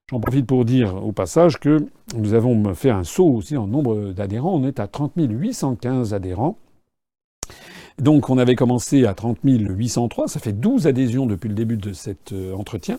J'en 0.09 0.19
profite 0.19 0.47
pour 0.47 0.65
dire 0.65 0.95
au 0.95 1.11
passage 1.11 1.59
que 1.59 1.85
nous 2.15 2.33
avons 2.33 2.73
fait 2.73 2.89
un 2.89 3.03
saut 3.03 3.27
aussi 3.27 3.55
en 3.57 3.67
nombre 3.67 4.11
d'adhérents. 4.11 4.55
On 4.55 4.65
est 4.65 4.79
à 4.79 4.87
30 4.87 5.13
815 5.17 6.15
adhérents. 6.15 6.57
Donc 7.99 8.29
on 8.29 8.37
avait 8.37 8.55
commencé 8.55 9.05
à 9.05 9.13
30 9.13 9.39
803, 9.43 10.27
ça 10.27 10.39
fait 10.39 10.53
12 10.53 10.87
adhésions 10.87 11.25
depuis 11.25 11.49
le 11.49 11.53
début 11.53 11.77
de 11.77 11.93
cet 11.93 12.31
euh, 12.31 12.55
entretien. 12.55 12.97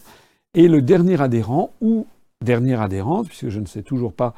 Et 0.55 0.69
le 0.69 0.83
dernier 0.83 1.21
adhérent, 1.21 1.71
ou 1.81 2.07
dernière 2.45 2.83
adhérente, 2.83 3.27
puisque 3.27 3.49
je 3.49 3.61
ne 3.61 3.67
sais 3.67 3.83
toujours 3.83 4.13
pas 4.13 4.35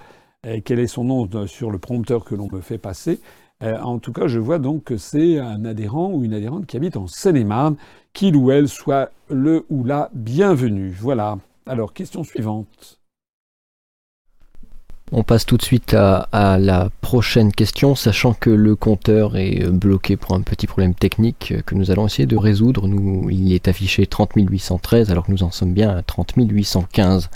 quel 0.65 0.81
est 0.81 0.87
son 0.87 1.05
nom 1.05 1.47
sur 1.47 1.71
le 1.71 1.79
prompteur 1.79 2.25
que 2.25 2.35
l'on 2.35 2.49
me 2.51 2.61
fait 2.61 2.79
passer. 2.79 3.21
Euh, 3.63 3.79
en 3.81 3.99
tout 3.99 4.13
cas, 4.13 4.27
je 4.27 4.39
vois 4.39 4.59
donc 4.59 4.85
que 4.85 4.97
c'est 4.97 5.39
un 5.39 5.65
adhérent 5.65 6.11
ou 6.13 6.25
une 6.25 6.35
adhérente 6.35 6.67
qui 6.67 6.77
habite 6.77 6.97
en 6.97 7.07
Seine-et-Marne, 7.07 7.77
qu'il 8.13 8.37
ou 8.37 8.51
elle 8.51 8.69
soit 8.69 9.11
le 9.31 9.65
ou 9.71 9.85
la 9.85 10.11
bienvenue. 10.15 10.95
Voilà. 10.99 11.39
Alors, 11.67 11.93
question 11.93 12.25
suivante. 12.25 12.99
On 15.15 15.23
passe 15.23 15.45
tout 15.45 15.59
de 15.59 15.63
suite 15.63 15.95
à, 15.95 16.59
la 16.59 16.89
prochaine 17.03 17.53
question, 17.53 17.95
sachant 17.95 18.33
que 18.33 18.49
le 18.49 18.75
compteur 18.75 19.37
est 19.37 19.69
bloqué 19.69 20.17
pour 20.17 20.35
un 20.35 20.41
petit 20.41 20.67
problème 20.67 20.95
technique 20.95 21.53
que 21.67 21.75
nous 21.75 21.91
allons 21.91 22.07
essayer 22.07 22.25
de 22.25 22.37
résoudre. 22.37 22.89
Nous, 22.89 23.29
il 23.29 23.53
est 23.53 23.69
affiché 23.69 24.07
30 24.07 24.31
813 24.37 25.11
alors 25.11 25.27
que 25.27 25.31
nous 25.31 25.43
en 25.43 25.51
sommes 25.51 25.75
bien 25.75 25.91
à 25.91 26.03
30 26.03 26.33
815. 26.39 27.29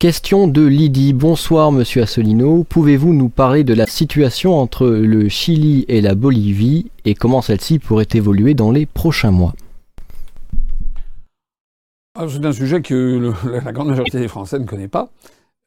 Question 0.00 0.46
de 0.46 0.64
Lydie. 0.64 1.12
Bonsoir 1.12 1.72
Monsieur 1.72 2.02
Assolino. 2.02 2.62
Pouvez-vous 2.62 3.12
nous 3.14 3.28
parler 3.28 3.64
de 3.64 3.74
la 3.74 3.84
situation 3.86 4.56
entre 4.56 4.86
le 4.86 5.28
Chili 5.28 5.84
et 5.88 6.00
la 6.00 6.14
Bolivie 6.14 6.92
et 7.04 7.16
comment 7.16 7.42
celle-ci 7.42 7.80
pourrait 7.80 8.06
évoluer 8.14 8.54
dans 8.54 8.70
les 8.70 8.86
prochains 8.86 9.32
mois? 9.32 9.54
Ah, 12.16 12.26
C'est 12.28 12.46
un 12.46 12.52
sujet 12.52 12.80
que 12.80 13.32
la 13.64 13.72
grande 13.72 13.88
majorité 13.88 14.20
des 14.20 14.28
Français 14.28 14.60
ne 14.60 14.66
connaît 14.66 14.86
pas. 14.86 15.10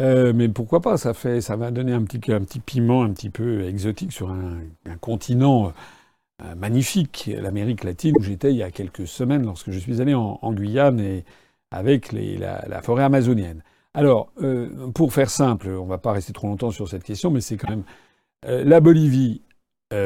Euh, 0.01 0.31
mais 0.33 0.47
pourquoi 0.47 0.79
pas? 0.79 0.95
Ça, 0.95 1.13
fait, 1.13 1.41
ça 1.41 1.57
va 1.57 1.69
donner 1.69 1.91
un 1.91 2.05
petit, 2.05 2.31
un 2.31 2.39
petit 2.39 2.61
piment 2.61 3.03
un 3.03 3.11
petit 3.11 3.31
peu 3.31 3.65
exotique 3.65 4.13
sur 4.13 4.31
un, 4.31 4.61
continent 5.01 5.73
euh, 6.41 6.55
magnifique, 6.55 7.29
l'Amérique 7.37 7.83
latine, 7.83 8.15
où 8.17 8.23
j'étais 8.23 8.51
il 8.51 8.57
y 8.57 8.63
a 8.63 8.71
quelques 8.71 9.07
semaines 9.07 9.43
lorsque 9.43 9.71
je 9.71 9.79
suis 9.79 9.99
allé 9.99 10.13
en, 10.13 10.53
Guyane 10.53 11.01
et 11.01 11.25
avec 11.69 12.13
la 12.13 12.81
forêt 12.81 13.03
amazonienne. 13.03 13.61
Alors, 13.93 14.31
euh, 14.41 14.89
pour 14.91 15.13
faire 15.13 15.29
simple, 15.29 15.67
on 15.69 15.83
ne 15.83 15.89
va 15.89 15.97
pas 15.97 16.13
rester 16.13 16.31
trop 16.33 16.47
longtemps 16.47 16.71
sur 16.71 16.87
cette 16.87 17.03
question, 17.03 17.29
mais 17.29 17.41
c'est 17.41 17.57
quand 17.57 17.69
même 17.69 17.83
euh, 18.45 18.63
la 18.63 18.79
Bolivie 18.79 19.41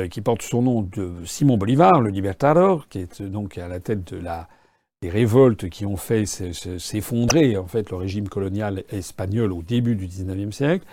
qui 0.10 0.22
porte 0.22 0.41
son 0.41 0.64
nom 0.64 0.82
de 0.82 1.14
Simon 1.26 1.57
Bolivar, 1.57 2.02
le 2.02 2.10
Libertador, 2.10 2.88
qui 2.90 2.98
est 2.98 3.22
donc 3.22 3.60
à 3.60 3.68
la 3.68 3.80
tête 3.80 4.16
des 4.16 5.10
révoltes 5.12 5.70
qui 5.70 5.86
ont 5.86 5.95
fait 5.95 6.26
s'effondrer 6.26 7.56
en 7.56 7.68
fait 7.68 7.91
le 7.91 7.98
régime 7.98 8.28
colonial 8.28 8.84
espagnol 8.90 9.52
au 9.52 9.62
début 9.62 9.95
du 9.95 10.07
XIXe 10.07 10.56
siècle. 10.56 10.88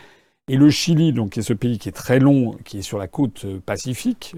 Et 0.46 0.58
le 0.58 0.68
Chili, 0.68 1.14
donc, 1.14 1.30
qui 1.30 1.38
est 1.38 1.42
ce 1.42 1.54
pays 1.54 1.78
qui 1.78 1.88
est 1.88 1.92
très 1.92 2.18
long, 2.18 2.52
qui 2.66 2.80
est 2.80 2.82
sur 2.82 2.98
la 2.98 3.08
côte 3.08 3.46
pacifique, 3.60 4.36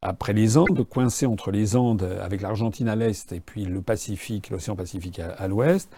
après 0.00 0.32
les 0.32 0.58
Andes, 0.58 0.84
coincé 0.88 1.26
entre 1.26 1.52
les 1.52 1.76
Andes 1.76 2.18
avec 2.20 2.40
l'Argentine 2.40 2.88
à 2.88 2.96
l'est 2.96 3.30
et 3.30 3.38
puis 3.38 3.64
le 3.64 3.80
Pacifique, 3.80 4.50
l'océan 4.50 4.74
Pacifique 4.74 5.20
à 5.20 5.46
l'ouest. 5.46 5.88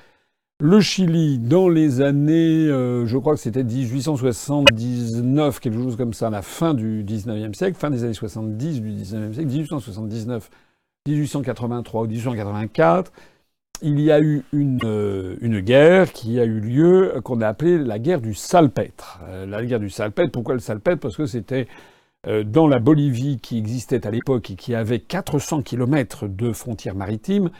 Le 0.61 0.81
Chili, 0.81 1.41
dans 1.41 1.69
les 1.69 2.01
années, 2.01 2.69
euh, 2.69 3.07
je 3.07 3.19
crois 3.19 3.35
que 3.35 3.41
c'était 3.41 3.65
1879, 3.65 5.59
quelque 5.59 5.83
chose 5.83 5.97
comme 5.97 6.15
ça, 6.15 6.31
la 6.31 6.43
fin 6.43 6.75
du 6.75 7.03
19e 7.03 7.55
siècle, 7.55 7.77
fin 7.77 7.91
des 7.91 8.05
années 8.05 8.15
70 8.15 8.81
du 8.81 8.93
19e 8.93 9.33
siècle, 9.33 9.49
1879, 9.49 10.49
1883 11.09 12.03
ou 12.03 12.07
1884, 12.07 13.11
il 13.83 13.99
y 13.99 14.13
a 14.13 14.21
eu 14.21 14.45
une, 14.53 14.79
euh, 14.85 15.35
une 15.41 15.59
guerre 15.59 16.13
qui 16.13 16.39
a 16.39 16.45
eu 16.45 16.61
lieu, 16.61 17.21
qu'on 17.25 17.41
a 17.41 17.49
appelée 17.49 17.77
la 17.77 17.99
guerre 17.99 18.21
du 18.21 18.33
salpêtre. 18.33 19.19
Euh, 19.27 19.47
la 19.47 19.67
guerre 19.67 19.81
du 19.81 19.91
salpêtre, 19.91 20.31
pourquoi 20.31 20.55
le 20.55 20.61
salpêtre? 20.61 21.01
Parce 21.01 21.17
que 21.17 21.27
c'était 21.27 21.67
dans 22.47 22.67
la 22.67 22.79
Bolivie 22.79 23.39
qui 23.39 23.59
existait 23.59 24.07
à 24.07 24.11
l'époque 24.11 24.51
et 24.51 24.55
qui 24.55 24.75
avait 24.75 24.99
400 24.99 25.61
kilomètres 25.61 26.27
de 26.27 26.55
frontières 26.55 26.95
maritimes, 26.95 27.51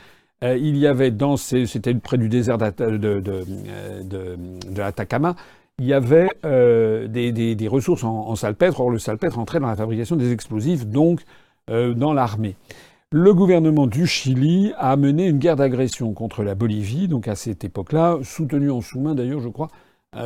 euh, 0.43 0.57
il 0.57 0.77
y 0.77 0.87
avait 0.87 1.11
dans 1.11 1.37
ces, 1.37 1.65
c'était 1.65 1.93
près 1.93 2.17
du 2.17 2.27
désert 2.27 2.57
de, 2.57 2.97
de, 2.97 4.37
l'Atacama, 4.77 5.35
il 5.79 5.85
y 5.85 5.93
avait 5.93 6.29
euh, 6.45 7.07
des, 7.07 7.67
ressources 7.67 8.03
en, 8.03 8.35
salpêtre. 8.35 8.79
Or, 8.79 8.89
le 8.89 8.99
salpêtre 8.99 9.39
entrait 9.39 9.59
dans 9.59 9.67
la 9.67 9.75
fabrication 9.75 10.15
des 10.15 10.31
explosifs, 10.31 10.85
donc 10.85 11.21
euh, 11.69 11.93
dans 11.93 12.13
l'armée. 12.13 12.55
Le 13.11 13.33
gouvernement 13.33 13.87
du 13.87 14.07
Chili 14.07 14.73
a 14.77 14.95
mené 14.97 15.27
une 15.27 15.37
guerre 15.37 15.55
d'agression 15.55 16.13
contre 16.13 16.43
la 16.43 16.53
Bolivie, 16.53 17.07
donc 17.07 17.27
à 17.27 17.35
cette 17.35 17.63
époque-là, 17.63 18.19
soutenue 18.23 18.71
en 18.71 18.81
sous-main 18.81 19.15
d'ailleurs, 19.15 19.39
je 19.39 19.49
crois, 19.49 19.69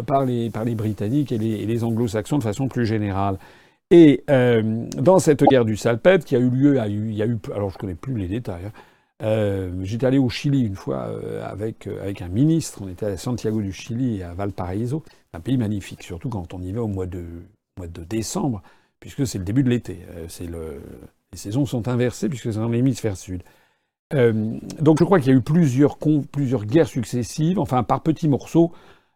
par, 0.07 0.25
les, 0.25 0.49
Britanniques 0.49 1.31
et 1.31 1.37
les, 1.37 1.83
Anglo-Saxons 1.83 2.39
de 2.39 2.43
façon 2.43 2.67
plus 2.67 2.85
générale. 2.85 3.37
Et 3.91 4.23
dans 4.27 5.19
cette 5.19 5.43
guerre 5.43 5.65
du 5.65 5.75
salpêtre 5.75 6.25
qui 6.25 6.35
a 6.35 6.39
eu 6.39 6.49
lieu, 6.49 6.79
il 6.87 7.13
y 7.13 7.21
a 7.21 7.27
eu, 7.27 7.37
alors 7.53 7.69
je 7.69 7.77
connais 7.77 7.95
plus 7.95 8.17
les 8.17 8.27
détails, 8.27 8.65
hein, 8.67 8.71
euh, 9.21 9.71
J'étais 9.83 10.05
allé 10.05 10.17
au 10.17 10.29
Chili 10.29 10.61
une 10.61 10.75
fois 10.75 11.07
euh, 11.07 11.43
avec, 11.49 11.87
euh, 11.87 12.01
avec 12.01 12.21
un 12.21 12.27
ministre. 12.29 12.81
On 12.83 12.89
était 12.89 13.05
à 13.05 13.17
Santiago 13.17 13.61
du 13.61 13.73
Chili 13.73 14.23
à 14.23 14.33
Valparaiso. 14.33 15.03
Un 15.33 15.39
pays 15.39 15.57
magnifique, 15.57 16.03
surtout 16.03 16.29
quand 16.29 16.53
on 16.53 16.61
y 16.61 16.71
va 16.71 16.81
au 16.81 16.87
mois 16.87 17.05
de, 17.05 17.23
mois 17.77 17.87
de 17.87 18.03
décembre, 18.03 18.61
puisque 18.99 19.27
c'est 19.27 19.37
le 19.37 19.43
début 19.43 19.63
de 19.63 19.69
l'été. 19.69 19.99
Euh, 20.11 20.27
le, 20.47 20.81
les 21.31 21.37
saisons 21.37 21.65
sont 21.65 21.87
inversées 21.87 22.29
puisque 22.29 22.51
c'est 22.51 22.59
dans 22.59 22.69
l'hémisphère 22.69 23.17
sud. 23.17 23.43
donc 24.11 24.99
je 24.99 25.03
crois 25.03 25.19
qu'il 25.19 25.31
y 25.31 25.35
a 25.35 25.37
eu 25.37 25.41
plusieurs, 25.41 25.97
plusieurs 26.31 26.65
guerres 26.65 26.87
successives. 26.87 27.59
Enfin, 27.59 27.83
par 27.83 28.01
petits 28.01 28.27
morceaux, 28.27 28.71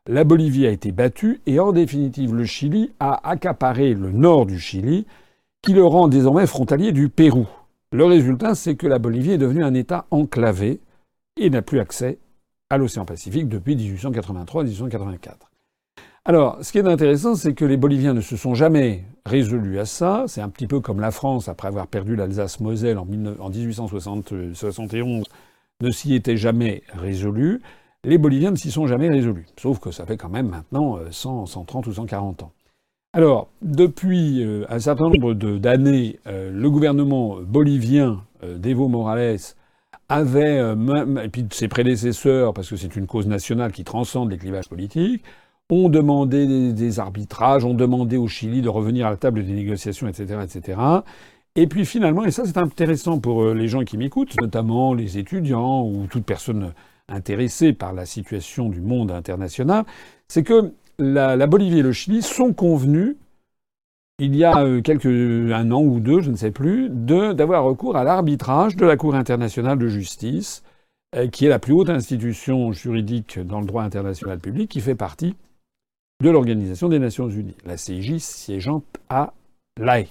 la 0.06 0.26
Bolivie 0.26 0.68
a 0.68 0.72
été 0.72 0.92
battue 0.92 1.40
et 1.46 1.60
en 1.60 1.72
définitive, 1.72 2.36
le 2.36 2.46
Chili 2.46 2.92
a 3.00 3.28
accaparé 3.28 3.94
le 3.94 4.12
nord 4.12 4.46
du 4.46 4.60
Chili, 4.60 5.06
qui 5.62 5.74
le 5.74 5.86
rend 5.86 6.10
désormais 6.10 6.46
frontalier 6.46 6.92
du 6.92 7.08
Pérou. 7.08 7.48
Le 7.94 8.06
résultat, 8.06 8.56
c'est 8.56 8.76
que 8.76 8.88
la 8.88 8.98
Bolivie 8.98 9.34
est 9.34 9.38
devenue 9.38 9.64
un 9.64 9.76
État 9.76 10.08
enclavé 10.10 10.82
et 11.38 11.52
n'a 11.52 11.62
plus 11.62 11.80
accès 11.80 12.18
à 12.72 12.80
l'océan 12.80 13.06
Pacifique 13.06 13.48
depuis 13.48 13.76
1883-1884. 13.76 15.34
Alors, 16.26 16.58
ce 16.64 16.72
qui 16.72 16.80
est 16.80 16.88
intéressant, 16.88 17.36
c'est 17.36 17.54
que 17.54 17.66
les 17.66 17.78
Boliviens 17.78 18.16
ne 18.16 18.22
se 18.22 18.36
sont 18.36 18.56
jamais 18.56 19.04
résolus 19.28 19.78
à 19.78 19.86
ça. 19.86 20.24
C'est 20.26 20.42
un 20.42 20.50
petit 20.50 20.66
peu 20.66 20.80
comme 20.80 21.02
la 21.02 21.12
France, 21.12 21.50
après 21.50 21.68
avoir 21.68 21.86
perdu 21.86 22.16
l'Alsace-Moselle 22.16 22.98
en, 22.98 23.06
1871, 23.06 25.26
ne 25.82 25.92
s'y 25.92 26.16
était 26.16 26.38
jamais 26.38 26.82
résolu. 26.94 27.62
Les 28.04 28.18
Boliviens 28.18 28.50
ne 28.50 28.56
s'y 28.56 28.72
sont 28.72 28.88
jamais 28.88 29.10
résolus. 29.10 29.46
Sauf 29.62 29.78
que 29.78 29.92
ça 29.92 30.08
fait 30.08 30.18
quand 30.18 30.30
même 30.30 30.50
maintenant 30.50 30.98
100, 31.12 31.46
130 31.46 31.86
ou 31.86 31.94
140 31.94 32.42
ans. 32.42 32.54
Alors, 33.16 33.50
depuis 33.62 34.44
euh, 34.44 34.66
un 34.70 34.80
certain 34.80 35.04
nombre 35.04 35.36
d'années, 35.36 36.20
euh, 36.26 36.50
le 36.52 36.70
gouvernement 36.72 37.38
bolivien 37.44 38.24
euh, 38.44 38.58
d'Evo 38.58 38.88
Morales 38.88 39.38
avait, 40.10 40.60
et 41.24 41.30
puis 41.30 41.46
ses 41.52 41.68
prédécesseurs, 41.68 42.54
parce 42.54 42.70
que 42.70 42.76
c'est 42.76 42.96
une 42.96 43.06
cause 43.06 43.28
nationale 43.28 43.72
qui 43.72 43.84
transcende 43.84 44.32
les 44.32 44.38
clivages 44.38 44.68
politiques, 44.68 45.24
ont 45.70 45.90
demandé 45.90 46.48
des, 46.48 46.74
des, 46.74 47.00
arbitrages, 47.00 47.64
ont 47.66 47.74
demandé 47.74 48.18
au 48.18 48.28
Chili 48.28 48.62
de 48.62 48.70
revenir 48.70 49.08
à 49.08 49.12
la 49.12 49.18
table 49.18 49.46
des 49.46 49.54
négociations, 49.54 50.08
etc., 50.08 50.40
etc. 50.44 50.80
Et 51.56 51.68
puis 51.68 51.86
finalement, 51.86 52.26
et 52.26 52.32
ça 52.32 52.46
c'est 52.46 52.58
intéressant 52.58 53.20
pour 53.20 53.54
les 53.54 53.68
gens 53.68 53.84
qui 53.84 53.98
m'écoutent, 53.98 54.36
notamment 54.42 54.94
les 54.94 55.18
étudiants 55.18 55.84
ou 55.88 56.06
toute 56.08 56.26
personne 56.26 56.74
intéressée 57.08 57.74
par 57.74 57.94
la 57.94 58.06
situation 58.06 58.70
du 58.70 58.82
monde 58.82 59.12
international, 59.12 59.86
c'est 60.28 60.44
que 60.44 60.74
la, 61.00 61.48
Bolivie 61.48 61.80
et 61.80 61.84
le 61.84 61.92
Chili 61.92 62.22
sont 62.22 62.54
convenus, 62.54 63.16
il 64.20 64.36
y 64.36 64.44
a 64.44 64.58
euh, 64.60 64.82
quelques, 64.82 65.06
un 65.06 65.72
an 65.72 65.82
ou 65.82 66.00
deux, 66.00 66.22
je 66.22 66.32
ne 66.32 66.36
sais 66.36 66.52
plus, 66.52 66.90
d'avoir 66.90 67.64
recours 67.64 67.98
à 67.98 68.04
l'arbitrage 68.04 68.76
de 68.76 68.86
la 68.86 68.96
Cour 68.96 69.16
internationale 69.16 69.78
de 69.78 69.88
justice, 69.88 70.64
euh, 71.16 71.28
qui 71.28 71.46
est 71.46 71.50
la 71.50 71.60
plus 71.60 71.74
haute 71.74 71.90
institution 71.90 72.72
juridique 72.72 73.40
dans 73.40 73.60
le 73.60 73.66
droit 73.66 73.84
international 73.84 74.40
public, 74.40 74.70
qui 74.70 74.82
fait 74.82 74.96
partie 74.96 75.36
de 76.22 76.30
l'Organisation 76.30 76.90
des 76.90 77.00
Nations 77.00 77.30
Unies, 77.30 77.58
la 77.66 77.78
CIJ 77.78 78.18
siégeant 78.18 78.84
à 79.10 79.34
l'AE. 79.80 80.08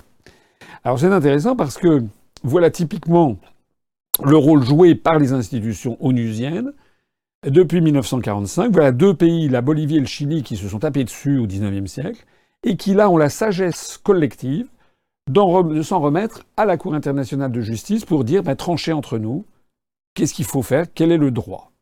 Alors 0.85 0.99
c'est 0.99 1.07
intéressant 1.07 1.57
parce 1.57 1.79
que 1.79 2.03
voilà 2.43 2.71
typiquement 2.71 3.39
le 4.23 4.37
rôle 4.37 4.63
joué 4.63 4.95
par 4.95 5.19
les 5.19 5.33
institutions 5.33 5.97
onusiennes 6.05 6.73
depuis 7.45 7.81
1945. 7.81 8.73
Voilà 8.73 8.93
deux 8.93 9.15
pays, 9.15 9.49
la 9.49 9.61
Bolivie 9.61 9.97
et 9.97 10.01
le 10.01 10.07
Chili, 10.07 10.43
qui 10.43 10.57
se 10.57 10.69
sont 10.69 10.81
tapés 10.81 11.05
dessus 11.05 11.39
au 11.39 11.47
XIXe 11.47 11.91
siècle, 11.91 12.25
et 12.65 12.77
qui 12.77 12.95
là 12.95 13.11
ont 13.11 13.17
la 13.17 13.29
sagesse 13.29 13.99
collective 13.99 14.67
de 15.29 15.83
s'en 15.83 16.01
remettre 16.01 16.45
à 16.57 16.65
la 16.65 16.77
Cour 16.77 16.95
internationale 16.95 17.53
de 17.53 17.61
justice 17.61 18.05
pour 18.05 18.25
dire, 18.25 18.43
ben, 18.43 18.57
trancher 18.57 18.93
entre 18.93 19.19
nous, 19.19 19.47
qu'est-ce 20.15 20.35
qu'il 20.35 20.45
faut 20.45 20.63
faire, 20.63 20.87
quel 20.95 21.13
est 21.13 21.19
le 21.19 21.31
droit? 21.31 21.73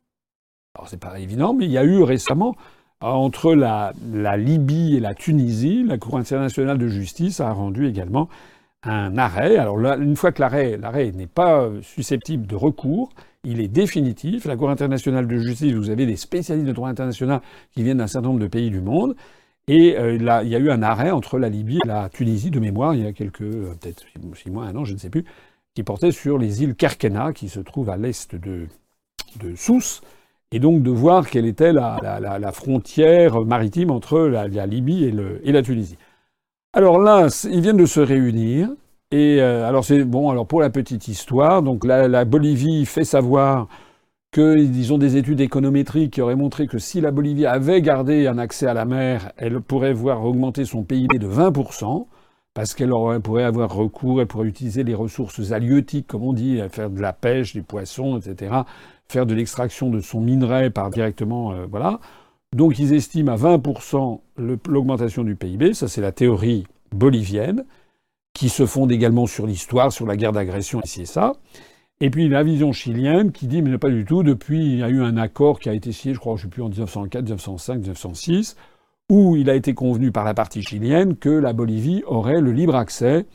Alors 0.75 0.89
c'est 0.89 1.01
pas 1.01 1.19
évident, 1.19 1.55
mais 1.55 1.65
il 1.65 1.71
y 1.71 1.79
a 1.79 1.85
eu 1.85 2.03
récemment, 2.03 2.55
entre 3.01 3.55
la, 3.55 3.93
Libye 4.37 4.97
et 4.97 5.01
la 5.01 5.15
Tunisie, 5.15 5.85
la 5.85 5.99
Cour 5.99 6.19
internationale 6.19 6.79
de 6.79 6.89
justice 6.89 7.41
a 7.41 7.51
rendu 7.51 7.87
également 7.87 8.29
un 8.83 9.17
arrêt. 9.19 9.57
Alors 9.57 9.79
une 9.79 10.17
fois 10.17 10.33
que 10.33 10.41
l'arrêt, 10.41 10.77
l'arrêt 10.77 11.11
n'est 11.13 11.27
pas 11.27 11.69
susceptible 11.83 12.47
de 12.47 12.57
recours, 12.57 13.11
il 13.45 13.61
est 13.61 13.69
définitif. 13.69 14.45
La 14.45 14.57
Cour 14.57 14.71
internationale 14.71 15.27
de 15.27 15.39
justice, 15.39 15.73
vous 15.73 15.91
avez 15.91 16.07
des 16.07 16.17
spécialistes 16.17 16.67
de 16.67 16.73
droit 16.73 16.89
international 16.89 17.41
qui 17.73 17.83
viennent 17.83 17.99
d'un 17.99 18.07
certain 18.07 18.29
nombre 18.29 18.41
de 18.41 18.47
pays 18.47 18.71
du 18.71 18.81
monde. 18.81 19.17
Et 19.69 19.97
euh, 19.97 20.15
il 20.15 20.49
y 20.49 20.57
a 20.57 20.59
eu 20.59 20.71
un 20.71 20.83
arrêt 20.83 21.11
entre 21.11 21.39
la 21.39 21.49
Libye 21.49 21.79
et 21.85 21.87
la 21.87 22.09
Tunisie, 22.09 22.51
de 22.51 22.59
mémoire, 22.59 22.95
il 22.95 23.05
y 23.05 23.07
a 23.07 23.13
quelques, 23.13 23.43
euh, 23.43 23.75
peut-être 23.81 24.05
six 24.35 24.51
mois, 24.51 24.65
un 24.65 24.75
an, 24.75 24.85
je 24.85 24.95
ne 24.95 24.99
sais 24.99 25.11
plus, 25.11 25.25
qui 25.75 25.83
portait 25.85 26.11
sur 26.11 26.39
les 26.39 26.63
îles 26.65 26.75
Kerkena, 26.75 27.33
qui 27.33 27.49
se 27.49 27.61
trouvent 27.61 27.91
à 27.91 27.97
l'est 27.97 28.35
de, 28.35 28.67
Sousse, 29.55 30.01
et 30.51 30.59
donc 30.59 30.83
de 30.83 30.91
voir 30.91 31.31
quelle 31.31 31.47
était 31.47 31.73
la, 31.73 32.51
frontière 32.53 33.43
maritime 33.43 33.93
entre 33.93 34.19
la, 34.23 34.67
Libye 34.67 35.05
et, 35.05 35.15
et 35.45 35.53
la 35.53 35.63
Tunisie. 35.63 35.99
Alors 36.73 36.99
là, 36.99 37.29
ils 37.45 37.61
viennent 37.61 37.77
de 37.77 37.87
se 37.87 38.01
réunir. 38.01 38.71
Et 39.13 39.41
euh, 39.41 39.67
alors 39.67 39.85
c'est 39.85 40.05
bon. 40.05 40.45
Pour 40.45 40.61
la 40.61 40.71
petite 40.71 41.09
histoire, 41.09 41.63
donc 41.63 41.85
la, 41.85 42.25
Bolivie 42.25 42.87
fait 42.87 43.05
savoir 43.05 43.69
qu'ils 44.33 44.93
ont 44.93 44.99
des 44.99 45.17
études 45.17 45.41
économétriques 45.41 46.13
qui 46.13 46.21
auraient 46.21 46.37
montré 46.37 46.69
que 46.69 46.79
si 46.79 47.01
la 47.01 47.11
Bolivie 47.11 47.47
avait 47.47 47.83
gardé 47.83 48.29
un 48.29 48.39
accès 48.39 48.67
à 48.67 48.75
la 48.75 48.85
mer, 48.85 49.33
elle 49.37 49.61
pourrait 49.61 49.93
voir 49.93 50.25
augmenter 50.25 50.65
son 50.65 50.85
PIB 50.85 51.19
de 51.19 51.27
20%, 51.27 52.07
parce 52.55 52.75
qu'elle 52.75 52.93
pourrait 53.25 53.43
avoir 53.43 53.75
recours, 53.75 54.21
elle 54.21 54.29
pourrait 54.29 54.47
utiliser 54.47 54.85
les 54.85 54.95
ressources 54.95 55.51
halieutiques, 55.51 56.07
comme 56.07 56.23
on 56.23 56.33
dit, 56.33 56.61
faire 56.71 56.91
de 56.91 57.01
la 57.01 57.13
pêche, 57.13 57.55
des 57.55 57.63
poissons, 57.63 58.19
etc., 58.19 58.53
faire 59.09 59.27
de 59.27 59.35
l'extraction 59.35 59.91
de 59.91 60.01
son 60.01 60.21
minerai 60.21 60.71
par 60.71 60.91
directement, 60.91 61.53
euh, 61.53 61.67
voilà. 61.69 61.99
Donc 62.55 62.79
ils 62.79 62.95
estiment 62.95 63.33
à 63.33 63.37
20% 63.37 64.21
l'augmentation 64.69 65.25
du 65.25 65.35
PIB, 65.35 65.75
ça 65.75 65.89
c'est 65.89 66.01
la 66.01 66.13
théorie 66.13 66.67
bolivienne 66.93 67.65
qui 68.33 68.49
se 68.49 68.67
fonde 68.67 68.93
également 68.93 69.27
sur 69.27 69.47
l'histoire, 69.47 69.93
sur 69.93 70.07
la 70.07 70.17
guerre 70.17 70.33
d'agression, 70.33 70.81
ici 70.83 71.03
et 71.03 71.07
ça. 71.07 71.33
Et 72.01 72.09
puis 72.09 72.29
la 72.29 72.43
vision 72.43 72.73
chilienne 72.73 73.31
qui 73.31 73.47
dit, 73.47 73.61
mais 73.61 73.77
pas 73.77 73.91
du 73.91 74.05
tout, 74.05 74.23
depuis, 74.23 74.65
il 74.65 74.79
y 74.79 74.83
a 74.83 74.89
eu 74.89 75.03
un 75.03 75.17
accord 75.19 75.61
qui 75.61 75.69
a 75.69 75.75
été 75.75 75.93
signé, 75.93 76.15
je 76.15 76.21
crois, 76.21 76.37
je 76.37 76.47
ne 76.47 76.51
sais 76.51 76.51
plus, 76.51 76.63
en 76.63 76.69
1904, 76.71 77.23
1905, 77.25 77.75
1906, 77.75 78.57
où 79.11 79.37
il 79.37 79.51
a 79.51 79.55
été 79.55 79.75
convenu 79.75 80.11
par 80.11 80.25
la 80.25 80.33
partie 80.33 80.63
chilienne 80.63 81.17
que 81.17 81.29
la 81.29 81.53
Bolivie 81.53 82.03
aurait 82.07 82.41
le 82.41 82.53
libre 82.53 82.77
accès 82.77 83.27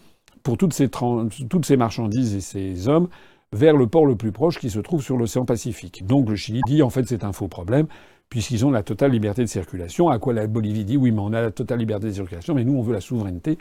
pour 0.41 0.57
toutes 0.57 0.73
ces, 0.73 0.89
toutes 0.89 1.69
marchandises 1.71 2.33
et 2.33 2.41
ces 2.41 2.87
hommes 2.87 3.07
vers 3.53 3.77
le 3.77 3.87
port 3.87 4.05
le 4.05 4.15
plus 4.15 4.31
proche 4.31 4.59
qui 4.59 4.69
se 4.69 4.79
trouve 4.79 5.03
sur 5.03 5.17
l'océan 5.17 5.45
Pacifique. 5.45 6.05
Donc 6.05 6.29
le 6.29 6.35
Chili 6.35 6.61
dit, 6.65 6.81
en 6.81 6.89
fait, 6.89 7.07
c'est 7.07 7.23
un 7.23 7.33
faux 7.33 7.47
problème, 7.47 7.87
puisqu'ils 8.29 8.65
ont 8.65 8.71
la 8.71 8.83
totale 8.83 9.11
liberté 9.11 9.43
de 9.43 9.47
circulation, 9.47 10.09
à 10.09 10.17
quoi 10.17 10.33
la 10.33 10.47
Bolivie 10.47 10.85
dit, 10.85 10.97
oui, 10.97 11.11
mais 11.11 11.19
on 11.19 11.33
a 11.33 11.41
la 11.41 11.51
totale 11.51 11.79
liberté 11.79 12.07
de 12.07 12.13
circulation, 12.13 12.55
mais 12.55 12.63
nous, 12.63 12.77
on 12.77 12.81
veut 12.81 12.93
la 12.93 13.01
souveraineté 13.01 13.57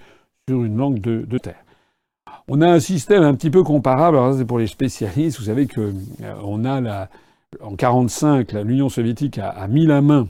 sur 0.48 0.62
une 0.64 0.76
langue 0.76 1.00
de, 1.00 1.38
terre. 1.38 1.64
On 2.48 2.60
a 2.60 2.68
un 2.68 2.80
système 2.80 3.22
un 3.22 3.34
petit 3.34 3.50
peu 3.50 3.62
comparable, 3.62 4.18
alors 4.18 4.34
c'est 4.34 4.44
pour 4.44 4.58
les 4.58 4.66
spécialistes, 4.66 5.38
vous 5.38 5.46
savez 5.46 5.66
que 5.66 5.92
euh, 6.22 6.80
a 6.86 7.08
en 7.62 7.76
45, 7.76 8.52
l'Union 8.52 8.88
soviétique 8.88 9.38
a, 9.38 9.48
a, 9.48 9.68
mis 9.68 9.86
la 9.86 10.02
main 10.02 10.28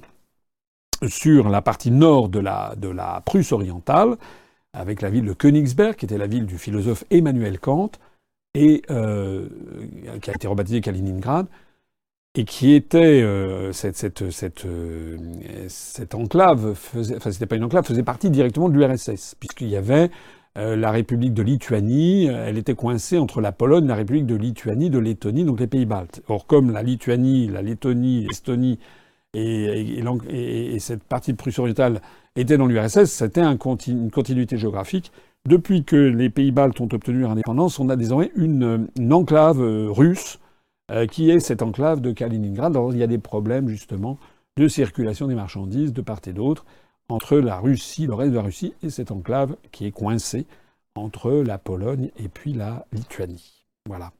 sur 1.09 1.49
la 1.49 1.63
partie 1.63 1.91
nord 1.91 2.29
de 2.29 2.39
la, 2.39 2.75
de 2.77 2.89
la 2.89 3.23
Prusse 3.25 3.53
orientale, 3.53 4.17
avec 4.73 5.03
la 5.03 5.11
ville 5.11 5.25
de 5.25 5.33
Königsberg, 5.33 5.97
qui 5.97 6.05
était 6.05 6.19
la 6.19 6.27
ville 6.27 6.47
du 6.47 6.59
philosophe 6.59 7.05
Emmanuel 7.11 7.59
Kant, 7.59 7.91
et 8.55 8.83
euh, 8.91 9.49
qui 10.23 10.31
a 10.31 10.35
été 10.35 10.47
rebaptisée 10.47 10.81
Kaliningrad, 10.81 11.47
et 12.35 12.45
qui 12.45 12.73
était 12.75 13.23
euh, 13.23 13.73
cette, 13.73 13.97
cette, 13.97 14.31
cette, 14.31 14.65
euh, 14.65 15.17
cette, 15.69 16.15
enclave, 16.15 16.75
faisait, 16.75 17.17
enfin 17.17 17.31
c'était 17.31 17.47
pas 17.47 17.57
une 17.57 17.65
enclave, 17.65 17.85
faisait 17.85 18.03
partie 18.03 18.31
directement 18.31 18.69
de 18.69 18.75
l'URSS, 18.75 19.37
puisqu'il 19.39 19.69
y 19.69 19.77
avait 19.77 20.11
euh, 20.59 20.75
la 20.75 20.91
République 20.91 21.33
de 21.33 21.43
Lituanie, 21.43 22.27
elle 22.27 22.59
était 22.59 22.75
coincée 22.75 23.19
entre 23.19 23.41
la 23.41 23.53
Pologne, 23.53 23.87
la 23.87 23.95
République 23.95 24.27
de 24.27 24.35
Lituanie, 24.35 24.91
de 24.91 24.99
Lettonie, 24.99 25.45
donc 25.45 25.61
les 25.61 25.69
pays 25.69 25.87
baltes. 25.87 26.23
Or, 26.29 26.47
comme 26.47 26.73
la 26.73 26.83
Lituanie, 26.83 27.47
la 27.47 27.63
Lettonie, 27.63 28.27
l'Estonie 28.27 28.79
et, 29.35 30.01
et, 30.29 30.75
et, 30.75 30.79
cette 30.79 31.05
partie 31.05 31.33
de 31.33 31.37
Prusse 31.37 31.59
orientale 31.59 32.01
était 32.37 32.57
dans 32.57 32.67
l'URSS, 32.67 33.05
c'était 33.05 33.41
un 33.41 33.57
une 33.87 34.11
continuité 34.11 34.57
géographique. 34.57 35.13
Depuis 35.47 35.85
que 35.85 35.97
les 35.97 36.31
pays 36.31 36.53
baltes 36.53 36.81
ont 36.81 36.89
obtenu 36.91 37.21
leur 37.21 37.33
indépendance, 37.33 37.79
on 37.79 37.91
a 37.91 37.97
désormais 37.97 38.33
une, 38.35 38.89
une 38.99 39.13
enclave 39.13 39.61
euh, 39.61 39.89
russe 39.91 40.39
euh, 40.91 41.07
qui 41.07 41.31
est 41.31 41.41
cette 41.41 41.63
enclave 41.63 42.01
de 42.01 42.13
Kaliningrad. 42.13 42.77
Il 42.93 42.99
y 42.99 43.03
a 43.03 43.07
des 43.07 43.19
problèmes 43.19 43.69
justement 43.69 44.19
de 44.57 44.69
circulation 44.69 45.27
des 45.27 45.35
marchandises 45.35 45.93
de 45.93 46.03
part 46.03 46.21
et 46.27 46.33
d'autre 46.33 46.65
entre 47.09 47.37
la 47.37 47.59
Russie, 47.59 48.07
le 48.07 48.15
reste 48.15 48.33
de 48.33 48.37
la 48.37 48.43
Russie, 48.43 48.75
et 48.83 48.91
cette 48.91 49.11
enclave 49.11 49.57
qui 49.73 49.87
est 49.87 49.91
coincée 49.91 50.47
entre 50.95 51.31
la 51.33 51.59
Pologne 51.59 52.11
et 52.17 52.29
puis 52.29 52.53
la 52.53 52.87
Lituanie. 52.93 53.67
Voilà. 53.87 54.13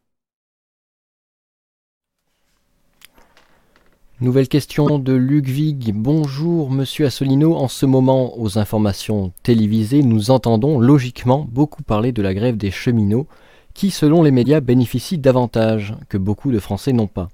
Nouvelle 4.21 4.49
question 4.49 4.99
de 4.99 5.13
Luc 5.13 5.47
Vig. 5.47 5.93
Bonjour 5.95 6.71
Monsieur 6.71 7.07
Assolino. 7.07 7.57
En 7.57 7.69
ce 7.69 7.85
moment, 7.85 8.39
aux 8.39 8.59
informations 8.59 9.33
télévisées, 9.43 10.03
nous 10.03 10.31
entendons 10.31 10.79
logiquement 10.79 11.47
beaucoup 11.51 11.83
parler 11.83 12.13
de 12.13 12.23
la 12.23 12.33
grève 12.33 12.57
des 12.57 12.71
cheminots 12.71 13.27
qui, 13.75 13.91
selon 13.91 14.23
les 14.23 14.31
médias, 14.31 14.61
bénéficient 14.61 15.19
d'avantages 15.19 15.95
que 16.09 16.17
beaucoup 16.17 16.51
de 16.51 16.59
Français 16.59 16.93
n'ont 16.93 17.09
pas. 17.09 17.29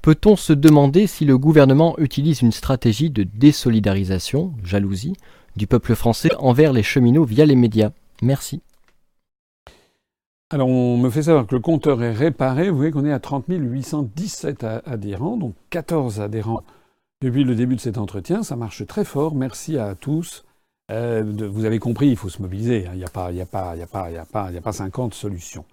Peut-on 0.00 0.36
se 0.36 0.52
demander 0.52 1.06
si 1.06 1.24
le 1.24 1.38
gouvernement 1.38 1.98
utilise 1.98 2.42
une 2.42 2.52
stratégie 2.52 3.10
de 3.10 3.22
désolidarisation, 3.22 4.52
jalousie, 4.62 5.14
du 5.56 5.66
peuple 5.66 5.94
français 5.94 6.30
envers 6.38 6.72
les 6.72 6.82
cheminots 6.82 7.24
via 7.24 7.46
les 7.46 7.56
médias? 7.56 7.90
Merci. 8.22 8.60
Alors, 10.50 10.68
on 10.68 10.98
me 10.98 11.10
fait 11.10 11.22
savoir 11.22 11.46
que 11.46 11.54
le 11.54 11.60
compteur 11.60 12.02
est 12.02 12.12
réparé. 12.12 12.70
Vous 12.70 12.76
voyez 12.76 12.92
qu'on 12.92 13.06
est 13.06 13.12
à 13.12 13.18
30 13.18 13.46
817 13.48 14.64
adhérents, 14.84 15.36
donc 15.36 15.54
14 15.70 16.20
adhérents 16.20 16.62
depuis 17.22 17.44
le 17.44 17.54
début 17.54 17.76
de 17.76 17.80
cet 17.80 17.98
entretien. 17.98 18.42
Ça 18.42 18.54
marche 18.54 18.86
très 18.86 19.04
fort. 19.04 19.34
Merci 19.34 19.78
à 19.78 19.94
tous. 19.94 20.44
Euh, 20.90 21.22
vous 21.50 21.64
avez 21.64 21.78
compris, 21.78 22.08
il 22.08 22.16
faut 22.16 22.28
se 22.28 22.42
mobiliser. 22.42 22.86
Il 22.92 22.98
n'y 22.98 23.04
a, 23.04 23.08
pas, 23.08 23.30
il 23.30 23.36
y 23.36 23.40
a, 23.40 23.46
pas, 23.46 23.74
il 23.74 23.80
y 23.80 23.82
a, 23.82 23.86
pas, 23.86 24.10
il 24.10 24.14
y 24.14 24.18
a, 24.18 24.24
pas, 24.24 24.48
il 24.50 24.54
y 24.54 24.58
a 24.58 24.60
pas 24.60 24.72
50 24.72 25.14
solutions. 25.14 25.64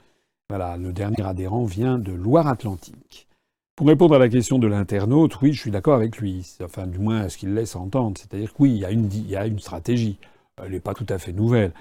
Voilà, 0.49 0.77
le 0.77 0.93
dernier 0.93 1.21
adhérent 1.23 1.65
vient 1.65 1.97
de 1.97 2.11
Loire-Atlantique. 2.11 3.27
Pour 3.75 3.88
répondre 3.88 4.15
à 4.15 4.19
la 4.19 4.29
question 4.29 4.59
de 4.59 4.67
l'internaute, 4.67 5.41
oui, 5.41 5.53
je 5.53 5.59
suis 5.59 5.71
d'accord 5.71 5.95
avec 5.95 6.17
lui. 6.17 6.45
Enfin, 6.63 6.88
du 6.88 6.99
moins, 6.99 7.29
ce 7.29 7.38
qu'il 7.38 7.53
laisse 7.53 7.75
entendre. 7.75 8.17
C'est-à-dire 8.17 8.53
que 8.53 8.57
oui, 8.59 8.71
il 8.71 8.77
y, 8.77 9.35
a 9.35 9.45
une, 9.45 9.59
stratégie. 9.59 10.17
Elle 10.61 10.71
n'est 10.71 10.79
pas 10.79 10.93
tout 10.93 11.05
à 11.09 11.17
fait 11.17 11.33
nouvelle. 11.33 11.71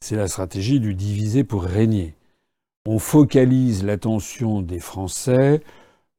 C'est 0.00 0.16
la 0.16 0.28
stratégie 0.28 0.80
du 0.80 0.94
diviser 0.94 1.44
pour 1.44 1.64
régner 1.64 2.14
on 2.86 2.98
focalise 2.98 3.84
l'attention 3.84 4.62
des 4.62 4.80
Français 4.80 5.62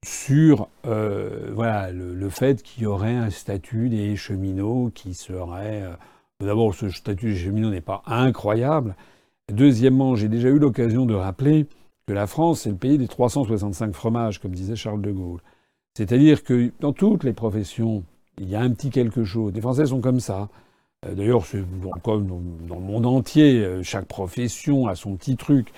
sur 0.06 0.68
euh, 0.86 1.92
le, 1.92 2.30
fait 2.30 2.62
qu'il 2.64 2.84
y 2.84 2.86
aurait 2.86 3.16
un 3.16 3.30
statut 3.30 3.90
des 3.90 4.16
cheminots 4.16 4.92
qui 4.94 5.14
serait... 5.14 5.84
Euh, 5.84 5.94
d'abord, 6.46 6.74
ce 6.74 6.90
statut 6.90 7.34
des 7.34 7.36
cheminots 7.36 7.70
n'est 7.70 7.82
pas 7.82 8.04
incroyable. 8.06 8.96
Deuxièmement, 9.52 10.16
j'ai 10.16 10.30
déjà 10.30 10.50
eu 10.50 10.60
l'occasion 10.60 11.06
de 11.06 11.14
rappeler 11.14 11.68
que 12.08 12.14
la 12.14 12.28
France 12.28 12.66
est 12.66 12.72
le 12.72 12.78
pays 12.78 12.98
des 12.98 13.08
365 13.08 13.94
fromages, 13.94 14.40
comme 14.40 14.54
disait 14.54 14.76
Charles 14.76 15.02
de 15.02 15.12
Gaulle. 15.12 15.42
C'est-à-dire 15.96 16.44
que 16.44 16.72
dans 16.80 16.94
toutes 16.94 17.24
les 17.24 17.34
professions, 17.34 18.04
il 18.40 18.50
y 18.50 18.56
a 18.56 18.62
un 18.62 18.72
petit 18.72 18.90
quelque 18.90 19.24
chose. 19.24 19.54
Les 19.54 19.62
Français 19.62 19.88
sont 19.88 20.02
comme 20.02 20.20
ça. 20.20 20.50
Euh, 21.06 21.14
d'ailleurs, 21.14 21.46
c'est 21.46 21.64
comme 22.04 22.28
dans 22.68 22.76
le 22.76 22.82
monde 22.82 23.06
entier, 23.06 23.82
chaque 23.84 24.08
profession 24.08 24.88
a 24.88 24.96
son 24.96 25.16
petit 25.16 25.36
truc. 25.36 25.72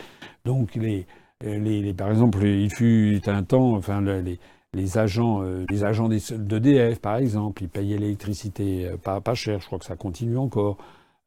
Donc, 0.46 0.76
les, 0.76 1.08
les, 1.42 1.94
par 1.94 2.10
exemple, 2.10 2.44
il 2.46 2.70
fut 2.72 3.22
un 3.28 3.44
temps, 3.44 3.74
enfin, 3.74 4.02
les, 4.02 4.40
les 4.74 4.98
agents, 4.98 5.44
euh, 5.44 5.66
les 5.70 5.84
agents 5.84 6.10
d'EDF, 6.10 7.00
par 7.00 7.18
exemple, 7.18 7.64
ils 7.64 7.70
payaient 7.70 7.98
l'électricité 7.98 8.88
euh, 8.88 8.98
pas, 8.98 9.34
cher. 9.34 9.60
Je 9.62 9.66
crois 9.68 9.80
que 9.80 9.86
ça 9.86 9.96
continue 9.96 10.38
encore. 10.38 10.78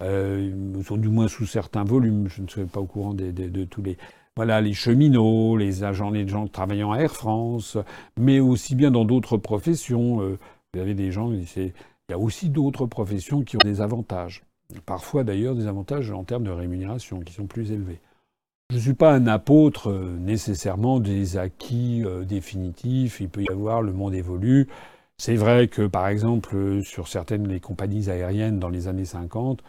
Euh, 0.02 0.52
du 0.90 1.09
moins 1.09 1.28
sous 1.28 1.47
certains 1.47 1.85
volumes. 1.85 2.28
Je 2.28 2.43
ne 2.43 2.48
suis 2.48 2.64
pas 2.64 2.81
au 2.81 2.86
courant 2.86 3.14
de, 3.14 3.31
de, 3.31 3.64
tous 3.64 3.82
les. 3.82 3.97
Voilà, 4.36 4.60
les 4.60 4.74
cheminots, 4.74 5.56
les 5.56 5.85
agents, 5.85 6.10
les 6.10 6.28
gens 6.28 6.47
travaillant 6.47 6.93
à 6.93 6.98
Air 6.98 7.14
France, 7.14 7.78
mais 8.18 8.39
aussi 8.39 8.74
bien 8.74 8.90
dans 8.90 9.06
d'autres 9.06 9.39
professions. 9.39 10.20
Euh, 10.20 10.39
vous 10.74 10.81
avez 10.81 10.94
des 10.94 11.10
gens, 11.10 11.32
il 11.32 11.73
y 12.10 12.12
a 12.12 12.18
aussi 12.18 12.51
d'autres 12.51 12.85
professions 12.85 13.43
qui 13.43 13.56
ont 13.56 13.64
des 13.64 13.81
avantages. 13.81 14.43
Parfois 14.85 15.24
d'ailleurs 15.24 15.55
des 15.55 15.66
avantages 15.66 16.10
en 16.10 16.24
termes 16.24 16.44
de 16.44 16.51
rémunération 16.51 17.20
qui 17.20 17.32
sont 17.32 17.47
plus 17.47 17.73
élevés. 17.73 18.01
Je 18.70 18.76
ne 18.76 18.80
suis 18.80 18.94
pas 18.94 19.14
un 19.14 19.28
apôtre 19.28 19.90
euh, 19.90 20.18
nécessairement 20.18 20.98
des 20.98 21.36
acquis 21.36 22.02
euh, 22.05 22.24
définitifs. 22.24 23.20
Il 23.20 23.28
peut 23.28 23.43
y 23.43 23.48
avoir, 23.48 23.80
le 23.80 23.93
monde 23.93 24.14
évolue. 24.14 24.66
C'est 25.18 25.36
vrai 25.36 25.68
que, 25.68 25.86
par 25.86 26.09
exemple, 26.09 26.56
euh, 26.56 26.82
sur 26.82 27.06
certaines 27.06 27.44
des 27.44 27.60
compagnies 27.60 28.10
aériennes 28.10 28.59
dans 28.59 28.68
les 28.68 28.88
années 28.88 29.05
50, 29.05 29.62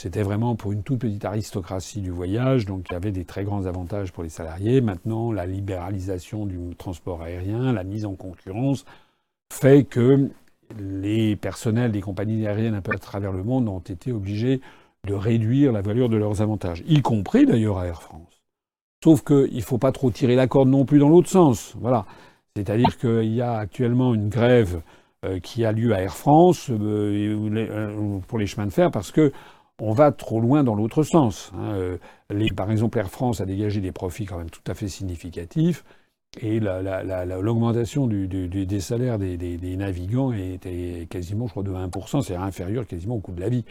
c'était 0.00 0.22
vraiment 0.22 0.54
pour 0.54 0.72
une 0.72 0.84
toute 0.84 1.00
petite 1.00 1.24
aristocratie 1.24 2.00
du 2.00 2.10
voyage, 2.10 2.66
donc 2.66 2.86
il 2.88 2.92
y 2.92 2.96
avait 2.96 3.12
des 3.12 3.24
très 3.24 3.44
grands 3.44 3.66
avantages 3.66 4.12
pour 4.12 4.22
les 4.22 4.28
salariés. 4.28 4.80
Maintenant, 4.80 5.32
la 5.32 5.46
libéralisation 5.46 6.46
du 6.46 6.58
transport 6.76 7.22
aérien, 7.22 7.72
la 7.72 7.84
mise 7.84 8.06
en 8.06 8.14
concurrence, 8.14 8.84
fait 9.52 9.84
que 9.84 10.30
les 10.78 11.36
personnels 11.36 11.92
des 11.92 12.00
compagnies 12.00 12.46
aériennes 12.46 12.74
un 12.74 12.82
peu 12.82 12.92
à 12.92 12.98
travers 12.98 13.32
le 13.32 13.42
monde 13.42 13.68
ont 13.68 13.80
été 13.80 14.12
obligés 14.12 14.60
de 15.04 15.14
réduire 15.14 15.72
la 15.72 15.82
valeur 15.82 16.08
de 16.08 16.16
leurs 16.16 16.42
avantages, 16.42 16.84
y 16.86 17.02
compris 17.02 17.46
d'ailleurs 17.46 17.78
à 17.78 17.86
Air 17.86 18.02
France. 18.02 18.35
Sauf 19.02 19.22
qu'il 19.22 19.56
ne 19.56 19.60
faut 19.60 19.78
pas 19.78 19.92
trop 19.92 20.10
tirer 20.10 20.34
la 20.36 20.46
corde 20.46 20.68
non 20.68 20.84
plus 20.84 20.98
dans 20.98 21.08
l'autre 21.08 21.28
sens. 21.28 21.74
Voilà. 21.78 22.06
C'est-à-dire 22.56 22.96
qu'il 22.98 23.34
y 23.34 23.42
a 23.42 23.54
actuellement 23.58 24.14
une 24.14 24.28
grève 24.28 24.80
euh, 25.24 25.40
qui 25.40 25.64
a 25.64 25.72
lieu 25.72 25.94
à 25.94 26.00
Air 26.00 26.14
France 26.14 26.70
euh, 26.70 27.36
euh, 27.54 28.18
pour 28.26 28.38
les 28.38 28.46
chemins 28.46 28.66
de 28.66 28.72
fer 28.72 28.90
parce 28.90 29.12
que 29.12 29.32
on 29.78 29.92
va 29.92 30.10
trop 30.12 30.40
loin 30.40 30.64
dans 30.64 30.74
l'autre 30.74 31.02
sens. 31.02 31.52
Hein. 31.54 31.98
par 32.56 32.70
exemple, 32.70 32.98
Air 32.98 33.10
France 33.10 33.42
a 33.42 33.44
dégagé 33.44 33.82
des 33.82 33.92
profits 33.92 34.24
quand 34.24 34.38
même 34.38 34.48
tout 34.48 34.62
à 34.66 34.74
fait 34.74 34.88
significatifs. 34.88 35.84
Et 36.40 36.60
l'augmentation 36.60 38.06
des 38.06 38.80
salaires 38.80 39.18
des, 39.18 39.76
navigants 39.76 40.32
était 40.32 41.06
quasiment, 41.10 41.46
je 41.46 41.52
crois, 41.52 41.62
de 41.62 41.72
1%, 41.72 42.22
c'est 42.22 42.36
inférieur 42.36 42.86
quasiment 42.86 43.16
au 43.16 43.20
coût 43.20 43.32
de 43.32 43.40
la 43.40 43.50
vie. 43.50 43.64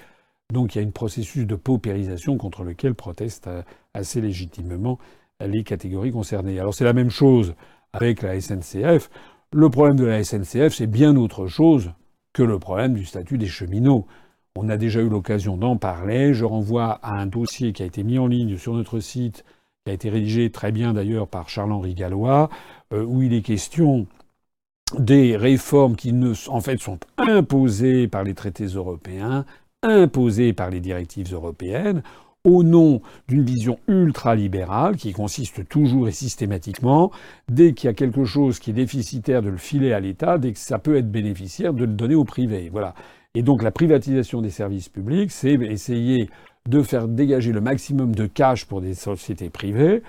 Donc 0.53 0.75
il 0.75 0.81
y 0.81 0.83
a 0.83 0.87
un 0.87 0.91
processus 0.91 1.45
de 1.45 1.55
paupérisation 1.55 2.37
contre 2.37 2.63
lequel 2.63 2.93
protestent 2.95 3.49
assez 3.93 4.21
légitimement 4.21 4.99
les 5.39 5.63
catégories 5.63 6.11
concernées. 6.11 6.59
Alors 6.59 6.73
c'est 6.73 6.83
la 6.83 6.93
même 6.93 7.09
chose 7.09 7.55
avec 7.93 8.21
la 8.21 8.39
SNCF. 8.39 9.09
Le 9.51 9.69
problème 9.69 9.95
de 9.95 10.05
la 10.05 10.23
SNCF, 10.23 10.73
c'est 10.73 10.87
bien 10.87 11.15
autre 11.15 11.47
chose 11.47 11.93
que 12.33 12.43
le 12.43 12.59
problème 12.59 12.93
du 12.93 13.05
statut 13.05 13.37
des 13.37 13.47
cheminots. 13.47 14.05
On 14.57 14.69
a 14.69 14.77
déjà 14.77 15.01
eu 15.01 15.09
l'occasion 15.09 15.57
d'en 15.57 15.77
parler. 15.77 16.33
Je 16.33 16.45
renvoie 16.45 16.99
à 17.01 17.19
un 17.19 17.25
dossier 17.25 17.73
qui 17.73 17.83
a 17.83 17.85
été 17.85 18.03
mis 18.03 18.19
en 18.19 18.27
ligne 18.27 18.57
sur 18.57 18.73
notre 18.73 18.99
site, 18.99 19.45
qui 19.85 19.91
a 19.91 19.93
été 19.93 20.09
rédigé 20.09 20.51
très 20.51 20.71
bien 20.71 20.93
d'ailleurs 20.93 21.27
par 21.27 21.49
Charles-Henri 21.49 21.93
Gallois, 21.93 22.49
euh, 22.93 23.03
où 23.03 23.21
il 23.21 23.33
est 23.33 23.41
question 23.41 24.07
des 24.99 25.35
réformes 25.35 25.95
qui 25.95 26.13
ne, 26.13 26.33
en 26.47 26.61
fait 26.61 26.79
sont 26.79 26.99
imposées 27.17 28.07
par 28.07 28.23
les 28.23 28.33
traités 28.33 28.65
européens, 28.65 29.45
imposées 29.83 30.53
par 30.53 30.69
les 30.69 30.79
directives 30.79 31.33
européennes 31.33 32.01
au 32.45 32.63
nom 32.63 33.01
d'une 33.27 33.43
vision 33.43 33.79
ultralibérale 33.87 34.95
qui 34.95 35.11
consiste 35.11 35.67
toujours 35.67 36.07
et 36.07 36.11
systématiquement, 36.11 37.11
dès 37.49 37.73
qu'il 37.73 37.87
y 37.87 37.91
a 37.91 37.93
quelque 37.93 38.23
chose 38.23 38.59
qui 38.59 38.69
est 38.69 38.73
déficitaire, 38.73 39.41
de 39.41 39.49
le 39.49 39.57
filer 39.57 39.91
à 39.93 39.99
l'État, 39.99 40.37
dès 40.37 40.53
que 40.53 40.59
ça 40.59 40.79
peut 40.79 40.95
être 40.95 41.11
bénéficiaire, 41.11 41.73
de 41.73 41.85
le 41.85 41.93
donner 41.93 42.15
au 42.15 42.23
privé. 42.23 42.69
Voilà. 42.71 42.93
Et 43.33 43.41
donc 43.41 43.63
la 43.63 43.71
privatisation 43.71 44.41
des 44.41 44.51
services 44.51 44.89
publics, 44.89 45.31
c'est 45.31 45.53
essayer 45.53 46.29
de 46.69 46.81
faire 46.81 47.07
dégager 47.07 47.51
le 47.51 47.61
maximum 47.61 48.15
de 48.15 48.27
cash 48.27 48.65
pour 48.65 48.81
des 48.81 48.93
sociétés 48.93 49.49
privées, 49.49 50.03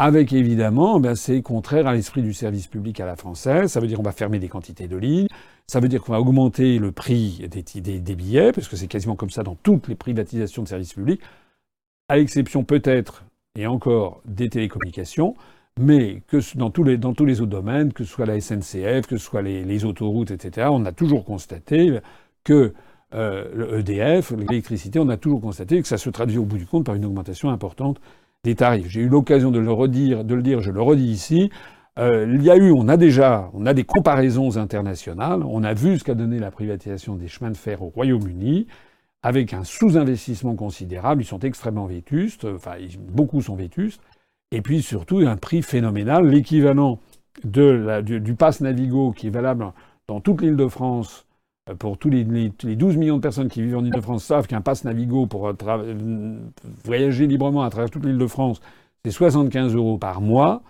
avec 0.00 0.32
évidemment, 0.32 0.98
ben 0.98 1.14
c'est 1.14 1.42
contraire 1.42 1.86
à 1.86 1.92
l'esprit 1.92 2.22
du 2.22 2.32
service 2.32 2.66
public 2.66 3.00
à 3.00 3.06
la 3.06 3.16
française. 3.16 3.70
Ça 3.70 3.80
veut 3.80 3.86
dire 3.86 3.98
qu'on 3.98 4.02
va 4.02 4.12
fermer 4.12 4.38
des 4.38 4.48
quantités 4.48 4.88
de 4.88 4.96
lignes. 4.96 5.26
Ça 5.66 5.78
veut 5.78 5.88
dire 5.88 6.00
qu'on 6.00 6.12
va 6.12 6.20
augmenter 6.20 6.78
le 6.78 6.90
prix 6.90 7.46
des, 7.50 8.14
billets, 8.14 8.50
parce 8.52 8.66
que 8.66 8.76
c'est 8.76 8.86
quasiment 8.86 9.14
comme 9.14 9.28
ça 9.28 9.42
dans 9.42 9.56
toutes 9.56 9.88
les 9.88 9.94
privatisations 9.94 10.62
de 10.62 10.68
services 10.68 10.94
publics 10.94 11.20
à 12.08 12.16
l'exception 12.16 12.64
peut-être, 12.64 13.24
et 13.58 13.66
encore 13.66 14.22
des 14.24 14.48
télécommunications, 14.48 15.34
mais 15.78 16.22
que 16.28 16.38
dans 16.56 16.70
tous 16.70 16.82
les, 16.82 16.96
dans 16.96 17.12
tous 17.12 17.26
les 17.26 17.42
autres 17.42 17.50
domaines, 17.50 17.92
que 17.92 18.02
ce 18.02 18.10
soit 18.10 18.24
la 18.24 18.40
SNCF, 18.40 19.06
que 19.06 19.18
ce 19.18 19.24
soit 19.24 19.42
les, 19.42 19.84
autoroutes, 19.84 20.30
etc., 20.30 20.68
on 20.70 20.86
a 20.86 20.92
toujours 20.92 21.26
constaté 21.26 22.00
que 22.42 22.72
euh, 23.12 23.44
le 23.54 23.80
EDF, 23.80 24.30
l'électricité, 24.30 24.98
on 24.98 25.10
a 25.10 25.18
toujours 25.18 25.42
constaté 25.42 25.82
que 25.82 25.88
ça 25.88 25.98
se 25.98 26.08
traduit 26.08 26.38
au 26.38 26.46
bout 26.46 26.56
du 26.56 26.64
compte 26.64 26.86
par 26.86 26.94
une 26.94 27.04
augmentation 27.04 27.50
importante 27.50 28.00
des 28.44 28.54
tarifs. 28.54 28.88
J'ai 28.88 29.02
eu 29.02 29.08
l'occasion 29.08 29.50
de 29.50 29.58
le 29.58 30.42
dire, 30.42 30.60
je 30.60 30.70
le 30.70 30.80
redis 30.80 31.10
ici. 31.10 31.50
Euh, 31.98 32.26
il 32.32 32.42
y 32.42 32.50
a 32.50 32.56
eu, 32.56 32.70
on 32.70 32.88
a 32.88 32.96
déjà, 32.96 33.50
on 33.52 33.66
a 33.66 33.74
des 33.74 33.84
comparaisons 33.84 34.56
internationales. 34.56 35.42
On 35.44 35.62
a 35.64 35.74
vu 35.74 35.98
ce 35.98 36.04
qu'a 36.04 36.14
donné 36.14 36.38
la 36.38 36.50
privatisation 36.50 37.16
des 37.16 37.28
chemins 37.28 37.50
de 37.50 37.56
fer 37.56 37.82
au 37.82 37.88
Royaume-Uni, 37.88 38.66
avec 39.22 39.52
un 39.52 39.64
sous-investissement 39.64 40.54
considérable. 40.54 41.22
Ils 41.22 41.26
sont 41.26 41.40
extrêmement 41.40 41.86
vétustes, 41.86 42.46
enfin 42.46 42.76
beaucoup 42.98 43.42
sont 43.42 43.56
vétustes, 43.56 44.00
et 44.50 44.62
puis 44.62 44.82
surtout 44.82 45.18
un 45.18 45.36
prix 45.36 45.62
phénoménal, 45.62 46.26
l'équivalent 46.26 46.98
du, 47.44 48.20
du 48.20 48.34
pass 48.34 48.60
Navigo 48.60 49.12
qui 49.12 49.26
est 49.26 49.30
valable 49.30 49.72
dans 50.08 50.20
toute 50.20 50.42
l'île 50.42 50.56
de 50.56 50.68
France 50.68 51.26
pour 51.78 51.98
tous 51.98 52.10
les, 52.10 52.24
les, 52.24 52.76
12 52.76 52.96
millions 52.96 53.16
de 53.16 53.22
personnes 53.22 53.48
qui 53.48 53.62
vivent 53.62 53.76
en 53.76 53.84
Ile-de-France 53.84 54.24
savent 54.24 54.46
qu'un 54.46 54.60
pass 54.60 54.84
Navigo 54.84 55.26
pour 55.26 55.48
euh, 55.48 56.36
voyager 56.84 57.26
librement 57.26 57.62
à 57.62 57.70
travers 57.70 57.90
toute 57.90 58.04
l'île 58.04 58.18
de 58.18 58.26
France, 58.26 58.60
c'est 59.04 59.10
75 59.10 59.74
euros 59.74 59.98
par 59.98 60.20
mois, 60.20 60.62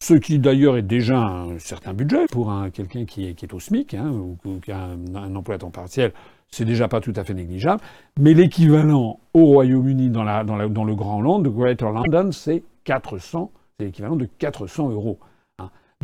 ce 0.00 0.14
qui 0.14 0.38
d'ailleurs 0.38 0.76
est 0.76 0.82
déjà 0.82 1.18
un 1.18 1.58
certain 1.58 1.94
budget 1.94 2.26
pour 2.30 2.52
quelqu'un 2.72 3.04
qui 3.04 3.26
est, 3.26 3.54
au 3.54 3.60
SMIC 3.60 3.94
hein, 3.94 4.10
ou, 4.10 4.36
qui 4.60 4.72
a 4.72 4.88
un, 5.14 5.34
emploi 5.34 5.56
à 5.56 5.58
temps 5.58 5.70
partiel. 5.70 6.12
C'est 6.50 6.64
déjà 6.64 6.88
pas 6.88 7.00
tout 7.00 7.12
à 7.16 7.24
fait 7.24 7.34
négligeable. 7.34 7.80
Mais 8.18 8.34
l'équivalent 8.34 9.18
au 9.32 9.46
Royaume-Uni 9.46 10.10
dans, 10.10 10.24
le 10.24 10.94
Grand 10.94 11.20
Londres, 11.20 11.44
de 11.44 11.48
Greater 11.48 11.90
London, 11.90 12.30
c'est 12.32 12.62
400, 12.84 13.50
c'est 13.78 13.86
l'équivalent 13.86 14.16
de 14.16 14.28
400 14.38 14.90
euros. 14.90 15.18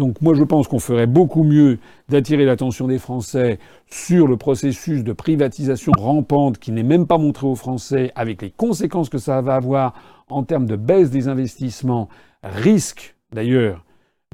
Donc 0.00 0.22
moi 0.22 0.32
je 0.32 0.42
pense 0.42 0.66
qu'on 0.66 0.78
ferait 0.78 1.06
beaucoup 1.06 1.42
mieux 1.42 1.78
d'attirer 2.08 2.46
l'attention 2.46 2.86
des 2.86 2.98
Français 2.98 3.58
sur 3.90 4.26
le 4.26 4.38
processus 4.38 5.04
de 5.04 5.12
privatisation 5.12 5.92
rampante 5.94 6.58
qui 6.58 6.72
n'est 6.72 6.82
même 6.82 7.06
pas 7.06 7.18
montré 7.18 7.46
aux 7.46 7.54
Français 7.54 8.10
avec 8.14 8.40
les 8.40 8.50
conséquences 8.50 9.10
que 9.10 9.18
ça 9.18 9.42
va 9.42 9.56
avoir 9.56 9.92
en 10.30 10.42
termes 10.42 10.64
de 10.64 10.76
baisse 10.76 11.10
des 11.10 11.28
investissements, 11.28 12.08
risque 12.42 13.14
d'ailleurs 13.34 13.84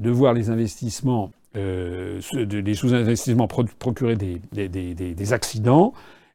de 0.01 0.09
voir 0.09 0.33
les 0.33 0.49
investissements, 0.49 1.33
euh, 1.57 2.21
des 2.45 2.73
sous-investissements 2.73 3.49
procurer 3.49 4.15
des, 4.15 4.39
des, 4.69 5.33
accidents. 5.33 5.91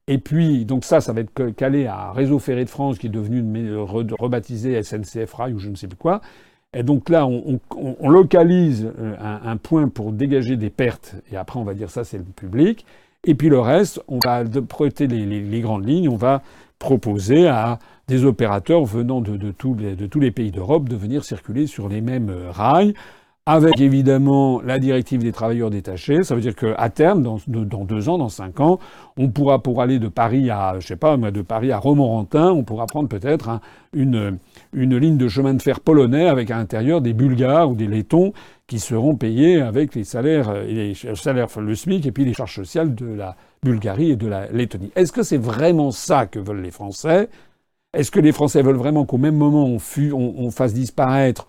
Et 0.08 0.18
puis, 0.18 0.66
donc 0.66 0.84
ça, 0.84 1.00
ça 1.00 1.14
va 1.14 1.22
être 1.22 1.50
calé 1.56 1.86
à 1.86 2.12
Réseau 2.12 2.38
Ferré 2.38 2.64
de 2.64 2.70
France, 2.70 2.98
qui 2.98 3.06
est 3.06 3.10
devenu 3.10 3.42
rebaptisé 3.78 4.82
SNCF 4.82 5.32
Rail 5.32 5.54
ou 5.54 5.58
je 5.58 5.70
ne 5.70 5.76
sais 5.76 5.86
plus 5.86 5.96
quoi. 5.96 6.20
Et 6.74 6.82
donc 6.82 7.10
là, 7.10 7.26
on, 7.26 8.08
localise 8.08 8.90
euh, 8.98 9.14
un, 9.20 9.56
point 9.58 9.88
pour 9.88 10.10
dégager 10.10 10.56
des 10.56 10.70
pertes, 10.70 11.16
et 11.30 11.36
après 11.36 11.58
on 11.58 11.64
va 11.64 11.74
dire 11.74 11.90
ça 11.90 12.02
c'est 12.04 12.16
le 12.16 12.24
public. 12.24 12.86
Et 13.24 13.34
puis 13.34 13.48
le 13.48 13.60
reste, 13.60 14.00
on 14.08 14.18
va 14.24 14.42
prêter 14.66 15.06
les, 15.06 15.60
grandes 15.60 15.86
lignes, 15.86 16.08
on 16.08 16.16
va 16.16 16.42
proposer 16.78 17.46
à 17.46 17.78
des 18.08 18.24
opérateurs 18.24 18.84
venant 18.84 19.20
de, 19.20 19.36
de 19.36 19.52
tous 19.52 19.74
les 20.20 20.30
pays 20.30 20.50
d'Europe 20.50 20.88
de 20.88 20.96
venir 20.96 21.24
circuler 21.24 21.66
sur 21.66 21.88
les 21.88 22.00
mêmes 22.00 22.30
euh, 22.30 22.50
rails 22.50 22.94
avec 23.44 23.80
évidemment 23.80 24.60
la 24.62 24.78
directive 24.78 25.20
des 25.20 25.32
travailleurs 25.32 25.70
détachés. 25.70 26.22
Ça 26.22 26.36
veut 26.36 26.40
dire 26.40 26.54
qu'à 26.54 26.88
terme, 26.90 27.22
dans, 27.22 27.38
deux 27.84 28.08
ans, 28.08 28.18
dans 28.18 28.28
cinq 28.28 28.60
ans, 28.60 28.78
on 29.16 29.30
pourra, 29.30 29.60
pour 29.60 29.82
aller 29.82 29.98
de 29.98 30.06
Paris 30.06 30.48
à, 30.48 30.76
je 30.78 30.86
sais 30.86 30.96
pas, 30.96 31.16
de 31.16 31.42
Paris 31.42 31.72
à 31.72 31.78
Romorantin, 31.78 32.52
on 32.52 32.62
pourra 32.62 32.86
prendre 32.86 33.08
peut-être 33.08 33.60
une, 33.92 34.38
ligne 34.72 35.16
de 35.16 35.28
chemin 35.28 35.54
de 35.54 35.62
fer 35.62 35.80
polonais 35.80 36.28
avec 36.28 36.52
à 36.52 36.56
l'intérieur 36.56 37.00
des 37.00 37.14
Bulgares 37.14 37.70
ou 37.70 37.74
des 37.74 37.88
Lettons 37.88 38.32
qui 38.68 38.78
seront 38.78 39.16
payés 39.16 39.60
avec 39.60 39.96
les 39.96 40.04
salaires, 40.04 40.52
les 40.62 40.94
salaires, 40.94 41.48
le 41.58 41.74
SMIC 41.74 42.06
et 42.06 42.12
puis 42.12 42.24
les 42.24 42.34
charges 42.34 42.54
sociales 42.54 42.94
de 42.94 43.06
la 43.06 43.36
Bulgarie 43.64 44.12
et 44.12 44.16
de 44.16 44.28
la 44.28 44.46
Lettonie. 44.52 44.92
Est-ce 44.94 45.10
que 45.10 45.24
c'est 45.24 45.36
vraiment 45.36 45.90
ça 45.90 46.26
que 46.26 46.38
veulent 46.38 46.62
les 46.62 46.70
Français? 46.70 47.28
Est-ce 47.92 48.10
que 48.10 48.20
les 48.20 48.32
Français 48.32 48.62
veulent 48.62 48.76
vraiment 48.76 49.04
qu'au 49.04 49.18
même 49.18 49.36
moment 49.36 49.66
on 49.66 50.50
fasse 50.50 50.72
disparaître 50.72 51.46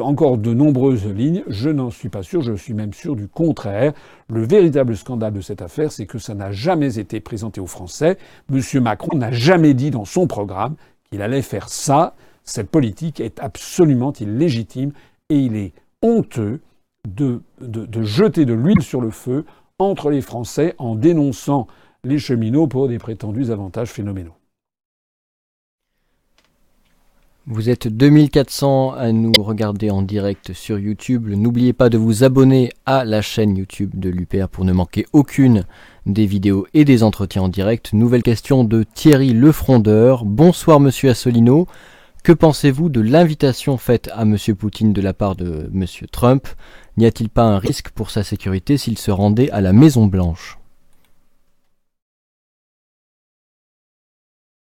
encore 0.00 0.36
de 0.38 0.52
nombreuses 0.52 1.06
lignes. 1.06 1.42
Je 1.46 1.70
n'en 1.70 1.90
suis 1.90 2.08
pas 2.08 2.22
sûr, 2.22 2.42
je 2.42 2.52
suis 2.52 2.74
même 2.74 2.92
sûr 2.92 3.16
du 3.16 3.28
contraire. 3.28 3.92
Le 4.28 4.42
véritable 4.42 4.96
scandale 4.96 5.32
de 5.32 5.40
cette 5.40 5.62
affaire, 5.62 5.90
c'est 5.90 6.06
que 6.06 6.18
ça 6.18 6.34
n'a 6.34 6.52
jamais 6.52 6.98
été 6.98 7.20
présenté 7.20 7.60
aux 7.60 7.66
Français. 7.66 8.18
Monsieur 8.50 8.80
Macron 8.80 9.16
n'a 9.16 9.32
jamais 9.32 9.74
dit 9.74 9.90
dans 9.90 10.04
son 10.04 10.26
programme 10.26 10.76
qu'il 11.10 11.22
allait 11.22 11.42
faire 11.42 11.68
ça. 11.68 12.14
Cette 12.44 12.70
politique 12.70 13.20
est 13.20 13.40
absolument 13.40 14.12
illégitime 14.12 14.92
et 15.28 15.36
il 15.36 15.56
est 15.56 15.72
honteux 16.02 16.60
de, 17.08 17.40
de, 17.60 17.86
de 17.86 18.02
jeter 18.02 18.44
de 18.44 18.52
l'huile 18.52 18.82
sur 18.82 19.00
le 19.00 19.10
feu 19.10 19.44
entre 19.78 20.10
les 20.10 20.20
Français 20.20 20.74
en 20.78 20.94
dénonçant 20.94 21.66
les 22.04 22.18
cheminots 22.18 22.66
pour 22.66 22.88
des 22.88 22.98
prétendus 22.98 23.50
avantages 23.50 23.90
phénoménaux. 23.90 24.39
Vous 27.52 27.68
êtes 27.68 27.88
2400 27.88 28.92
à 28.92 29.10
nous 29.10 29.32
regarder 29.42 29.90
en 29.90 30.02
direct 30.02 30.52
sur 30.52 30.78
YouTube. 30.78 31.26
N'oubliez 31.28 31.72
pas 31.72 31.88
de 31.88 31.98
vous 31.98 32.22
abonner 32.22 32.70
à 32.86 33.04
la 33.04 33.22
chaîne 33.22 33.56
YouTube 33.56 33.90
de 33.94 34.08
l'UPR 34.08 34.46
pour 34.46 34.64
ne 34.64 34.72
manquer 34.72 35.04
aucune 35.12 35.64
des 36.06 36.26
vidéos 36.26 36.68
et 36.74 36.84
des 36.84 37.02
entretiens 37.02 37.42
en 37.42 37.48
direct. 37.48 37.92
Nouvelle 37.92 38.22
question 38.22 38.62
de 38.62 38.84
Thierry 38.84 39.32
Lefrondeur. 39.32 40.24
Bonsoir 40.24 40.78
Monsieur 40.78 41.10
Assolino. 41.10 41.66
Que 42.22 42.30
pensez-vous 42.30 42.88
de 42.88 43.00
l'invitation 43.00 43.78
faite 43.78 44.08
à 44.14 44.24
Monsieur 44.24 44.54
Poutine 44.54 44.92
de 44.92 45.00
la 45.00 45.12
part 45.12 45.34
de 45.34 45.68
Monsieur 45.72 46.06
Trump? 46.06 46.46
N'y 46.98 47.06
a-t-il 47.06 47.30
pas 47.30 47.42
un 47.42 47.58
risque 47.58 47.90
pour 47.90 48.12
sa 48.12 48.22
sécurité 48.22 48.78
s'il 48.78 48.96
se 48.96 49.10
rendait 49.10 49.50
à 49.50 49.60
la 49.60 49.72
Maison 49.72 50.06
Blanche 50.06 50.59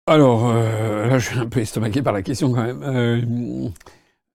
Alors, 0.10 0.50
euh, 0.50 1.06
là, 1.06 1.20
je 1.20 1.30
suis 1.30 1.38
un 1.38 1.46
peu 1.46 1.60
estomaqué 1.60 2.02
par 2.02 2.14
la 2.14 2.24
question 2.24 2.52
quand 2.52 2.64
même. 2.64 2.82
Euh, 2.82 3.70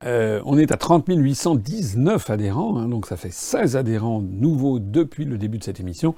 euh, 0.04 0.40
on 0.44 0.56
est 0.56 0.70
à 0.70 0.76
30 0.76 1.06
819 1.08 2.30
adhérents, 2.30 2.78
hein, 2.78 2.88
donc 2.88 3.06
ça 3.06 3.16
fait 3.16 3.32
16 3.32 3.76
adhérents 3.76 4.22
nouveaux 4.22 4.78
depuis 4.78 5.24
le 5.24 5.36
début 5.36 5.58
de 5.58 5.64
cette 5.64 5.80
émission. 5.80 6.14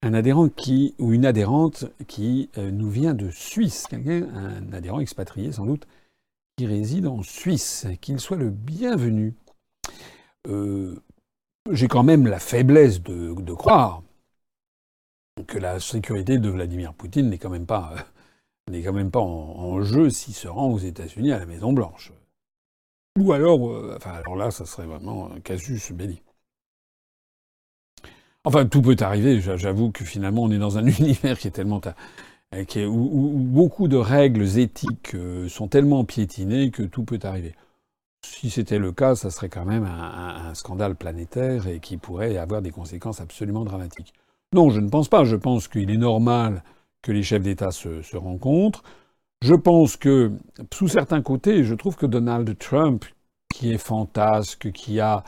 Un 0.00 0.14
adhérent 0.14 0.48
qui, 0.48 0.94
ou 0.98 1.12
une 1.12 1.26
adhérente 1.26 1.84
qui 2.08 2.48
nous 2.56 2.88
vient 2.88 3.12
de 3.12 3.28
Suisse, 3.28 3.86
un 3.92 4.72
adhérent 4.72 5.00
expatrié 5.00 5.52
sans 5.52 5.66
doute, 5.66 5.86
qui 6.56 6.64
réside 6.64 7.06
en 7.06 7.22
Suisse, 7.22 7.86
qu'il 8.00 8.18
soit 8.18 8.38
le 8.38 8.48
bienvenu. 8.48 9.34
J'ai 11.70 11.88
quand 11.88 12.02
même 12.02 12.26
la 12.26 12.38
faiblesse 12.38 13.02
de, 13.02 13.52
croire 13.52 14.02
que 15.46 15.58
la 15.58 15.80
sécurité 15.80 16.38
de 16.38 16.48
Vladimir 16.48 16.94
Poutine 16.94 17.28
n'est 17.28 17.38
quand 17.38 17.50
même 17.50 17.66
pas 17.66 17.92
n'est 18.70 18.82
quand 18.82 18.92
même 18.92 19.10
pas 19.10 19.20
en, 19.20 19.82
jeu 19.82 20.10
s'il 20.10 20.34
se 20.34 20.48
rend 20.48 20.68
aux 20.70 20.78
États-Unis 20.78 21.32
à 21.32 21.38
la 21.38 21.46
Maison 21.46 21.72
Blanche. 21.72 22.12
Ou 23.18 23.32
alors, 23.32 23.70
euh, 23.70 23.94
enfin, 23.96 24.10
alors 24.12 24.36
là, 24.36 24.50
ça 24.50 24.66
serait 24.66 24.86
vraiment 24.86 25.30
un 25.32 25.40
casus 25.40 25.92
belli. 25.92 26.22
Enfin, 28.44 28.66
tout 28.66 28.82
peut 28.82 28.96
arriver. 29.00 29.40
J'avoue 29.40 29.90
que 29.90 30.04
finalement, 30.04 30.42
on 30.42 30.50
est 30.50 30.58
dans 30.58 30.78
un 30.78 30.86
univers 30.98 31.38
qui 31.38 31.48
est 31.48 31.52
tellement 31.52 31.80
euh, 32.54 32.64
qui 32.64 32.84
où, 32.84 33.32
beaucoup 33.36 33.88
de 33.88 33.96
règles 33.96 34.58
éthiques 34.58 35.14
euh, 35.14 35.48
sont 35.48 35.68
tellement 35.68 36.04
piétinées 36.04 36.70
que 36.70 36.82
tout 36.82 37.04
peut 37.04 37.18
arriver. 37.22 37.54
Si 38.22 38.50
c'était 38.50 38.78
le 38.78 38.92
cas, 38.92 39.14
ça 39.14 39.30
serait 39.30 39.48
quand 39.48 39.64
même 39.64 39.84
un, 39.84 40.52
scandale 40.54 40.96
planétaire 40.96 41.68
et 41.68 41.78
qui 41.80 41.96
pourrait 41.96 42.36
avoir 42.36 42.62
des 42.62 42.72
conséquences 42.72 43.20
absolument 43.20 43.64
dramatiques. 43.64 44.14
Non, 44.52 44.70
je 44.70 44.80
ne 44.80 44.88
pense 44.88 45.08
pas. 45.08 45.24
Je 45.24 45.36
pense 45.36 45.68
qu'il 45.68 45.90
est 45.90 45.96
normal 45.96 46.62
que 47.06 47.12
les 47.12 47.22
chefs 47.22 47.42
d'État 47.42 47.70
se, 47.70 48.16
rencontrent. 48.16 48.82
Je 49.40 49.54
pense 49.54 49.96
que, 49.96 50.32
sous 50.74 50.88
certains 50.88 51.22
côtés, 51.22 51.62
je 51.62 51.74
trouve 51.74 51.94
que 51.96 52.06
Donald 52.06 52.58
Trump, 52.58 53.04
qui 53.54 53.72
est 53.72 53.78
fantasque, 53.78 54.72
qui 54.72 54.98
a, 54.98 55.22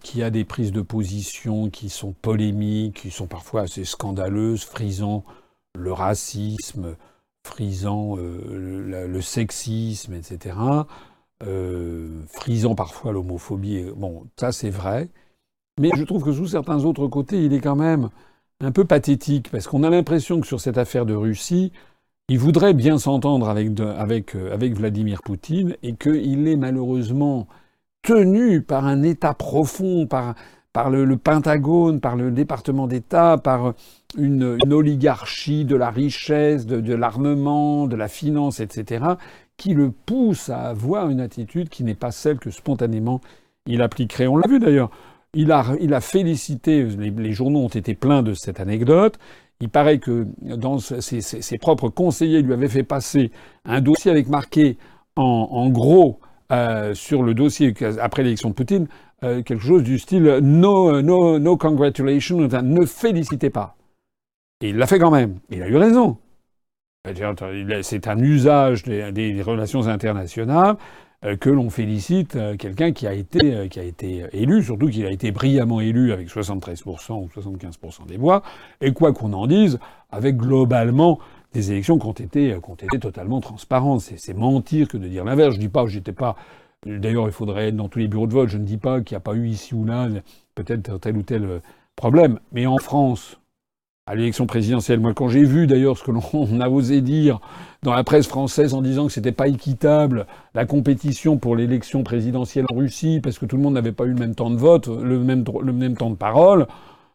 qui 0.00 0.22
a 0.22 0.30
des 0.30 0.44
prises 0.44 0.72
de 0.72 0.80
position 0.82 1.70
qui 1.70 1.90
sont 1.90 2.12
polémiques, 2.12 3.02
qui 3.02 3.10
sont 3.10 3.28
parfois 3.28 3.62
assez 3.62 3.84
scandaleuses, 3.84 4.64
frisant 4.64 5.24
le 5.78 5.92
racisme, 5.92 6.96
frisant 7.46 8.16
euh, 8.18 9.06
le, 9.06 9.20
sexisme, 9.20 10.14
etc., 10.14 10.56
euh, 11.44 12.22
frisant 12.32 12.74
parfois 12.74 13.12
l'homophobie. 13.12 13.84
Bon, 13.96 14.26
ça 14.36 14.50
c'est 14.50 14.70
vrai. 14.70 15.08
Mais 15.80 15.90
je 15.96 16.04
trouve 16.04 16.24
que 16.24 16.32
sous 16.32 16.48
certains 16.48 16.84
autres 16.84 17.06
côtés, 17.06 17.44
il 17.44 17.52
est 17.52 17.60
quand 17.60 17.76
même 17.76 18.10
un 18.60 18.72
peu 18.72 18.84
pathétique, 18.84 19.50
parce 19.50 19.66
qu'on 19.66 19.82
a 19.82 19.90
l'impression 19.90 20.40
que 20.40 20.46
sur 20.46 20.60
cette 20.60 20.78
affaire 20.78 21.06
de 21.06 21.14
Russie, 21.14 21.72
il 22.28 22.38
voudrait 22.38 22.74
bien 22.74 22.98
s'entendre 22.98 23.48
avec, 23.48 24.34
euh, 24.34 24.56
Vladimir 24.58 25.22
Poutine 25.22 25.76
et 25.82 25.94
qu'il 25.94 26.48
est 26.48 26.56
malheureusement 26.56 27.46
tenu 28.02 28.62
par 28.62 28.86
un 28.86 29.02
État 29.02 29.34
profond, 29.34 30.06
par, 30.06 30.34
par 30.72 30.90
le, 30.90 31.16
Pentagone, 31.16 32.00
par 32.00 32.16
le 32.16 32.30
département 32.30 32.86
d'État, 32.86 33.38
par 33.38 33.74
une, 34.16 34.58
oligarchie 34.70 35.64
de 35.64 35.76
la 35.76 35.90
richesse, 35.90 36.66
de, 36.66 36.80
de 36.80 36.94
l'armement, 36.94 37.86
de 37.86 37.96
la 37.96 38.08
finance, 38.08 38.60
etc., 38.60 39.04
qui 39.56 39.74
le 39.74 39.90
pousse 39.90 40.48
à 40.48 40.62
avoir 40.62 41.10
une 41.10 41.20
attitude 41.20 41.68
qui 41.68 41.84
n'est 41.84 41.94
pas 41.94 42.10
celle 42.10 42.38
que 42.38 42.50
spontanément 42.50 43.20
il 43.66 43.82
appliquerait. 43.82 44.26
On 44.26 44.36
l'a 44.36 44.48
vu 44.48 44.58
d'ailleurs. 44.58 44.90
Il 45.34 45.52
a, 45.52 46.00
félicité, 46.00 46.84
les, 46.84 47.32
journaux 47.32 47.60
ont 47.60 47.68
été 47.68 47.94
pleins 47.94 48.22
de 48.22 48.34
cette 48.34 48.60
anecdote. 48.60 49.18
Il 49.60 49.68
paraît 49.68 49.98
que 49.98 50.26
dans 50.42 50.78
ses, 50.78 51.58
propres 51.58 51.88
conseillers 51.88 52.42
lui 52.42 52.52
avaient 52.52 52.68
fait 52.68 52.82
passer 52.82 53.30
un 53.64 53.80
dossier 53.80 54.10
avec 54.10 54.28
marqué 54.28 54.76
en, 55.16 55.68
gros 55.70 56.18
euh, 56.52 56.94
sur 56.94 57.22
le 57.22 57.34
dossier 57.34 57.72
après 58.00 58.22
l'élection 58.22 58.50
de 58.50 58.54
Poutine 58.54 58.86
euh, 59.22 59.42
quelque 59.42 59.62
chose 59.62 59.82
du 59.82 59.98
style 59.98 60.24
no, 60.42 61.00
no, 61.00 61.38
no 61.38 61.56
congratulations, 61.56 62.38
ne 62.40 62.84
félicitez 62.84 63.48
pas. 63.48 63.76
Et 64.60 64.70
il 64.70 64.76
l'a 64.76 64.86
fait 64.86 64.98
quand 64.98 65.10
même. 65.10 65.38
Il 65.50 65.62
a 65.62 65.68
eu 65.68 65.76
raison. 65.76 66.18
C'est 67.82 68.08
un 68.08 68.18
usage 68.18 68.82
des, 68.82 69.42
relations 69.42 69.86
internationales 69.88 70.76
que 71.40 71.48
l'on 71.48 71.70
félicite 71.70 72.36
euh, 72.36 72.56
quelqu'un 72.56 72.92
qui 72.92 73.06
a 73.06 73.12
été 73.14 73.54
euh, 73.54 74.28
élu, 74.32 74.62
surtout 74.62 74.88
qu'il 74.88 75.06
a 75.06 75.10
été 75.10 75.32
brillamment 75.32 75.80
élu 75.80 76.12
avec 76.12 76.28
73% 76.28 77.12
ou 77.12 77.28
75% 77.34 78.06
des 78.06 78.18
voix, 78.18 78.42
et 78.80 78.92
quoi 78.92 79.12
qu'on 79.12 79.32
en 79.32 79.46
dise, 79.46 79.78
avec 80.10 80.36
globalement 80.36 81.18
des 81.54 81.72
élections 81.72 81.98
qui 81.98 82.06
ont 82.06 82.12
été, 82.12 82.58
totalement 83.00 83.40
transparentes. 83.40 84.00
C'est 84.00 84.34
mentir 84.34 84.88
que 84.88 84.96
de 84.96 85.08
dire 85.08 85.24
l'inverse. 85.24 85.54
Je 85.54 85.60
dis 85.60 85.68
pas, 85.68 85.86
j'étais 85.86 86.12
pas. 86.12 86.36
D'ailleurs, 86.84 87.26
il 87.26 87.32
faudrait 87.32 87.68
être 87.68 87.76
dans 87.76 87.88
tous 87.88 88.00
les 88.00 88.08
bureaux 88.08 88.26
de 88.26 88.32
vote. 88.32 88.48
Je 88.48 88.58
ne 88.58 88.64
dis 88.64 88.76
pas 88.76 89.00
qu'il 89.00 89.14
n'y 89.14 89.18
a 89.18 89.20
pas 89.20 89.34
eu 89.34 89.46
ici 89.46 89.74
ou 89.74 89.84
là 89.84 90.08
peut-être 90.56 90.98
tel 90.98 91.16
ou 91.16 91.22
tel 91.22 91.60
problème, 91.96 92.40
mais 92.52 92.66
en 92.66 92.78
France, 92.78 93.38
à 94.06 94.14
l'élection 94.14 94.46
présidentielle. 94.46 95.00
Moi, 95.00 95.14
quand 95.14 95.28
j'ai 95.28 95.44
vu 95.44 95.66
d'ailleurs 95.66 95.96
ce 95.96 96.04
que 96.04 96.10
l'on 96.10 96.20
a 96.60 96.68
osé 96.68 97.00
dire 97.00 97.40
dans 97.82 97.94
la 97.94 98.04
presse 98.04 98.26
française 98.26 98.74
en 98.74 98.82
disant 98.82 99.06
que 99.06 99.12
c'était 99.12 99.32
pas 99.32 99.48
équitable 99.48 100.26
la 100.54 100.66
compétition 100.66 101.38
pour 101.38 101.56
l'élection 101.56 102.02
présidentielle 102.02 102.66
en 102.70 102.76
Russie 102.76 103.20
parce 103.22 103.38
que 103.38 103.46
tout 103.46 103.56
le 103.56 103.62
monde 103.62 103.74
n'avait 103.74 103.92
pas 103.92 104.04
eu 104.04 104.10
le 104.12 104.20
même 104.20 104.34
temps 104.34 104.50
de 104.50 104.56
vote, 104.56 104.88
le 104.88 105.18
même, 105.20 105.44
le 105.62 105.72
même 105.72 105.96
temps 105.96 106.10
de 106.10 106.16
parole. 106.16 106.66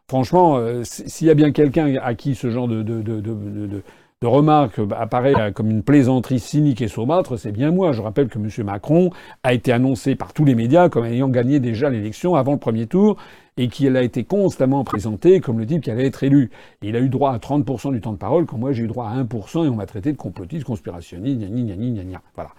Franchement, 0.08 0.56
euh, 0.56 0.82
s'il 0.82 1.28
y 1.28 1.30
a 1.30 1.34
bien 1.34 1.52
quelqu'un 1.52 1.94
à 2.02 2.14
qui 2.14 2.34
ce 2.34 2.50
genre 2.50 2.66
de, 2.66 2.82
de, 2.82 3.02
de, 3.02 3.20
de 3.20 3.82
de 4.22 4.26
remarque 4.26 4.78
apparaît 4.98 5.50
comme 5.54 5.70
une 5.70 5.82
plaisanterie 5.82 6.40
cynique 6.40 6.82
et 6.82 6.88
saumâtre, 6.88 7.38
c'est 7.38 7.52
bien 7.52 7.70
moi. 7.70 7.92
Je 7.92 8.02
rappelle 8.02 8.28
que 8.28 8.38
M. 8.38 8.66
Macron 8.66 9.08
a 9.42 9.54
été 9.54 9.72
annoncé 9.72 10.14
par 10.14 10.34
tous 10.34 10.44
les 10.44 10.54
médias 10.54 10.90
comme 10.90 11.06
ayant 11.06 11.30
gagné 11.30 11.58
déjà 11.58 11.88
l'élection 11.88 12.34
avant 12.34 12.52
le 12.52 12.58
premier 12.58 12.86
tour 12.86 13.16
et 13.56 13.68
qu'il 13.68 13.96
a 13.96 14.02
été 14.02 14.24
constamment 14.24 14.84
présenté 14.84 15.40
comme 15.40 15.58
le 15.58 15.66
type 15.66 15.82
qui 15.82 15.90
allait 15.90 16.06
être 16.06 16.22
élu. 16.22 16.50
il 16.82 16.96
a 16.96 17.00
eu 17.00 17.08
droit 17.08 17.32
à 17.32 17.38
30% 17.38 17.92
du 17.92 18.00
temps 18.00 18.12
de 18.12 18.18
parole, 18.18 18.46
quand 18.46 18.58
moi 18.58 18.72
j'ai 18.72 18.84
eu 18.84 18.86
droit 18.86 19.08
à 19.08 19.22
1% 19.22 19.64
et 19.64 19.68
on 19.68 19.76
m'a 19.76 19.86
traité 19.86 20.12
de 20.12 20.16
complotiste, 20.16 20.64
conspirationniste, 20.64 21.40
gna 21.40 21.48
gna 21.48 21.76
gna 21.76 22.04
gna 22.04 22.22
Voilà. 22.34 22.50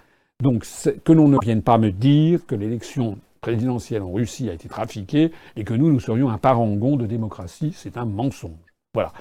Donc 0.41 0.65
que 1.03 1.13
l'on 1.13 1.27
ne 1.27 1.37
vienne 1.41 1.61
pas 1.61 1.77
me 1.77 1.91
dire 1.91 2.45
que 2.45 2.55
l'élection 2.55 3.17
présidentielle 3.41 4.03
en 4.03 4.11
Russie 4.11 4.49
a 4.49 4.53
été 4.53 4.69
trafiquée 4.69 5.31
et 5.55 5.63
que 5.63 5.73
nous, 5.73 5.91
nous 5.91 5.99
serions 5.99 6.29
un 6.29 6.37
parangon 6.37 6.95
de 6.95 7.05
démocratie, 7.07 7.73
c'est 7.75 7.97
un 7.97 8.05
mensonge. 8.05 8.51
Voilà. 8.93 9.11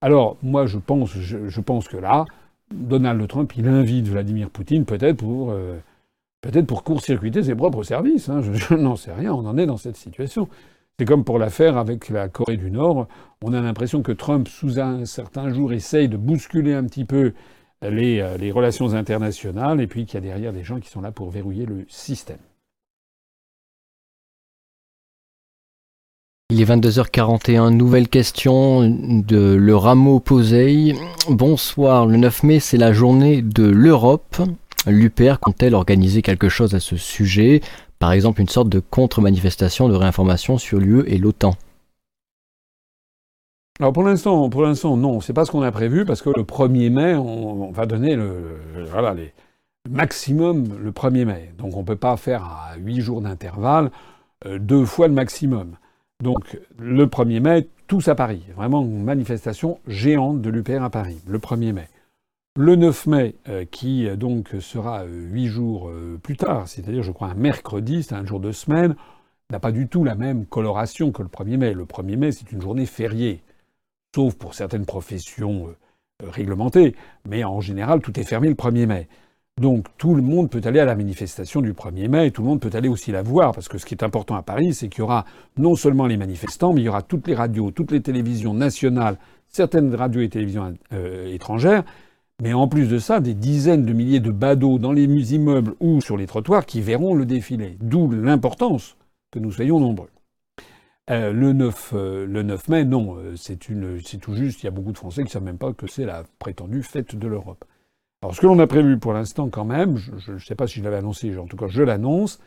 Alors, 0.00 0.36
moi, 0.42 0.66
je 0.66 0.78
pense, 0.78 1.10
je, 1.12 1.60
pense 1.60 1.88
que 1.88 1.96
là, 1.96 2.24
Donald 2.72 3.26
Trump, 3.26 3.52
il 3.56 3.66
invite 3.66 4.06
Vladimir 4.06 4.50
Poutine 4.50 4.84
peut-être 4.84 5.16
pour, 5.16 5.50
euh, 5.50 5.78
peut-être 6.40 6.66
pour 6.66 6.84
court-circuiter 6.84 7.42
ses 7.42 7.54
propres 7.54 7.82
services. 7.82 8.28
Hein. 8.28 8.40
Je, 8.42 8.74
n'en 8.74 8.96
sais 8.96 9.12
rien, 9.12 9.32
on 9.32 9.46
en 9.46 9.58
est 9.58 9.66
dans 9.66 9.76
cette 9.76 9.96
situation. 9.96 10.48
C'est 10.98 11.06
comme 11.06 11.24
pour 11.24 11.40
l'affaire 11.40 11.76
avec 11.76 12.08
la 12.08 12.28
Corée 12.28 12.56
du 12.56 12.70
Nord. 12.70 13.08
On 13.42 13.52
a 13.52 13.60
l'impression 13.60 14.02
que 14.02 14.12
Trump, 14.12 14.46
sous 14.46 14.78
un 14.78 15.04
certain 15.06 15.52
jour, 15.52 15.72
essaye 15.72 16.08
de 16.08 16.16
bousculer 16.16 16.72
un 16.72 16.84
petit 16.84 17.04
peu 17.04 17.32
les, 17.82 18.20
euh, 18.20 18.52
relations 18.54 18.94
internationales, 18.94 19.80
et 19.80 19.88
puis 19.88 20.06
qu'il 20.06 20.14
y 20.14 20.18
a 20.18 20.20
derrière 20.20 20.52
des 20.52 20.62
gens 20.62 20.78
qui 20.78 20.88
sont 20.88 21.00
là 21.00 21.10
pour 21.10 21.30
verrouiller 21.30 21.66
le 21.66 21.84
système. 21.88 22.38
Il 26.50 26.60
est 26.60 26.64
22h41, 26.64 27.70
nouvelle 27.70 28.08
question 28.08 28.88
de 28.88 29.54
Le 29.54 29.76
Rameau 29.76 30.20
Posey. 30.20 30.94
Bonsoir, 31.28 32.06
le 32.06 32.16
9 32.18 32.42
mai 32.44 32.60
c'est 32.60 32.76
la 32.76 32.92
journée 32.92 33.42
de 33.42 33.64
l'Europe. 33.64 34.36
L'UPR 34.86 35.40
compte-t-elle 35.40 35.74
organiser 35.74 36.22
quelque 36.22 36.48
chose 36.48 36.74
à 36.74 36.80
ce 36.80 36.96
sujet? 36.96 37.62
Par 38.04 38.12
exemple 38.12 38.42
une 38.42 38.48
sorte 38.48 38.68
de 38.68 38.80
contre-manifestation 38.80 39.88
de 39.88 39.94
réinformation 39.94 40.58
sur 40.58 40.78
l'UE 40.78 41.04
et 41.06 41.16
l'OTAN 41.16 41.54
alors 43.80 43.94
pour 43.94 44.02
l'instant, 44.02 44.50
pour 44.50 44.60
l'instant, 44.60 44.98
non, 44.98 45.22
c'est 45.22 45.32
pas 45.32 45.46
ce 45.46 45.50
qu'on 45.50 45.62
a 45.62 45.72
prévu 45.72 46.04
parce 46.04 46.20
que 46.20 46.28
le 46.36 46.42
1er 46.42 46.90
mai, 46.90 47.14
on, 47.14 47.72
va 47.72 47.86
donner 47.86 48.14
le, 48.14 48.60
voilà, 48.90 49.14
les, 49.14 49.32
maximum 49.88 50.78
le 50.82 50.90
1er 50.92 51.24
mai. 51.24 51.54
Donc 51.56 51.76
on 51.76 51.80
ne 51.80 51.86
peut 51.86 51.96
pas 51.96 52.18
faire 52.18 52.44
à 52.44 52.76
8 52.76 53.00
jours 53.00 53.22
d'intervalle 53.22 53.90
euh, 54.44 54.58
deux 54.58 54.84
fois 54.84 55.08
le 55.08 55.14
maximum. 55.14 55.76
Donc 56.22 56.58
le 56.78 57.06
1er 57.06 57.40
mai, 57.40 57.68
tous 57.86 58.06
à 58.08 58.14
Paris. 58.14 58.42
Vraiment 58.54 58.82
une 58.82 59.02
manifestation 59.02 59.80
géante 59.88 60.42
de 60.42 60.50
l'UPR 60.50 60.82
à 60.82 60.90
Paris, 60.90 61.22
le 61.26 61.38
1er 61.38 61.72
mai. 61.72 61.88
Le 62.56 62.76
9 62.76 63.06
mai, 63.08 63.34
euh, 63.48 63.64
qui 63.68 64.06
euh, 64.06 64.14
donc 64.14 64.50
sera 64.60 65.02
euh, 65.02 65.08
huit 65.08 65.48
jours 65.48 65.90
plus 66.22 66.36
tard, 66.36 66.68
c'est-à-dire 66.68 67.02
je 67.02 67.10
crois 67.10 67.26
un 67.26 67.34
mercredi, 67.34 68.04
c'est 68.04 68.14
un 68.14 68.24
jour 68.24 68.38
de 68.38 68.52
semaine, 68.52 68.94
n'a 69.50 69.58
pas 69.58 69.72
du 69.72 69.88
tout 69.88 70.04
la 70.04 70.14
même 70.14 70.46
coloration 70.46 71.10
que 71.10 71.22
le 71.22 71.28
1er 71.28 71.56
mai. 71.56 71.74
Le 71.74 71.84
1er 71.84 72.16
mai, 72.16 72.30
c'est 72.30 72.52
une 72.52 72.60
journée 72.60 72.86
fériée, 72.86 73.42
sauf 74.14 74.36
pour 74.36 74.54
certaines 74.54 74.86
professions 74.86 75.74
réglementées, 76.22 76.94
mais 77.28 77.42
en 77.42 77.60
général, 77.60 78.00
tout 78.00 78.18
est 78.20 78.22
fermé 78.22 78.48
le 78.48 78.54
1er 78.54 78.86
mai. 78.86 79.08
Donc 79.60 79.88
tout 79.98 80.14
le 80.14 80.22
monde 80.22 80.48
peut 80.48 80.60
aller 80.64 80.78
à 80.78 80.84
la 80.84 80.94
manifestation 80.94 81.60
du 81.60 81.72
1er 81.72 82.08
mai 82.08 82.28
et 82.28 82.30
tout 82.30 82.42
le 82.42 82.48
monde 82.48 82.60
peut 82.60 82.70
aller 82.72 82.88
aussi 82.88 83.10
la 83.10 83.22
voir, 83.22 83.52
parce 83.52 83.68
que 83.68 83.78
ce 83.78 83.84
qui 83.84 83.94
est 83.94 84.04
important 84.04 84.36
à 84.36 84.42
Paris, 84.42 84.74
c'est 84.74 84.88
qu'il 84.88 85.00
y 85.00 85.02
aura 85.02 85.24
non 85.56 85.74
seulement 85.74 86.06
les 86.06 86.16
manifestants, 86.16 86.72
mais 86.72 86.82
il 86.82 86.84
y 86.84 86.88
aura 86.88 87.02
toutes 87.02 87.26
les 87.26 87.34
radios, 87.34 87.72
toutes 87.72 87.90
les 87.90 88.00
télévisions 88.00 88.54
nationales, 88.54 89.18
certaines 89.48 89.92
radios 89.92 90.22
et 90.22 90.28
télévisions 90.28 90.74
étrangères, 91.26 91.82
mais 92.42 92.52
en 92.52 92.68
plus 92.68 92.88
de 92.88 92.98
ça, 92.98 93.20
des 93.20 93.34
dizaines 93.34 93.84
de 93.84 93.92
milliers 93.92 94.20
de 94.20 94.30
badauds 94.30 94.78
dans 94.78 94.92
les 94.92 95.34
immeubles 95.34 95.74
ou 95.80 96.00
sur 96.00 96.16
les 96.16 96.26
trottoirs 96.26 96.66
qui 96.66 96.80
verront 96.80 97.14
le 97.14 97.26
défilé. 97.26 97.76
D'où 97.80 98.10
l'importance 98.10 98.96
que 99.30 99.38
nous 99.38 99.52
soyons 99.52 99.80
nombreux. 99.80 100.10
Euh, 101.10 101.32
le, 101.32 101.52
9, 101.52 101.92
euh, 101.94 102.26
le 102.26 102.42
9 102.42 102.68
mai, 102.68 102.84
non, 102.84 103.16
euh, 103.18 103.36
c'est 103.36 103.56
tout 103.56 104.34
juste, 104.34 104.62
il 104.62 104.64
y 104.64 104.68
a 104.68 104.70
beaucoup 104.70 104.92
de 104.92 104.96
Français 104.96 105.22
qui 105.22 105.28
ne 105.28 105.32
savent 105.32 105.42
même 105.42 105.58
pas 105.58 105.72
que 105.74 105.86
c'est 105.86 106.06
la 106.06 106.24
prétendue 106.38 106.82
fête 106.82 107.14
de 107.14 107.28
l'Europe. 107.28 107.64
Alors 108.22 108.34
ce 108.34 108.40
que 108.40 108.46
l'on 108.46 108.58
a 108.58 108.66
prévu 108.66 108.98
pour 108.98 109.12
l'instant 109.12 109.50
quand 109.50 109.66
même, 109.66 109.98
je 109.98 110.32
ne 110.32 110.38
sais 110.38 110.54
pas 110.54 110.66
si 110.66 110.78
je 110.78 110.84
l'avais 110.84 110.96
annoncé, 110.96 111.36
en 111.36 111.46
tout 111.46 111.58
cas 111.58 111.66
je 111.68 111.82
l'annonce, 111.82 112.38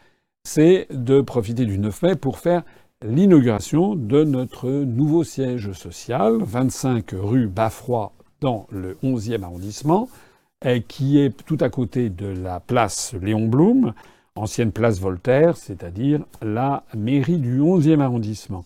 c'est 0.43 0.87
de 0.89 1.21
profiter 1.21 1.65
du 1.65 1.77
9 1.77 2.01
mai 2.01 2.15
pour 2.15 2.39
faire 2.39 2.63
l'inauguration 3.05 3.95
de 3.95 4.23
notre 4.23 4.71
nouveau 4.71 5.23
siège 5.23 5.71
social, 5.73 6.37
25 6.41 7.11
rue 7.11 7.47
Baffroy 7.47 8.11
dans 8.41 8.67
le 8.71 8.97
11e 9.03 9.43
arrondissement, 9.43 10.09
qui 10.87 11.19
est 11.19 11.29
tout 11.45 11.57
à 11.59 11.69
côté 11.69 12.09
de 12.09 12.25
la 12.25 12.59
place 12.59 13.13
Léon 13.21 13.47
Blum, 13.47 13.93
ancienne 14.37 14.71
place 14.71 14.99
Voltaire, 14.99 15.57
c'est-à-dire 15.57 16.21
la 16.41 16.83
mairie 16.95 17.37
du 17.37 17.59
11e 17.59 18.01
arrondissement. 18.01 18.65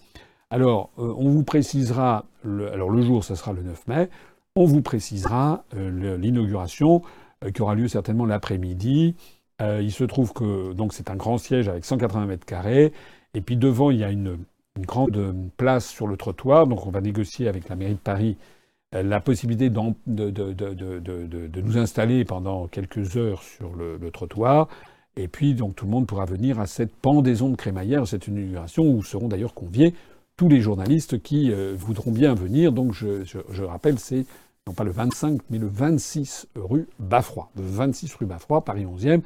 Alors, 0.49 0.89
euh, 0.99 1.13
on 1.17 1.29
vous 1.29 1.43
précisera, 1.43 2.25
le, 2.43 2.71
alors 2.71 2.89
le 2.89 3.01
jour, 3.01 3.23
ça 3.23 3.35
sera 3.35 3.53
le 3.53 3.63
9 3.63 3.87
mai, 3.87 4.09
on 4.55 4.65
vous 4.65 4.81
précisera 4.81 5.63
euh, 5.75 6.17
l'inauguration 6.17 7.01
euh, 7.43 7.51
qui 7.51 7.61
aura 7.61 7.75
lieu 7.75 7.87
certainement 7.87 8.25
l'après-midi. 8.25 9.15
il 9.59 9.91
se 9.91 10.03
trouve 10.03 10.33
que 10.33 10.73
donc 10.73 10.91
c'est 10.91 11.11
un 11.11 11.15
grand 11.15 11.37
siège 11.37 11.67
avec 11.67 11.85
180 11.85 12.25
mètres 12.25 12.45
carrés, 12.45 12.91
et 13.35 13.41
puis 13.41 13.57
devant 13.57 13.91
il 13.91 13.99
y 13.99 14.03
a 14.03 14.11
une, 14.11 14.37
grande 14.79 15.35
place 15.57 15.87
sur 15.87 16.07
le 16.07 16.15
trottoir, 16.15 16.65
donc 16.65 16.87
on 16.87 16.91
va 16.91 17.01
négocier 17.01 17.47
avec 17.47 17.67
la 17.69 17.75
mairie 17.75 17.93
de 17.93 17.99
Paris 17.99 18.37
euh, 18.39 18.60
la 18.93 19.21
possibilité 19.21 19.69
de, 19.69 19.93
de, 20.07 21.61
nous 21.61 21.77
installer 21.77 22.25
pendant 22.25 22.67
quelques 22.67 23.15
heures 23.15 23.41
sur 23.41 23.73
le, 23.75 24.11
trottoir. 24.11 24.67
Et 25.15 25.27
puis, 25.27 25.53
donc, 25.53 25.75
tout 25.75 25.85
le 25.85 25.91
monde 25.91 26.07
pourra 26.07 26.25
venir 26.25 26.59
à 26.59 26.67
cette 26.67 26.93
pendaison 26.93 27.49
de 27.49 27.55
crémaillère, 27.55 28.07
cette 28.07 28.27
inauguration, 28.27 28.83
où 28.83 29.03
seront 29.03 29.27
d'ailleurs 29.27 29.53
conviés 29.53 29.93
tous 30.37 30.49
les 30.49 30.61
journalistes 30.61 31.21
qui 31.21 31.51
euh, 31.51 31.73
voudront 31.77 32.11
bien 32.11 32.33
venir. 32.33 32.71
Donc, 32.71 32.93
je, 32.93 33.23
je, 33.23 33.63
rappelle, 33.63 33.99
c'est 33.99 34.25
non 34.67 34.73
pas 34.73 34.83
le 34.83 34.91
25, 34.91 35.41
mais 35.49 35.57
le 35.57 35.67
26 35.67 36.47
rue 36.55 36.87
Baffroy. 36.99 37.49
Le 37.55 37.63
26 37.63 38.15
rue 38.15 38.25
Baffroy, 38.25 38.61
Paris 38.61 38.85
11e, 38.85 39.21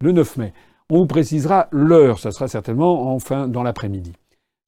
le 0.00 0.12
9 0.12 0.36
mai. 0.38 0.52
On 0.90 0.98
vous 0.98 1.06
précisera 1.06 1.68
l'heure, 1.70 2.18
ça 2.18 2.30
sera 2.30 2.48
certainement 2.48 3.12
en 3.12 3.18
fin 3.18 3.48
dans 3.48 3.62
l'après-midi. 3.62 4.12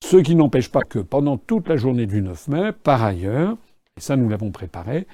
Ce 0.05 0.17
qui 0.17 0.35
n'empêche 0.35 0.71
pas 0.71 0.83
que 0.83 0.99
pendant 0.99 1.37
toute 1.37 1.69
la 1.69 1.77
journée 1.77 2.07
du 2.07 2.23
9 2.23 2.49
mai, 2.49 2.73
par 2.73 3.03
ailleurs, 3.03 3.57
et 3.99 4.01
ça 4.01 4.17
nous 4.17 4.29
l'avons 4.29 4.51
préparé. 4.51 5.07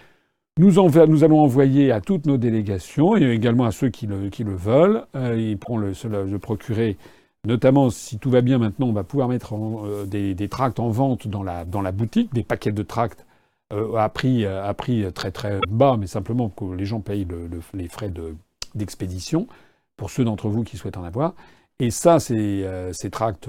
Nous, 0.56 0.78
allons 0.78 1.40
envoyer 1.40 1.90
à 1.90 2.00
toutes 2.00 2.26
nos 2.26 2.36
délégations 2.36 3.16
et 3.16 3.24
également 3.32 3.64
à 3.64 3.72
ceux 3.72 3.88
qui 3.88 4.06
le, 4.06 4.54
veulent. 4.54 5.04
Euh, 5.16 5.36
ils 5.36 5.58
pourront 5.58 5.78
le, 5.78 5.92
le, 6.04 6.38
procurer, 6.38 6.96
notamment 7.44 7.90
si 7.90 8.18
tout 8.18 8.30
va 8.30 8.40
bien 8.40 8.58
maintenant, 8.58 8.86
on 8.86 8.92
va 8.92 9.02
pouvoir 9.02 9.26
mettre 9.28 9.56
euh, 9.56 10.06
des, 10.06 10.48
tracts 10.48 10.78
en 10.78 10.90
vente 10.90 11.26
dans 11.26 11.42
la, 11.42 11.64
dans 11.64 11.82
la 11.82 11.90
boutique, 11.90 12.32
des 12.32 12.44
paquets 12.44 12.70
de 12.70 12.84
tracts 12.84 13.26
euh, 13.72 13.96
à, 13.96 14.08
prix, 14.08 14.46
à 14.46 14.72
prix 14.74 15.12
très 15.12 15.32
très 15.32 15.58
bas, 15.68 15.96
mais 15.98 16.06
simplement 16.06 16.50
que 16.50 16.66
les 16.66 16.84
gens 16.84 17.00
payent 17.00 17.26
les 17.72 17.88
frais 17.88 18.10
de, 18.10 18.36
d'expédition, 18.76 19.48
pour 19.96 20.10
ceux 20.10 20.24
d'entre 20.24 20.48
vous 20.48 20.62
qui 20.62 20.76
souhaitent 20.76 20.98
en 20.98 21.04
avoir. 21.04 21.34
Et 21.80 21.90
ça, 21.90 22.20
c'est 22.20 22.64
ces 22.92 23.10
tracts, 23.10 23.48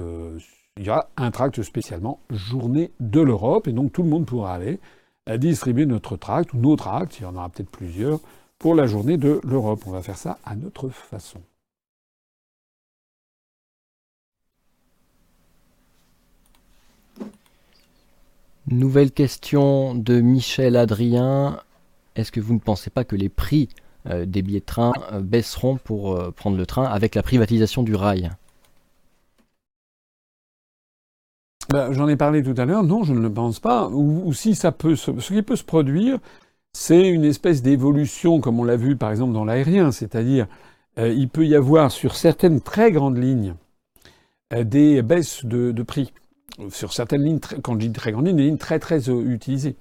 il 0.77 0.85
y 0.85 0.89
aura 0.89 1.07
un 1.17 1.29
tract 1.29 1.61
spécialement 1.61 2.19
Journée 2.31 2.89
de 2.99 3.21
l'Europe, 3.21 3.67
et 3.67 3.73
donc 3.73 3.93
tout 3.93 4.01
le 4.01 4.09
monde 4.09 4.25
pourra 4.25 4.55
aller 4.55 4.79
distribuer 5.27 5.85
notre 5.85 6.17
tract, 6.17 6.53
ou 6.53 6.57
nos 6.57 6.75
tracts, 6.75 7.19
il 7.19 7.23
y 7.23 7.25
en 7.25 7.35
aura 7.35 7.49
peut-être 7.49 7.69
plusieurs, 7.69 8.19
pour 8.59 8.75
la 8.75 8.87
Journée 8.87 9.17
de 9.17 9.41
l'Europe. 9.43 9.83
On 9.85 9.91
va 9.91 10.01
faire 10.01 10.17
ça 10.17 10.37
à 10.45 10.55
notre 10.55 10.89
façon. 10.89 11.41
Nouvelle 18.67 19.11
question 19.11 19.93
de 19.93 20.21
Michel 20.21 20.75
Adrien. 20.75 21.61
Est-ce 22.15 22.31
que 22.31 22.39
vous 22.39 22.55
ne 22.55 22.59
pensez 22.59 22.89
pas 22.89 23.03
que 23.03 23.15
les 23.15 23.29
prix 23.29 23.69
euh, 24.07 24.25
des 24.25 24.41
billets 24.41 24.59
de 24.59 24.65
train 24.65 24.91
euh, 25.11 25.19
baisseront 25.19 25.77
pour 25.77 26.15
euh, 26.15 26.31
prendre 26.31 26.57
le 26.57 26.65
train 26.65 26.85
avec 26.85 27.13
la 27.13 27.21
privatisation 27.21 27.83
du 27.83 27.93
rail? 27.93 28.31
Ben, 31.71 31.91
J'en 31.91 32.07
ai 32.07 32.15
parlé 32.15 32.43
tout 32.43 32.55
à 32.57 32.65
l'heure. 32.65 32.83
Non, 32.83 33.03
je 33.03 33.13
ne 33.13 33.19
le 33.19 33.31
pense 33.31 33.59
pas. 33.59 33.87
Ou, 33.89 34.33
si 34.33 34.55
ça 34.55 34.71
peut, 34.71 34.95
ce 34.95 35.11
qui 35.11 35.41
peut 35.41 35.55
se 35.55 35.63
produire, 35.63 36.19
c'est 36.73 37.07
une 37.07 37.23
espèce 37.23 37.61
d'évolution, 37.61 38.39
comme 38.39 38.59
on 38.59 38.63
l'a 38.63 38.77
vu 38.77 38.95
par 38.95 39.11
exemple 39.11 39.33
dans 39.33 39.45
l'aérien. 39.45 39.91
C'est-à-dire, 39.91 40.47
il 40.97 41.29
peut 41.29 41.45
y 41.45 41.55
avoir 41.55 41.91
sur 41.91 42.15
certaines 42.15 42.61
très 42.61 42.91
grandes 42.91 43.17
lignes 43.17 43.55
des 44.51 45.01
baisses 45.01 45.45
de 45.45 45.83
prix 45.83 46.11
sur 46.69 46.93
certaines 46.93 47.23
lignes, 47.23 47.39
quand 47.61 47.73
je 47.73 47.79
dis 47.79 47.91
très 47.91 48.11
grandes 48.11 48.27
lignes, 48.27 48.37
des 48.37 48.43
lignes 48.43 48.57
très 48.57 48.79
très 48.79 49.09
euh, 49.09 49.21
utilisées, 49.31 49.75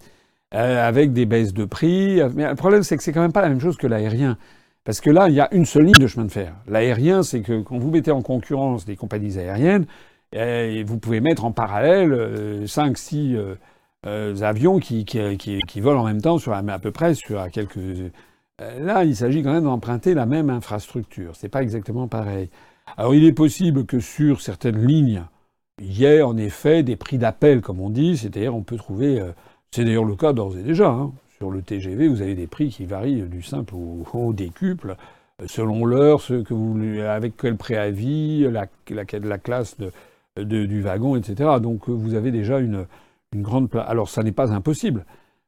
euh, 0.55 0.87
avec 0.87 1.13
des 1.13 1.27
baisses 1.27 1.55
de 1.55 1.65
prix. 1.65 2.21
Mais 2.35 2.49
le 2.49 2.55
problème, 2.55 2.83
c'est 2.83 2.97
que 2.97 3.03
c'est 3.03 3.13
quand 3.13 3.23
même 3.23 3.33
pas 3.33 3.43
la 3.43 3.49
même 3.49 3.61
chose 3.61 3.77
que 3.77 3.87
l'aérien. 3.87 4.39
Parce 4.85 5.01
que 5.01 5.11
là, 5.11 5.29
il 5.29 5.35
y 5.35 5.41
a 5.41 5.53
une 5.55 5.65
seule 5.65 5.85
ligne 5.85 5.95
de 5.99 6.07
chemin 6.07 6.27
de 6.27 6.33
fer. 6.33 6.55
L'aérien, 6.67 7.23
c'est 7.23 7.41
que 7.41 7.63
quand 7.63 7.79
vous 7.79 7.91
mettez 7.91 8.11
en 8.11 8.23
concurrence 8.23 8.85
des 8.85 8.97
compagnies 8.97 9.39
aériennes, 9.39 9.87
eh, 10.35 10.83
vous 10.85 10.99
pouvez 10.99 11.21
mettre 11.21 11.45
en 11.45 11.53
parallèle 11.53 12.67
5, 12.67 12.97
euh, 13.15 14.35
6 14.35 14.43
avions 14.43 14.79
qui, 14.79 15.05
qui, 15.05 15.37
qui, 15.39 15.81
volent 15.81 16.03
en 16.03 16.05
même 16.05 16.21
temps 16.21 16.39
sur 16.39 16.53
à 16.53 16.79
peu 16.79 16.91
près 16.91 17.15
sur 17.15 17.49
quelques. 17.51 17.79
là, 18.59 19.05
il 19.05 19.17
s'agit 19.17 19.43
quand 19.43 19.53
même 19.53 19.65
d'emprunter 19.65 20.15
la 20.15 20.27
même 20.27 20.51
infrastructure. 20.51 21.37
C'est 21.37 21.49
pas 21.49 21.63
exactement 21.63 22.09
pareil. 22.09 22.51
Alors, 22.97 23.15
il 23.15 23.25
est 23.25 23.33
possible 23.33 23.87
que 23.87 24.01
sur 24.01 24.41
certaines 24.41 24.87
lignes, 24.87 25.25
il 25.81 25.99
y 25.99 26.07
a 26.07 26.27
en 26.27 26.37
effet 26.37 26.83
des 26.83 26.97
prix 26.97 27.19
d'appel, 27.19 27.61
comme 27.61 27.81
on 27.81 27.91
dit, 27.91 28.17
c'est-à-dire 28.17 28.55
on 28.55 28.63
peut 28.63 28.77
trouver, 28.77 29.21
euh, 29.21 29.33
c'est 29.71 29.85
d'ailleurs 29.85 30.05
le 30.05 30.17
cas 30.17 30.33
d'ores 30.33 30.57
et 30.57 30.63
déjà, 30.63 30.89
hein. 30.89 31.13
sur 31.37 31.51
le 31.51 31.63
TGV, 31.63 32.09
vous 32.09 32.23
avez 32.23 32.35
des 32.35 32.47
prix 32.47 32.69
qui 32.69 32.85
varient 32.85 33.23
du 33.23 33.43
simple 33.43 33.75
au, 33.75 34.33
décuple, 34.33 34.97
euh, 35.43 35.47
selon 35.49 35.85
l'heure, 35.85 36.21
ce 36.21 36.35
que 36.43 36.55
vous, 36.55 36.79
avec 37.01 37.37
quel 37.37 37.57
préavis, 37.57 38.47
la, 38.51 38.67
la, 38.91 39.05
la 39.21 39.39
classe 39.39 39.77
de, 39.79 39.91
du 40.43 40.83
wagon, 40.83 41.17
etc. 41.17 41.51
Donc 41.61 41.89
euh, 41.89 41.93
vous 41.93 42.15
avez 42.15 42.31
déjà 42.31 42.59
une, 42.59 42.87
grande 43.35 43.69
place. 43.69 43.89
Alors 43.89 44.09
ça 44.09 44.23
n'est 44.23 44.33
pas 44.33 44.53
impossible, 44.53 45.05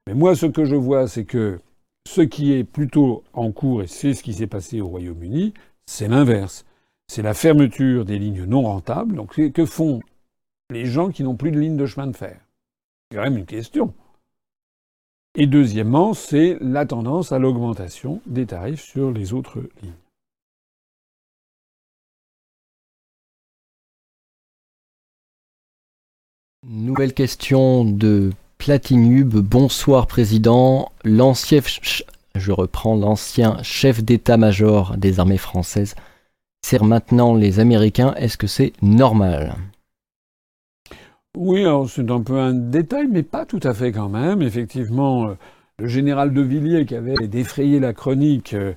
mais 0.06 0.14
moi 0.14 0.34
ce 0.34 0.46
que 0.46 0.64
je 0.64 0.74
vois, 0.74 1.06
c'est 1.06 1.24
que 1.24 1.60
ce 2.08 2.20
qui 2.20 2.52
est 2.52 2.64
plutôt 2.64 3.22
en 3.32 3.52
cours, 3.52 3.82
et 3.82 3.86
c'est 3.86 4.14
ce 4.14 4.22
qui 4.22 4.34
s'est 4.34 4.46
passé 4.46 4.80
au 4.80 4.88
Royaume-Uni, 4.88 5.54
c'est 5.86 6.08
l'inverse. 6.08 6.64
C'est 7.08 7.22
la 7.22 7.34
fermeture 7.34 8.04
des 8.04 8.18
lignes 8.18 8.44
non 8.44 8.62
rentables. 8.62 9.14
Donc 9.14 9.40
que 9.52 9.66
font 9.66 10.00
les 10.70 10.84
gens 10.84 11.10
qui 11.10 11.22
n'ont 11.22 11.36
plus 11.36 11.52
de 11.52 11.60
ligne 11.60 11.76
de 11.76 11.86
chemin 11.86 12.08
de 12.08 12.16
fer? 12.16 12.40
C'est 13.10 13.18
quand 13.18 13.24
même 13.24 13.38
une 13.38 13.46
question. 13.46 13.94
Et 15.36 15.46
deuxièmement, 15.46 16.14
c'est 16.14 16.56
la 16.60 16.86
tendance 16.86 17.30
à 17.30 17.38
l'augmentation 17.38 18.20
des 18.26 18.46
tarifs 18.46 18.82
sur 18.82 19.12
les 19.12 19.32
autres 19.32 19.60
lignes. 19.82 19.92
Nouvelle 26.68 27.12
question 27.12 27.84
de 27.84 28.32
Platinube. 28.58 29.36
Bonsoir 29.36 30.08
Président. 30.08 30.90
L'ancien, 31.04 31.60
je 32.34 32.52
reprends 32.52 32.96
l'ancien 32.96 33.62
chef 33.62 34.02
d'état-major 34.02 34.96
des 34.96 35.20
armées 35.20 35.38
françaises 35.38 35.94
sert 36.64 36.82
maintenant 36.82 37.36
les 37.36 37.60
Américains. 37.60 38.14
Est-ce 38.14 38.36
que 38.36 38.48
c'est 38.48 38.72
normal? 38.82 39.54
Oui, 41.36 41.64
c'est 41.88 42.10
un 42.10 42.20
peu 42.20 42.36
un 42.36 42.54
détail, 42.54 43.06
mais 43.08 43.22
pas 43.22 43.46
tout 43.46 43.60
à 43.62 43.72
fait 43.72 43.92
quand 43.92 44.08
même. 44.08 44.42
Effectivement, 44.42 45.28
euh, 45.28 45.34
le 45.78 45.86
général 45.86 46.34
de 46.34 46.40
Villiers, 46.40 46.84
qui 46.84 46.96
avait 46.96 47.28
défrayé 47.28 47.78
la 47.78 47.92
chronique 47.92 48.54
euh, 48.54 48.72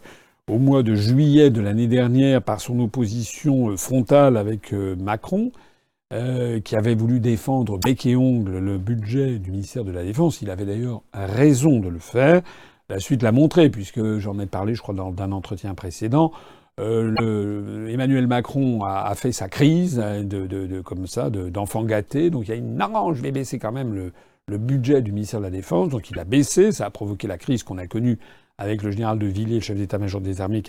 au 0.47 0.59
mois 0.59 0.83
de 0.83 0.93
juillet 0.93 1.49
de 1.49 1.61
l'année 1.61 1.87
dernière 1.87 2.43
par 2.43 2.61
son 2.61 2.79
opposition 2.81 3.69
euh, 3.69 3.77
frontale 3.77 4.37
avec 4.37 4.73
Macron, 4.73 5.51
qui 6.11 6.75
avait 6.75 6.95
voulu 6.95 7.19
défendre 7.19 7.77
bec 7.77 8.05
et 8.07 8.15
ongle 8.15 8.57
le 8.57 8.77
budget 8.79 9.37
du 9.37 9.51
ministère 9.51 9.83
de 9.83 9.91
la 9.91 10.03
Défense, 10.03 10.41
il 10.41 10.49
avait 10.49 10.65
d'ailleurs 10.65 11.03
raison 11.13 11.79
de 11.79 11.87
le 11.87 11.99
faire. 11.99 12.41
La 12.89 12.99
suite 12.99 13.21
l'a 13.21 13.31
montré, 13.31 13.69
puisque 13.69 14.17
j'en 14.17 14.39
ai 14.39 14.47
parlé, 14.47 14.73
je 14.73 14.81
crois, 14.81 14.95
dans 14.95 15.13
un 15.19 15.31
entretien 15.31 15.75
précédent. 15.75 16.31
Euh, 16.79 17.87
Emmanuel 17.87 18.27
Macron 18.27 18.83
a, 18.83 19.13
fait 19.15 19.31
sa 19.31 19.49
crise 19.49 19.99
hein, 19.99 20.23
de, 20.23 20.81
comme 20.81 21.07
ça, 21.07 21.29
d'enfant 21.29 21.83
gâté. 21.83 22.29
Donc 22.29 22.47
il 22.47 22.49
y 22.49 22.53
a 22.53 22.55
une 22.55 22.77
non, 22.77 23.13
je 23.13 23.21
vais 23.21 23.31
baisser 23.31 23.59
quand 23.59 23.71
même 23.71 23.93
le, 23.93 24.57
budget 24.57 25.03
du 25.03 25.11
ministère 25.11 25.39
de 25.39 25.45
la 25.45 25.51
Défense. 25.51 25.89
Donc 25.89 26.09
il 26.09 26.17
a 26.17 26.23
baissé, 26.23 26.71
ça 26.71 26.85
a 26.85 26.89
provoqué 26.89 27.27
la 27.27 27.37
crise 27.37 27.63
qu'on 27.63 27.77
a 27.77 27.85
connue 27.85 28.17
avec 28.57 28.81
le 28.81 28.91
général 28.91 29.19
de 29.19 29.27
Villiers, 29.27 29.61
chef 29.61 29.77
d'état-major 29.77 30.21
des 30.21 30.41
armées, 30.41 30.63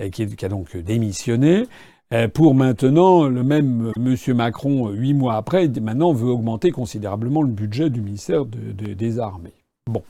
euh, 0.00 0.08
qui, 0.10 0.44
a 0.44 0.48
donc 0.48 0.76
démissionné. 0.76 1.64
Euh, 2.12 2.28
pour 2.28 2.54
maintenant, 2.54 3.26
le 3.26 3.42
même 3.42 3.92
Monsieur 3.98 4.34
Macron, 4.34 4.90
huit 4.90 5.14
mois 5.14 5.34
après, 5.34 5.68
maintenant 5.68 6.12
veut 6.12 6.28
augmenter 6.28 6.70
considérablement 6.70 7.42
le 7.42 7.48
budget 7.48 7.90
du 7.90 8.00
ministère 8.00 8.44
des 8.44 9.18
Armées. 9.18 9.54
Bon. 9.90 10.02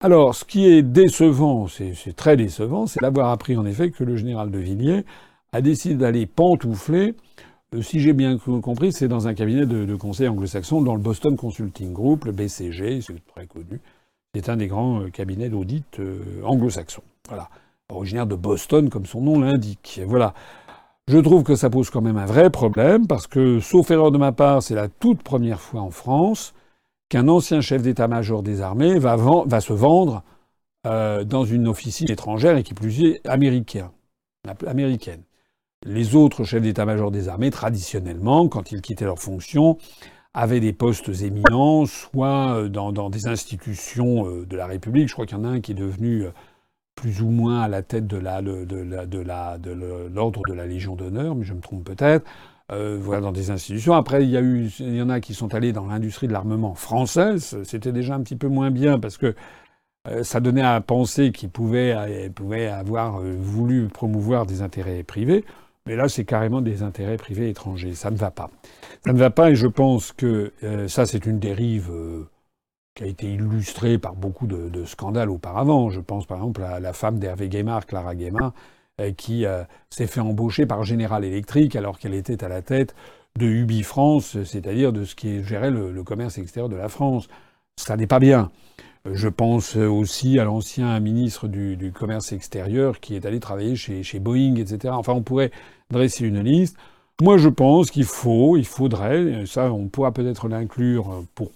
Alors, 0.00 0.34
ce 0.34 0.44
qui 0.44 0.66
est 0.66 0.82
décevant, 0.82 1.66
c'est 1.68 2.14
très 2.16 2.36
décevant, 2.36 2.86
c'est 2.86 3.00
d'avoir 3.00 3.30
appris 3.30 3.56
en 3.56 3.66
effet 3.66 3.90
que 3.90 4.04
le 4.04 4.16
général 4.16 4.50
de 4.50 4.58
Villiers 4.58 5.04
a 5.52 5.60
décidé 5.60 5.96
d'aller 5.96 6.26
pantoufler, 6.26 7.14
euh, 7.74 7.82
si 7.82 8.00
j'ai 8.00 8.12
bien 8.12 8.38
compris, 8.38 8.92
c'est 8.92 9.08
dans 9.08 9.28
un 9.28 9.34
cabinet 9.34 9.66
de, 9.66 9.94
conseil 9.96 10.28
anglo-saxon, 10.28 10.80
dans 10.80 10.94
le 10.94 11.00
Boston 11.00 11.36
Consulting 11.36 11.92
Group, 11.92 12.24
le 12.24 12.32
BCG, 12.32 13.00
c'est 13.02 13.26
très 13.26 13.46
connu. 13.46 13.80
C'est 14.34 14.48
un 14.48 14.56
des 14.56 14.68
grands 14.68 15.02
euh, 15.02 15.10
cabinets 15.10 15.48
d'audit 15.48 15.98
euh, 15.98 16.42
anglo-saxons. 16.44 17.02
Voilà. 17.28 17.48
Originaire 17.90 18.26
de 18.26 18.36
Boston, 18.36 18.88
comme 18.88 19.06
son 19.06 19.20
nom 19.20 19.40
l'indique. 19.40 20.00
Voilà. 20.06 20.34
Je 21.08 21.16
trouve 21.16 21.42
que 21.42 21.54
ça 21.56 21.70
pose 21.70 21.88
quand 21.88 22.02
même 22.02 22.18
un 22.18 22.26
vrai 22.26 22.50
problème, 22.50 23.06
parce 23.06 23.26
que, 23.26 23.60
sauf 23.60 23.90
erreur 23.90 24.10
de 24.10 24.18
ma 24.18 24.32
part, 24.32 24.62
c'est 24.62 24.74
la 24.74 24.88
toute 24.88 25.22
première 25.22 25.58
fois 25.58 25.80
en 25.80 25.90
France 25.90 26.52
qu'un 27.08 27.28
ancien 27.28 27.62
chef 27.62 27.80
d'état-major 27.80 28.42
des 28.42 28.60
armées 28.60 28.98
va, 28.98 29.16
se 29.60 29.72
vendre 29.72 30.22
euh, 30.86 31.24
dans 31.24 31.46
une 31.46 31.66
officine 31.66 32.10
étrangère 32.10 32.58
et 32.58 32.62
qui 32.62 32.74
plus 32.74 33.02
est 33.04 33.26
américaine. 33.26 33.88
américaine. 34.66 35.22
Les 35.86 36.14
autres 36.14 36.44
chefs 36.44 36.62
d'état-major 36.62 37.10
des 37.10 37.30
armées, 37.30 37.50
traditionnellement, 37.50 38.46
quand 38.48 38.70
ils 38.70 38.82
quittaient 38.82 39.06
leur 39.06 39.18
fonction, 39.18 39.78
avaient 40.34 40.60
des 40.60 40.74
postes 40.74 41.08
éminents, 41.22 41.86
soit 41.86 42.54
euh, 42.54 42.68
dans, 42.68 43.08
des 43.08 43.28
institutions 43.28 44.28
euh, 44.28 44.44
de 44.44 44.56
la 44.58 44.66
République. 44.66 45.08
Je 45.08 45.14
crois 45.14 45.24
qu'il 45.24 45.38
y 45.38 45.40
en 45.40 45.44
a 45.44 45.48
un 45.48 45.60
qui 45.62 45.72
est 45.72 45.74
devenu 45.74 46.26
plus 46.98 47.22
ou 47.22 47.30
moins 47.30 47.60
à 47.60 47.68
la 47.68 47.82
tête 47.82 48.08
de 48.08 48.16
l'ordre 48.16 50.42
de, 50.42 50.52
la 50.52 50.66
Légion 50.66 50.96
d'honneur, 50.96 51.36
mais 51.36 51.44
je 51.44 51.54
me 51.54 51.60
trompe 51.60 51.84
peut-être 51.84 52.28
euh, 52.72 52.98
voilà, 53.00 53.20
dans 53.20 53.30
des 53.30 53.52
institutions. 53.52 53.94
Après, 53.94 54.24
il 54.24 54.30
y, 54.30 55.00
en 55.00 55.08
a 55.08 55.20
qui 55.20 55.32
sont 55.32 55.54
allés 55.54 55.72
dans 55.72 55.86
l'industrie 55.86 56.26
de 56.26 56.32
l'armement 56.32 56.74
française. 56.74 57.56
C'était 57.62 57.92
déjà 57.92 58.16
un 58.16 58.22
petit 58.22 58.34
peu 58.34 58.48
moins 58.48 58.72
bien 58.72 58.98
parce 58.98 59.16
que 59.16 59.36
euh, 60.08 60.24
ça 60.24 60.40
donnait 60.40 60.62
à 60.62 60.80
penser 60.80 61.30
qu'ils 61.30 61.50
pouvaient, 61.50 61.94
euh, 61.96 62.76
avoir 62.76 63.20
voulu 63.20 63.86
promouvoir 63.86 64.44
des 64.44 64.60
intérêts 64.60 65.04
privés. 65.04 65.44
Mais 65.86 65.94
là, 65.94 66.08
c'est 66.08 66.24
carrément 66.24 66.62
des 66.62 66.82
intérêts 66.82 67.16
privés 67.16 67.48
étrangers. 67.48 67.94
Ça 67.94 68.10
ne 68.10 68.16
va 68.16 68.32
pas. 68.32 68.50
Ça 69.06 69.12
ne 69.12 69.18
va 69.18 69.30
pas 69.30 69.50
et 69.50 69.54
je 69.54 69.68
pense 69.68 70.10
que 70.10 70.52
ça, 70.88 71.06
c'est 71.06 71.26
une 71.26 71.38
dérive 71.38 71.92
qui 72.98 73.04
a 73.04 73.06
été 73.06 73.32
illustrée 73.32 73.96
par 73.96 74.16
beaucoup 74.16 74.48
de, 74.48 74.84
scandales 74.84 75.30
auparavant. 75.30 75.88
Je 75.88 76.00
pense 76.00 76.26
par 76.26 76.38
exemple 76.38 76.64
à 76.64 76.80
la 76.80 76.92
femme 76.92 77.20
d'Hervé 77.20 77.48
Guémard, 77.48 77.86
Clara 77.86 78.16
Guémard, 78.16 78.52
euh, 79.00 79.12
qui 79.12 79.46
euh, 79.46 79.62
s'est 79.88 80.08
fait 80.08 80.20
embaucher 80.20 80.66
par 80.66 80.82
General 80.82 81.24
Electric 81.24 81.76
alors 81.76 82.00
qu'elle 82.00 82.14
était 82.14 82.42
à 82.42 82.48
la 82.48 82.60
tête 82.60 82.96
de 83.38 83.46
Ubi 83.46 83.84
France, 83.84 84.42
c'est-à-dire 84.42 84.92
de 84.92 85.04
ce 85.04 85.14
qui 85.14 85.44
gérait 85.44 85.70
le, 85.70 85.92
le, 85.92 86.02
commerce 86.02 86.38
extérieur 86.38 86.68
de 86.68 86.74
la 86.74 86.88
France. 86.88 87.28
Ça 87.76 87.96
n'est 87.96 88.08
pas 88.08 88.18
bien. 88.18 88.50
Je 89.08 89.28
pense 89.28 89.76
aussi 89.76 90.40
à 90.40 90.44
l'ancien 90.44 90.98
ministre 90.98 91.46
du, 91.46 91.76
du, 91.76 91.92
commerce 91.92 92.32
extérieur 92.32 92.98
qui 92.98 93.14
est 93.14 93.24
allé 93.26 93.38
travailler 93.38 93.76
chez, 93.76 94.02
chez, 94.02 94.18
Boeing, 94.18 94.56
etc. 94.56 94.92
Enfin, 94.96 95.12
on 95.12 95.22
pourrait 95.22 95.52
dresser 95.88 96.26
une 96.26 96.40
liste. 96.40 96.76
Moi, 97.22 97.38
je 97.38 97.48
pense 97.48 97.92
qu'il 97.92 98.04
faut, 98.04 98.56
il 98.56 98.66
faudrait, 98.66 99.46
ça, 99.46 99.72
on 99.72 99.86
pourra 99.86 100.10
peut-être 100.10 100.48
l'inclure 100.48 101.24
pour 101.36 101.52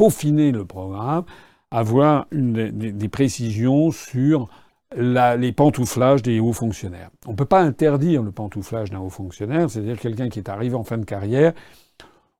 peaufiner 0.00 0.50
le 0.50 0.64
programme, 0.64 1.24
avoir 1.70 2.26
des, 2.32 3.08
précisions 3.08 3.90
sur 3.90 4.48
les 4.96 5.52
pantouflages 5.52 6.22
des 6.22 6.40
hauts 6.40 6.54
fonctionnaires. 6.54 7.10
On 7.26 7.32
ne 7.32 7.36
peut 7.36 7.44
pas 7.44 7.60
interdire 7.60 8.22
le 8.22 8.32
pantouflage 8.32 8.90
d'un 8.90 9.00
haut 9.00 9.10
fonctionnaire, 9.10 9.68
c'est-à-dire 9.68 9.98
quelqu'un 9.98 10.30
qui 10.30 10.38
est 10.38 10.48
arrivé 10.48 10.74
en 10.74 10.84
fin 10.84 10.96
de 10.96 11.04
carrière, 11.04 11.52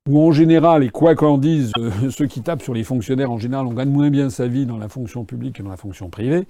où 0.08 0.26
en 0.26 0.32
général, 0.32 0.82
et 0.84 0.88
quoi 0.88 1.14
qu'en 1.14 1.36
disent 1.36 1.72
euh, 1.78 1.90
ceux 2.10 2.26
qui 2.26 2.40
tapent 2.40 2.62
sur 2.62 2.72
les 2.72 2.82
fonctionnaires, 2.82 3.30
en 3.30 3.36
général, 3.36 3.66
on 3.66 3.74
gagne 3.74 3.90
moins 3.90 4.08
bien 4.08 4.30
sa 4.30 4.46
vie 4.48 4.64
dans 4.64 4.78
la 4.78 4.88
fonction 4.88 5.26
publique 5.26 5.56
que 5.56 5.62
dans 5.62 5.70
la 5.70 5.76
fonction 5.76 6.08
privée. 6.08 6.46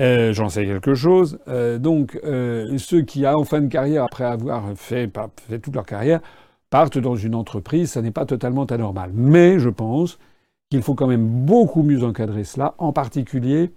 Euh, 0.00 0.32
J'en 0.32 0.48
sais 0.48 0.64
quelque 0.64 0.94
chose. 0.94 1.40
Euh, 1.48 1.78
donc, 1.78 2.20
ceux 2.78 3.02
qui, 3.02 3.26
en 3.26 3.42
fin 3.42 3.62
de 3.62 3.68
carrière, 3.68 4.04
après 4.04 4.24
avoir 4.24 4.62
fait, 4.76 5.10
fait 5.48 5.58
toute 5.58 5.74
leur 5.74 5.86
carrière, 5.86 6.20
partent 6.70 6.98
dans 6.98 7.16
une 7.16 7.34
entreprise, 7.34 7.90
ça 7.90 8.00
n'est 8.00 8.12
pas 8.12 8.26
totalement 8.26 8.64
anormal. 8.64 9.10
Mais 9.12 9.58
je 9.58 9.70
pense 9.70 10.20
qu'il 10.70 10.82
faut 10.82 10.94
quand 10.94 11.06
même 11.06 11.26
beaucoup 11.26 11.82
mieux 11.82 12.02
encadrer 12.04 12.44
cela, 12.44 12.74
en 12.78 12.92
particulier 12.92 13.72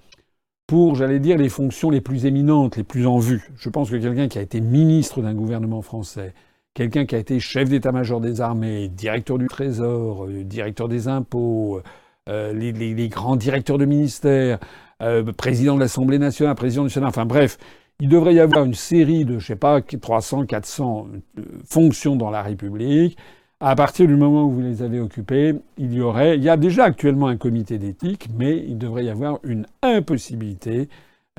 pour, 0.70 0.96
j'allais 0.96 1.20
dire, 1.20 1.38
les 1.38 1.50
fonctions 1.50 1.90
les 1.90 2.00
plus 2.00 2.28
éminentes, 2.28 2.78
les 2.78 2.84
plus 2.84 3.08
en 3.08 3.18
vue. 3.18 3.52
Je 3.58 3.70
pense 3.70 3.90
que 3.90 3.96
quelqu'un 3.96 4.28
qui 4.28 4.38
a 4.38 4.42
été 4.42 4.62
ministre 4.62 5.20
d'un 5.20 5.34
gouvernement 5.34 5.82
français, 5.82 6.36
quelqu'un 6.76 7.08
qui 7.08 7.16
a 7.16 7.18
été 7.18 7.40
chef 7.40 7.70
d'état-major 7.70 8.22
des 8.22 8.40
armées, 8.40 8.88
directeur 8.88 9.40
du 9.40 9.48
Trésor, 9.48 10.26
euh, 10.26 10.44
directeur 10.44 10.88
des 10.88 11.08
impôts, 11.08 11.82
euh, 12.30 12.54
les, 12.54 13.10
grands 13.10 13.36
directeurs 13.36 13.80
de 13.80 13.86
ministères, 13.86 14.60
euh, 15.02 15.24
président 15.34 15.74
de 15.74 15.80
l'Assemblée 15.80 16.20
nationale, 16.20 16.54
président 16.54 16.84
du 16.84 16.92
Sénat, 16.92 17.08
enfin 17.08 17.26
bref, 17.26 17.58
il 18.00 18.08
devrait 18.08 18.36
y 18.36 18.40
avoir 18.40 18.64
une 18.64 18.76
série 18.76 19.26
de, 19.26 19.40
je 19.40 19.48
sais 19.48 19.56
pas, 19.56 19.82
300, 19.82 20.46
400 20.46 21.08
fonctions 21.66 22.16
dans 22.16 22.30
la 22.30 22.44
République 22.44 23.18
à 23.60 23.76
partir 23.76 24.08
du 24.08 24.16
moment 24.16 24.46
où 24.46 24.52
vous 24.52 24.62
les 24.62 24.82
avez 24.82 25.00
occupés, 25.00 25.54
il 25.78 25.94
y 25.94 26.02
aurait, 26.02 26.38
il 26.38 26.44
y 26.44 26.50
a 26.50 26.56
déjà 26.56 26.86
actuellement 26.86 27.28
un 27.28 27.38
comité 27.38 27.78
d'éthique, 27.78 28.30
mais 28.34 28.58
il 28.58 28.78
devrait 28.78 29.06
y 29.06 29.10
avoir 29.10 29.40
une 29.44 29.66
impossibilité 29.82 30.88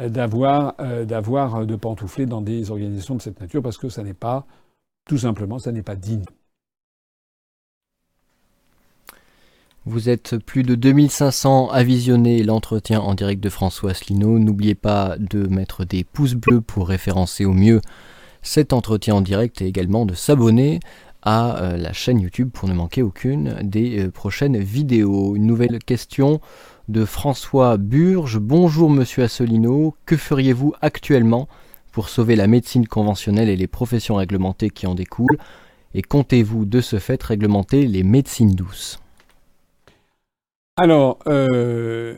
euh, 0.01 0.09
d'avoir, 0.11 0.75
euh, 0.81 1.05
d'avoir 1.05 1.67
de 1.67 1.77
pantoufler 1.77 2.27
dans 2.27 2.43
des 2.43 2.71
organisations 2.71 3.15
de 3.15 3.23
cette 3.23 3.41
nature 3.41 3.63
parce 3.63 3.79
que 3.79 3.89
ça 3.89 4.03
n'est 4.03 4.15
pas, 4.15 4.47
tout 5.07 5.19
simplement, 5.19 5.59
ça 5.59 5.73
n'est 5.73 5.83
pas 5.83 5.97
digne. 5.97 6.25
Vous 9.87 10.11
êtes 10.11 10.37
plus 10.37 10.63
de 10.63 10.75
2500 10.75 11.71
à 11.71 11.83
visionner 11.83 12.43
l'entretien 12.43 13.01
en 13.01 13.15
direct 13.15 13.43
de 13.43 13.49
François 13.49 13.93
Asselineau. 13.93 14.39
N'oubliez 14.39 14.75
pas 14.75 15.17
de 15.19 15.47
mettre 15.47 15.87
des 15.87 16.05
pouces 16.05 16.35
bleus 16.35 16.61
pour 16.61 16.87
référencer 16.87 17.47
au 17.47 17.55
mieux 17.55 17.81
cet 18.43 18.75
entretien 18.75 19.15
en 19.15 19.21
direct 19.23 19.63
et 19.63 19.67
également 19.67 20.05
de 20.05 20.15
s'abonner 20.15 20.81
à 21.23 21.63
euh, 21.63 21.77
la 21.77 21.93
chaîne 21.93 22.21
YouTube 22.21 22.51
pour 22.53 22.69
ne 22.69 22.75
manquer 22.75 23.03
aucune 23.03 23.57
des 23.63 24.07
euh, 24.07 24.11
prochaines 24.11 24.59
vidéos. 24.59 25.37
Une 25.37 25.47
nouvelle 25.47 25.79
question 25.79 26.41
de 26.89 27.05
François 27.05 27.77
Burge. 27.77 28.39
Bonjour 28.39 28.91
Monsieur 28.91 29.25
Assolino, 29.25 29.95
que 30.07 30.17
feriez-vous 30.17 30.75
actuellement 30.81 31.49
pour 31.93 32.09
sauver 32.09 32.37
la 32.37 32.47
médecine 32.47 32.87
conventionnelle 32.87 33.49
et 33.49 33.57
les 33.57 33.67
professions 33.67 34.17
réglementées 34.17 34.71
qui 34.71 34.87
en 34.87 34.95
découlent? 34.95 35.39
Et 35.95 36.03
comptez-vous 36.03 36.65
de 36.65 36.81
ce 36.81 36.99
fait 36.99 37.23
réglementer 37.23 37.87
les 37.87 38.03
médecines 38.03 38.55
douces? 38.55 39.01
Alors, 40.77 41.19
euh, 41.27 42.15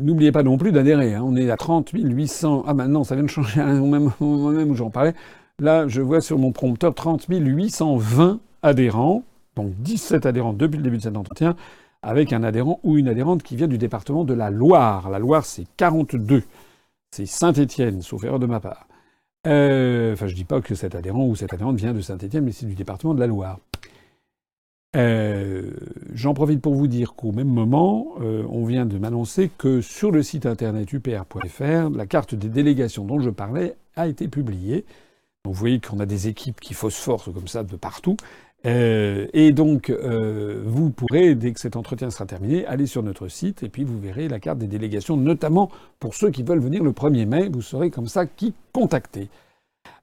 n'oubliez 0.00 0.32
pas 0.32 0.42
non 0.42 0.58
plus 0.58 0.72
d'adhérer. 0.72 1.14
Hein. 1.14 1.22
On 1.24 1.36
est 1.36 1.50
à 1.50 1.56
30 1.56 1.90
800. 1.92 2.64
Ah 2.66 2.74
maintenant, 2.74 3.04
ça 3.04 3.14
vient 3.14 3.24
de 3.24 3.30
changer 3.30 3.62
au 3.62 3.86
même 3.86 4.10
moment 4.18 4.48
où 4.48 4.74
j'en 4.74 4.90
parlais. 4.90 5.14
Là, 5.60 5.86
je 5.86 6.00
vois 6.00 6.20
sur 6.20 6.38
mon 6.38 6.50
prompteur 6.50 6.94
30 6.94 7.26
820 7.28 8.40
adhérents, 8.62 9.22
donc 9.54 9.72
17 9.78 10.26
adhérents 10.26 10.52
depuis 10.52 10.78
le 10.78 10.82
début 10.82 10.96
de 10.96 11.02
cet 11.02 11.16
entretien, 11.16 11.54
avec 12.02 12.32
un 12.32 12.42
adhérent 12.42 12.80
ou 12.82 12.98
une 12.98 13.06
adhérente 13.06 13.44
qui 13.44 13.54
vient 13.54 13.68
du 13.68 13.78
département 13.78 14.24
de 14.24 14.34
la 14.34 14.50
Loire. 14.50 15.10
La 15.10 15.20
Loire, 15.20 15.44
c'est 15.44 15.66
42. 15.76 16.42
C'est 17.12 17.26
Saint-Étienne, 17.26 18.02
sauf 18.02 18.24
erreur 18.24 18.40
de 18.40 18.46
ma 18.46 18.58
part. 18.58 18.88
Euh, 19.46 20.14
enfin, 20.14 20.26
je 20.26 20.34
dis 20.34 20.44
pas 20.44 20.60
que 20.60 20.74
cet 20.74 20.96
adhérent 20.96 21.24
ou 21.24 21.36
cette 21.36 21.52
adhérente 21.52 21.76
vient 21.76 21.94
de 21.94 22.00
Saint-Étienne, 22.00 22.44
mais 22.44 22.52
c'est 22.52 22.66
du 22.66 22.74
département 22.74 23.14
de 23.14 23.20
la 23.20 23.28
Loire. 23.28 23.60
Euh, 24.96 25.70
j'en 26.12 26.34
profite 26.34 26.60
pour 26.60 26.74
vous 26.74 26.88
dire 26.88 27.14
qu'au 27.14 27.30
même 27.30 27.48
moment, 27.48 28.14
euh, 28.20 28.44
on 28.50 28.64
vient 28.64 28.86
de 28.86 28.98
m'annoncer 28.98 29.50
que 29.56 29.80
sur 29.80 30.10
le 30.10 30.24
site 30.24 30.46
internet 30.46 30.92
upr.fr, 30.92 31.90
la 31.94 32.06
carte 32.06 32.34
des 32.34 32.48
délégations 32.48 33.04
dont 33.04 33.20
je 33.20 33.30
parlais 33.30 33.76
a 33.94 34.08
été 34.08 34.26
publiée 34.26 34.84
vous 35.44 35.52
voyez 35.52 35.78
qu'on 35.78 36.00
a 36.00 36.06
des 36.06 36.28
équipes 36.28 36.58
qui 36.58 36.72
phosphorent 36.72 37.24
comme 37.24 37.48
ça 37.48 37.62
de 37.62 37.76
partout. 37.76 38.16
Euh, 38.66 39.26
et 39.34 39.52
donc, 39.52 39.90
euh, 39.90 40.62
vous 40.64 40.88
pourrez, 40.88 41.34
dès 41.34 41.52
que 41.52 41.60
cet 41.60 41.76
entretien 41.76 42.08
sera 42.08 42.24
terminé, 42.24 42.64
aller 42.64 42.86
sur 42.86 43.02
notre 43.02 43.28
site 43.28 43.62
et 43.62 43.68
puis 43.68 43.84
vous 43.84 44.00
verrez 44.00 44.26
la 44.28 44.40
carte 44.40 44.58
des 44.58 44.66
délégations, 44.66 45.18
notamment 45.18 45.70
pour 46.00 46.14
ceux 46.14 46.30
qui 46.30 46.42
veulent 46.42 46.60
venir 46.60 46.82
le 46.82 46.92
1er 46.92 47.26
mai. 47.26 47.50
Vous 47.52 47.60
saurez 47.60 47.90
comme 47.90 48.06
ça 48.06 48.24
qui 48.24 48.54
contacter. 48.72 49.28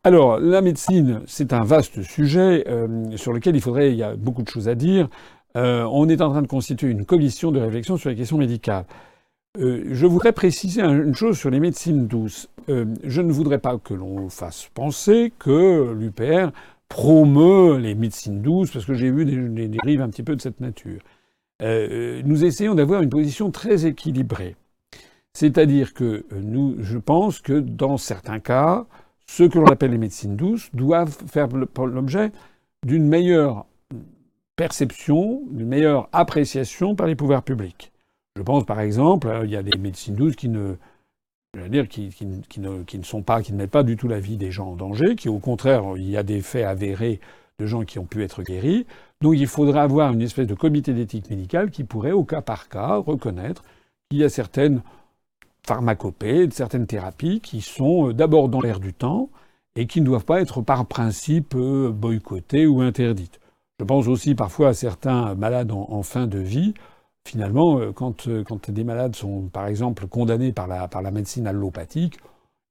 Alors, 0.03 0.39
la 0.39 0.61
médecine, 0.61 1.21
c'est 1.25 1.53
un 1.53 1.63
vaste 1.63 2.03
sujet 2.03 2.65
euh, 2.67 3.17
sur 3.17 3.33
lequel 3.33 3.55
il 3.55 3.61
faudrait, 3.61 3.91
il 3.91 3.97
y 3.97 4.03
a 4.03 4.15
beaucoup 4.15 4.43
de 4.43 4.49
choses 4.49 4.67
à 4.67 4.75
dire. 4.75 5.09
on 5.55 6.07
est 6.07 6.21
en 6.21 6.29
train 6.29 6.43
de 6.43 6.47
constituer 6.47 6.89
une 6.91 7.05
commission 7.05 7.51
de 7.51 7.59
réflexion 7.59 7.97
sur 7.97 8.09
les 8.09 8.15
questions 8.15 8.37
médicales. 8.37 8.85
Euh, 9.59 9.83
je 9.91 10.05
voudrais 10.05 10.31
préciser 10.31 10.81
une 10.81 11.13
chose 11.13 11.37
sur 11.37 11.49
les 11.49 11.59
médecines 11.59 12.07
douces. 12.07 12.47
Euh, 12.69 12.85
je 13.03 13.21
ne 13.21 13.33
voudrais 13.33 13.59
pas 13.59 13.77
que 13.77 13.93
l'on 13.93 14.29
fasse 14.29 14.69
penser 14.73 15.33
que 15.39 15.91
l'UPR 15.91 16.51
promeut 16.87 17.77
les 17.77 17.93
médecines 17.93 18.41
douces, 18.41 18.71
parce 18.71 18.85
que 18.85 18.93
j'ai 18.93 19.11
vu 19.11 19.25
des, 19.25 19.67
dérives 19.67 20.01
un 20.01 20.09
petit 20.09 20.23
peu 20.23 20.37
de 20.37 20.41
cette 20.41 20.61
nature. 20.61 21.01
Euh, 21.61 22.21
nous 22.23 22.45
essayons 22.45 22.75
d'avoir 22.75 23.01
une 23.01 23.09
position 23.09 23.51
très 23.51 23.85
équilibrée. 23.85 24.55
C'est-à-dire 25.33 25.93
que 25.93 26.25
nous, 26.31 26.77
je 26.79 26.97
pense 26.97 27.39
que 27.41 27.59
dans 27.59 27.97
certains 27.97 28.39
cas, 28.39 28.85
ce 29.27 29.43
que 29.43 29.59
l'on 29.59 29.67
appelle 29.67 29.91
les 29.91 29.97
médecines 29.97 30.37
douces 30.37 30.69
doivent 30.73 31.17
faire 31.27 31.47
l'objet 31.47 32.31
d'une 32.85 33.07
meilleure 33.07 33.65
perception, 34.55 35.41
d'une 35.49 35.67
meilleure 35.67 36.09
appréciation 36.13 36.95
par 36.95 37.07
les 37.07 37.15
pouvoirs 37.15 37.43
publics. 37.43 37.90
Je 38.37 38.41
pense 38.41 38.65
par 38.65 38.79
exemple, 38.79 39.27
euh, 39.27 39.45
il 39.45 39.51
y 39.51 39.57
a 39.57 39.63
des 39.63 39.77
médecines 39.77 40.15
douces 40.15 40.35
qui 40.35 40.47
ne, 40.47 40.75
sont 43.03 43.21
pas, 43.23 43.41
qui 43.41 43.51
ne 43.51 43.57
mettent 43.57 43.71
pas 43.71 43.83
du 43.83 43.97
tout 43.97 44.07
la 44.07 44.19
vie 44.19 44.37
des 44.37 44.51
gens 44.51 44.69
en 44.69 44.75
danger, 44.75 45.15
qui 45.15 45.27
au 45.29 45.39
contraire, 45.39 45.83
il 45.97 46.09
y 46.09 46.17
a 46.17 46.23
des 46.23 46.41
faits 46.41 46.65
avérés 46.65 47.19
de 47.59 47.65
gens 47.65 47.83
qui 47.83 47.99
ont 47.99 48.05
pu 48.05 48.23
être 48.23 48.41
guéris. 48.41 48.85
Donc 49.21 49.35
il 49.37 49.47
faudrait 49.47 49.81
avoir 49.81 50.13
une 50.13 50.21
espèce 50.21 50.47
de 50.47 50.55
comité 50.55 50.93
d'éthique 50.93 51.29
médicale 51.29 51.71
qui 51.71 51.83
pourrait, 51.83 52.13
au 52.13 52.23
cas 52.23 52.41
par 52.41 52.69
cas, 52.69 52.95
reconnaître 52.95 53.63
qu'il 54.09 54.19
y 54.19 54.23
a 54.23 54.29
certaines 54.29 54.81
pharmacopées, 55.67 56.49
certaines 56.51 56.87
thérapies 56.87 57.41
qui 57.41 57.61
sont 57.61 58.09
euh, 58.09 58.13
d'abord 58.13 58.49
dans 58.49 58.61
l'air 58.61 58.79
du 58.79 58.93
temps 58.93 59.29
et 59.75 59.87
qui 59.87 60.01
ne 60.01 60.05
doivent 60.05 60.25
pas 60.25 60.41
être 60.41 60.61
par 60.61 60.85
principe 60.85 61.53
euh, 61.55 61.91
boycottées 61.91 62.65
ou 62.65 62.81
interdites. 62.81 63.39
Je 63.79 63.85
pense 63.85 64.07
aussi 64.07 64.35
parfois 64.35 64.69
à 64.69 64.73
certains 64.73 65.35
malades 65.35 65.71
en 65.71 66.03
fin 66.03 66.27
de 66.27 66.37
vie 66.37 66.75
finalement, 67.27 67.79
euh, 67.79 67.91
quand, 67.91 68.27
euh, 68.27 68.43
quand, 68.43 68.69
des 68.69 68.83
malades 68.83 69.15
sont, 69.15 69.49
par 69.49 69.67
exemple, 69.67 70.07
condamnés 70.07 70.51
par 70.51 70.67
la, 70.67 71.11
médecine 71.11 71.47
allopathique, 71.47 72.19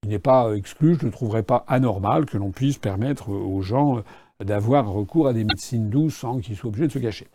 il 0.03 0.11
n'est 0.11 0.19
pas 0.19 0.55
exclu, 0.55 0.97
je 0.99 1.07
ne 1.07 1.11
trouverais 1.11 1.43
pas 1.43 1.65
anormal 1.69 2.27
que 2.27 2.39
l'on 2.39 2.51
puisse 2.51 2.79
permettre 2.79 3.31
aux 3.31 3.61
gens 3.61 3.99
euh, 3.99 4.45
d'avoir 4.45 4.91
recours 4.91 5.29
à 5.29 5.33
des 5.33 5.45
médecines 5.45 5.91
douces 5.91 6.17
sans 6.17 6.39
qu'ils 6.41 6.57
soient 6.57 6.69
obligés 6.69 6.89
de 6.89 6.93
se 6.93 6.99
cacher. 6.99 7.29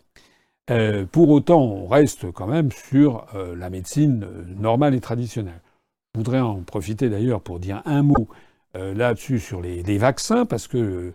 pour 1.12 1.30
autant, 1.30 1.62
on 1.62 1.86
reste 1.86 2.32
quand 2.32 2.48
même 2.48 2.72
sur 2.72 3.24
la 3.32 3.70
médecine 3.70 4.26
normale 4.58 4.96
et 4.96 5.00
traditionnelle. 5.00 5.60
Je 6.12 6.18
voudrais 6.18 6.40
en 6.40 6.62
profiter 6.62 7.08
d'ailleurs 7.08 7.40
pour 7.40 7.60
dire 7.60 7.80
un 7.84 8.02
mot 8.02 8.26
là-dessus 8.74 9.38
sur 9.38 9.62
les, 9.62 9.98
vaccins, 9.98 10.44
parce 10.44 10.66
que 10.66 11.12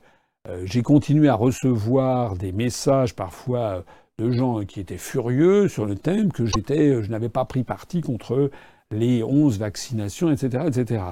j'ai 0.63 0.81
continué 0.81 1.27
à 1.27 1.35
recevoir 1.35 2.37
des 2.37 2.53
messages 2.53 3.13
parfois 3.13 3.83
de 4.21 4.31
gens 4.31 4.63
qui 4.65 4.79
étaient 4.79 4.97
furieux 4.97 5.67
sur 5.67 5.85
le 5.85 5.95
thème 5.95 6.31
que 6.31 6.45
j'étais, 6.45 7.01
je 7.01 7.09
n'avais 7.09 7.29
pas 7.29 7.45
pris 7.45 7.63
parti 7.63 8.01
contre 8.01 8.51
les 8.91 9.23
11 9.23 9.57
vaccinations, 9.57 10.31
etc., 10.31 10.65
etc. 10.67 11.03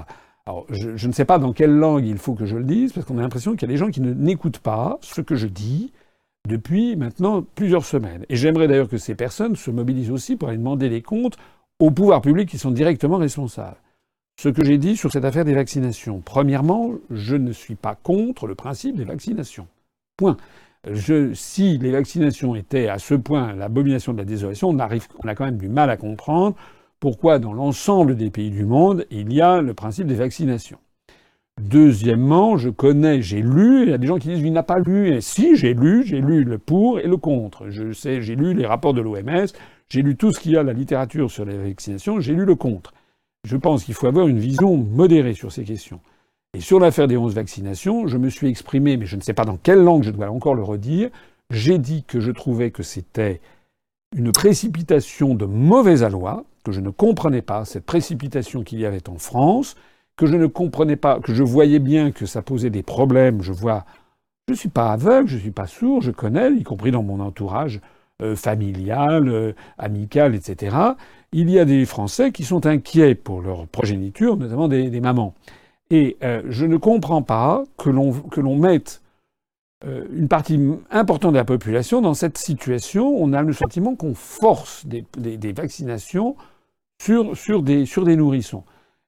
Alors, 0.45 0.65
je, 0.69 1.07
ne 1.07 1.11
sais 1.11 1.25
pas 1.25 1.39
dans 1.39 1.53
quelle 1.53 1.73
langue 1.75 2.05
il 2.05 2.17
faut 2.17 2.33
que 2.33 2.45
je 2.45 2.57
le 2.57 2.63
dise, 2.63 2.93
parce 2.93 3.05
qu'on 3.05 3.17
a 3.17 3.21
l'impression 3.21 3.53
qu'il 3.53 3.63
y 3.63 3.65
a 3.65 3.73
des 3.73 3.77
gens 3.77 3.89
qui 3.89 4.01
n'écoutent 4.01 4.59
pas 4.59 4.97
ce 5.01 5.21
que 5.21 5.35
je 5.35 5.47
dis 5.47 5.91
depuis 6.47 6.95
maintenant 6.95 7.43
plusieurs 7.55 7.85
semaines. 7.85 8.25
Et 8.29 8.35
j'aimerais 8.35 8.67
d'ailleurs 8.67 8.89
que 8.89 8.97
ces 8.97 9.15
personnes 9.15 9.55
se 9.55 9.71
mobilisent 9.71 10.11
aussi 10.11 10.35
pour 10.35 10.49
aller 10.49 10.57
demander 10.57 10.89
des 10.89 11.01
comptes 11.01 11.37
aux 11.79 11.91
pouvoirs 11.91 12.21
publics 12.21 12.49
qui 12.49 12.57
sont 12.57 12.71
directement 12.71 13.17
responsables. 13.17 13.77
Ce 14.41 14.49
que 14.49 14.63
j'ai 14.63 14.77
dit 14.77 14.95
sur 14.95 15.11
cette 15.11 15.25
affaire 15.25 15.45
des 15.45 15.53
vaccinations. 15.53 16.21
Premièrement, 16.21 16.93
je 17.09 17.35
ne 17.35 17.51
suis 17.51 17.75
pas 17.75 17.95
contre 17.95 18.47
le 18.47 18.55
principe 18.55 18.95
des 18.95 19.03
vaccinations. 19.03 19.67
Point 20.17 20.37
si 21.33 21.77
les 21.77 21.91
vaccinations 21.91 22.55
étaient 22.55 22.87
à 22.87 22.99
ce 22.99 23.15
point 23.15 23.53
l'abomination 23.53 24.13
de 24.13 24.19
la 24.19 24.25
désolation, 24.25 24.69
on 24.69 24.79
a 24.79 25.35
quand 25.35 25.45
même 25.45 25.57
du 25.57 25.69
mal 25.69 25.89
à 25.89 25.97
comprendre 25.97 26.55
pourquoi 26.99 27.39
dans 27.39 27.53
l'ensemble 27.53 28.15
des 28.15 28.29
pays 28.29 28.49
du 28.49 28.65
monde, 28.65 29.05
il 29.09 29.31
y 29.33 29.41
a 29.41 29.61
le 29.61 29.73
principe 29.73 30.07
des 30.07 30.15
vaccinations. 30.15 30.79
Deuxièmement, 31.61 32.57
je 32.57 32.69
connais, 32.69 33.21
j'ai 33.21 33.41
lu, 33.41 33.83
il 33.83 33.89
y 33.89 33.93
a 33.93 33.97
des 33.97 34.07
gens 34.07 34.17
qui 34.17 34.29
disent 34.29 34.39
il 34.39 34.53
n'a 34.53 34.63
pas 34.63 34.79
lu. 34.79 35.13
Et 35.13 35.21
si, 35.21 35.57
j'ai 35.57 35.73
lu, 35.73 36.03
j'ai 36.05 36.21
lu 36.21 36.43
le 36.43 36.57
pour 36.57 36.99
et 36.99 37.07
le 37.07 37.17
contre. 37.17 37.69
Je 37.69 37.91
sais, 37.91 38.21
j'ai 38.21 38.35
lu 38.35 38.53
les 38.53 38.65
rapports 38.65 38.93
de 38.93 39.01
l'OMS, 39.01 39.47
j'ai 39.89 40.01
lu 40.01 40.15
tout 40.15 40.31
ce 40.31 40.39
qu'il 40.39 40.53
y 40.53 40.57
a, 40.57 40.63
la 40.63 40.73
littérature 40.73 41.29
sur 41.29 41.43
les 41.43 41.57
vaccinations, 41.57 42.19
j'ai 42.21 42.33
lu 42.33 42.45
le 42.45 42.55
contre. 42.55 42.93
Je 43.45 43.57
pense 43.57 43.83
qu'il 43.83 43.93
faut 43.93 44.07
avoir 44.07 44.27
une 44.27 44.39
vision 44.39 44.77
modérée 44.77 45.33
sur 45.33 45.51
ces 45.51 45.63
questions. 45.63 45.99
Et 46.57 46.61
sur 46.61 46.79
l'affaire 46.79 47.07
des 47.07 47.15
11 47.15 47.35
vaccinations, 47.35 48.07
je 48.07 48.17
me 48.17 48.29
suis 48.29 48.47
exprimé, 48.47 48.97
mais 48.97 49.05
je 49.05 49.15
ne 49.15 49.21
sais 49.21 49.33
pas 49.33 49.45
dans 49.45 49.57
quelle 49.57 49.83
langue 49.83 50.01
je 50.01 50.09
dois 50.09 50.29
encore 50.29 50.55
le 50.55 50.63
redire. 50.63 51.09
J'ai 51.51 51.77
dit 51.77 52.03
que 52.03 52.19
je 52.19 52.31
trouvais 52.31 52.71
que 52.71 52.81
c'était 52.81 53.39
une 54.17 54.31
précipitation 54.31 55.35
de 55.35 55.45
mauvais 55.45 56.01
aloi, 56.01 56.43
que 56.63 56.71
je 56.71 56.81
ne 56.81 56.89
comprenais 56.89 57.43
pas 57.43 57.65
cette 57.65 57.85
précipitation 57.85 58.63
qu'il 58.63 58.79
y 58.79 58.87
avait 58.87 59.09
en 59.09 59.19
France, 59.19 59.75
que 60.17 60.25
je 60.25 60.35
ne 60.35 60.47
comprenais 60.47 60.95
pas, 60.95 61.19
que 61.19 61.35
je 61.35 61.43
voyais 61.43 61.77
bien 61.77 62.11
que 62.11 62.25
ça 62.25 62.41
posait 62.41 62.71
des 62.71 62.83
problèmes. 62.83 63.43
Je 63.43 63.53
vois, 63.53 63.85
je 64.47 64.53
ne 64.53 64.57
suis 64.57 64.69
pas 64.69 64.91
aveugle, 64.91 65.27
je 65.27 65.35
ne 65.35 65.41
suis 65.41 65.51
pas 65.51 65.67
sourd, 65.67 66.01
je 66.01 66.09
connais, 66.09 66.51
y 66.53 66.63
compris 66.63 66.89
dans 66.89 67.03
mon 67.03 67.19
entourage 67.19 67.79
euh, 68.23 68.35
familial, 68.35 69.29
euh, 69.29 69.53
amical, 69.77 70.33
etc. 70.33 70.75
Il 71.31 71.51
y 71.51 71.59
a 71.59 71.65
des 71.65 71.85
Français 71.85 72.31
qui 72.31 72.43
sont 72.43 72.65
inquiets 72.65 73.13
pour 73.13 73.43
leur 73.43 73.67
progéniture, 73.67 74.35
notamment 74.35 74.67
des 74.67 74.99
mamans. 74.99 75.35
Et 75.89 76.17
euh, 76.23 76.43
je 76.47 76.65
ne 76.65 76.77
comprends 76.77 77.23
pas 77.23 77.63
que 77.77 77.89
l'on, 77.89 78.55
mette 78.55 79.01
euh, 79.85 80.05
une 80.13 80.27
partie 80.27 80.59
importante 80.91 81.31
de 81.33 81.37
la 81.37 81.45
population 81.45 82.01
dans 82.01 82.13
cette 82.13 82.37
situation. 82.37 83.15
On 83.17 83.33
a 83.33 83.41
le 83.41 83.53
sentiment 83.53 83.95
qu'on 83.95 84.13
force 84.13 84.85
des, 84.85 85.05
des, 85.17 85.51
vaccinations 85.51 86.35
sur, 87.01 87.35
sur, 87.35 87.63
des, 87.63 87.85
sur 87.85 88.05
des 88.05 88.15
nourrissons. 88.15 88.63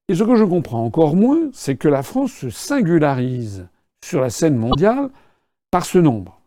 Et 0.07 0.15
ce 0.15 0.23
que 0.23 0.35
je 0.35 0.43
comprends 0.43 0.83
encore 0.83 1.15
moins, 1.15 1.49
c'est 1.53 1.75
que 1.75 1.87
la 1.87 2.01
France 2.01 2.31
se 2.31 2.49
singularise 2.49 3.67
sur 4.03 4.19
la 4.19 4.31
scène 4.31 4.57
mondiale 4.57 5.09
par 5.69 5.85
ce 5.85 5.99
nombre. 5.99 6.41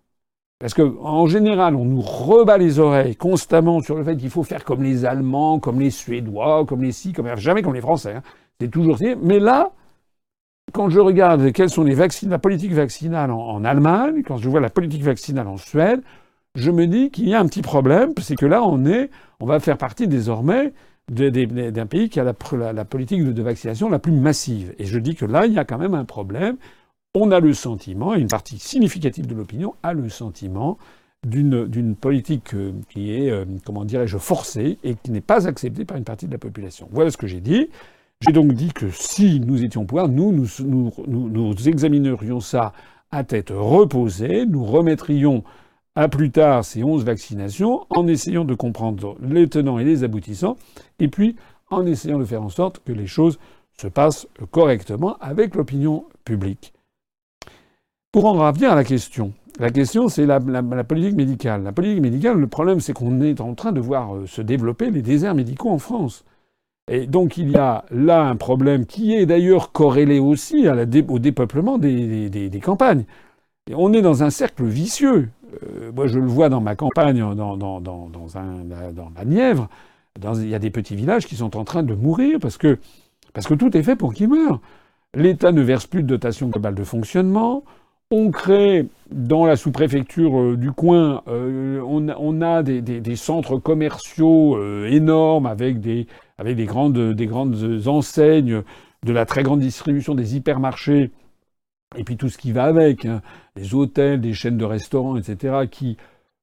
Parce 0.59 0.74
qu'en 0.74 1.27
général, 1.27 1.77
on 1.77 1.85
nous 1.85 2.01
rebat 2.01 2.59
les 2.59 2.78
oreilles 2.78 3.16
constamment 3.16 3.81
sur 3.82 3.97
le 3.97 4.05
fait 4.05 4.16
qu'il 4.16 4.31
faut 4.31 4.43
faire 4.43 4.65
comme 4.65 4.82
les 4.82 5.05
Allemands, 5.05 5.61
comme 5.61 5.81
les 5.81 5.90
Suédois, 5.90 6.65
comme 6.66 6.82
les 6.82 6.93
ci, 6.93 7.12
comme 7.12 7.35
jamais 7.36 7.62
comme 7.62 7.74
les 7.74 7.81
Français. 7.81 8.15
Hein. 8.15 8.23
C'est 8.61 8.70
toujours 8.70 8.98
Mais 9.23 9.39
là, 9.39 9.73
quand 10.75 10.91
je 10.91 10.99
regarde 10.99 11.53
quelles 11.53 11.71
sont 11.71 11.85
les 11.85 11.95
vaccins, 11.95 12.29
la 12.29 12.41
politique 12.41 12.73
vaccinale 12.73 13.31
en, 13.31 13.65
Allemagne, 13.65 14.23
quand 14.27 14.39
je 14.39 14.49
vois 14.49 14.61
la 14.61 14.71
politique 14.71 15.05
vaccinale 15.05 15.47
en 15.47 15.57
Suède, 15.57 16.03
je 16.57 16.71
me 16.73 16.89
dis 16.89 17.11
qu'il 17.11 17.29
y 17.29 17.35
a 17.35 17.39
un 17.39 17.47
petit 17.47 17.63
problème, 17.63 18.13
c'est 18.21 18.35
que 18.35 18.45
là, 18.45 18.63
on 18.65 18.85
est, 18.85 19.09
on 19.39 19.47
va 19.47 19.61
faire 19.61 19.79
partie 19.79 20.09
désormais 20.09 20.73
d'un 21.09 21.87
pays 21.87 22.09
qui 22.09 22.19
a 22.19 22.25
la, 22.25 22.35
politique 22.85 23.23
de, 23.23 23.43
vaccination 23.43 23.89
la 23.89 24.01
plus 24.01 24.11
massive. 24.11 24.75
Et 24.79 24.85
je 24.85 24.99
dis 24.99 25.15
que 25.15 25.25
là, 25.25 25.47
il 25.47 25.53
y 25.53 25.59
a 25.61 25.65
quand 25.65 25.79
même 25.79 25.95
un 25.95 26.05
problème. 26.05 26.57
On 27.15 27.31
a 27.31 27.39
le 27.39 27.55
sentiment, 27.55 28.17
et 28.17 28.21
une 28.21 28.29
partie 28.29 28.59
significative 28.59 29.29
de 29.29 29.35
l'opinion 29.35 29.77
a 29.85 29.93
le 29.93 30.09
sentiment 30.09 30.77
d'une 31.25 31.95
politique 31.95 32.53
euh, 32.53 32.73
qui 32.91 33.15
est, 33.15 33.31
euh, 33.31 33.45
comment 33.65 33.85
dirais-je, 33.85 34.19
forcée 34.19 34.79
et 34.83 34.97
qui 34.97 35.13
n'est 35.13 35.21
pas 35.21 35.47
acceptée 35.47 35.85
par 35.85 35.97
une 35.97 36.05
partie 36.05 36.27
de 36.27 36.33
la 36.33 36.39
population. 36.39 36.89
Voilà 36.91 37.11
ce 37.11 37.17
que 37.17 37.29
j'ai 37.29 37.41
dit. 37.41 37.71
J'ai 38.27 38.33
donc 38.33 38.55
dit 38.55 38.73
que 38.73 38.89
si 38.91 39.41
nous 39.41 39.65
étions 39.65 39.83
au 39.83 39.85
pouvoir, 39.85 40.09
nous, 40.09 40.33
nous, 40.33 41.55
examinerions 41.67 42.41
ça 42.41 42.73
à 43.11 43.23
tête 43.23 43.53
reposée, 43.55 44.47
nous 44.47 44.65
remettrions 44.65 45.45
à 45.95 46.09
plus 46.09 46.31
tard 46.31 46.65
ces 46.65 46.83
11 46.83 47.05
vaccinations 47.05 47.87
en 47.91 48.07
essayant 48.07 48.45
de 48.45 48.55
comprendre 48.55 49.17
les 49.21 49.47
tenants 49.49 49.79
et 49.79 49.85
les 49.85 50.05
aboutissants, 50.05 50.57
et 50.99 51.09
puis 51.09 51.37
en 51.71 51.85
essayant 51.85 52.19
de 52.19 52.25
faire 52.25 52.43
en 52.43 52.49
sorte 52.49 52.81
que 52.85 52.93
les 52.93 53.07
choses 53.07 53.39
se 53.79 53.89
passent 53.89 54.27
correctement 54.51 55.17
avec 55.21 55.55
l'opinion 55.55 56.05
publique. 56.25 56.73
Pour 58.11 58.25
en 58.25 58.33
revenir 58.33 58.73
à 58.73 58.75
la 58.75 58.85
question, 58.85 59.33
la 59.59 59.71
question 59.71 60.09
c'est 60.09 60.25
la, 60.25 60.39
la, 60.39 60.85
politique 60.85 61.15
médicale. 61.15 61.63
La 61.63 61.73
politique 61.73 62.01
médicale, 62.01 62.39
le 62.39 62.47
problème 62.47 62.81
c'est 62.81 62.95
qu'on 62.95 63.21
est 63.21 63.41
en 63.41 63.55
train 63.55 63.73
de 63.73 63.81
voir 63.81 64.15
euh, 64.15 64.27
se 64.27 64.41
développer 64.41 64.91
les 64.91 65.03
déserts 65.03 65.35
médicaux 65.35 65.71
en 65.71 65.79
France. 65.79 66.25
Et 66.90 67.06
donc 67.06 67.39
il 67.39 67.51
y 67.51 67.56
a 67.56 67.85
là 67.90 68.23
un 68.23 68.36
problème 68.36 68.85
qui 68.85 69.15
est 69.15 69.24
d'ailleurs 69.24 69.73
corrélé 69.73 70.19
aussi 70.19 70.66
au 71.09 71.19
dépeuplement 71.19 71.78
des, 71.78 72.61
campagnes. 72.62 73.05
On 73.73 73.93
est 73.94 74.02
dans 74.02 74.23
un 74.23 74.31
cercle 74.31 74.65
vicieux. 74.65 75.31
Euh, 75.62 75.93
moi 75.94 76.06
je 76.06 76.19
le 76.19 76.27
vois 76.27 76.51
dans 76.51 76.61
ma 76.61 76.77
campagne, 76.77 77.20
dans, 77.35 77.56
dans, 77.56 77.81
la 79.16 79.24
Nièvre. 79.24 79.69
il 80.35 80.48
y 80.48 80.55
a 80.55 80.59
des 80.59 80.70
petits 80.70 80.94
villages 80.94 81.27
qui 81.27 81.36
sont 81.36 81.56
en 81.56 81.65
train 81.65 81.82
de 81.82 81.94
mourir 81.94 82.39
parce 82.39 82.59
que, 82.59 82.78
parce 83.32 83.47
que 83.47 83.55
tout 83.55 83.74
est 83.77 83.82
fait 83.82 83.97
pour 83.97 84.12
qu'ils 84.12 84.28
meurent. 84.28 84.61
L'État 85.15 85.52
ne 85.52 85.62
verse 85.62 85.86
plus 85.86 86.02
de 86.02 86.09
dotation 86.09 86.48
globale 86.48 86.74
de 86.74 86.85
fonctionnement. 86.85 87.65
On 88.11 88.31
crée 88.31 88.86
dans 89.11 89.47
la 89.47 89.56
sous-préfecture 89.56 90.39
euh, 90.39 90.56
du 90.56 90.73
coin, 90.73 91.23
euh, 91.28 91.81
on, 91.86 92.43
a 92.43 92.62
des 92.62 93.16
centres 93.16 93.56
commerciaux 93.56 94.59
énormes 94.85 95.47
avec 95.47 95.81
des, 95.81 96.06
avec 96.39 96.56
des 96.56 96.66
grandes, 96.66 97.12
des 97.12 97.27
grandes 97.27 97.86
enseignes, 97.86 98.62
de 99.05 99.12
la 99.12 99.27
très 99.27 99.43
grande 99.43 99.61
distribution 99.61 100.15
des 100.15 100.36
hypermarchés, 100.36 101.11
et 101.97 102.05
puis 102.05 102.16
tout 102.16 102.28
ce 102.28 102.39
qui 102.39 102.52
va 102.52 102.65
avec, 102.65 103.05
hein, 103.05 103.23
des 103.56 103.74
hôtels, 103.74 104.20
des 104.20 104.35
chaînes 104.35 104.59
de 104.59 104.65
restaurants, 104.65 105.16
etc., 105.16 105.66
qui 105.70 105.97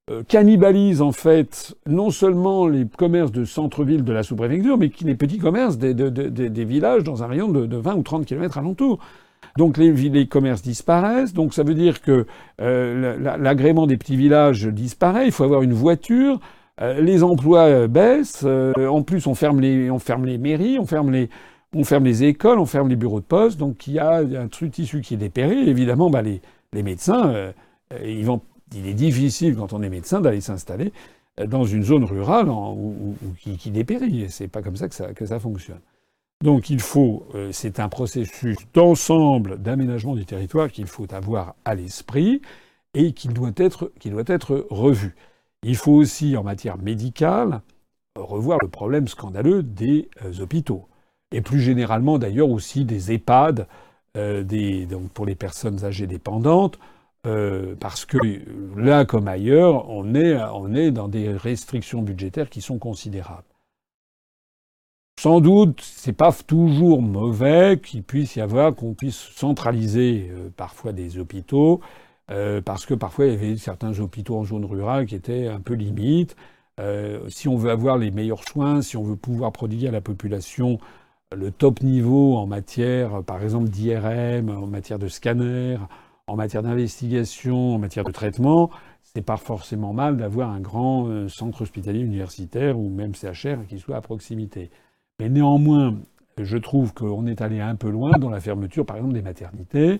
euh, 0.09 0.23
cannibalisent 0.27 1.01
en 1.01 1.11
fait 1.11 1.76
non 1.85 2.09
seulement 2.09 2.68
les 2.68 2.85
commerces 2.85 3.31
de 3.31 3.45
centre-ville 3.45 4.03
de 4.03 4.13
la 4.13 4.23
sous-préfecture, 4.23 4.77
mais 4.77 4.89
qui 4.89 5.03
les 5.03 5.15
petits 5.15 5.38
commerces 5.38 5.77
des, 5.77 6.65
villages 6.65 7.03
dans 7.03 7.23
un 7.23 7.27
rayon 7.27 7.49
de, 7.49 7.77
20 7.77 7.95
ou 7.95 8.03
30 8.03 8.26
kilomètres 8.26 8.57
alentour. 8.57 8.99
Donc 9.57 9.77
les, 9.77 9.91
les, 9.91 10.27
commerces 10.27 10.61
disparaissent, 10.61 11.34
donc 11.34 11.53
ça 11.53 11.63
veut 11.63 11.73
dire 11.73 12.01
que 12.01 12.26
euh, 12.61 13.38
l'agrément 13.38 13.85
des 13.85 13.97
petits 13.97 14.15
villages 14.15 14.65
disparaît, 14.65 15.26
il 15.26 15.31
faut 15.31 15.43
avoir 15.43 15.61
une 15.61 15.73
voiture, 15.73 16.39
les 16.80 17.23
emplois 17.23 17.65
euh, 17.65 17.88
baissent. 17.88 18.43
Euh, 18.45 18.88
en 18.88 19.03
plus, 19.03 19.27
on 19.27 19.35
ferme 19.35 19.60
les, 19.60 19.91
on 19.91 19.99
ferme 19.99 20.26
les 20.26 20.38
mairies, 20.38 20.80
on 20.80 20.85
ferme 20.85 21.11
les, 21.11 21.30
on 21.73 21.84
ferme 21.84 22.06
les 22.06 22.23
écoles, 22.23 22.60
on 22.60 22.65
ferme 22.65 22.89
les 22.89 22.95
bureaux 22.95 23.19
de 23.19 23.26
poste. 23.26 23.60
Donc 23.60 23.88
il 23.88 23.93
y 23.93 23.99
a 23.99 24.18
un 24.18 24.48
truc 24.48 24.72
tissu 24.72 25.02
qui 25.02 25.15
est 25.15 25.18
dépéri. 25.18 25.69
Évidemment, 25.69 26.10
bah, 26.10 26.22
les, 26.22 26.41
les 26.73 26.84
médecins, 26.84 27.53
vont, 28.23 28.41
il 28.76 28.88
est 28.88 28.93
difficile 28.93 29.56
quand 29.56 29.73
on 29.73 29.81
est 29.81 29.89
médecin 29.89 30.22
d'aller 30.22 30.41
s'installer 30.41 30.93
dans 31.48 31.64
une 31.64 31.84
zone 31.84 32.03
rurale 32.03 32.49
où, 32.49 33.15
qui, 33.39 33.57
qui, 33.57 33.72
dépérit. 33.72 34.27
C'est 34.30 34.48
pas 34.48 34.61
comme 34.61 34.76
ça 34.76 34.88
que, 34.88 34.95
ça 34.95 35.14
que 35.14 35.26
ça 35.26 35.39
fonctionne. 35.39 35.80
Donc 36.43 36.69
il 36.69 36.80
faut, 36.80 37.26
c'est 37.52 37.80
un 37.80 37.89
processus 37.89 38.57
d'ensemble 38.73 39.61
d'aménagement 39.61 40.15
du 40.15 40.26
territoire 40.26 40.72
qu'il 40.72 40.88
faut 40.88 41.07
avoir 41.14 41.56
à 41.65 41.76
l'esprit 41.76 42.41
et 42.93 43.14
qui 43.14 43.27
doit 43.27 43.52
qui 43.99 44.10
doit 44.10 44.23
être 44.27 44.65
revu. 44.69 45.15
Il 45.64 45.76
faut 45.76 45.92
aussi, 45.92 46.36
en 46.38 46.44
matière 46.44 46.78
médicale, 46.78 47.62
revoir 48.16 48.58
le 48.62 48.68
problème 48.68 49.08
scandaleux 49.08 49.62
des 49.62 50.10
euh, 50.26 50.42
hôpitaux. 50.42 50.88
Et 51.32 51.42
plus 51.42 51.62
généralement, 51.62 52.18
d'ailleurs, 52.18 52.50
aussi 52.50 52.84
des 52.84 53.12
EHPAD, 53.12 53.68
euh, 54.18 54.44
pour 55.14 55.26
les 55.26 55.36
personnes 55.36 55.86
âgées 55.86 56.08
dépendantes, 56.08 56.80
euh, 57.28 57.76
parce 57.80 58.06
que 58.06 58.18
là 58.76 59.06
comme 59.06 59.28
ailleurs, 59.28 59.88
on 59.90 60.16
est, 60.16 60.36
on 60.36 60.74
est 60.74 60.92
dans 60.92 61.08
des 61.08 61.30
restrictions 61.30 62.02
budgétaires 62.02 62.50
qui 62.50 62.62
sont 62.62 62.80
considérables. 62.80 63.44
Sans 65.20 65.40
doute, 65.40 65.80
c'est 65.82 66.14
pas 66.14 66.34
toujours 66.34 67.02
mauvais 67.02 67.80
qu'il 67.82 68.04
puisse 68.04 68.36
y 68.36 68.42
avoir, 68.42 68.76
qu'on 68.76 68.96
puisse 68.96 69.30
centraliser 69.36 70.32
parfois 70.58 70.94
des 70.94 71.20
hôpitaux 71.20 71.80
euh, 72.32 72.62
parce 72.62 72.86
que 72.86 72.94
parfois 72.94 73.26
il 73.26 73.34
y 73.34 73.36
avait 73.36 73.58
certains 73.58 73.99
hôpitaux 73.99 74.38
en 74.38 74.45
zone 74.45 74.66
rurale 74.66 75.06
qui 75.06 75.16
étaient 75.16 75.48
un 75.48 75.60
peu 75.60 75.74
limites. 75.74 76.36
Euh, 76.80 77.30
si 77.30 77.48
on 77.48 77.58
veut 77.58 77.72
avoir 77.72 77.98
les 77.98 78.12
meilleurs 78.12 78.44
soins, 78.48 78.82
si 78.82 78.98
on 78.98 79.03
veut 79.03 79.16
pouvoir 79.16 79.52
prodiguer 79.52 79.90
à 79.90 79.91
la 79.91 80.02
population 80.02 80.80
le 81.36 81.52
top 81.52 81.82
niveau 81.82 82.38
en 82.38 82.48
matière, 82.48 83.24
par 83.24 83.41
exemple, 83.44 83.70
d'IRM, 83.70 84.49
en 84.49 84.68
matière 84.68 84.99
de 84.99 85.08
scanner, 85.08 85.78
en 86.28 86.36
matière 86.36 86.64
d'investigation, 86.64 87.76
en 87.76 87.80
matière 87.80 88.06
de 88.06 88.12
traitement, 88.12 88.70
c'est 89.03 89.22
pas 89.22 89.38
forcément 89.38 89.94
mal 89.94 90.18
d'avoir 90.18 90.49
un 90.49 90.60
grand 90.60 91.08
euh, 91.08 91.28
centre 91.28 91.62
hospitalier 91.62 91.99
universitaire 91.99 92.80
ou 92.80 92.90
même 92.90 93.14
CHR 93.14 93.66
qui 93.68 93.80
soit 93.80 93.98
à 93.98 94.02
proximité. 94.02 94.72
Mais 95.20 95.30
néanmoins, 95.30 95.95
je 96.38 96.58
trouve 96.58 96.94
qu'on 96.94 97.28
est 97.28 97.41
allé 97.41 97.60
un 97.60 97.76
peu 97.76 97.90
loin 97.90 98.12
dans 98.18 98.30
la 98.30 98.40
fermeture, 98.40 98.86
par 98.86 98.98
exemple, 98.98 99.14
des 99.14 99.22
maternités. 99.22 99.99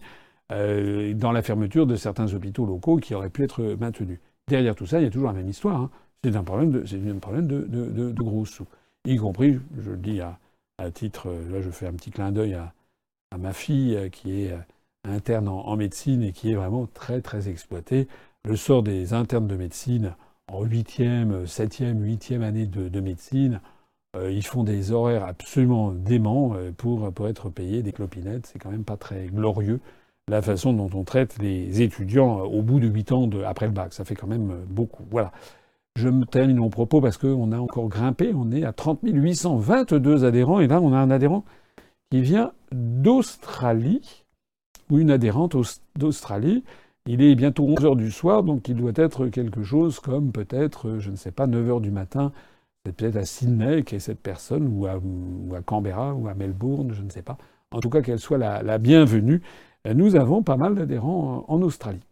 Euh, 0.52 1.14
dans 1.14 1.32
la 1.32 1.41
fermeture 1.41 1.88
de 1.88 1.95
certains 1.95 2.34
hôpitaux 2.34 2.65
locaux 2.65 2.98
qui 2.98 3.15
auraient 3.15 3.30
pu 3.30 3.44
être 3.44 3.64
maintenus. 3.80 4.19
Derrière 4.48 4.76
tout 4.76 4.86
ça, 4.86 4.99
il 4.99 5.03
y 5.03 5.07
a 5.07 5.10
toujours 5.10 5.28
la 5.28 5.34
même 5.34 5.48
histoire. 5.48 5.80
Hein. 5.80 5.90
C'est 6.23 6.36
un 6.36 6.44
problème, 6.44 6.72
de, 6.72 7.10
un 7.10 7.19
problème 7.19 7.48
de, 7.48 8.11
gros 8.11 8.45
sous. 8.45 8.68
Y 9.06 9.18
compris, 9.18 9.60
je 9.80 9.91
le 9.91 9.98
dis 9.98 10.19
à, 10.22 10.38
titre, 10.94 11.30
là 11.52 11.61
je 11.61 11.69
fais 11.69 11.88
un 11.88 11.94
petit 11.94 12.10
clin 12.10 12.32
d'œil 12.32 12.56
à, 12.56 12.73
ma 13.38 13.53
fille 13.53 13.95
euh, 13.95 14.10
qui 14.10 14.41
est 14.41 14.52
euh, 14.52 14.57
interne 15.06 15.48
en, 15.48 15.76
médecine 15.76 16.23
et 16.23 16.32
qui 16.32 16.52
est 16.52 16.56
vraiment 16.56 16.88
très 16.88 17.22
très 17.22 17.48
exploitée. 17.48 18.07
Le 18.44 18.56
sort 18.56 18.84
des 18.84 19.14
internes 19.14 19.48
de 19.48 19.56
médecine 19.56 20.15
en 20.52 20.64
huitième, 20.64 21.48
septième, 21.48 22.03
huitième 22.03 22.41
année 22.41 22.65
de, 22.65 22.99
médecine, 22.99 23.61
ils 24.19 24.45
font 24.45 24.64
des 24.64 24.91
horaires 24.91 25.23
absolument 25.23 25.91
déments 25.91 26.56
pour, 26.76 27.14
pour 27.14 27.30
être 27.30 27.49
payés 27.49 27.84
des 27.84 27.94
clopinettes. 27.94 28.48
C'est 28.48 28.60
quand 28.60 28.72
même 28.72 28.84
pas 28.84 28.98
très 28.98 29.28
glorieux 29.28 29.80
la 30.30 30.41
façon 30.41 30.73
dont 30.73 30.89
on 30.93 31.03
traite 31.03 31.38
les 31.39 31.81
étudiants 31.81 32.39
au 32.41 32.61
bout 32.61 32.80
de 32.80 32.88
huit 32.88 33.11
ans 33.11 33.30
après 33.45 33.65
le 33.65 33.72
bac. 33.72 33.93
Ça 33.93 34.06
fait 34.06 34.15
quand 34.15 34.27
même 34.27 34.65
beaucoup. 34.68 35.03
Voilà. 35.10 35.31
Je 35.98 36.07
me 36.07 36.26
termine 36.26 36.57
mon 36.57 36.69
propos 36.69 37.02
parce 37.02 37.18
qu'on 37.18 37.52
a 37.52 37.57
encore 37.57 37.89
grimpé. 37.89 38.31
On 38.34 38.52
est 38.52 38.64
à 38.64 38.72
30 38.72 38.99
822 39.03 40.23
adhérents. 40.23 40.60
Et 40.60 40.68
là, 40.68 40.80
on 40.81 40.93
a 40.93 40.98
un 40.98 41.11
adhérent 41.11 41.43
qui 42.11 42.22
vient 42.22 42.52
d'Australie, 42.72 44.26
ou 44.89 44.99
une 44.99 45.11
adhérente 45.11 45.56
d'Australie. 45.95 46.64
Il 47.07 47.22
est 47.22 47.35
bientôt 47.35 47.64
11 47.64 47.85
heures 47.85 47.95
du 47.95 48.11
soir, 48.11 48.43
donc 48.43 48.68
il 48.68 48.76
doit 48.76 48.91
être 48.95 49.27
quelque 49.27 49.64
chose 49.64 49.99
comme 49.99 50.31
peut-être, 50.31 50.99
je 50.99 51.10
ne 51.10 51.15
sais 51.15 51.31
pas, 51.31 51.48
9 51.48 51.69
heures 51.69 51.81
du 51.81 51.91
matin. 51.91 52.31
C'est 52.85 52.95
peut-être 52.95 53.15
à 53.15 53.26
Sydney 53.26 53.84
qu'est 53.84 53.99
cette 53.99 54.19
personne, 54.19 54.68
ou 54.68 54.85
à, 54.85 55.61
Canberra, 55.61 56.14
ou 56.14 56.27
à 56.27 56.34
Melbourne, 56.34 56.93
je 56.93 57.02
ne 57.02 57.10
sais 57.10 57.22
pas. 57.22 57.38
En 57.72 57.80
tout 57.80 57.89
cas, 57.89 58.02
qu'elle 58.02 58.19
soit 58.19 58.38
la, 58.38 58.77
bienvenue. 58.77 59.41
Nous 59.90 60.16
avons 60.16 60.44
pas 60.44 60.58
mal 60.58 60.76
d'adhérents 60.76 61.44
en 61.48 61.62
Australie. 61.64 62.03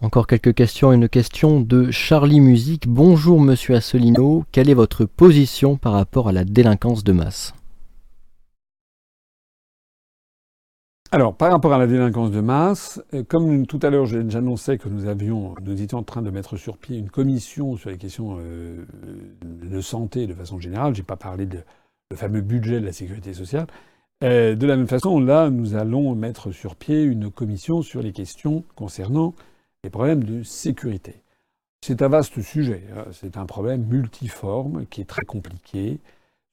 Encore 0.00 0.26
quelques 0.26 0.54
questions. 0.54 0.92
Une 0.92 1.08
question 1.08 1.60
de 1.60 1.92
Charlie 1.92 2.40
Musique. 2.40 2.88
Bonjour 2.88 3.40
Monsieur 3.40 3.76
Assolino, 3.76 4.44
quelle 4.50 4.68
est 4.68 4.74
votre 4.74 5.04
position 5.04 5.76
par 5.76 5.92
rapport 5.92 6.28
à 6.28 6.32
la 6.32 6.44
délinquance 6.44 7.04
de 7.04 7.12
masse? 7.12 7.54
Alors, 11.12 11.36
par 11.36 11.52
rapport 11.52 11.72
à 11.72 11.78
la 11.78 11.86
délinquance 11.86 12.32
de 12.32 12.40
masse, 12.40 13.00
euh, 13.14 13.22
comme 13.22 13.68
tout 13.68 13.78
à 13.82 13.90
l'heure 13.90 14.06
j'annonçais 14.06 14.78
que 14.78 14.88
nous 14.88 15.06
avions, 15.06 15.54
nous 15.62 15.80
étions 15.80 15.98
en 15.98 16.02
train 16.02 16.22
de 16.22 16.30
mettre 16.30 16.56
sur 16.56 16.76
pied 16.76 16.98
une 16.98 17.08
commission 17.08 17.76
sur 17.76 17.90
les 17.90 17.98
questions 17.98 18.38
euh, 18.40 18.84
de 19.44 19.80
santé 19.80 20.26
de 20.26 20.34
façon 20.34 20.58
générale, 20.58 20.96
j'ai 20.96 21.04
pas 21.04 21.14
parlé 21.14 21.46
de 21.46 21.60
le 22.10 22.16
fameux 22.16 22.40
budget 22.40 22.80
de 22.80 22.86
la 22.86 22.92
sécurité 22.92 23.32
sociale. 23.32 23.68
Euh, 24.24 24.54
de 24.56 24.66
la 24.66 24.76
même 24.76 24.88
façon, 24.88 25.20
là, 25.20 25.50
nous 25.50 25.74
allons 25.74 26.14
mettre 26.14 26.50
sur 26.50 26.76
pied 26.76 27.02
une 27.02 27.30
commission 27.30 27.82
sur 27.82 28.02
les 28.02 28.12
questions 28.12 28.64
concernant 28.74 29.34
les 29.82 29.90
problèmes 29.90 30.24
de 30.24 30.42
sécurité. 30.42 31.22
C'est 31.84 32.00
un 32.00 32.08
vaste 32.08 32.40
sujet, 32.40 32.84
hein. 32.96 33.04
c'est 33.12 33.36
un 33.36 33.44
problème 33.44 33.84
multiforme 33.84 34.86
qui 34.86 35.02
est 35.02 35.04
très 35.04 35.24
compliqué. 35.24 35.98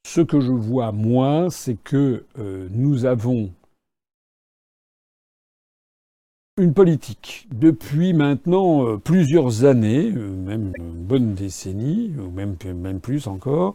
Ce 0.06 0.20
que 0.20 0.40
je 0.40 0.52
vois, 0.52 0.92
moi, 0.92 1.48
c'est 1.50 1.76
que 1.82 2.26
nous 2.36 3.06
avons 3.06 3.50
une 6.58 6.74
politique 6.74 7.48
depuis 7.50 8.12
maintenant 8.12 8.86
euh, 8.86 8.98
plusieurs 8.98 9.64
années, 9.64 10.12
euh, 10.14 10.28
même 10.28 10.72
une 10.76 10.92
bonne 10.92 11.34
décennie, 11.34 12.12
ou 12.18 12.30
même 12.30 13.00
plus 13.00 13.26
encore, 13.26 13.74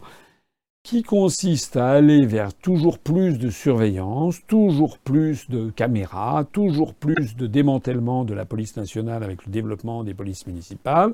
qui 0.88 1.02
consiste 1.02 1.76
à 1.76 1.90
aller 1.90 2.24
vers 2.24 2.54
toujours 2.54 2.98
plus 2.98 3.38
de 3.38 3.50
surveillance, 3.50 4.38
toujours 4.46 4.96
plus 4.96 5.46
de 5.50 5.68
caméras, 5.68 6.46
toujours 6.50 6.94
plus 6.94 7.36
de 7.36 7.46
démantèlement 7.46 8.24
de 8.24 8.32
la 8.32 8.46
police 8.46 8.74
nationale 8.74 9.22
avec 9.22 9.44
le 9.44 9.52
développement 9.52 10.02
des 10.02 10.14
polices 10.14 10.46
municipales, 10.46 11.12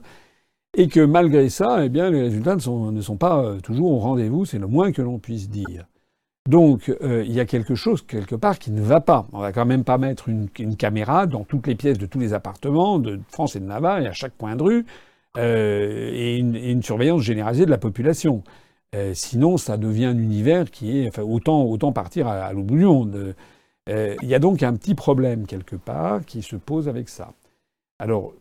et 0.76 0.86
que 0.86 1.01
malgré 1.01 1.48
ça, 1.48 1.84
eh 1.84 1.88
bien, 1.88 2.09
les 2.09 2.22
résultats 2.22 2.55
ne 2.55 2.60
sont, 2.60 2.92
ne 2.92 3.16
pas 3.16 3.42
euh, 3.42 3.59
toujours 3.59 3.90
au 3.90 3.98
rendez-vous, 3.98 4.44
c'est 4.44 4.60
le 4.60 4.68
moins 4.68 4.92
que 4.92 5.02
l'on 5.02 5.18
puisse 5.18 5.51
dire. 5.51 5.86
Donc 6.48 6.88
euh, 7.02 7.24
il 7.26 7.32
y 7.32 7.40
a 7.40 7.44
quelque 7.44 7.74
chose 7.74 8.02
quelque 8.02 8.36
part 8.36 8.60
qui 8.60 8.70
ne 8.70 8.80
va 8.80 9.01
pas. 9.01 9.26
On 9.32 9.40
va 9.40 9.51
quand 9.51 9.66
même 9.66 9.82
pas 9.82 9.98
mettre 9.98 10.28
une, 10.28 10.48
caméra 10.76 11.26
dans 11.26 11.42
toutes 11.42 11.66
les 11.66 11.74
pièces 11.74 11.98
de 11.98 12.06
tous 12.06 12.20
les 12.20 12.32
appartements 12.32 13.01
de 13.01 13.18
France 13.28 13.56
et 13.56 13.60
de 13.60 13.66
Navarre 13.66 13.98
et 13.98 14.06
à 14.06 14.12
chaque 14.12 14.38
coin 14.38 14.55
de 14.55 14.62
rue 14.62 14.86
euh, 15.36 16.12
et, 16.12 16.36
une, 16.36 16.82
surveillance 16.84 17.22
généralisée 17.22 17.66
de 17.66 17.70
la 17.72 17.78
population. 17.78 18.44
Euh, 18.95 19.12
sinon, 19.15 19.57
ça 19.57 19.77
devient 19.77 20.07
un 20.07 20.19
univers 20.19 20.71
qui 20.71 20.99
est 20.99 21.09
enfin, 21.09 21.23
autant 21.23 21.65
autant 21.65 21.93
partir 21.93 22.29
à, 22.29 22.45
à 22.45 22.53
l'oublion. 22.53 23.11
Il 23.89 24.29
y 24.29 24.35
a 24.35 24.39
donc 24.39 24.62
un 24.62 24.75
petit 24.75 24.95
problème 24.95 25.47
quelque 25.47 25.77
part 25.77 26.25
qui 26.25 26.43
se 26.43 26.57
pose 26.57 26.89
avec 26.89 27.09
ça. 27.09 27.33
Alors, 27.99 28.33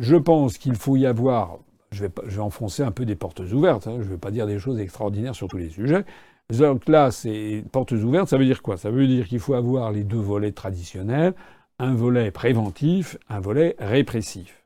je 0.00 0.16
pense 0.16 0.58
qu'il 0.58 0.74
faut 0.74 0.96
y 0.96 1.06
avoir. 1.06 1.58
Je 1.90 2.04
vais, 2.04 2.10
je 2.26 2.36
vais 2.36 2.42
enfoncer 2.42 2.82
un 2.82 2.90
peu 2.90 3.04
des 3.06 3.16
portes 3.16 3.40
ouvertes. 3.40 3.86
Hein, 3.86 3.98
je 3.98 4.04
ne 4.04 4.10
vais 4.10 4.18
pas 4.18 4.30
dire 4.30 4.46
des 4.46 4.58
choses 4.58 4.78
extraordinaires 4.78 5.34
sur 5.34 5.48
tous 5.48 5.58
les 5.58 5.70
sujets. 5.70 6.04
Donc 6.50 6.88
là, 6.88 7.10
c'est 7.10 7.62
portes 7.72 7.92
ouvertes, 7.92 8.28
ça 8.28 8.38
veut 8.38 8.46
dire 8.46 8.62
quoi? 8.62 8.78
Ça 8.78 8.90
veut 8.90 9.06
dire 9.06 9.28
qu'il 9.28 9.38
faut 9.38 9.52
avoir 9.52 9.92
les 9.92 10.02
deux 10.02 10.16
volets 10.16 10.52
traditionnels, 10.52 11.34
un 11.78 11.94
volet 11.94 12.30
préventif, 12.30 13.18
un 13.28 13.38
volet 13.38 13.76
répressif. 13.78 14.64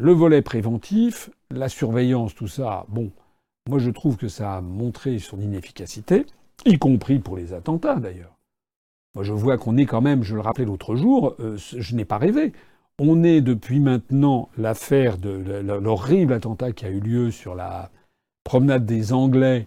Le 0.00 0.12
volet 0.12 0.40
préventif, 0.40 1.28
la 1.50 1.68
surveillance, 1.68 2.34
tout 2.34 2.48
ça, 2.48 2.86
bon, 2.88 3.10
moi 3.68 3.78
je 3.78 3.90
trouve 3.90 4.16
que 4.16 4.28
ça 4.28 4.56
a 4.56 4.60
montré 4.60 5.18
son 5.18 5.40
inefficacité, 5.40 6.26
y 6.64 6.78
compris 6.78 7.18
pour 7.18 7.36
les 7.36 7.52
attentats 7.52 7.96
d'ailleurs. 7.96 8.36
Moi 9.14 9.24
je 9.24 9.32
vois 9.32 9.58
qu'on 9.58 9.76
est 9.76 9.86
quand 9.86 10.00
même, 10.00 10.22
je 10.22 10.34
le 10.34 10.40
rappelais 10.40 10.64
l'autre 10.64 10.96
jour, 10.96 11.34
euh, 11.40 11.56
je 11.56 11.94
n'ai 11.94 12.04
pas 12.04 12.18
rêvé. 12.18 12.52
On 12.98 13.24
est 13.24 13.42
depuis 13.42 13.80
maintenant 13.80 14.48
l'affaire 14.56 15.18
de 15.18 15.28
l'horrible 15.28 16.32
attentat 16.32 16.72
qui 16.72 16.86
a 16.86 16.88
eu 16.88 17.00
lieu 17.00 17.30
sur 17.30 17.54
la 17.54 17.90
promenade 18.42 18.86
des 18.86 19.12
Anglais 19.12 19.66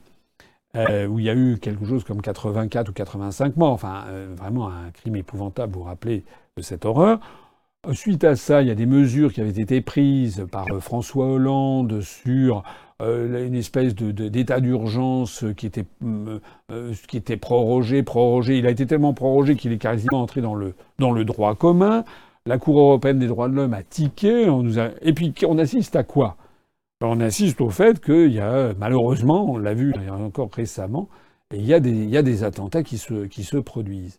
euh, 0.76 1.08
où 1.08 1.20
il 1.20 1.26
y 1.26 1.30
a 1.30 1.36
eu 1.36 1.58
quelque 1.60 1.86
chose 1.86 2.04
comme 2.04 2.22
84 2.22 2.90
ou 2.90 2.94
85 2.94 3.58
morts. 3.58 3.74
Enfin, 3.74 4.06
euh, 4.08 4.34
vraiment 4.36 4.70
un 4.70 4.92
crime 4.92 5.16
épouvantable, 5.16 5.74
vous 5.74 5.80
vous 5.80 5.86
rappelez 5.86 6.24
de 6.58 6.62
cette 6.62 6.86
horreur. 6.86 7.20
Suite 7.94 8.24
à 8.24 8.36
ça, 8.36 8.62
il 8.62 8.68
y 8.68 8.72
a 8.72 8.76
des 8.76 8.86
mesures 8.86 9.32
qui 9.34 9.42
avaient 9.42 9.62
été 9.62 9.82
prises 9.82 10.46
par 10.52 10.66
François 10.80 11.26
Hollande 11.26 12.02
sur 12.02 12.64
une 13.02 13.56
espèce 13.56 13.96
d'état 13.96 14.60
d'urgence 14.60 15.46
qui 15.56 15.66
était, 15.68 15.86
qui 17.08 17.18
était 17.18 17.38
prorogé, 17.38 18.04
prorogé. 18.04 18.58
Il 18.58 18.68
a 18.68 18.72
été 18.72 18.86
tellement 18.86 19.14
prorogé 19.14 19.56
qu'il 19.56 19.72
est 19.72 19.78
quasiment 19.78 20.22
entré 20.22 20.42
dans 20.42 20.56
le, 20.56 20.74
dans 20.98 21.12
le 21.12 21.24
droit 21.24 21.56
commun. 21.56 22.04
La 22.46 22.58
Cour 22.58 22.80
européenne 22.80 23.20
des 23.20 23.28
droits 23.28 23.48
de 23.48 23.54
l'homme 23.54 23.74
a 23.74 23.84
tiqué. 23.84 24.48
Et 25.02 25.14
puis 25.14 25.34
on 25.48 25.58
assiste 25.58 25.96
à 25.96 26.04
quoi? 26.04 26.36
On 27.02 27.22
assiste 27.22 27.62
au 27.62 27.70
fait 27.70 28.04
qu'il 28.04 28.34
y 28.34 28.42
a, 28.42 28.74
malheureusement, 28.78 29.50
on 29.50 29.58
l'a 29.58 29.74
vu 29.74 29.94
encore 30.10 30.50
récemment, 30.52 31.08
il 31.54 31.66
y 31.66 31.74
a 31.74 31.80
des, 31.80 31.92
il 31.92 32.10
y 32.10 32.18
a 32.18 32.22
des 32.22 32.44
attentats 32.44 32.84
qui 32.84 32.98
se, 32.98 33.26
qui 33.26 33.44
se 33.44 33.56
produisent. 33.56 34.18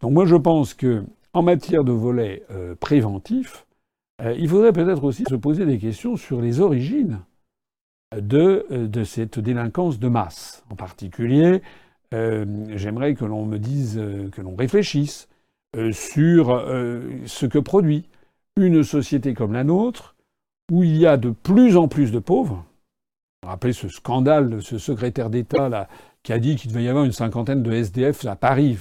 Donc 0.00 0.12
moi 0.12 0.26
je 0.26 0.36
pense 0.36 0.74
que 0.74 1.02
en 1.32 1.42
matière 1.42 1.82
de 1.82 1.92
volet 1.92 2.44
euh, 2.52 2.76
préventif, 2.76 3.66
euh, 4.22 4.34
il 4.38 4.48
faudrait 4.48 4.72
peut-être 4.72 5.02
aussi 5.02 5.24
se 5.28 5.34
poser 5.34 5.66
des 5.66 5.78
questions 5.78 6.16
sur 6.16 6.40
les 6.40 6.60
origines 6.60 7.20
de, 8.16 8.66
euh, 8.70 8.86
de 8.86 9.04
cette 9.04 9.38
délinquance 9.38 9.98
de 9.98 10.08
masse. 10.08 10.64
En 10.70 10.76
particulier, 10.76 11.62
j'aimerais 12.12 13.14
que 13.14 13.24
l'on 13.24 13.46
me 13.46 13.58
dise, 13.58 13.94
que 14.32 14.40
l'on 14.40 14.56
réfléchisse 14.56 15.28
sur 15.92 16.48
ce 17.24 17.46
que 17.46 17.60
produit 17.60 18.08
une 18.56 18.82
société 18.82 19.32
comme 19.32 19.52
la 19.52 19.62
nôtre, 19.62 20.16
où 20.72 20.82
il 20.82 20.96
y 20.96 21.06
a 21.06 21.16
de 21.16 21.30
plus 21.30 21.76
en 21.76 21.88
plus 21.88 22.10
de 22.10 22.18
pauvres. 22.18 22.64
Rappelez 23.46 23.72
ce 23.72 23.88
scandale 23.88 24.50
de 24.50 24.60
ce 24.60 24.78
secrétaire 24.78 25.30
d'État 25.30 25.88
qui 26.22 26.32
a 26.32 26.38
dit 26.38 26.56
qu'il 26.56 26.70
devait 26.70 26.84
y 26.84 26.88
avoir 26.88 27.04
une 27.04 27.12
cinquantaine 27.12 27.62
de 27.62 27.72
SDF 27.72 28.26
à 28.26 28.36
Paris. 28.36 28.76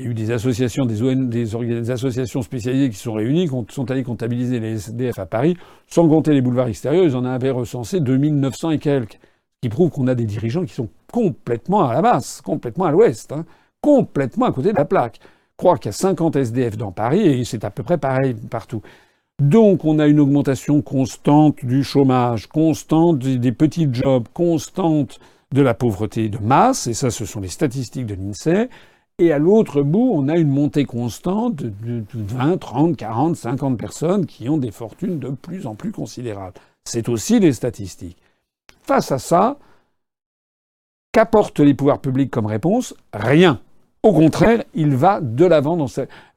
Il 0.00 0.04
y 0.04 0.08
a 0.08 0.10
eu 0.12 0.14
des 0.14 0.30
associations, 0.30 0.86
des, 0.86 1.90
associations 1.90 2.40
spécialisées 2.40 2.88
qui 2.88 2.96
sont 2.96 3.14
réunies, 3.14 3.48
qui 3.48 3.74
sont 3.74 3.90
allées 3.90 4.04
comptabiliser 4.04 4.60
les 4.60 4.74
SDF 4.74 5.18
à 5.18 5.26
Paris, 5.26 5.56
sans 5.88 6.08
compter 6.08 6.32
les 6.32 6.40
boulevards 6.40 6.68
extérieurs, 6.68 7.04
ils 7.04 7.16
en 7.16 7.24
avaient 7.24 7.50
recensé 7.50 7.98
2900 7.98 8.70
et 8.70 8.78
quelques. 8.78 9.14
Ce 9.14 9.62
qui 9.62 9.68
prouve 9.68 9.90
qu'on 9.90 10.06
a 10.06 10.14
des 10.14 10.24
dirigeants 10.24 10.64
qui 10.64 10.72
sont 10.72 10.88
complètement 11.12 11.88
à 11.88 11.94
la 11.94 12.00
masse, 12.00 12.40
complètement 12.42 12.84
à 12.84 12.92
l'ouest, 12.92 13.32
hein, 13.32 13.44
complètement 13.80 14.46
à 14.46 14.52
côté 14.52 14.70
de 14.70 14.76
la 14.76 14.84
plaque. 14.84 15.18
Croire 15.56 15.80
qu'il 15.80 15.88
y 15.88 15.90
a 15.90 15.92
50 15.92 16.36
SDF 16.36 16.76
dans 16.76 16.92
Paris, 16.92 17.22
et 17.22 17.44
c'est 17.44 17.64
à 17.64 17.70
peu 17.70 17.82
près 17.82 17.98
pareil 17.98 18.36
partout. 18.48 18.82
Donc 19.42 19.84
on 19.84 19.98
a 19.98 20.06
une 20.06 20.20
augmentation 20.20 20.80
constante 20.80 21.64
du 21.64 21.82
chômage, 21.82 22.46
constante 22.46 23.18
des 23.18 23.52
petits 23.52 23.88
jobs, 23.90 24.28
constante 24.32 25.18
de 25.52 25.60
la 25.60 25.74
pauvreté 25.74 26.28
de 26.28 26.38
masse, 26.38 26.86
et 26.86 26.94
ça 26.94 27.10
ce 27.10 27.24
sont 27.24 27.40
les 27.40 27.48
statistiques 27.48 28.06
de 28.06 28.14
l'INSEE. 28.14 28.68
Et 29.20 29.32
à 29.32 29.38
l'autre 29.38 29.82
bout, 29.82 30.12
on 30.14 30.28
a 30.28 30.36
une 30.36 30.48
montée 30.48 30.84
constante 30.84 31.56
de 31.56 32.04
20, 32.14 32.58
30, 32.58 32.96
40, 32.96 33.36
50 33.36 33.76
personnes 33.76 34.26
qui 34.26 34.48
ont 34.48 34.58
des 34.58 34.70
fortunes 34.70 35.18
de 35.18 35.30
plus 35.30 35.66
en 35.66 35.74
plus 35.74 35.90
considérables. 35.90 36.54
C'est 36.84 37.08
aussi 37.08 37.40
des 37.40 37.52
statistiques. 37.52 38.16
Face 38.82 39.10
à 39.10 39.18
ça, 39.18 39.58
qu'apportent 41.12 41.58
les 41.58 41.74
pouvoirs 41.74 42.00
publics 42.00 42.30
comme 42.30 42.46
réponse? 42.46 42.94
Rien. 43.12 43.60
Au 44.04 44.12
contraire, 44.12 44.62
il 44.74 44.94
va 44.94 45.20
de 45.20 45.44
l'avant 45.44 45.76
dans 45.76 45.88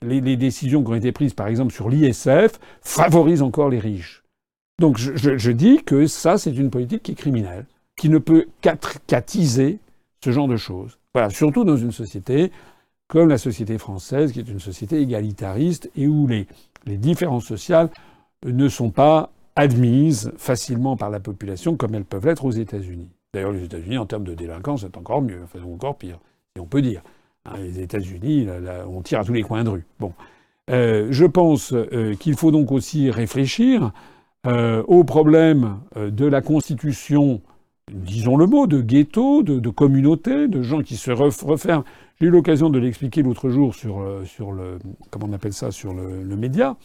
les, 0.01 0.35
décisions 0.35 0.83
qui 0.83 0.89
ont 0.89 0.95
été 0.95 1.11
prises, 1.11 1.35
par 1.35 1.47
exemple, 1.47 1.71
sur 1.71 1.87
l'ISF, 1.87 2.59
favorisent 2.81 3.43
encore 3.43 3.69
les 3.69 3.77
riches. 3.77 4.23
Donc 4.79 4.97
je, 4.97 5.51
dis 5.51 5.83
que 5.83 6.07
ça, 6.07 6.39
c'est 6.39 6.55
une 6.55 6.71
politique 6.71 7.03
qui 7.03 7.11
est 7.11 7.15
criminelle, 7.15 7.67
qui 7.95 8.09
ne 8.09 8.17
peut 8.17 8.47
qu'attiser 8.61 9.77
ce 10.23 10.31
genre 10.31 10.47
de 10.47 10.57
choses. 10.57 10.97
Voilà, 11.13 11.29
surtout 11.29 11.63
dans 11.63 11.77
une 11.77 11.91
société 11.91 12.51
comme 13.11 13.27
la 13.27 13.37
société 13.37 13.77
française, 13.77 14.31
qui 14.31 14.39
est 14.39 14.47
une 14.47 14.61
société 14.61 15.01
égalitariste 15.01 15.91
et 15.97 16.07
où 16.07 16.27
les, 16.27 16.47
différences 16.85 17.43
sociales 17.43 17.89
ne 18.45 18.69
sont 18.69 18.89
pas 18.89 19.31
admises 19.57 20.31
facilement 20.37 20.95
par 20.95 21.09
la 21.09 21.19
population 21.19 21.75
comme 21.75 21.93
elles 21.93 22.05
peuvent 22.05 22.25
l'être 22.25 22.45
aux 22.45 22.51
États-Unis. 22.51 23.09
D'ailleurs, 23.33 23.51
les 23.51 23.65
États-Unis, 23.65 23.97
en 23.97 24.05
termes 24.05 24.23
de 24.23 24.33
délinquance, 24.33 24.81
c'est 24.81 24.95
encore 24.95 25.21
mieux, 25.21 25.41
enfin, 25.43 25.59
encore 25.61 25.97
pire, 25.97 26.19
si 26.55 26.61
on 26.61 26.65
peut 26.65 26.81
dire. 26.81 27.01
Hein, 27.43 27.55
les 27.57 27.81
États-Unis, 27.81 28.47
on 28.87 29.01
tire 29.01 29.19
à 29.19 29.25
tous 29.25 29.33
les 29.33 29.43
coins 29.43 29.65
de 29.65 29.69
rue. 29.71 29.85
Bon. 29.99 30.13
Euh, 30.69 31.07
je 31.11 31.25
pense 31.25 31.73
euh, 31.73 32.15
qu'il 32.17 32.37
faut 32.37 32.51
donc 32.51 32.71
aussi 32.71 33.11
réfléchir 33.11 33.91
euh, 34.47 34.83
au 34.87 35.03
problème 35.03 35.79
de 35.97 36.25
la 36.25 36.41
constitution, 36.41 37.41
disons 37.91 38.37
le 38.37 38.45
mot, 38.45 38.67
de 38.67 38.79
ghetto, 38.79 39.43
de, 39.43 39.59
de 39.59 39.69
communauté, 39.69 40.47
de 40.47 40.61
gens 40.61 40.81
qui 40.81 40.95
se 40.95 41.11
referment. 41.11 41.83
J'ai 42.21 42.27
eu 42.27 42.29
l'occasion 42.29 42.69
de 42.69 42.77
l'expliquer 42.77 43.23
l'autre 43.23 43.49
jour 43.49 43.73
sur, 43.73 43.99
euh, 43.99 44.23
le, 44.39 44.77
comment 45.09 45.25
on 45.27 45.33
appelle 45.33 45.53
ça, 45.53 45.71
sur 45.71 45.91
le 45.91 46.35
média. 46.35 46.77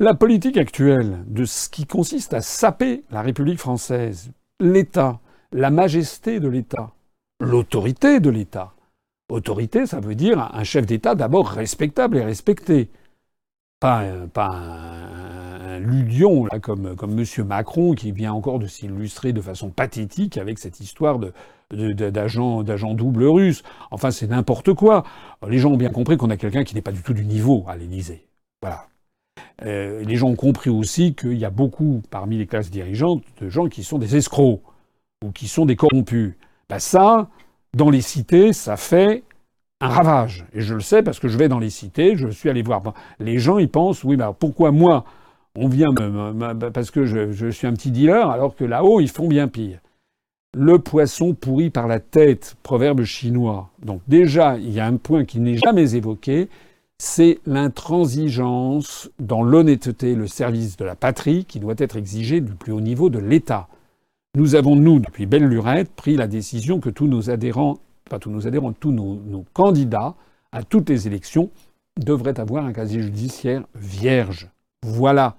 La 0.00 0.14
politique 0.14 0.56
actuelle 0.56 1.22
de 1.28 1.44
ce 1.44 1.68
qui 1.68 1.86
consiste 1.86 2.34
à 2.34 2.40
saper 2.40 3.04
la 3.12 3.22
République 3.22 3.60
française, 3.60 4.32
l'État, 4.58 5.20
la 5.52 5.70
majesté 5.70 6.40
de 6.40 6.48
l'État, 6.48 6.90
l'autorité 7.38 8.18
de 8.18 8.30
l'État. 8.30 8.74
Autorité, 9.28 9.86
ça 9.86 10.00
veut 10.00 10.16
dire 10.16 10.50
un 10.52 10.64
chef 10.64 10.86
d'État 10.86 11.14
d'abord 11.14 11.46
respectable 11.46 12.16
et 12.16 12.24
respecté. 12.24 12.90
Pas, 13.84 14.02
pas 14.32 14.48
un, 14.48 15.78
ludion, 15.78 16.46
là, 16.46 16.58
comme, 16.58 16.96
comme 16.96 17.18
M. 17.18 17.26
Macron, 17.46 17.92
qui 17.92 18.12
vient 18.12 18.32
encore 18.32 18.58
de 18.58 18.66
s'illustrer 18.66 19.34
de 19.34 19.42
façon 19.42 19.68
pathétique 19.68 20.38
avec 20.38 20.58
cette 20.58 20.80
histoire 20.80 21.18
de, 21.18 21.92
d'agents 21.92 22.94
double 22.94 23.24
russe. 23.24 23.62
Enfin, 23.90 24.10
c'est 24.10 24.28
n'importe 24.28 24.72
quoi. 24.72 25.04
Les 25.46 25.58
gens 25.58 25.70
ont 25.72 25.76
bien 25.76 25.90
compris 25.90 26.16
qu'on 26.16 26.30
a 26.30 26.38
quelqu'un 26.38 26.64
qui 26.64 26.74
n'est 26.74 26.80
pas 26.80 26.92
du 26.92 27.02
tout 27.02 27.12
du 27.12 27.26
niveau 27.26 27.62
à 27.68 27.76
l'Élysée. 27.76 28.26
Voilà. 28.62 28.86
Euh, 29.66 30.02
les 30.02 30.16
gens 30.16 30.28
ont 30.28 30.36
compris 30.36 30.70
aussi 30.70 31.14
qu'il 31.14 31.36
y 31.36 31.44
a 31.44 31.50
beaucoup 31.50 32.00
parmi 32.10 32.38
les 32.38 32.46
classes 32.46 32.70
dirigeantes 32.70 33.22
de 33.42 33.50
gens 33.50 33.68
qui 33.68 33.84
sont 33.84 33.98
des 33.98 34.16
escrocs 34.16 34.62
ou 35.22 35.30
qui 35.30 35.46
sont 35.46 35.66
des 35.66 35.76
corrompus. 35.76 36.32
Ben 36.70 36.78
ça, 36.78 37.28
dans 37.74 37.90
les 37.90 38.00
cités, 38.00 38.54
ça 38.54 38.78
fait 38.78 39.24
un 39.80 39.88
ravage. 39.88 40.46
Et 40.52 40.60
je 40.60 40.74
le 40.74 40.80
sais 40.80 41.02
parce 41.02 41.18
que 41.18 41.28
je 41.28 41.36
vais 41.38 41.48
dans 41.48 41.58
les 41.58 41.70
cités, 41.70 42.16
je 42.16 42.28
suis 42.28 42.48
allé 42.48 42.62
voir. 42.62 42.82
Les 43.18 43.38
gens, 43.38 43.58
ils 43.58 43.68
pensent, 43.68 44.04
oui, 44.04 44.16
mais 44.16 44.24
pourquoi 44.38 44.70
moi, 44.70 45.04
on 45.56 45.68
vient 45.68 45.92
parce 46.72 46.90
que 46.90 47.04
je, 47.04 47.32
je, 47.32 47.48
suis 47.48 47.66
un 47.66 47.72
petit 47.74 47.90
dealer, 47.90 48.28
alors 48.30 48.56
que 48.56 48.64
là-haut, 48.64 49.00
ils 49.00 49.10
font 49.10 49.28
bien 49.28 49.48
pire. 49.48 49.78
Le 50.56 50.78
poisson 50.78 51.34
pourri 51.34 51.70
par 51.70 51.88
la 51.88 52.00
tête, 52.00 52.56
proverbe 52.62 53.02
chinois. 53.02 53.70
Donc 53.82 54.00
déjà, 54.06 54.56
il 54.56 54.70
y 54.70 54.80
a 54.80 54.86
un 54.86 54.96
point 54.96 55.24
qui 55.24 55.40
n'est 55.40 55.58
jamais 55.58 55.96
évoqué, 55.96 56.48
c'est 56.98 57.40
l'intransigeance 57.44 59.10
dans 59.18 59.42
l'honnêteté, 59.42 60.14
le 60.14 60.28
service 60.28 60.76
de 60.76 60.84
la 60.84 60.94
patrie 60.94 61.44
qui 61.44 61.58
doit 61.58 61.74
être 61.78 61.96
exigé 61.96 62.40
du 62.40 62.54
plus 62.54 62.72
haut 62.72 62.80
niveau 62.80 63.10
de 63.10 63.18
l'État. 63.18 63.68
Nous 64.36 64.54
avons, 64.54 64.76
nous, 64.76 65.00
depuis 65.00 65.26
belle 65.26 65.46
lurette, 65.46 65.90
pris 65.94 66.16
la 66.16 66.26
décision 66.26 66.80
que 66.80 66.90
tous 66.90 67.06
nos 67.06 67.30
adhérents, 67.30 67.78
pas 68.08 68.18
tous 68.18 68.30
nos 68.30 68.46
adhérents, 68.46 68.72
tous 68.72 68.92
nos, 68.92 69.44
candidats 69.52 70.14
à 70.52 70.62
toutes 70.62 70.88
les 70.88 71.06
élections 71.06 71.50
devraient 71.98 72.38
avoir 72.38 72.64
un 72.64 72.72
casier 72.72 73.02
judiciaire 73.02 73.64
vierge. 73.74 74.50
Voilà. 74.82 75.36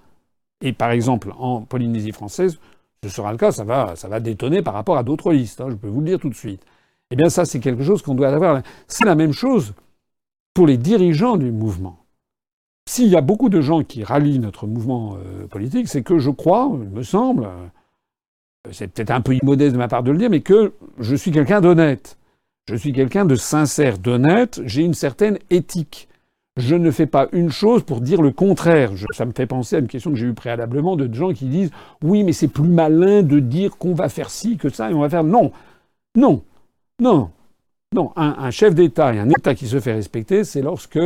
Et 0.62 0.74
par 0.74 0.92
exemple, 0.92 1.34
en 1.38 1.62
Polynésie 1.62 2.12
française, 2.12 2.60
ce 3.04 3.10
sera 3.10 3.32
le 3.32 3.38
cas, 3.38 3.52
ça 3.52 3.64
va, 3.64 3.96
ça 3.96 4.08
va 4.08 4.20
détonner 4.20 4.62
par 4.62 4.74
rapport 4.74 4.98
à 4.98 5.04
d'autres 5.04 5.32
listes, 5.32 5.62
hein, 5.62 5.68
je 5.70 5.76
peux 5.76 5.88
vous 5.88 6.00
le 6.00 6.08
dire 6.08 6.20
tout 6.20 6.30
de 6.30 6.36
suite. 6.36 6.64
Eh 7.12 7.16
bien, 7.16 7.30
ça, 7.30 7.46
c'est 7.46 7.60
quelque 7.60 7.84
chose 7.84 8.02
qu'on 8.02 8.16
doit 8.16 8.30
avoir. 8.30 8.62
C'est 8.88 9.06
la 9.06 9.16
même 9.16 9.32
chose 9.32 9.74
pour 10.54 10.66
les 10.66 10.78
dirigeants 10.78 11.38
du 11.38 11.52
mouvement. 11.52 12.00
S'il 12.88 13.08
y 13.08 13.16
a 13.16 13.22
beaucoup 13.22 13.50
de 13.50 13.62
gens 13.62 13.84
qui 13.84 14.04
rallient 14.04 14.40
notre 14.40 14.68
mouvement 14.68 15.18
euh, 15.18 15.48
politique, 15.48 15.88
c'est 15.88 16.04
que 16.04 16.18
je 16.18 16.30
crois, 16.30 16.70
il 16.74 16.90
me 16.90 17.04
semble, 17.04 17.46
euh, 17.46 18.70
c'est 18.72 18.88
peut-être 18.88 19.12
un 19.12 19.22
peu 19.22 19.36
immodeste 19.36 19.74
de 19.74 19.78
ma 19.78 19.88
part 19.88 20.04
de 20.04 20.12
le 20.12 20.18
dire, 20.18 20.30
mais 20.30 20.42
que 20.42 20.74
je 21.00 21.16
suis 21.16 21.32
quelqu'un 21.32 21.62
d'honnête. 21.62 22.18
Je 22.68 22.76
suis 22.76 22.94
quelqu'un 22.94 23.26
de 23.26 23.36
sincère, 23.36 24.00
d'honnête, 24.00 24.60
j'ai 24.66 24.82
une 24.82 24.96
certaine 24.96 25.38
éthique. 25.52 26.10
Je 26.58 26.74
ne 26.74 26.90
fais 26.90 27.06
pas 27.06 27.28
une 27.32 27.52
chose 27.52 27.84
pour 27.84 28.02
dire 28.02 28.24
le 28.24 28.32
contraire. 28.32 28.92
ça 29.14 29.26
me 29.26 29.34
fait 29.34 29.46
penser 29.46 29.76
à 29.76 29.80
une 29.80 29.88
question 29.88 30.10
que 30.12 30.18
j'ai 30.18 30.26
eue 30.26 30.34
préalablement 30.34 30.96
de 30.96 31.14
gens 31.14 31.32
qui 31.32 31.46
disent 31.46 31.70
oui, 32.02 32.24
mais 32.24 32.34
c'est 32.34 32.48
plus 32.48 32.68
malin 32.68 33.22
de 33.22 33.40
dire 33.40 33.78
qu'on 33.78 33.94
va 33.94 34.10
faire 34.10 34.32
ci 34.32 34.58
que 34.58 34.70
ça 34.70 34.90
et 34.90 34.94
on 34.96 35.02
va 35.02 35.10
faire 35.10 35.24
non, 35.24 35.52
non, 36.16 36.44
non. 37.00 37.30
Non, 37.94 38.12
un, 38.16 38.52
chef 38.52 38.74
d'État 38.74 39.14
et 39.14 39.20
un 39.20 39.30
État 39.30 39.54
qui 39.54 39.68
se 39.68 39.80
fait 39.80 39.94
respecter, 39.94 40.44
c'est 40.44 40.62
lorsque 40.62 41.00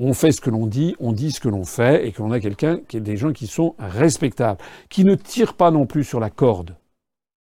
on 0.00 0.14
fait 0.14 0.32
ce 0.32 0.40
que 0.40 0.48
l'on 0.48 0.66
dit, 0.66 0.94
on 1.00 1.12
dit 1.12 1.32
ce 1.32 1.40
que 1.40 1.48
l'on 1.48 1.64
fait, 1.64 2.06
et 2.06 2.12
qu'on 2.12 2.30
a 2.30 2.40
quelqu'un 2.40 2.78
qui 2.88 2.96
est 2.96 3.00
des 3.00 3.16
gens 3.16 3.32
qui 3.32 3.46
sont 3.46 3.74
respectables, 3.78 4.58
qui 4.88 5.04
ne 5.04 5.16
tirent 5.16 5.54
pas 5.54 5.70
non 5.70 5.84
plus 5.84 6.04
sur 6.04 6.20
la 6.20 6.30
corde. 6.30 6.76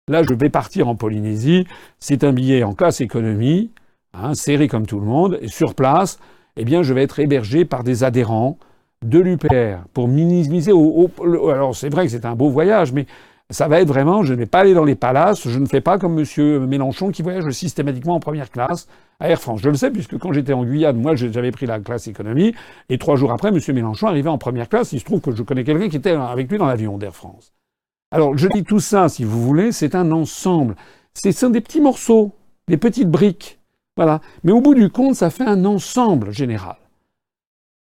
Là, 0.09 0.23
je 0.23 0.33
vais 0.33 0.49
partir 0.49 0.87
en 0.87 0.95
Polynésie, 0.95 1.67
c'est 1.99 2.23
un 2.23 2.33
billet 2.33 2.63
en 2.63 2.73
classe 2.73 2.99
économie, 2.99 3.69
hein, 4.15 4.33
serré 4.33 4.67
comme 4.67 4.87
tout 4.87 4.99
le 4.99 5.05
monde, 5.05 5.37
et 5.39 5.47
sur 5.47 5.75
place, 5.75 6.19
eh 6.57 6.65
bien, 6.65 6.81
je 6.81 6.95
vais 6.95 7.03
être 7.03 7.19
hébergé 7.19 7.63
par 7.63 7.83
des 7.83 8.03
adhérents 8.03 8.57
de 9.05 9.19
l'UPR 9.19 9.85
pour 9.93 10.07
minimiser 10.07 10.71
au 10.73 11.09
alors 11.49 11.73
c'est 11.75 11.89
vrai 11.89 12.05
que 12.05 12.11
c'est 12.11 12.25
un 12.25 12.35
beau 12.35 12.49
voyage, 12.49 12.91
mais 12.91 13.05
ça 13.51 13.67
va 13.67 13.81
être 13.81 13.87
vraiment, 13.87 14.23
je 14.23 14.33
ne 14.33 14.39
vais 14.39 14.45
pas 14.47 14.59
aller 14.59 14.73
dans 14.73 14.83
les 14.83 14.95
palaces, 14.95 15.47
je 15.47 15.59
ne 15.59 15.67
fais 15.67 15.79
pas 15.79 15.99
comme 15.99 16.19
M. 16.19 16.65
Mélenchon 16.65 17.11
qui 17.11 17.21
voyage 17.21 17.49
systématiquement 17.51 18.15
en 18.15 18.19
première 18.19 18.49
classe 18.49 18.87
à 19.19 19.29
Air 19.29 19.39
France. 19.39 19.61
Je 19.61 19.69
le 19.69 19.75
sais 19.75 19.91
puisque 19.91 20.17
quand 20.17 20.33
j'étais 20.33 20.53
en 20.53 20.63
Guyane, 20.65 20.99
moi 20.99 21.15
j'avais 21.15 21.51
pris 21.51 21.67
la 21.67 21.79
classe 21.79 22.07
économie, 22.07 22.55
et 22.89 22.97
trois 22.97 23.15
jours 23.15 23.31
après, 23.31 23.49
M. 23.49 23.59
Mélenchon 23.75 24.07
arrivait 24.07 24.29
en 24.29 24.39
première 24.39 24.69
classe. 24.69 24.91
Il 24.91 24.99
se 24.99 25.05
trouve 25.05 25.21
que 25.21 25.31
je 25.31 25.43
connais 25.43 25.63
quelqu'un 25.63 25.87
qui 25.87 25.97
était 25.97 26.11
avec 26.11 26.49
lui 26.51 26.57
dans 26.57 26.67
l'avion 26.67 26.97
d'Air 26.97 27.15
France. 27.15 27.53
Alors 28.11 28.37
je 28.37 28.47
dis 28.47 28.63
tout 28.63 28.79
ça, 28.79 29.09
si 29.09 29.23
vous 29.23 29.41
voulez, 29.41 29.71
c'est 29.71 29.95
un 29.95 30.11
ensemble. 30.11 30.75
Ce 31.13 31.31
sont 31.31 31.49
des 31.49 31.61
petits 31.61 31.81
morceaux, 31.81 32.33
des 32.67 32.77
petites 32.77 33.09
briques. 33.09 33.59
Voilà. 33.97 34.21
Mais 34.43 34.51
au 34.51 34.61
bout 34.61 34.75
du 34.75 34.89
compte, 34.89 35.15
ça 35.15 35.29
fait 35.29 35.43
un 35.43 35.65
ensemble 35.65 36.31
général. 36.31 36.77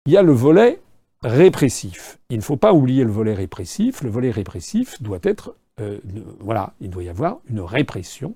Il 0.06 0.14
y 0.14 0.18
a 0.18 0.22
le 0.22 0.34
volet 0.34 0.82
répressif. 1.24 2.20
Il 2.30 2.38
ne 2.38 2.44
faut 2.44 2.58
pas 2.58 2.74
oublier 2.74 3.06
le 3.06 3.12
volet 3.12 3.34
répressif. 3.34 4.04
Le 4.04 4.10
volet 4.10 4.30
répressif 4.30 5.02
doit 5.02 5.20
être, 5.24 5.56
euh, 5.80 6.00
voilà, 6.42 6.74
il 6.82 6.90
doit 6.90 7.04
y 7.04 7.10
avoir 7.10 7.40
une 7.50 7.62
répression. 7.62 8.36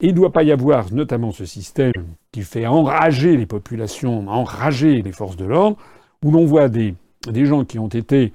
Et 0.00 0.06
il 0.06 0.10
ne 0.10 0.16
doit 0.16 0.32
pas 0.32 0.42
y 0.42 0.52
avoir 0.52 0.92
notamment 0.92 1.32
ce 1.32 1.44
système 1.44 1.92
qui 2.32 2.42
fait 2.42 2.66
enrager 2.66 3.36
les 3.36 3.46
populations, 3.46 4.28
enrager 4.28 5.02
les 5.02 5.12
forces 5.12 5.36
de 5.36 5.44
l'ordre, 5.44 5.76
où 6.24 6.30
l'on 6.30 6.44
voit 6.44 6.68
des, 6.68 6.94
des 7.28 7.46
gens 7.46 7.64
qui 7.64 7.78
ont 7.78 7.88
été 7.88 8.32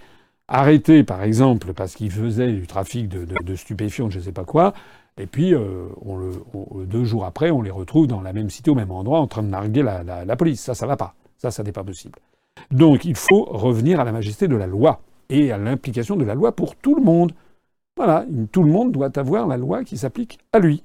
arrêtés, 0.54 1.04
par 1.04 1.24
exemple, 1.24 1.74
parce 1.74 1.96
qu'ils 1.96 2.12
faisaient 2.12 2.52
du 2.52 2.68
trafic 2.68 3.10
de, 3.10 3.56
stupéfiants, 3.56 4.10
je 4.10 4.20
ne 4.20 4.24
sais 4.24 4.32
pas 4.32 4.46
quoi, 4.46 4.74
et 5.18 5.26
puis 5.26 5.54
euh, 5.54 5.88
le, 6.06 6.86
deux 6.86 7.04
jours 7.04 7.26
après, 7.26 7.52
on 7.52 7.62
les 7.62 7.72
retrouve 7.72 8.08
dans 8.08 8.22
la 8.22 8.34
même 8.34 8.50
cité, 8.50 8.72
au 8.72 8.76
même 8.76 8.92
endroit, 8.92 9.20
en 9.20 9.28
train 9.28 9.44
de 9.44 9.48
narguer 9.48 9.84
la, 9.84 10.36
police. 10.36 10.62
Ça, 10.62 10.76
ça 10.76 10.88
va 10.88 10.96
pas. 10.96 11.16
Ça, 11.38 11.52
ça 11.52 11.64
n'est 11.64 11.72
pas 11.72 11.84
possible. 11.84 12.20
Donc 12.72 13.04
il 13.04 13.16
faut 13.16 13.44
revenir 13.46 14.00
à 14.00 14.04
la 14.04 14.12
majesté 14.12 14.48
de 14.48 14.56
la 14.56 14.68
loi 14.68 15.02
et 15.30 15.52
à 15.52 15.58
l'implication 15.58 16.16
de 16.16 16.24
la 16.24 16.36
loi 16.36 16.56
pour 16.56 16.76
tout 16.76 16.96
le 16.96 17.02
monde. 17.02 17.34
Voilà, 17.98 18.26
tout 18.52 18.64
le 18.64 18.72
monde 18.72 18.92
doit 18.92 19.18
avoir 19.20 19.48
la 19.48 19.58
loi 19.58 19.84
qui 19.84 19.98
s'applique 19.98 20.40
à 20.52 20.60
lui. 20.60 20.84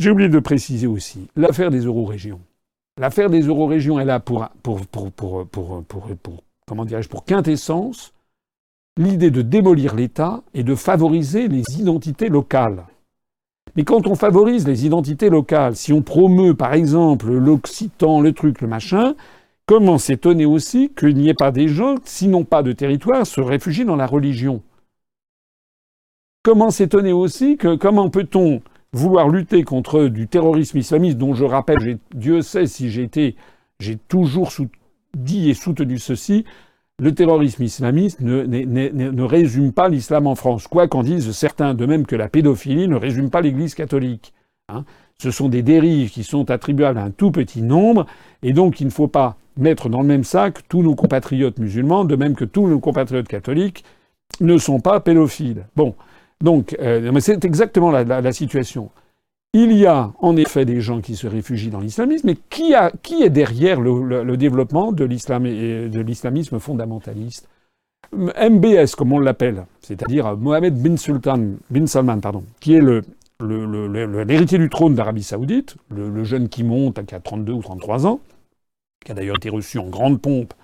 J'ai 0.00 0.10
oublié 0.10 0.28
de 0.28 0.38
préciser 0.38 0.86
aussi 0.86 1.28
l'affaire 1.36 1.70
des 1.70 1.84
eurorégions. 1.84 2.40
L'affaire 2.98 3.30
des 3.30 3.42
eurorégions 3.42 4.00
est 4.00 4.04
là 4.04 4.20
pour, 4.20 4.48
pour, 4.62 4.86
pour 4.86 5.12
comment 6.66 6.84
dirais-je, 6.84 7.08
pour 7.08 7.24
quintessence 7.24 8.12
l'idée 8.96 9.30
de 9.30 9.42
démolir 9.42 9.94
l'État 9.94 10.42
et 10.54 10.62
de 10.62 10.74
favoriser 10.74 11.48
les 11.48 11.64
identités 11.80 12.28
locales. 12.28 12.86
Mais 13.76 13.82
quand 13.82 14.06
on 14.06 14.14
favorise 14.14 14.68
les 14.68 14.86
identités 14.86 15.30
locales, 15.30 15.74
si 15.74 15.92
on 15.92 16.02
promeut 16.02 16.54
par 16.54 16.74
exemple 16.74 17.32
l'occitan, 17.32 18.20
le 18.20 18.32
truc, 18.32 18.60
le 18.60 18.68
machin, 18.68 19.14
Comment 19.66 19.96
s'étonner 19.96 20.44
aussi 20.44 20.92
qu'il 20.94 21.14
n'y 21.14 21.30
ait 21.30 21.34
pas 21.34 21.50
des 21.50 21.68
gens, 21.68 21.94
sinon 22.04 22.44
pas 22.44 22.62
de 22.62 22.72
territoire, 22.72 23.26
se 23.26 23.40
réfugient 23.40 23.86
dans 23.86 23.96
la 23.96 24.06
religion? 24.06 24.62
Comment 26.42 26.70
s'étonner 26.70 27.14
aussi 27.14 27.56
que 27.56 27.74
comment 27.74 28.10
peut-on 28.10 28.60
vouloir 28.92 29.30
lutter 29.30 29.64
contre 29.64 30.04
du 30.04 30.28
terrorisme 30.28 30.76
islamiste 30.76 31.16
dont 31.16 31.32
je 31.32 31.46
rappelle, 31.46 31.98
Dieu 32.14 32.42
sait 32.42 32.66
si 32.66 32.90
j'ai 32.90 33.04
été, 33.04 33.36
j'ai 33.80 33.96
toujours 33.96 34.52
dit 35.16 35.50
et 35.50 35.54
soutenu 35.54 35.98
ceci, 35.98 36.44
le 37.00 37.14
terrorisme 37.14 37.62
islamiste 37.62 38.20
ne, 38.20 39.22
résume 39.22 39.72
pas 39.72 39.88
l'islam 39.88 40.26
en 40.26 40.34
France, 40.34 40.68
quoi 40.68 40.86
qu'en 40.86 41.02
disent 41.02 41.32
certains, 41.32 41.74
de 41.74 41.86
même 41.86 42.06
que 42.06 42.16
la 42.16 42.28
pédophilie 42.28 42.88
ne 42.88 42.96
résume 42.96 43.30
pas 43.30 43.40
l'Église 43.40 43.74
catholique. 43.74 44.32
Hein. 44.68 44.84
Ce 45.18 45.30
sont 45.30 45.48
des 45.48 45.62
dérives 45.62 46.10
qui 46.10 46.22
sont 46.22 46.50
attribuables 46.50 46.98
à 46.98 47.04
un 47.04 47.10
tout 47.10 47.30
petit 47.30 47.62
nombre, 47.62 48.06
et 48.42 48.52
donc 48.52 48.80
il 48.80 48.86
ne 48.86 48.92
faut 48.92 49.08
pas 49.08 49.36
mettre 49.56 49.88
dans 49.88 50.02
le 50.02 50.06
même 50.08 50.24
sac 50.24 50.66
tous 50.68 50.82
nos 50.82 50.94
compatriotes 50.94 51.58
musulmans, 51.58 52.04
de 52.04 52.16
même 52.16 52.34
que 52.34 52.44
tous 52.44 52.68
nos 52.68 52.80
compatriotes 52.80 53.28
catholiques 53.28 53.84
ne 54.40 54.58
sont 54.58 54.80
pas 54.80 55.00
pédophiles. 55.00 55.66
Bon, 55.76 55.94
donc, 56.40 56.76
euh, 56.80 57.10
c'est 57.20 57.44
exactement 57.44 57.90
la, 57.90 58.32
situation. 58.32 58.90
Il 59.56 59.72
y 59.72 59.86
a 59.86 60.12
en 60.18 60.36
effet 60.36 60.64
des 60.64 60.80
gens 60.80 61.00
qui 61.00 61.14
se 61.14 61.28
réfugient 61.28 61.70
dans 61.70 61.78
l'islamisme, 61.78 62.26
mais 62.26 62.36
qui, 62.50 62.74
est 62.74 63.30
derrière 63.30 63.80
le, 63.80 64.22
le 64.24 64.36
développement 64.36 64.90
de 64.90 65.04
l'islamisme 65.04 66.58
fondamentaliste? 66.58 67.48
MBS, 68.12 68.94
comme 68.96 69.12
on 69.12 69.18
l'appelle, 69.18 69.66
c'est-à-dire 69.80 70.36
Mohamed 70.36 70.74
bin, 70.74 70.96
Sultan, 70.96 71.38
bin 71.70 71.86
Salman, 71.86 72.18
pardon, 72.18 72.44
qui 72.60 72.74
est 72.74 72.82
l'héritier 73.40 74.58
du 74.58 74.68
trône 74.68 74.94
d'Arabie 74.94 75.22
Saoudite, 75.22 75.76
le, 75.90 76.24
jeune 76.24 76.48
qui 76.48 76.64
monte, 76.64 77.04
qui 77.06 77.14
a 77.14 77.20
32 77.20 77.52
ou 77.52 77.62
33 77.62 78.06
ans, 78.06 78.20
qui 79.04 79.12
a 79.12 79.14
d'ailleurs 79.14 79.36
été 79.36 79.50
reçu 79.50 79.78
en 79.78 79.88
grande 79.88 80.20
pompe 80.20 80.54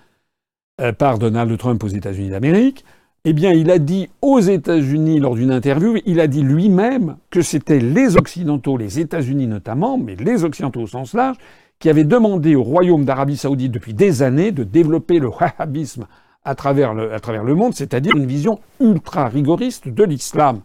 euh, 0.80 0.92
par 0.92 1.18
Donald 1.18 1.56
Trump 1.58 1.82
aux 1.84 1.88
États-Unis 1.88 2.30
d'Amérique, 2.30 2.84
eh 3.24 3.32
bien, 3.32 3.52
il 3.52 3.70
a 3.70 3.78
dit 3.78 4.08
aux 4.22 4.40
États-Unis 4.40 5.20
lors 5.20 5.34
d'une 5.34 5.50
interview, 5.50 5.98
il 6.06 6.20
a 6.20 6.26
dit 6.26 6.42
lui-même 6.42 7.16
que 7.30 7.42
c'était 7.42 7.78
les 7.78 8.16
Occidentaux, 8.16 8.78
les 8.78 8.98
États-Unis 8.98 9.46
notamment, 9.46 9.98
mais 9.98 10.16
les 10.16 10.44
Occidentaux 10.44 10.80
au 10.80 10.86
sens 10.86 11.12
large, 11.12 11.36
qui 11.78 11.90
avaient 11.90 12.04
demandé 12.04 12.54
au 12.54 12.62
Royaume 12.62 13.04
d'Arabie 13.04 13.36
saoudite 13.36 13.72
depuis 13.72 13.94
des 13.94 14.22
années 14.22 14.52
de 14.52 14.64
développer 14.64 15.18
le 15.18 15.28
wahhabisme 15.28 16.06
à 16.44 16.54
travers 16.54 16.94
le, 16.94 17.54
monde, 17.54 17.74
c'est-à-dire 17.74 18.16
une 18.16 18.26
vision 18.26 18.60
ultra 18.80 19.28
rigoriste 19.28 19.88
de 19.88 20.04
l'islam. 20.04 20.62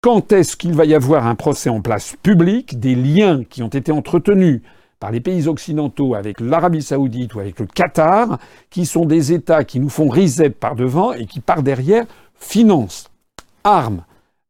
Quand 0.00 0.32
est-ce 0.32 0.56
qu'il 0.56 0.74
va 0.74 0.84
y 0.84 0.94
avoir 0.94 1.26
un 1.26 1.34
procès 1.36 1.70
en 1.70 1.80
place 1.80 2.16
public 2.22 2.80
des 2.80 2.94
liens 2.96 3.44
qui 3.44 3.62
ont 3.62 3.68
été 3.68 3.92
entretenus 3.92 4.62
par 5.00 5.10
les 5.10 5.20
pays 5.20 5.46
occidentaux 5.46 6.14
avec 6.14 6.40
l'Arabie 6.40 6.82
saoudite 6.82 7.34
ou 7.34 7.40
avec 7.40 7.60
le 7.60 7.66
Qatar, 7.66 8.38
qui 8.70 8.86
sont 8.86 9.04
des 9.04 9.32
États 9.32 9.64
qui 9.64 9.80
nous 9.80 9.88
font 9.88 10.08
reset 10.08 10.50
par 10.50 10.74
devant 10.74 11.12
et 11.12 11.26
qui 11.26 11.40
par 11.40 11.62
derrière 11.62 12.06
financent 12.34 13.10
armes, 13.64 14.04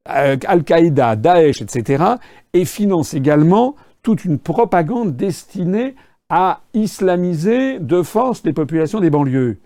euh, 0.09 0.37
Al-Qaïda, 0.47 1.17
Daesh, 1.17 1.63
etc., 1.63 2.05
et 2.53 2.65
financent 2.65 3.15
également 3.15 3.77
toute 4.03 4.25
une 4.25 4.39
propagande 4.39 5.17
destinée 5.17 5.95
à 6.31 6.61
islamiser 6.75 7.79
de 7.79 8.03
force 8.03 8.43
les 8.45 8.53
populations 8.53 9.01
des 9.01 9.11
banlieues. 9.11 9.59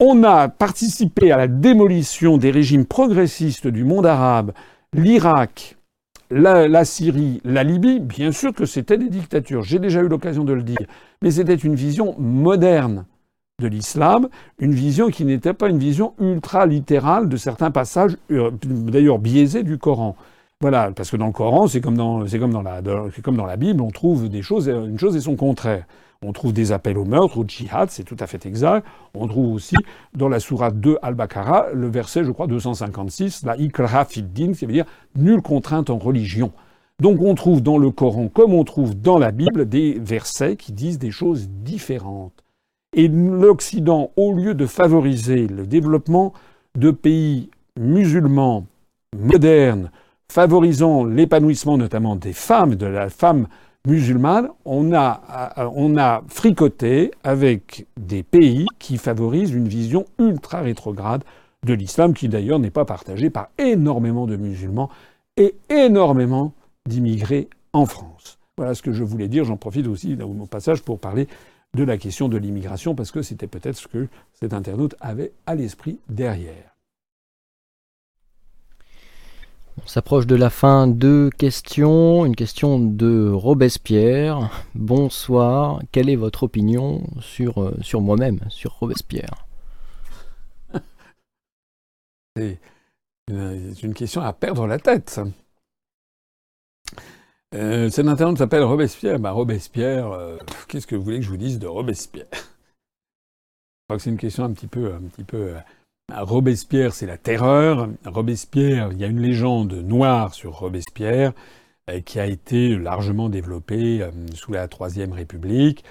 On 0.00 0.24
a 0.24 0.48
participé 0.48 1.30
à 1.30 1.36
la 1.36 1.46
démolition 1.46 2.36
des 2.36 2.50
régimes 2.50 2.84
progressistes 2.84 3.68
du 3.68 3.84
monde 3.84 4.06
arabe, 4.06 4.52
l'Irak, 4.92 5.76
la, 6.30 6.84
Syrie, 6.84 7.40
la 7.44 7.64
Libye, 7.64 8.00
bien 8.00 8.32
sûr 8.32 8.52
que 8.52 8.66
c'était 8.66 8.98
des 8.98 9.08
dictatures. 9.08 9.62
J'ai 9.62 9.78
déjà 9.78 10.00
eu 10.00 10.08
l'occasion 10.08 10.44
de 10.44 10.52
le 10.52 10.62
dire. 10.62 10.86
Mais 11.22 11.30
c'était 11.30 11.54
une 11.54 11.74
vision 11.74 12.14
moderne 12.18 13.06
de 13.60 13.68
l'islam, 13.68 14.28
une 14.58 14.74
vision 14.74 15.10
qui 15.10 15.24
n'était 15.24 15.54
pas 15.54 15.68
une 15.68 15.78
vision 15.78 16.14
ultra-littérale 16.20 17.28
de 17.28 17.36
certains 17.36 17.70
passages, 17.70 18.16
euh, 18.32 18.50
d'ailleurs 18.64 19.18
biaisés 19.18 19.62
du 19.62 19.78
Coran. 19.78 20.16
Voilà, 20.60 20.92
parce 20.92 21.10
que 21.10 21.16
dans 21.16 21.26
le 21.26 21.32
Coran, 21.32 21.66
c'est 21.66 21.80
comme 21.80 21.96
dans, 21.96 22.26
c'est 22.26 22.38
comme 22.38 22.52
dans 22.52 22.62
la, 22.62 22.80
comme 23.22 23.36
dans 23.36 23.46
la 23.46 23.56
Bible, 23.56 23.82
on 23.82 23.90
trouve 23.90 24.28
des 24.28 24.42
choses, 24.42 24.68
une 24.68 24.98
chose 24.98 25.16
et 25.16 25.20
son 25.20 25.36
contraire. 25.36 25.84
On 26.22 26.32
trouve 26.32 26.54
des 26.54 26.72
appels 26.72 26.96
au 26.96 27.04
meurtre, 27.04 27.36
au 27.36 27.44
djihad, 27.46 27.90
c'est 27.90 28.04
tout 28.04 28.16
à 28.18 28.26
fait 28.26 28.46
exact. 28.46 28.86
On 29.14 29.28
trouve 29.28 29.52
aussi 29.52 29.76
dans 30.14 30.28
la 30.28 30.40
sourate 30.40 30.80
2 30.80 30.96
Al-Baqarah, 31.02 31.66
le 31.74 31.86
verset, 31.88 32.24
je 32.24 32.30
crois, 32.30 32.46
256, 32.46 33.44
la 33.44 33.58
ikra 33.58 34.06
din, 34.16 34.52
qui 34.52 34.64
veut 34.64 34.72
dire 34.72 34.86
nulle 35.16 35.42
contrainte 35.42 35.90
en 35.90 35.98
religion. 35.98 36.50
Donc 37.00 37.20
on 37.20 37.34
trouve 37.34 37.60
dans 37.60 37.76
le 37.76 37.90
Coran, 37.90 38.28
comme 38.28 38.54
on 38.54 38.64
trouve 38.64 38.98
dans 38.98 39.18
la 39.18 39.32
Bible, 39.32 39.68
des 39.68 39.98
versets 39.98 40.56
qui 40.56 40.72
disent 40.72 40.98
des 40.98 41.10
choses 41.10 41.48
différentes. 41.50 42.44
Et 42.96 43.08
l'Occident, 43.08 44.12
au 44.16 44.32
lieu 44.32 44.54
de 44.54 44.66
favoriser 44.66 45.46
le 45.46 45.66
développement 45.66 46.32
de 46.78 46.90
pays 46.90 47.50
musulmans 47.78 48.64
modernes, 49.16 49.90
favorisant 50.30 51.04
l'épanouissement 51.04 51.76
notamment 51.76 52.16
des 52.16 52.32
femmes, 52.32 52.74
de 52.74 52.86
la 52.86 53.08
femme 53.10 53.46
musulmane, 53.86 54.48
on 54.64 54.94
a, 54.94 55.70
on 55.74 55.96
a 55.98 56.22
fricoté 56.28 57.10
avec 57.22 57.86
des 57.98 58.22
pays 58.22 58.66
qui 58.78 58.96
favorisent 58.96 59.52
une 59.52 59.68
vision 59.68 60.06
ultra 60.18 60.60
rétrograde 60.60 61.22
de 61.64 61.74
l'islam, 61.74 62.14
qui 62.14 62.28
d'ailleurs 62.28 62.58
n'est 62.58 62.70
pas 62.70 62.84
partagée 62.84 63.30
par 63.30 63.48
énormément 63.58 64.26
de 64.26 64.36
musulmans 64.36 64.90
et 65.36 65.54
énormément 65.68 66.52
d'immigrés 66.86 67.48
en 67.72 67.86
France. 67.86 68.38
Voilà 68.56 68.74
ce 68.74 68.82
que 68.82 68.92
je 68.92 69.02
voulais 69.02 69.28
dire. 69.28 69.44
J'en 69.44 69.56
profite 69.56 69.86
aussi 69.86 70.16
au 70.20 70.46
passage 70.46 70.82
pour 70.82 70.98
parler 70.98 71.26
de 71.74 71.82
la 71.82 71.98
question 71.98 72.28
de 72.28 72.36
l'immigration, 72.36 72.94
parce 72.94 73.10
que 73.10 73.22
c'était 73.22 73.48
peut-être 73.48 73.76
ce 73.76 73.88
que 73.88 74.08
cet 74.40 74.52
internaute 74.52 74.94
avait 75.00 75.32
à 75.46 75.54
l'esprit 75.54 75.98
derrière. 76.08 76.73
On 79.82 79.86
s'approche 79.86 80.26
de 80.26 80.36
la 80.36 80.50
fin. 80.50 80.86
Deux 80.86 81.30
questions. 81.30 82.24
Une 82.24 82.36
question 82.36 82.78
de 82.78 83.28
Robespierre. 83.30 84.50
Bonsoir. 84.74 85.82
Quelle 85.90 86.08
est 86.08 86.16
votre 86.16 86.44
opinion 86.44 87.02
sur, 87.20 87.62
euh, 87.62 88.00
moi-même, 88.00 88.40
sur 88.48 88.72
Robespierre? 88.78 89.46
C'est 92.36 92.58
une 93.82 93.94
question 93.94 94.20
à 94.20 94.32
perdre 94.32 94.66
la 94.66 94.78
tête. 94.78 95.20
Euh, 97.54 97.90
cet 97.90 98.06
internaute 98.06 98.38
s'appelle 98.38 98.62
Robespierre. 98.62 99.18
Bah, 99.18 99.32
Robespierre, 99.32 100.10
euh, 100.12 100.38
qu'est-ce 100.68 100.86
que 100.86 100.94
vous 100.94 101.02
voulez 101.02 101.18
que 101.18 101.24
je 101.24 101.30
vous 101.30 101.36
dise 101.36 101.58
de 101.58 101.66
Robespierre? 101.66 102.26
Je 102.32 103.86
crois 103.88 103.96
que 103.96 104.02
c'est 104.02 104.10
une 104.10 104.18
question 104.18 104.44
un 104.44 104.52
petit 104.52 104.66
peu, 104.66 104.92
Robespierre, 106.12 106.94
c'est 106.94 107.06
la 107.06 107.16
terreur. 107.16 107.88
Robespierre, 108.04 108.90
il 108.92 108.98
y 108.98 109.04
a 109.04 109.06
une 109.06 109.20
légende 109.20 109.72
noire 109.72 110.34
sur 110.34 110.58
Robespierre 110.58 111.32
euh, 111.90 112.00
qui 112.00 112.20
a 112.20 112.26
été 112.26 112.76
largement 112.76 113.28
développée 113.28 114.02
euh, 114.02 114.10
sous 114.34 114.52
la 114.52 114.68
Troisième 114.68 115.12
République 115.12 115.84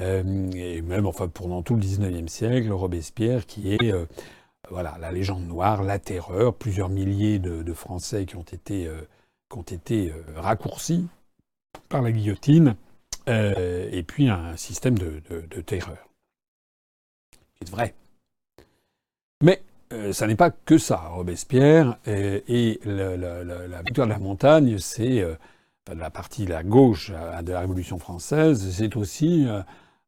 euh, 0.00 0.50
et 0.52 0.80
même 0.82 1.06
enfin 1.06 1.28
pendant 1.28 1.62
tout 1.62 1.74
le 1.74 1.80
XIXe 1.80 2.30
siècle. 2.32 2.72
Robespierre 2.72 3.46
qui 3.46 3.74
est 3.74 3.92
la 4.70 5.12
légende 5.12 5.46
noire, 5.46 5.82
la 5.82 5.98
terreur. 5.98 6.54
Plusieurs 6.54 6.88
milliers 6.88 7.38
de, 7.38 7.72
Français 7.72 8.26
qui 8.26 8.36
ont 8.36 8.42
été 8.42 8.90
raccourcis 10.36 11.06
par 11.88 12.02
la 12.02 12.12
guillotine 12.12 12.76
et 13.26 14.04
puis 14.06 14.28
un 14.28 14.56
système 14.56 14.98
de 14.98 15.60
terreur. 15.62 16.08
C'est 17.60 17.70
vrai. 17.70 17.94
Mais 19.42 19.62
euh, 19.92 20.12
ça 20.12 20.26
n'est 20.26 20.36
pas 20.36 20.50
que 20.50 20.78
ça, 20.78 20.96
Robespierre. 20.96 21.98
Et, 22.06 22.80
la 22.84 23.82
victoire 23.82 24.06
de 24.06 24.12
la 24.12 24.18
montagne, 24.18 24.78
c'est 24.78 25.20
euh, 25.20 25.34
la 25.94 26.10
partie 26.10 26.46
la 26.46 26.62
gauche 26.62 27.12
euh, 27.14 27.42
de 27.42 27.52
la 27.52 27.60
Révolution 27.60 27.98
française. 27.98 28.70
C'est 28.72 28.96
aussi 28.96 29.46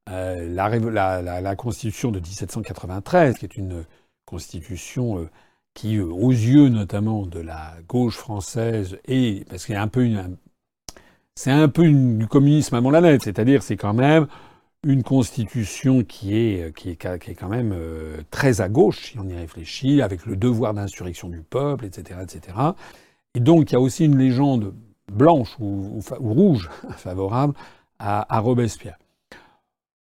la, 0.06 1.56
Constitution 1.56 2.10
de 2.10 2.18
1793, 2.18 3.38
qui 3.38 3.44
est 3.44 3.56
une 3.56 3.84
constitution 4.24 5.28
qui, 5.74 6.00
aux 6.00 6.30
yeux 6.30 6.68
notamment 6.68 7.26
de 7.26 7.40
la 7.40 7.74
gauche 7.88 8.16
française, 8.16 8.98
et 9.06 9.44
parce 9.48 9.64
qu'il 9.66 9.74
y 9.74 9.78
a 9.78 9.82
un 9.82 9.88
peu 9.88 10.04
une, 10.04 10.36
c'est 11.34 11.50
un 11.50 11.68
peu 11.68 11.88
du 11.88 12.26
communisme 12.26 12.74
à 12.74 13.00
la 13.00 13.18
c'est-à-dire 13.18 13.62
c'est 13.62 13.76
quand 13.76 13.94
même 13.94 14.26
une 14.84 15.02
constitution 15.02 16.04
qui 16.04 16.36
est, 16.36 16.74
qui 16.74 16.90
est, 16.90 17.18
qui 17.18 17.30
est 17.30 17.34
quand 17.34 17.48
même 17.48 17.72
euh, 17.74 18.22
très 18.30 18.60
à 18.60 18.68
gauche, 18.68 19.10
si 19.10 19.18
on 19.18 19.28
y 19.28 19.34
réfléchit, 19.34 20.00
avec 20.00 20.24
le 20.24 20.36
devoir 20.36 20.72
d'insurrection 20.72 21.28
du 21.28 21.42
peuple, 21.42 21.84
etc., 21.84 22.20
etc. 22.22 22.56
Et 23.34 23.40
donc 23.40 23.70
il 23.70 23.74
y 23.74 23.76
a 23.76 23.80
aussi 23.80 24.06
une 24.06 24.16
légende 24.16 24.72
blanche 25.12 25.56
ou, 25.60 26.00
ou, 26.20 26.32
rouge 26.32 26.70
favorable 26.96 27.54
à, 27.98 28.40
Robespierre. 28.40 28.98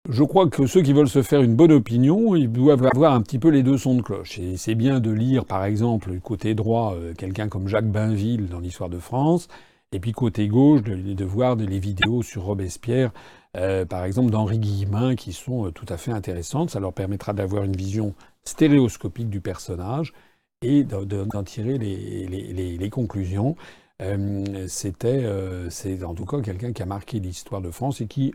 Je 0.08 0.24
crois 0.24 0.48
que 0.48 0.68
ceux 0.68 0.84
qui 0.84 0.94
veulent 0.94 1.10
se 1.10 1.24
faire 1.24 1.42
une 1.42 1.56
bonne 1.56 1.72
opinion, 1.72 2.36
ils 2.36 2.50
doivent 2.50 2.88
avoir 2.94 3.14
un 3.14 3.22
petit 3.22 3.40
peu 3.40 3.50
les 3.50 3.64
deux 3.64 3.78
sons 3.78 3.96
de 3.96 4.04
cloche. 4.04 4.38
Et 4.38 4.56
c'est 4.56 4.76
bien 4.76 5.00
de 5.00 5.10
lire, 5.10 5.44
par 5.44 5.66
exemple, 5.66 6.18
côté 6.20 6.54
droit, 6.54 6.94
euh, 6.96 7.14
quelqu'un 7.16 7.50
comme 7.50 7.68
Jacques 7.68 7.92
Bainville 7.92 8.48
dans 8.48 8.60
l'histoire 8.60 8.90
de 8.90 9.00
France, 9.00 9.48
et 9.92 10.00
puis 10.00 10.12
côté 10.12 10.48
gauche, 10.48 10.84
de, 10.84 10.96
de 10.96 11.26
voir 11.26 11.56
les 11.56 11.80
vidéos 11.80 12.22
sur 12.22 12.44
Robespierre 12.44 13.12
euh, 13.56 13.86
par 13.86 14.04
exemple 14.04 14.32
d'Henri 14.32 14.60
Guillemin, 14.60 15.16
qui 15.16 15.34
sont 15.34 15.68
euh, 15.68 15.72
tout 15.72 15.86
à 15.90 15.98
fait 15.98 16.12
intéressantes. 16.12 16.70
Ça 16.72 16.80
leur 16.80 16.94
permettra 16.94 17.34
d'avoir 17.34 17.64
une 17.64 17.76
vision 17.76 18.14
stéréoscopique 18.44 19.30
du 19.30 19.42
personnage 19.42 20.14
et 20.62 20.84
d'en 20.84 21.44
tirer 21.44 21.78
les, 21.78 22.90
conclusions. 22.90 23.56
Euh, 24.02 24.68
c'était, 24.68 25.24
c'est 25.70 26.04
en 26.04 26.14
tout 26.16 26.26
cas 26.26 26.42
quelqu'un 26.42 26.74
qui 26.74 26.82
a 26.82 26.86
marqué 26.86 27.20
l'histoire 27.20 27.62
de 27.62 27.72
France 27.72 28.02
et 28.02 28.08
qui 28.08 28.34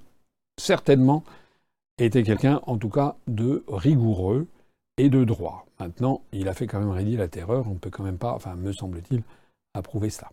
certainement 0.59 1.25
était 1.99 2.23
quelqu'un, 2.23 2.61
en 2.67 2.79
tout 2.79 2.89
cas, 2.89 3.17
de 3.27 3.65
rigoureux 3.69 4.47
et 4.99 5.09
de 5.09 5.25
droit. 5.25 5.67
Maintenant, 5.81 6.23
il 6.33 6.49
a 6.49 6.55
fait 6.55 6.67
quand 6.67 6.79
même 6.79 6.91
raidir 6.91 7.19
la 7.19 7.29
terreur. 7.29 7.67
On 7.67 7.75
ne 7.75 7.79
peut 7.79 7.91
quand 7.91 8.05
même 8.05 8.19
pas, 8.19 8.33
enfin, 8.33 8.55
me 8.55 8.73
semble-t-il, 8.73 9.23
approuver 9.75 10.11
cela. 10.11 10.31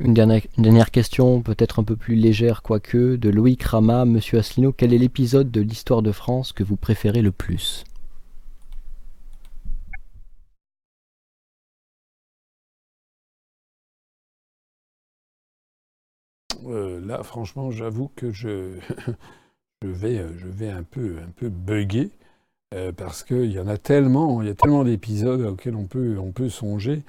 Une 0.00 0.12
dernière, 0.14 0.90
question, 0.90 1.40
peut-être 1.40 1.78
un 1.78 1.84
peu 1.84 1.94
plus 1.94 2.16
légère, 2.16 2.62
quoique, 2.62 3.14
de 3.14 3.30
Loïc 3.30 3.62
Rama. 3.62 4.04
Monsieur 4.04 4.38
Asselineau, 4.38 4.72
quel 4.72 4.92
est 4.92 4.98
l'épisode 4.98 5.52
de 5.52 5.60
l'histoire 5.60 6.02
de 6.02 6.10
France 6.10 6.52
que 6.52 6.64
vous 6.64 6.76
préférez 6.76 7.22
le 7.22 7.30
plus? 7.30 7.84
Euh, 16.66 17.00
Là, 17.00 17.22
franchement, 17.22 17.70
j'avoue 17.70 18.08
que 18.16 18.30
je, 18.32 18.78
je, 19.82 19.88
vais, 19.88 20.24
je 20.38 20.48
vais 20.48 20.70
un 20.70 20.82
peu, 20.82 21.16
un 21.26 21.30
peu 21.30 21.48
bugger. 21.48 22.10
Euh, 22.74 22.92
parce 22.92 23.24
qu'il 23.24 23.52
y 23.52 23.60
en 23.60 23.68
a 23.68 23.78
tellement, 23.78 24.42
il 24.42 24.48
y 24.48 24.50
a 24.50 24.54
tellement 24.54 24.84
d'épisodes 24.84 25.42
auxquels 25.42 25.76
on 25.76 25.86
peut, 25.86 26.18
on 26.18 26.32
peut 26.32 26.50
songer 26.50 27.04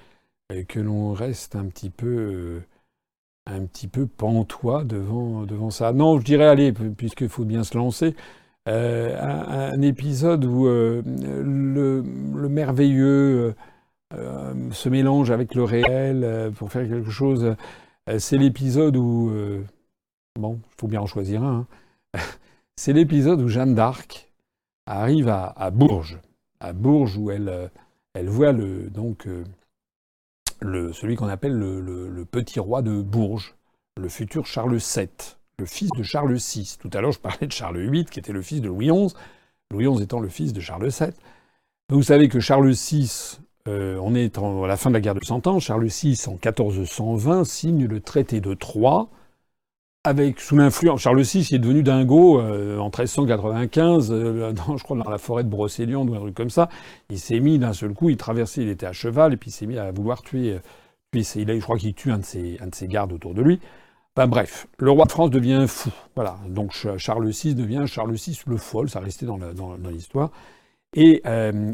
et 0.53 0.65
que 0.65 0.79
l'on 0.79 1.13
reste 1.13 1.55
un 1.55 1.65
petit 1.67 1.89
peu 1.91 2.07
euh, 2.07 2.61
un 3.49 3.65
petit 3.65 3.87
peu 3.87 4.05
pantois 4.05 4.83
devant, 4.83 5.43
devant 5.43 5.69
ça. 5.69 5.91
Non, 5.93 6.19
je 6.19 6.25
dirais, 6.25 6.45
allez, 6.45 6.71
puisqu'il 6.71 7.29
faut 7.29 7.45
bien 7.45 7.63
se 7.63 7.77
lancer, 7.77 8.15
un, 8.65 9.81
épisode 9.81 10.45
où 10.45 10.65
le, 10.67 12.03
merveilleux 12.49 13.55
se 14.11 14.89
mélange 14.89 15.31
avec 15.31 15.55
le 15.55 15.63
réel 15.63 16.51
pour 16.55 16.71
faire 16.71 16.87
quelque 16.87 17.09
chose. 17.09 17.55
c'est 18.19 18.37
l'épisode 18.37 18.95
où... 18.95 19.31
bon, 20.39 20.59
il 20.61 20.75
faut 20.79 20.87
bien 20.87 21.01
en 21.01 21.07
choisir 21.07 21.43
un. 21.43 21.65
Hein. 22.13 22.19
c'est 22.75 22.93
l'épisode 22.93 23.41
où 23.41 23.47
Jeanne 23.47 23.73
d'Arc 23.73 24.31
arrive 24.85 25.29
à, 25.29 25.71
Bourges. 25.71 26.19
À 26.59 26.73
Bourges 26.73 27.17
où 27.17 27.31
elle, 27.31 27.71
elle 28.13 28.29
voit 28.29 28.51
le, 28.51 28.89
donc, 28.89 29.27
celui 30.61 31.15
qu'on 31.15 31.27
appelle 31.27 31.57
le, 31.57 32.25
petit 32.25 32.59
roi 32.59 32.81
de 32.81 33.01
Bourges, 33.01 33.55
le 33.97 34.09
futur 34.09 34.45
Charles 34.45 34.77
VII, 34.77 35.09
le 35.57 35.65
fils 35.65 35.89
de 35.97 36.03
Charles 36.03 36.35
VI. 36.35 36.77
Tout 36.79 36.89
à 36.93 37.01
l'heure, 37.01 37.11
je 37.11 37.19
parlais 37.19 37.47
de 37.47 37.51
Charles 37.51 37.79
VIII, 37.79 38.05
qui 38.05 38.19
était 38.19 38.31
le 38.31 38.41
fils 38.41 38.61
de 38.61 38.67
Louis 38.67 38.87
XI, 38.87 39.15
Louis 39.71 39.85
XI 39.85 40.03
étant 40.03 40.19
le 40.19 40.29
fils 40.29 40.53
de 40.53 40.59
Charles 40.59 40.87
VII. 40.87 41.13
Vous 41.89 42.03
savez 42.03 42.29
que 42.29 42.39
Charles 42.39 42.71
VI, 42.71 43.39
euh, 43.67 43.97
on 44.01 44.15
est 44.15 44.37
à 44.37 44.67
la 44.67 44.77
fin 44.77 44.89
de 44.89 44.95
la 44.95 45.01
guerre 45.01 45.15
de 45.15 45.23
Cent 45.23 45.45
Ans, 45.47 45.59
Charles 45.59 45.87
VI, 45.87 46.21
en 46.27 46.33
1420, 46.33 47.43
signe 47.45 47.85
le 47.85 47.99
traité 47.99 48.41
de 48.41 48.53
Troyes, 48.53 49.09
avec 50.03 50.39
sous 50.39 50.55
l'influence. 50.55 51.01
Charles 51.01 51.21
VI 51.21 51.55
est 51.55 51.59
devenu 51.59 51.83
dingo 51.83 52.39
euh, 52.39 52.77
en 52.77 52.85
1395, 52.85 54.11
euh, 54.11 54.53
je 54.77 54.83
crois 54.83 54.97
dans 54.97 55.09
la 55.09 55.17
forêt 55.17 55.43
de 55.43 55.49
Brocéliande 55.49 56.09
ou 56.09 56.15
un 56.15 56.19
truc 56.19 56.35
comme 56.35 56.49
ça. 56.49 56.69
Il 57.09 57.19
s'est 57.19 57.39
mis 57.39 57.59
d'un 57.59 57.73
seul 57.73 57.93
coup, 57.93 58.09
il 58.09 58.17
traversait, 58.17 58.61
il 58.61 58.69
était 58.69 58.85
à 58.85 58.93
cheval 58.93 59.33
et 59.33 59.37
puis 59.37 59.49
il 59.49 59.53
s'est 59.53 59.65
mis 59.65 59.77
à 59.77 59.91
vouloir 59.91 60.21
tuer. 60.21 60.53
Euh, 60.53 60.59
puis 61.11 61.21
il 61.35 61.49
a, 61.51 61.55
je 61.55 61.61
crois 61.61 61.77
qu'il 61.77 61.93
tue 61.93 62.11
un 62.11 62.19
de, 62.19 62.23
ses, 62.23 62.87
gardes 62.87 63.11
autour 63.11 63.33
de 63.33 63.41
lui. 63.41 63.59
Enfin 64.15 64.27
bref, 64.27 64.67
le 64.77 64.91
roi 64.91 65.05
de 65.05 65.11
France 65.11 65.31
devient 65.31 65.65
fou. 65.67 65.91
Voilà, 66.15 66.37
donc 66.47 66.73
Charles 66.97 67.29
VI 67.29 67.55
devient 67.55 67.85
Charles 67.87 68.13
VI 68.13 68.39
le 68.47 68.57
folle, 68.57 68.89
ça 68.89 68.99
restait 68.99 69.25
dans 69.25 69.39
l'histoire. 69.89 70.31
Et 70.95 71.23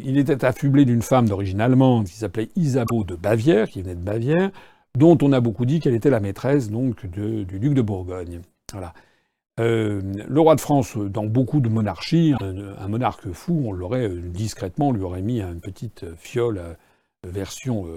il 0.03 0.17
était 0.17 0.45
affublé 0.45 0.85
d'une 0.85 1.01
femme 1.01 1.27
d'origine 1.27 1.59
allemande 1.59 2.05
qui 2.05 2.13
s'appelait 2.13 2.49
Isabeau 2.55 3.03
de 3.03 3.15
Bavière, 3.15 3.67
qui 3.69 3.81
venait 3.81 3.95
de 3.95 3.99
Bavière 3.99 4.51
dont 4.95 5.17
on 5.21 5.31
a 5.31 5.39
beaucoup 5.39 5.65
dit 5.65 5.79
qu'elle 5.79 5.95
était 5.95 6.09
la 6.09 6.19
maîtresse 6.19 6.69
donc 6.69 7.05
du 7.05 7.45
duc 7.45 7.73
de 7.73 7.81
Bourgogne. 7.81 8.41
Voilà. 8.71 8.93
Euh, 9.59 10.01
le 10.27 10.41
roi 10.41 10.55
de 10.55 10.61
France, 10.61 10.97
dans 10.97 11.25
beaucoup 11.25 11.61
de 11.61 11.69
monarchies, 11.69 12.33
un, 12.41 12.87
monarque 12.87 13.31
fou, 13.31 13.63
on 13.65 13.71
l'aurait 13.71 14.09
euh, 14.09 14.19
discrètement, 14.19 14.91
lui 14.91 15.03
aurait 15.03 15.21
mis 15.21 15.41
une 15.41 15.61
petite 15.61 16.05
fiole 16.17 16.57
euh, 16.57 16.73
version, 17.25 17.87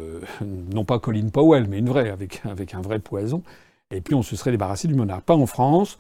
non 0.41 0.85
pas 0.85 0.99
Colin 0.99 1.29
Powell, 1.31 1.67
mais 1.69 1.79
une 1.79 1.89
vraie, 1.89 2.11
avec, 2.11 2.43
avec 2.47 2.75
un 2.75 2.81
vrai 2.81 3.01
poison, 3.01 3.43
et 3.91 4.01
puis 4.01 4.15
on 4.15 4.23
se 4.23 4.37
serait 4.37 4.53
débarrassé 4.53 4.89
du 4.89 4.95
monarque. 4.95 5.25
Pas 5.25 5.35
en 5.35 5.47
France, 5.47 5.99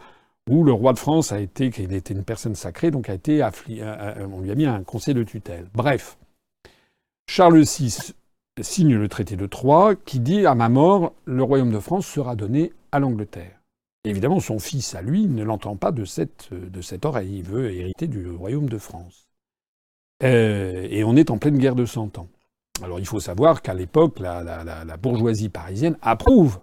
où 0.48 0.64
le 0.64 0.72
roi 0.72 0.92
de 0.92 0.98
France 0.98 1.32
a 1.32 1.40
été, 1.40 1.70
qu'il 1.70 1.92
était 1.92 2.14
une 2.14 2.24
personne 2.24 2.54
sacrée, 2.54 2.90
donc 2.90 3.10
a 3.10 3.14
été 3.14 3.42
on 4.32 4.40
lui 4.40 4.50
a 4.50 4.54
mis 4.54 4.64
un 4.64 4.82
conseil 4.82 5.14
de 5.14 5.24
tutelle. 5.24 5.66
Bref, 5.74 6.16
Charles 7.26 7.64
VI 7.64 8.14
signe 8.62 8.94
le 8.94 9.09
traité 9.09 9.36
de 9.36 9.47
Troyes 9.47 9.94
qui 9.97 10.20
dit 10.20 10.47
à 10.47 10.55
ma 10.55 10.68
mort, 10.68 11.12
le 11.24 11.43
royaume 11.43 11.72
de 11.72 11.80
France 11.80 12.06
sera 12.06 12.36
donné 12.36 12.72
à 12.93 12.98
l'Angleterre. 12.98 13.59
Évidemment, 14.05 14.40
son 14.40 14.59
fils, 14.59 14.94
à 14.94 15.02
lui, 15.02 15.26
ne 15.26 15.43
l'entend 15.43 15.76
pas 15.76 15.93
de 15.93 16.05
cette, 16.05 16.51
oreille. 17.05 17.39
Il 17.39 17.43
veut 17.43 17.72
hériter 17.72 18.06
du 18.06 18.30
royaume 18.30 18.68
de 18.68 18.78
France. 18.78 19.26
Euh, 20.22 20.86
et 20.90 21.05
on 21.05 21.16
est 21.16 21.30
en 21.30 21.39
pleine 21.39 21.59
guerre 21.59 21.74
de 21.74 21.85
Cent 21.85 22.18
Ans. 22.18 22.28
Alors 22.82 23.01
il 23.01 23.06
faut 23.06 23.20
savoir 23.20 23.60
qu'à 23.62 23.74
l'époque, 23.74 24.20
la, 24.20 24.97
bourgeoisie 24.97 25.48
parisienne 25.48 25.97
approuve 26.01 26.59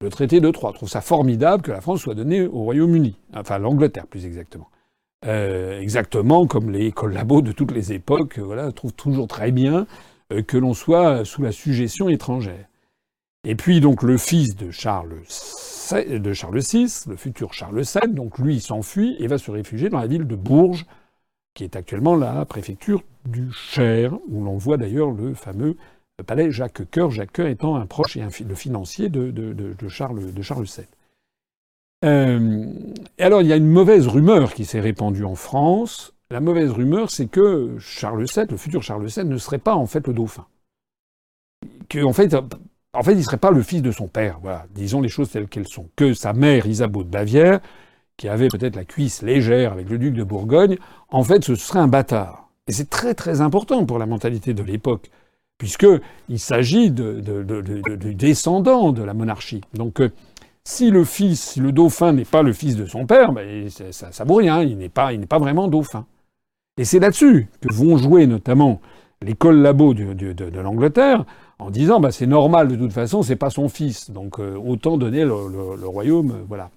le 0.00 0.10
traité 0.10 0.40
de 0.40 0.50
Troyes, 0.50 0.72
trouve 0.72 0.88
ça 0.88 1.00
formidable 1.00 1.62
que 1.62 1.70
la 1.70 1.80
France 1.80 2.00
soit 2.00 2.14
donnée 2.14 2.42
au 2.42 2.62
Royaume-Uni, 2.64 3.16
enfin 3.34 3.58
l'Angleterre 3.58 4.06
plus 4.06 4.26
exactement. 4.26 4.68
Euh, 5.24 5.80
exactement 5.80 6.46
comme 6.46 6.70
les 6.70 6.92
collabos 6.92 7.40
de 7.40 7.52
toutes 7.52 7.70
les 7.70 7.92
époques, 7.92 8.38
trouvent 8.74 8.92
toujours 8.92 9.28
très 9.28 9.52
bien 9.52 9.86
que 10.46 10.56
l'on 10.56 10.74
soit 10.74 11.24
sous 11.24 11.42
la 11.42 11.52
suggestion 11.52 12.08
étrangère. 12.08 12.66
Et 13.44 13.54
puis 13.54 13.80
donc 13.80 14.02
le 14.02 14.16
fils 14.16 14.56
de 14.56 14.70
Charles, 14.70 15.20
de 15.92 16.32
Charles 16.32 16.60
VI, 16.60 17.04
le 17.08 17.16
futur 17.16 17.52
Charles 17.52 17.82
VII, 17.82 18.12
donc 18.12 18.38
lui 18.38 18.60
s'enfuit 18.60 19.16
et 19.18 19.26
va 19.26 19.36
se 19.36 19.50
réfugier 19.50 19.90
dans 19.90 20.00
la 20.00 20.06
ville 20.06 20.26
de 20.26 20.36
Bourges, 20.36 20.86
qui 21.52 21.64
est 21.64 21.76
actuellement 21.76 22.16
la 22.16 22.44
préfecture 22.46 23.02
du 23.26 23.52
Cher, 23.52 24.14
où 24.28 24.42
l'on 24.42 24.56
voit 24.56 24.78
d'ailleurs 24.78 25.10
le 25.10 25.34
fameux 25.34 25.76
palais 26.22 26.50
Jacques 26.50 26.90
Coeur, 26.90 27.10
Jacques 27.10 27.32
Coeur 27.32 27.48
étant 27.48 27.76
un 27.76 27.86
proche 27.86 28.16
et 28.16 28.22
le 28.22 28.54
financier 28.54 29.08
de, 29.08 29.88
Charles, 29.88 30.32
de 30.32 30.42
VII. 30.42 30.86
Euh, 32.04 32.66
et 33.18 33.22
alors 33.22 33.42
il 33.42 33.48
y 33.48 33.52
a 33.52 33.56
une 33.56 33.68
mauvaise 33.68 34.06
rumeur 34.06 34.52
qui 34.54 34.64
s'est 34.64 34.80
répandue 34.80 35.24
en 35.24 35.34
France, 35.34 36.13
la 36.30 36.40
mauvaise 36.40 36.70
rumeur, 36.70 37.10
c'est 37.10 37.26
que 37.26 37.76
Charles 37.78 38.24
VII, 38.24 38.46
le 38.50 38.56
futur 38.56 38.82
Charles 38.82 39.06
VII, 39.06 39.24
ne 39.24 39.38
serait 39.38 39.58
pas 39.58 39.74
en 39.74 39.86
fait 39.86 40.06
le 40.06 40.14
dauphin. 40.14 40.46
En 42.02 42.12
fait, 42.12 42.28
il 43.12 43.18
ne 43.18 43.22
serait 43.22 43.36
pas 43.36 43.50
le 43.50 43.62
fils 43.62 43.82
de 43.82 43.90
son 43.90 44.06
père. 44.06 44.40
Disons 44.74 45.00
les 45.00 45.08
choses 45.08 45.30
telles 45.30 45.48
qu'elles 45.48 45.68
sont. 45.68 45.88
Que 45.96 46.14
sa 46.14 46.32
mère, 46.32 46.66
Isabeau 46.66 47.02
de 47.02 47.08
Bavière, 47.08 47.60
qui 48.16 48.28
avait 48.28 48.48
peut-être 48.48 48.76
la 48.76 48.84
cuisse 48.84 49.22
légère 49.22 49.72
avec 49.72 49.88
le 49.88 49.98
duc 49.98 50.14
de 50.14 50.24
Bourgogne, 50.24 50.76
en 51.08 51.24
fait, 51.24 51.44
ce 51.44 51.54
serait 51.56 51.80
un 51.80 51.88
bâtard. 51.88 52.48
Et 52.68 52.72
c'est 52.72 52.88
très 52.88 53.14
très 53.14 53.40
important 53.40 53.84
pour 53.84 53.98
la 53.98 54.06
mentalité 54.06 54.54
de 54.54 54.62
l'époque, 54.62 55.10
puisqu'il 55.58 56.38
s'agit 56.38 56.90
de, 56.90 57.20
du 57.96 58.14
descendant 58.14 58.92
de 58.92 59.02
la 59.02 59.12
monarchie. 59.12 59.60
Donc, 59.74 60.00
euh, 60.00 60.10
si 60.64 60.90
le 60.90 61.04
fils, 61.04 61.56
le 61.56 61.72
dauphin 61.72 62.12
n'est 62.12 62.24
pas 62.24 62.42
le 62.42 62.52
fils 62.52 62.76
de 62.76 62.86
son 62.86 63.06
père, 63.06 63.32
ben, 63.32 63.68
ça, 63.68 64.12
ça 64.12 64.24
vaut 64.24 64.36
rien, 64.36 64.62
il 64.62 64.78
n'est 64.78 64.88
pas, 64.88 65.12
il 65.12 65.20
n'est 65.20 65.26
pas 65.26 65.38
vraiment 65.38 65.68
dauphin. 65.68 66.06
Et 66.76 66.84
c'est 66.84 66.98
là-dessus 66.98 67.48
que 67.60 67.72
vont 67.72 67.96
jouer 67.96 68.26
notamment 68.26 68.80
les 69.22 69.34
collabos 69.34 69.94
de, 69.94 70.32
de, 70.32 70.60
l'Angleterre 70.60 71.24
en 71.58 71.70
disant 71.70 72.00
bah, 72.00 72.10
c'est 72.10 72.26
normal 72.26 72.68
de 72.68 72.76
toute 72.76 72.92
façon, 72.92 73.22
c'est 73.22 73.36
pas 73.36 73.50
son 73.50 73.68
fils, 73.68 74.10
donc 74.10 74.38
euh, 74.38 74.56
autant 74.56 74.98
donner 74.98 75.24
le, 75.24 75.86
royaume, 75.86 76.32
euh, 76.32 76.44
voilà. 76.48 76.70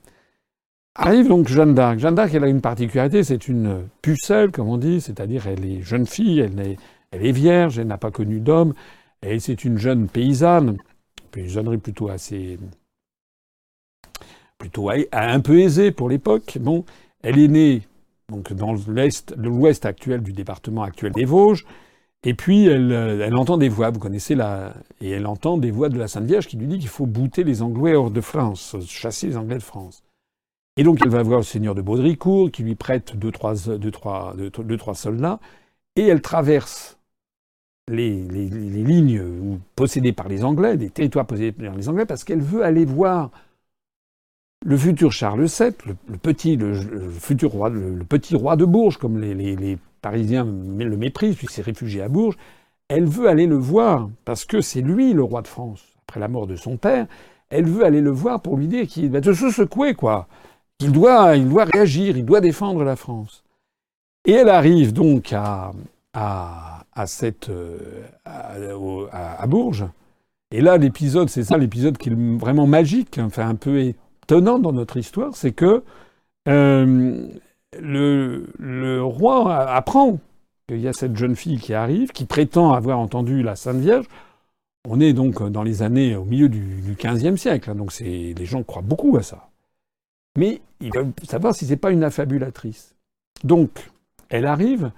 Arrive 0.96 1.28
donc 1.28 1.48
Jeanne 1.48 1.76
d'Arc. 1.76 2.00
Jeanne 2.00 2.16
d'Arc, 2.16 2.34
elle 2.34 2.44
a 2.44 2.48
une 2.48 2.62
particularité, 2.62 3.24
c'est 3.24 3.48
une 3.48 3.88
pucelle, 4.02 4.52
comme 4.52 4.68
on 4.68 4.78
dit, 4.78 5.02
c'est-à-dire 5.02 5.48
elle 5.48 5.66
est 5.66 5.82
jeune 5.82 6.08
fille, 6.08 6.40
elle 6.40 6.60
est, 6.60 6.78
elle 7.12 7.26
est 7.26 7.32
vierge, 7.32 7.78
elle 7.78 7.88
n'a 7.88 7.98
pas 7.98 8.12
connu 8.12 8.40
d'homme, 8.40 8.74
et 9.22 9.40
c'est 9.40 9.64
une 9.64 9.78
jeune 9.78 10.08
paysanne, 10.08 10.78
paysannerie 11.32 11.78
plutôt 11.78 12.10
assez, 12.10 12.58
plutôt 14.58 14.90
un 15.12 15.40
peu 15.40 15.60
aisée 15.60 15.92
pour 15.92 16.10
l'époque. 16.10 16.58
Bon, 16.60 16.84
elle 17.22 17.40
est 17.40 17.48
née 17.48 17.82
donc 18.30 18.52
dans 18.52 18.74
l'ouest 18.74 19.86
actuel 19.86 20.22
du 20.22 20.34
département 20.34 20.84
actuel 20.84 21.14
des 21.14 21.26
Vosges. 21.26 21.66
Et 22.24 22.34
puis 22.34 22.66
elle, 22.66 22.92
euh, 22.92 23.26
elle, 23.26 23.36
entend 23.36 23.58
des 23.58 23.70
voix, 23.70 23.90
vous 23.90 24.00
connaissez 24.00 24.36
la, 24.36 24.74
et 25.00 25.12
elle 25.12 25.28
entend 25.28 25.58
des 25.58 25.72
voix 25.72 25.88
de 25.88 25.98
la 25.98 26.08
Sainte 26.08 26.26
Vierge 26.26 26.48
qui 26.48 26.58
lui 26.58 26.68
dit 26.68 26.80
qu'il 26.80 26.90
faut 26.90 27.06
bouter 27.06 27.44
les 27.44 27.62
Anglais 27.62 27.96
hors 27.96 28.12
de 28.12 28.22
France, 28.22 28.76
chasser 28.86 29.28
les 29.28 29.38
Anglais 29.38 29.58
de 29.58 29.64
France. 29.64 30.04
Et 30.76 30.84
donc 30.84 31.00
elle 31.04 31.12
va 31.12 31.24
voir 31.24 31.40
le 31.40 31.46
seigneur 31.46 31.74
de 31.74 31.82
Baudricourt 31.82 32.52
qui 32.52 32.64
lui 32.64 32.76
prête 32.76 33.16
deux 33.16 33.32
trois, 33.32 33.54
deux, 33.56 33.92
trois, 33.92 34.36
deux, 34.36 34.78
trois 34.78 34.96
soldats, 34.96 35.40
et 35.96 36.08
elle 36.08 36.22
traverse 36.22 36.98
les, 37.90 38.24
les, 38.24 38.50
les, 38.50 38.84
lignes 38.84 39.60
possédées 39.76 40.12
par 40.12 40.28
les 40.28 40.44
Anglais, 40.44 40.76
des 40.76 40.90
territoires 40.90 41.26
possédés 41.26 41.54
par 41.54 41.76
les 41.76 41.88
Anglais, 41.88 42.06
parce 42.06 42.26
qu'elle 42.26 42.42
veut 42.42 42.64
aller 42.64 42.84
voir 42.84 43.32
le 44.66 44.78
futur 44.78 45.12
Charles 45.12 45.46
VII, 45.46 45.74
le, 45.86 46.18
petit, 46.18 46.56
le, 46.56 47.10
futur 47.12 47.52
roi, 47.52 47.70
le, 47.70 48.04
petit 48.04 48.36
roi 48.36 48.56
de 48.56 48.66
Bourges, 48.66 48.98
comme 48.98 49.20
les, 49.20 49.78
Parisiens 50.02 50.46
le 50.46 50.98
méprisent, 50.98 51.36
puisqu'il 51.36 51.56
s'est 51.56 51.62
réfugié 51.62 52.02
à 52.02 52.10
Bourges, 52.10 52.38
elle 52.88 53.06
veut 53.06 53.28
aller 53.28 53.48
le 53.48 53.58
voir, 53.58 54.10
parce 54.26 54.46
que 54.46 54.62
c'est 54.62 54.82
lui 54.82 55.14
le 55.14 55.24
roi 55.24 55.42
de 55.42 55.48
France, 55.48 55.84
après 56.04 56.20
la 56.20 56.28
mort 56.28 56.48
de 56.48 56.56
son 56.56 56.78
père, 56.78 57.08
elle 57.50 57.66
veut 57.66 57.84
aller 57.84 58.02
le 58.02 58.12
voir 58.12 58.42
pour 58.42 58.58
lui 58.58 58.68
dire 58.68 58.88
qu'il 58.88 59.10
va 59.10 59.22
se 59.22 59.50
secouer, 59.50 59.94
quoi. 59.94 60.28
Qu'il 60.78 60.92
doit, 60.92 61.36
il 61.36 61.50
doit 61.50 61.66
réagir, 61.66 62.18
il 62.18 62.26
doit 62.26 62.42
défendre 62.42 62.84
la 62.84 62.96
France. 62.96 63.44
Et 64.26 64.32
elle 64.32 64.50
arrive 64.50 64.94
donc 64.94 65.34
à, 65.34 65.72
à, 66.14 66.86
à, 66.94 67.08
cette, 67.08 67.50
euh, 67.50 68.06
à 68.26 69.48
Bourges. 69.48 69.86
Et 70.52 70.62
là, 70.62 70.78
l'épisode, 70.78 71.30
c'est 71.30 71.44
ça 71.44 71.58
l'épisode 71.58 71.98
qui 71.98 72.10
est 72.10 72.38
vraiment 72.38 72.68
magique, 72.68 73.20
enfin 73.20 73.50
un 73.50 73.56
peu 73.56 73.94
étonnant 74.28 74.60
dans 74.60 74.74
notre 74.74 74.98
histoire, 74.98 75.38
c'est 75.38 75.54
que 75.54 75.84
euh, 76.50 77.28
le, 77.80 79.02
roi 79.02 79.58
apprend 79.70 80.20
qu'il 80.68 80.82
y 80.82 80.88
a 80.90 80.94
cette 80.94 81.16
jeune 81.16 81.38
fille 81.38 81.60
qui 81.60 81.74
arrive, 81.74 82.12
qui 82.12 82.26
prétend 82.26 82.74
avoir 82.74 83.00
entendu 83.00 83.42
la 83.42 83.56
Sainte 83.56 83.78
Vierge. 83.78 84.06
On 84.86 85.00
est 85.00 85.14
donc 85.14 85.42
dans 85.50 85.64
les 85.64 85.82
années 85.82 86.18
au 86.18 86.26
milieu 86.26 86.50
du, 86.50 86.98
XVe 87.02 87.38
siècle, 87.38 87.70
hein, 87.70 87.76
donc 87.76 87.98
les 88.00 88.46
gens 88.46 88.64
croient 88.64 88.82
beaucoup 88.82 89.16
à 89.16 89.24
ça. 89.24 89.48
Mais 90.38 90.60
ils 90.82 90.94
veulent 90.94 91.14
savoir 91.24 91.56
si 91.56 91.66
c'est 91.66 91.78
pas 91.78 91.92
une 91.92 92.04
affabulatrice. 92.04 92.96
Donc, 93.46 93.70
elle 94.28 94.46
arrive, 94.46 94.92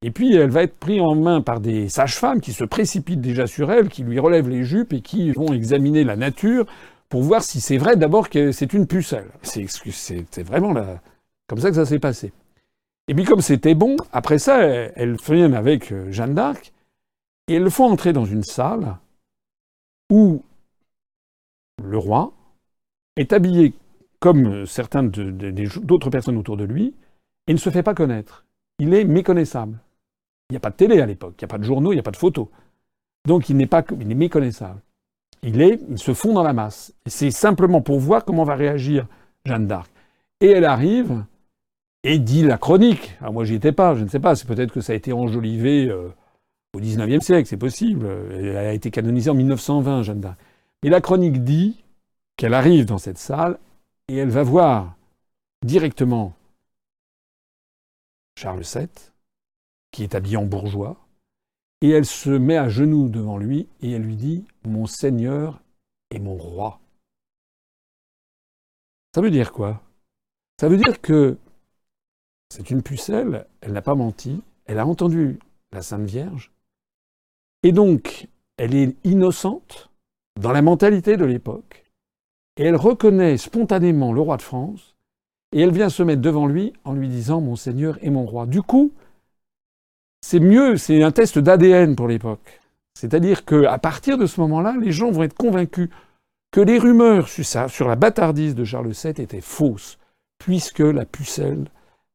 et 0.00 0.10
puis 0.10 0.34
elle 0.34 0.50
va 0.50 0.62
être 0.62 0.76
prise 0.76 1.02
en 1.02 1.14
main 1.14 1.42
par 1.42 1.60
des 1.60 1.90
sages-femmes 1.90 2.40
qui 2.40 2.54
se 2.54 2.64
précipitent 2.64 3.20
déjà 3.20 3.46
sur 3.46 3.70
elle, 3.70 3.90
qui 3.90 4.04
lui 4.04 4.18
relèvent 4.18 4.48
les 4.48 4.64
jupes 4.64 4.94
et 4.94 5.02
qui 5.02 5.32
vont 5.32 5.52
examiner 5.52 6.02
la 6.02 6.16
nature 6.16 6.66
pour 7.10 7.22
voir 7.22 7.42
si 7.42 7.60
c'est 7.60 7.76
vrai 7.76 7.96
d'abord 7.96 8.30
que 8.30 8.52
c'est 8.52 8.72
une 8.72 8.86
pucelle. 8.86 9.28
C'est 9.42 10.42
vraiment 10.42 10.72
comme 11.46 11.58
ça 11.58 11.68
que 11.68 11.76
ça 11.76 11.84
s'est 11.84 11.98
passé. 11.98 12.32
Et 13.08 13.14
puis 13.14 13.24
comme 13.24 13.40
c'était 13.40 13.74
bon, 13.74 13.96
après 14.12 14.38
ça, 14.38 14.62
elle 14.62 15.16
vient 15.16 15.52
avec 15.52 15.90
euh, 15.92 16.10
Jeanne 16.12 16.34
d'Arc 16.34 16.72
et 17.48 17.54
elle 17.54 17.64
le 17.64 17.70
font 17.70 17.90
entrer 17.90 18.12
dans 18.12 18.24
une 18.24 18.44
salle 18.44 18.96
où 20.10 20.44
le 21.82 21.98
roi 21.98 22.32
est 23.16 23.32
habillé 23.32 23.74
comme 24.20 24.64
certains 24.64 25.02
d'autres 25.02 26.10
personnes 26.10 26.36
autour 26.36 26.56
de 26.56 26.64
lui 26.64 26.94
et 27.48 27.52
ne 27.52 27.58
se 27.58 27.70
fait 27.70 27.82
pas 27.82 27.94
connaître. 27.94 28.44
Il 28.78 28.94
est 28.94 29.04
méconnaissable. 29.04 29.80
Il 30.48 30.52
n'y 30.52 30.58
a 30.58 30.60
pas 30.60 30.70
de 30.70 30.76
télé 30.76 31.00
à 31.00 31.06
l'époque, 31.06 31.34
il 31.38 31.44
n'y 31.44 31.46
a 31.46 31.48
pas 31.48 31.58
de 31.58 31.64
journaux, 31.64 31.90
il 31.92 31.96
n'y 31.96 32.00
a 32.00 32.04
pas 32.04 32.10
de 32.12 32.16
photos. 32.16 32.46
Donc 33.26 33.48
il 33.48 33.56
n'est 33.56 33.66
pas, 33.66 33.84
il 33.98 34.10
est 34.10 34.14
méconnaissable. 34.14 34.80
Il 35.42 35.62
est, 35.62 35.80
se 35.96 36.12
fond 36.12 36.34
dans 36.34 36.42
la 36.42 36.52
masse. 36.52 36.92
C'est 37.06 37.30
simplement 37.30 37.80
pour 37.80 37.98
voir 37.98 38.24
comment 38.24 38.44
va 38.44 38.54
réagir 38.54 39.06
Jeanne 39.44 39.66
d'Arc. 39.66 39.90
Et 40.40 40.50
elle 40.50 40.64
arrive 40.64 41.24
et 42.02 42.18
dit 42.18 42.42
la 42.42 42.58
chronique. 42.58 43.16
Alors 43.20 43.32
moi 43.32 43.44
j'y 43.44 43.54
étais 43.54 43.72
pas, 43.72 43.94
je 43.94 44.04
ne 44.04 44.08
sais 44.08 44.20
pas, 44.20 44.34
c'est 44.34 44.46
peut-être 44.46 44.72
que 44.72 44.80
ça 44.80 44.92
a 44.92 44.96
été 44.96 45.12
enjolivé 45.12 45.88
euh, 45.88 46.08
au 46.74 46.80
XIXe 46.80 47.24
siècle, 47.24 47.48
c'est 47.48 47.56
possible. 47.56 48.06
Elle 48.32 48.56
a 48.56 48.72
été 48.72 48.90
canonisée 48.90 49.30
en 49.30 49.34
1920, 49.34 50.02
Jeanne 50.02 50.20
d'Arc. 50.20 50.38
Mais 50.82 50.90
la 50.90 51.00
chronique 51.00 51.44
dit 51.44 51.82
qu'elle 52.36 52.54
arrive 52.54 52.84
dans 52.86 52.98
cette 52.98 53.18
salle 53.18 53.58
et 54.08 54.16
elle 54.16 54.30
va 54.30 54.42
voir 54.42 54.96
directement 55.64 56.34
Charles 58.36 58.62
VII, 58.62 58.88
qui 59.90 60.02
est 60.02 60.14
habillé 60.14 60.38
en 60.38 60.46
bourgeois, 60.46 60.96
et 61.80 61.90
elle 61.90 62.06
se 62.06 62.30
met 62.30 62.56
à 62.56 62.68
genoux 62.68 63.08
devant 63.08 63.38
lui 63.38 63.68
et 63.80 63.92
elle 63.92 64.02
lui 64.02 64.16
dit 64.16 64.44
Mon 64.64 64.86
Seigneur 64.86 65.62
et 66.10 66.18
mon 66.18 66.36
roi. 66.36 66.80
Ça 69.14 69.20
veut 69.20 69.30
dire 69.30 69.52
quoi? 69.52 69.82
Ça 70.60 70.68
veut 70.68 70.76
dire 70.76 71.00
que 71.00 71.38
c'est 72.50 72.70
une 72.70 72.82
pucelle, 72.82 73.46
elle 73.60 73.72
n'a 73.72 73.82
pas 73.82 73.94
menti, 73.94 74.42
elle 74.66 74.78
a 74.78 74.86
entendu 74.86 75.38
la 75.72 75.82
Sainte 75.82 76.04
Vierge, 76.04 76.52
et 77.62 77.72
donc 77.72 78.28
elle 78.56 78.74
est 78.74 78.96
innocente 79.04 79.90
dans 80.38 80.52
la 80.52 80.62
mentalité 80.62 81.16
de 81.16 81.24
l'époque, 81.24 81.84
et 82.56 82.64
elle 82.64 82.76
reconnaît 82.76 83.36
spontanément 83.36 84.12
le 84.12 84.20
roi 84.20 84.36
de 84.36 84.42
France, 84.42 84.96
et 85.52 85.60
elle 85.60 85.72
vient 85.72 85.88
se 85.88 86.02
mettre 86.02 86.22
devant 86.22 86.46
lui 86.46 86.72
en 86.84 86.92
lui 86.92 87.08
disant 87.08 87.40
Mon 87.40 87.56
Seigneur 87.56 87.98
et 88.02 88.10
mon 88.10 88.26
roi. 88.26 88.46
Du 88.46 88.62
coup, 88.62 88.92
c'est 90.20 90.40
mieux, 90.40 90.76
c'est 90.76 91.02
un 91.02 91.10
test 91.10 91.38
d'ADN 91.38 91.96
pour 91.96 92.08
l'époque. 92.08 92.60
C'est-à-dire 92.94 93.44
qu'à 93.44 93.78
partir 93.78 94.18
de 94.18 94.26
ce 94.26 94.40
moment-là, 94.40 94.74
les 94.80 94.92
gens 94.92 95.10
vont 95.10 95.22
être 95.22 95.36
convaincus 95.36 95.88
que 96.50 96.60
les 96.60 96.78
rumeurs 96.78 97.28
sur 97.28 97.88
la 97.88 97.96
bâtardise 97.96 98.54
de 98.54 98.64
Charles 98.64 98.90
VII 98.90 99.10
étaient 99.10 99.40
fausses, 99.40 99.98
puisque 100.38 100.80
la 100.80 101.04
pucelle, 101.04 101.66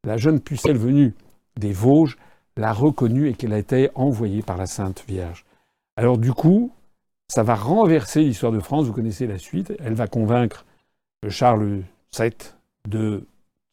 la 0.04 0.18
jeune 0.18 0.40
pucelle 0.40 0.78
venue 0.78 1.14
des 1.58 1.72
Vosges, 1.72 2.18
l'a 2.58 2.74
reconnue 2.74 3.30
et 3.30 3.34
qu'elle 3.34 3.54
a 3.54 3.58
été 3.58 3.90
envoyée 3.96 4.42
par 4.42 4.58
la 4.58 4.66
Sainte 4.66 5.04
Vierge. 5.08 5.46
Alors 5.98 6.18
du 6.18 6.34
coup, 6.34 6.72
ça 7.28 7.44
va 7.44 7.56
renverser 7.56 8.22
l'histoire 8.22 8.52
de 8.52 8.60
France, 8.60 8.86
vous 8.86 8.94
connaissez 8.94 9.28
la 9.28 9.38
suite, 9.38 9.74
elle 9.80 9.94
va 9.94 10.08
convaincre 10.08 10.66
Charles 11.30 11.82
VII 12.18 12.32
de 12.88 13.26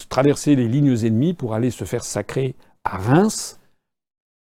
traverser 0.08 0.56
les 0.56 0.68
lignes 0.68 0.96
ennemies 1.04 1.34
pour 1.34 1.54
aller 1.54 1.70
se 1.70 1.84
faire 1.84 2.04
sacrer 2.04 2.54
à 2.84 2.96
Reims, 2.96 3.60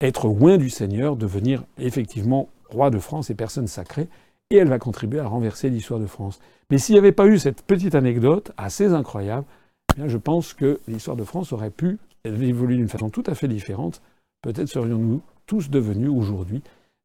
être 0.01 0.27
loin 0.27 0.57
du 0.57 0.69
Seigneur, 0.69 1.15
devenir 1.15 1.63
effectivement 1.77 2.49
roi 2.69 2.89
de 2.89 2.99
France 2.99 3.29
et 3.29 3.35
personne 3.35 3.67
sacrée, 3.67 4.07
et 4.49 4.57
elle 4.57 4.69
va 4.69 4.79
contribuer 4.79 5.19
à 5.19 5.27
renverser 5.27 5.69
l'histoire 5.69 5.99
de 5.99 6.07
France. 6.07 6.39
Mais 6.69 6.77
s'il 6.77 6.93
n'y 6.93 6.99
avait 6.99 7.11
pas 7.11 7.27
eu 7.27 7.37
cette 7.37 7.63
petite 7.63 7.95
anecdote 7.95 8.51
assez 8.57 8.87
incroyable, 8.87 9.45
eh 9.91 9.99
bien 9.99 10.07
je 10.07 10.17
pense 10.17 10.53
que 10.53 10.79
l'histoire 10.87 11.17
de 11.17 11.23
France 11.23 11.51
aurait 11.53 11.71
pu 11.71 11.97
évoluer 12.23 12.77
d'une 12.77 12.89
façon 12.89 13.09
tout 13.09 13.23
à 13.27 13.35
fait 13.35 13.47
différente. 13.47 14.01
Peut-être 14.41 14.67
serions-nous 14.67 15.21
tous 15.45 15.69
devenus 15.69 16.09
aujourd'hui 16.09 16.61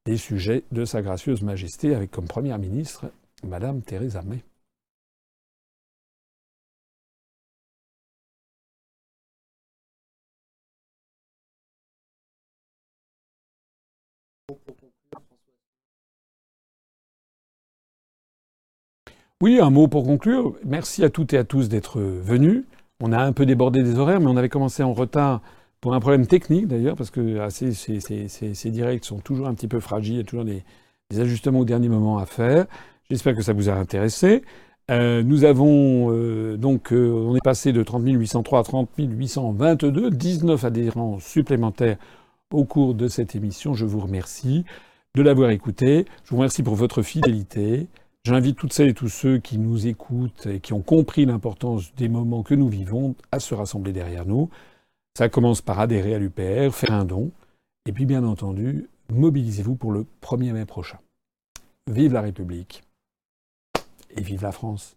des 0.07 0.17
sujets 0.17 0.65
de 0.71 0.85
Sa 0.85 1.03
Gracieuse 1.03 1.43
Majesté, 1.43 1.95
avec 1.95 2.11
comme 2.11 2.27
Première 2.27 2.59
ministre 2.59 3.07
Madame 3.43 3.81
Theresa 3.83 4.23
May. 4.23 4.43
Oui, 19.43 19.59
un 19.61 19.71
mot 19.71 19.89
pour 19.89 20.05
conclure. 20.05 20.55
Merci 20.65 21.05
à 21.05 21.11
toutes 21.11 21.35
et 21.35 21.39
à 21.39 21.45
tous 21.45 21.69
d'être 21.69 22.01
venus. 22.01 22.65
On 23.01 23.13
a 23.13 23.19
un 23.19 23.33
peu 23.33 23.47
débordé 23.47 23.83
des 23.83 23.99
horaires, 23.99 24.21
mais 24.21 24.29
on 24.29 24.37
avait 24.37 24.49
commencé 24.49 24.83
en 24.83 24.93
retard 24.93 25.43
pour 25.81 25.93
un 25.93 26.01
problème 26.01 26.27
technique 26.27 26.67
d'ailleurs, 26.67 26.97
parce 26.97 27.11
que 27.11 27.41
ah, 27.41 27.51
ces, 27.51 28.71
directs 28.71 29.05
sont 29.05 29.19
toujours 29.19 29.49
un 29.49 29.55
petit 29.55 29.69
peu 29.69 29.81
fragiles, 29.81 30.15
il 30.15 30.19
y 30.19 30.21
a 30.21 30.25
toujours 30.25 30.47
des, 30.47 30.63
ajustements 31.21 31.61
au 31.61 31.65
dernier 31.67 31.91
moment 31.91 32.17
à 32.17 32.25
faire. 32.25 32.65
J'espère 33.11 33.37
que 33.37 33.43
ça 33.43 33.53
vous 33.53 33.69
a 33.69 33.75
intéressé. 33.75 34.43
Euh, 34.91 35.23
nous 35.23 35.45
avons 35.45 36.11
euh, 36.11 36.57
donc, 36.57 36.93
euh, 36.93 37.13
on 37.13 37.37
est 37.37 37.45
passé 37.45 37.73
de 37.73 37.83
30 37.83 38.03
803 38.07 38.61
à 38.61 38.63
30 38.63 38.91
822, 38.97 40.11
19 40.11 40.65
adhérents 40.65 41.19
supplémentaires 41.21 41.99
au 42.51 42.65
cours 42.65 42.95
de 42.95 43.09
cette 43.09 43.35
émission. 43.35 43.75
Je 43.75 43.85
vous 43.85 44.01
remercie 44.01 44.65
de 45.15 45.23
l'avoir 45.23 45.51
écouté. 45.51 46.07
Je 46.25 46.31
vous 46.31 46.37
remercie 46.37 46.63
pour 46.63 46.77
votre 46.77 47.03
fidélité. 47.03 47.89
J'invite 48.27 48.57
toutes 48.57 48.73
celles 48.73 48.89
et 48.89 48.95
tous 48.95 49.11
ceux 49.11 49.37
qui 49.39 49.59
nous 49.59 49.87
écoutent 49.87 50.47
et 50.47 50.59
qui 50.59 50.73
ont 50.73 50.81
compris 50.81 51.27
l'importance 51.27 51.95
des 51.95 52.09
moments 52.09 52.43
que 52.43 52.55
nous 52.55 52.69
vivons 52.69 53.15
à 53.31 53.39
se 53.39 53.55
rassembler 53.55 53.93
derrière 53.93 54.25
nous. 54.25 54.49
Ça 55.15 55.29
commence 55.29 55.61
par 55.61 55.79
adhérer 55.79 56.15
à 56.15 56.19
l'UPR, 56.19 56.75
faire 56.75 56.93
un 56.93 57.05
don, 57.05 57.33
et 57.85 57.93
puis 57.93 58.07
bien 58.07 58.25
entendu, 58.25 58.89
mobilisez-vous 59.11 59.77
pour 59.77 59.93
le 59.93 60.07
1er 60.23 60.53
mai 60.53 60.65
prochain. 60.65 60.99
Vive 61.87 62.15
la 62.15 62.23
République 62.23 62.83
et 64.09 64.23
vive 64.23 64.43
la 64.43 64.53
France. 64.53 64.97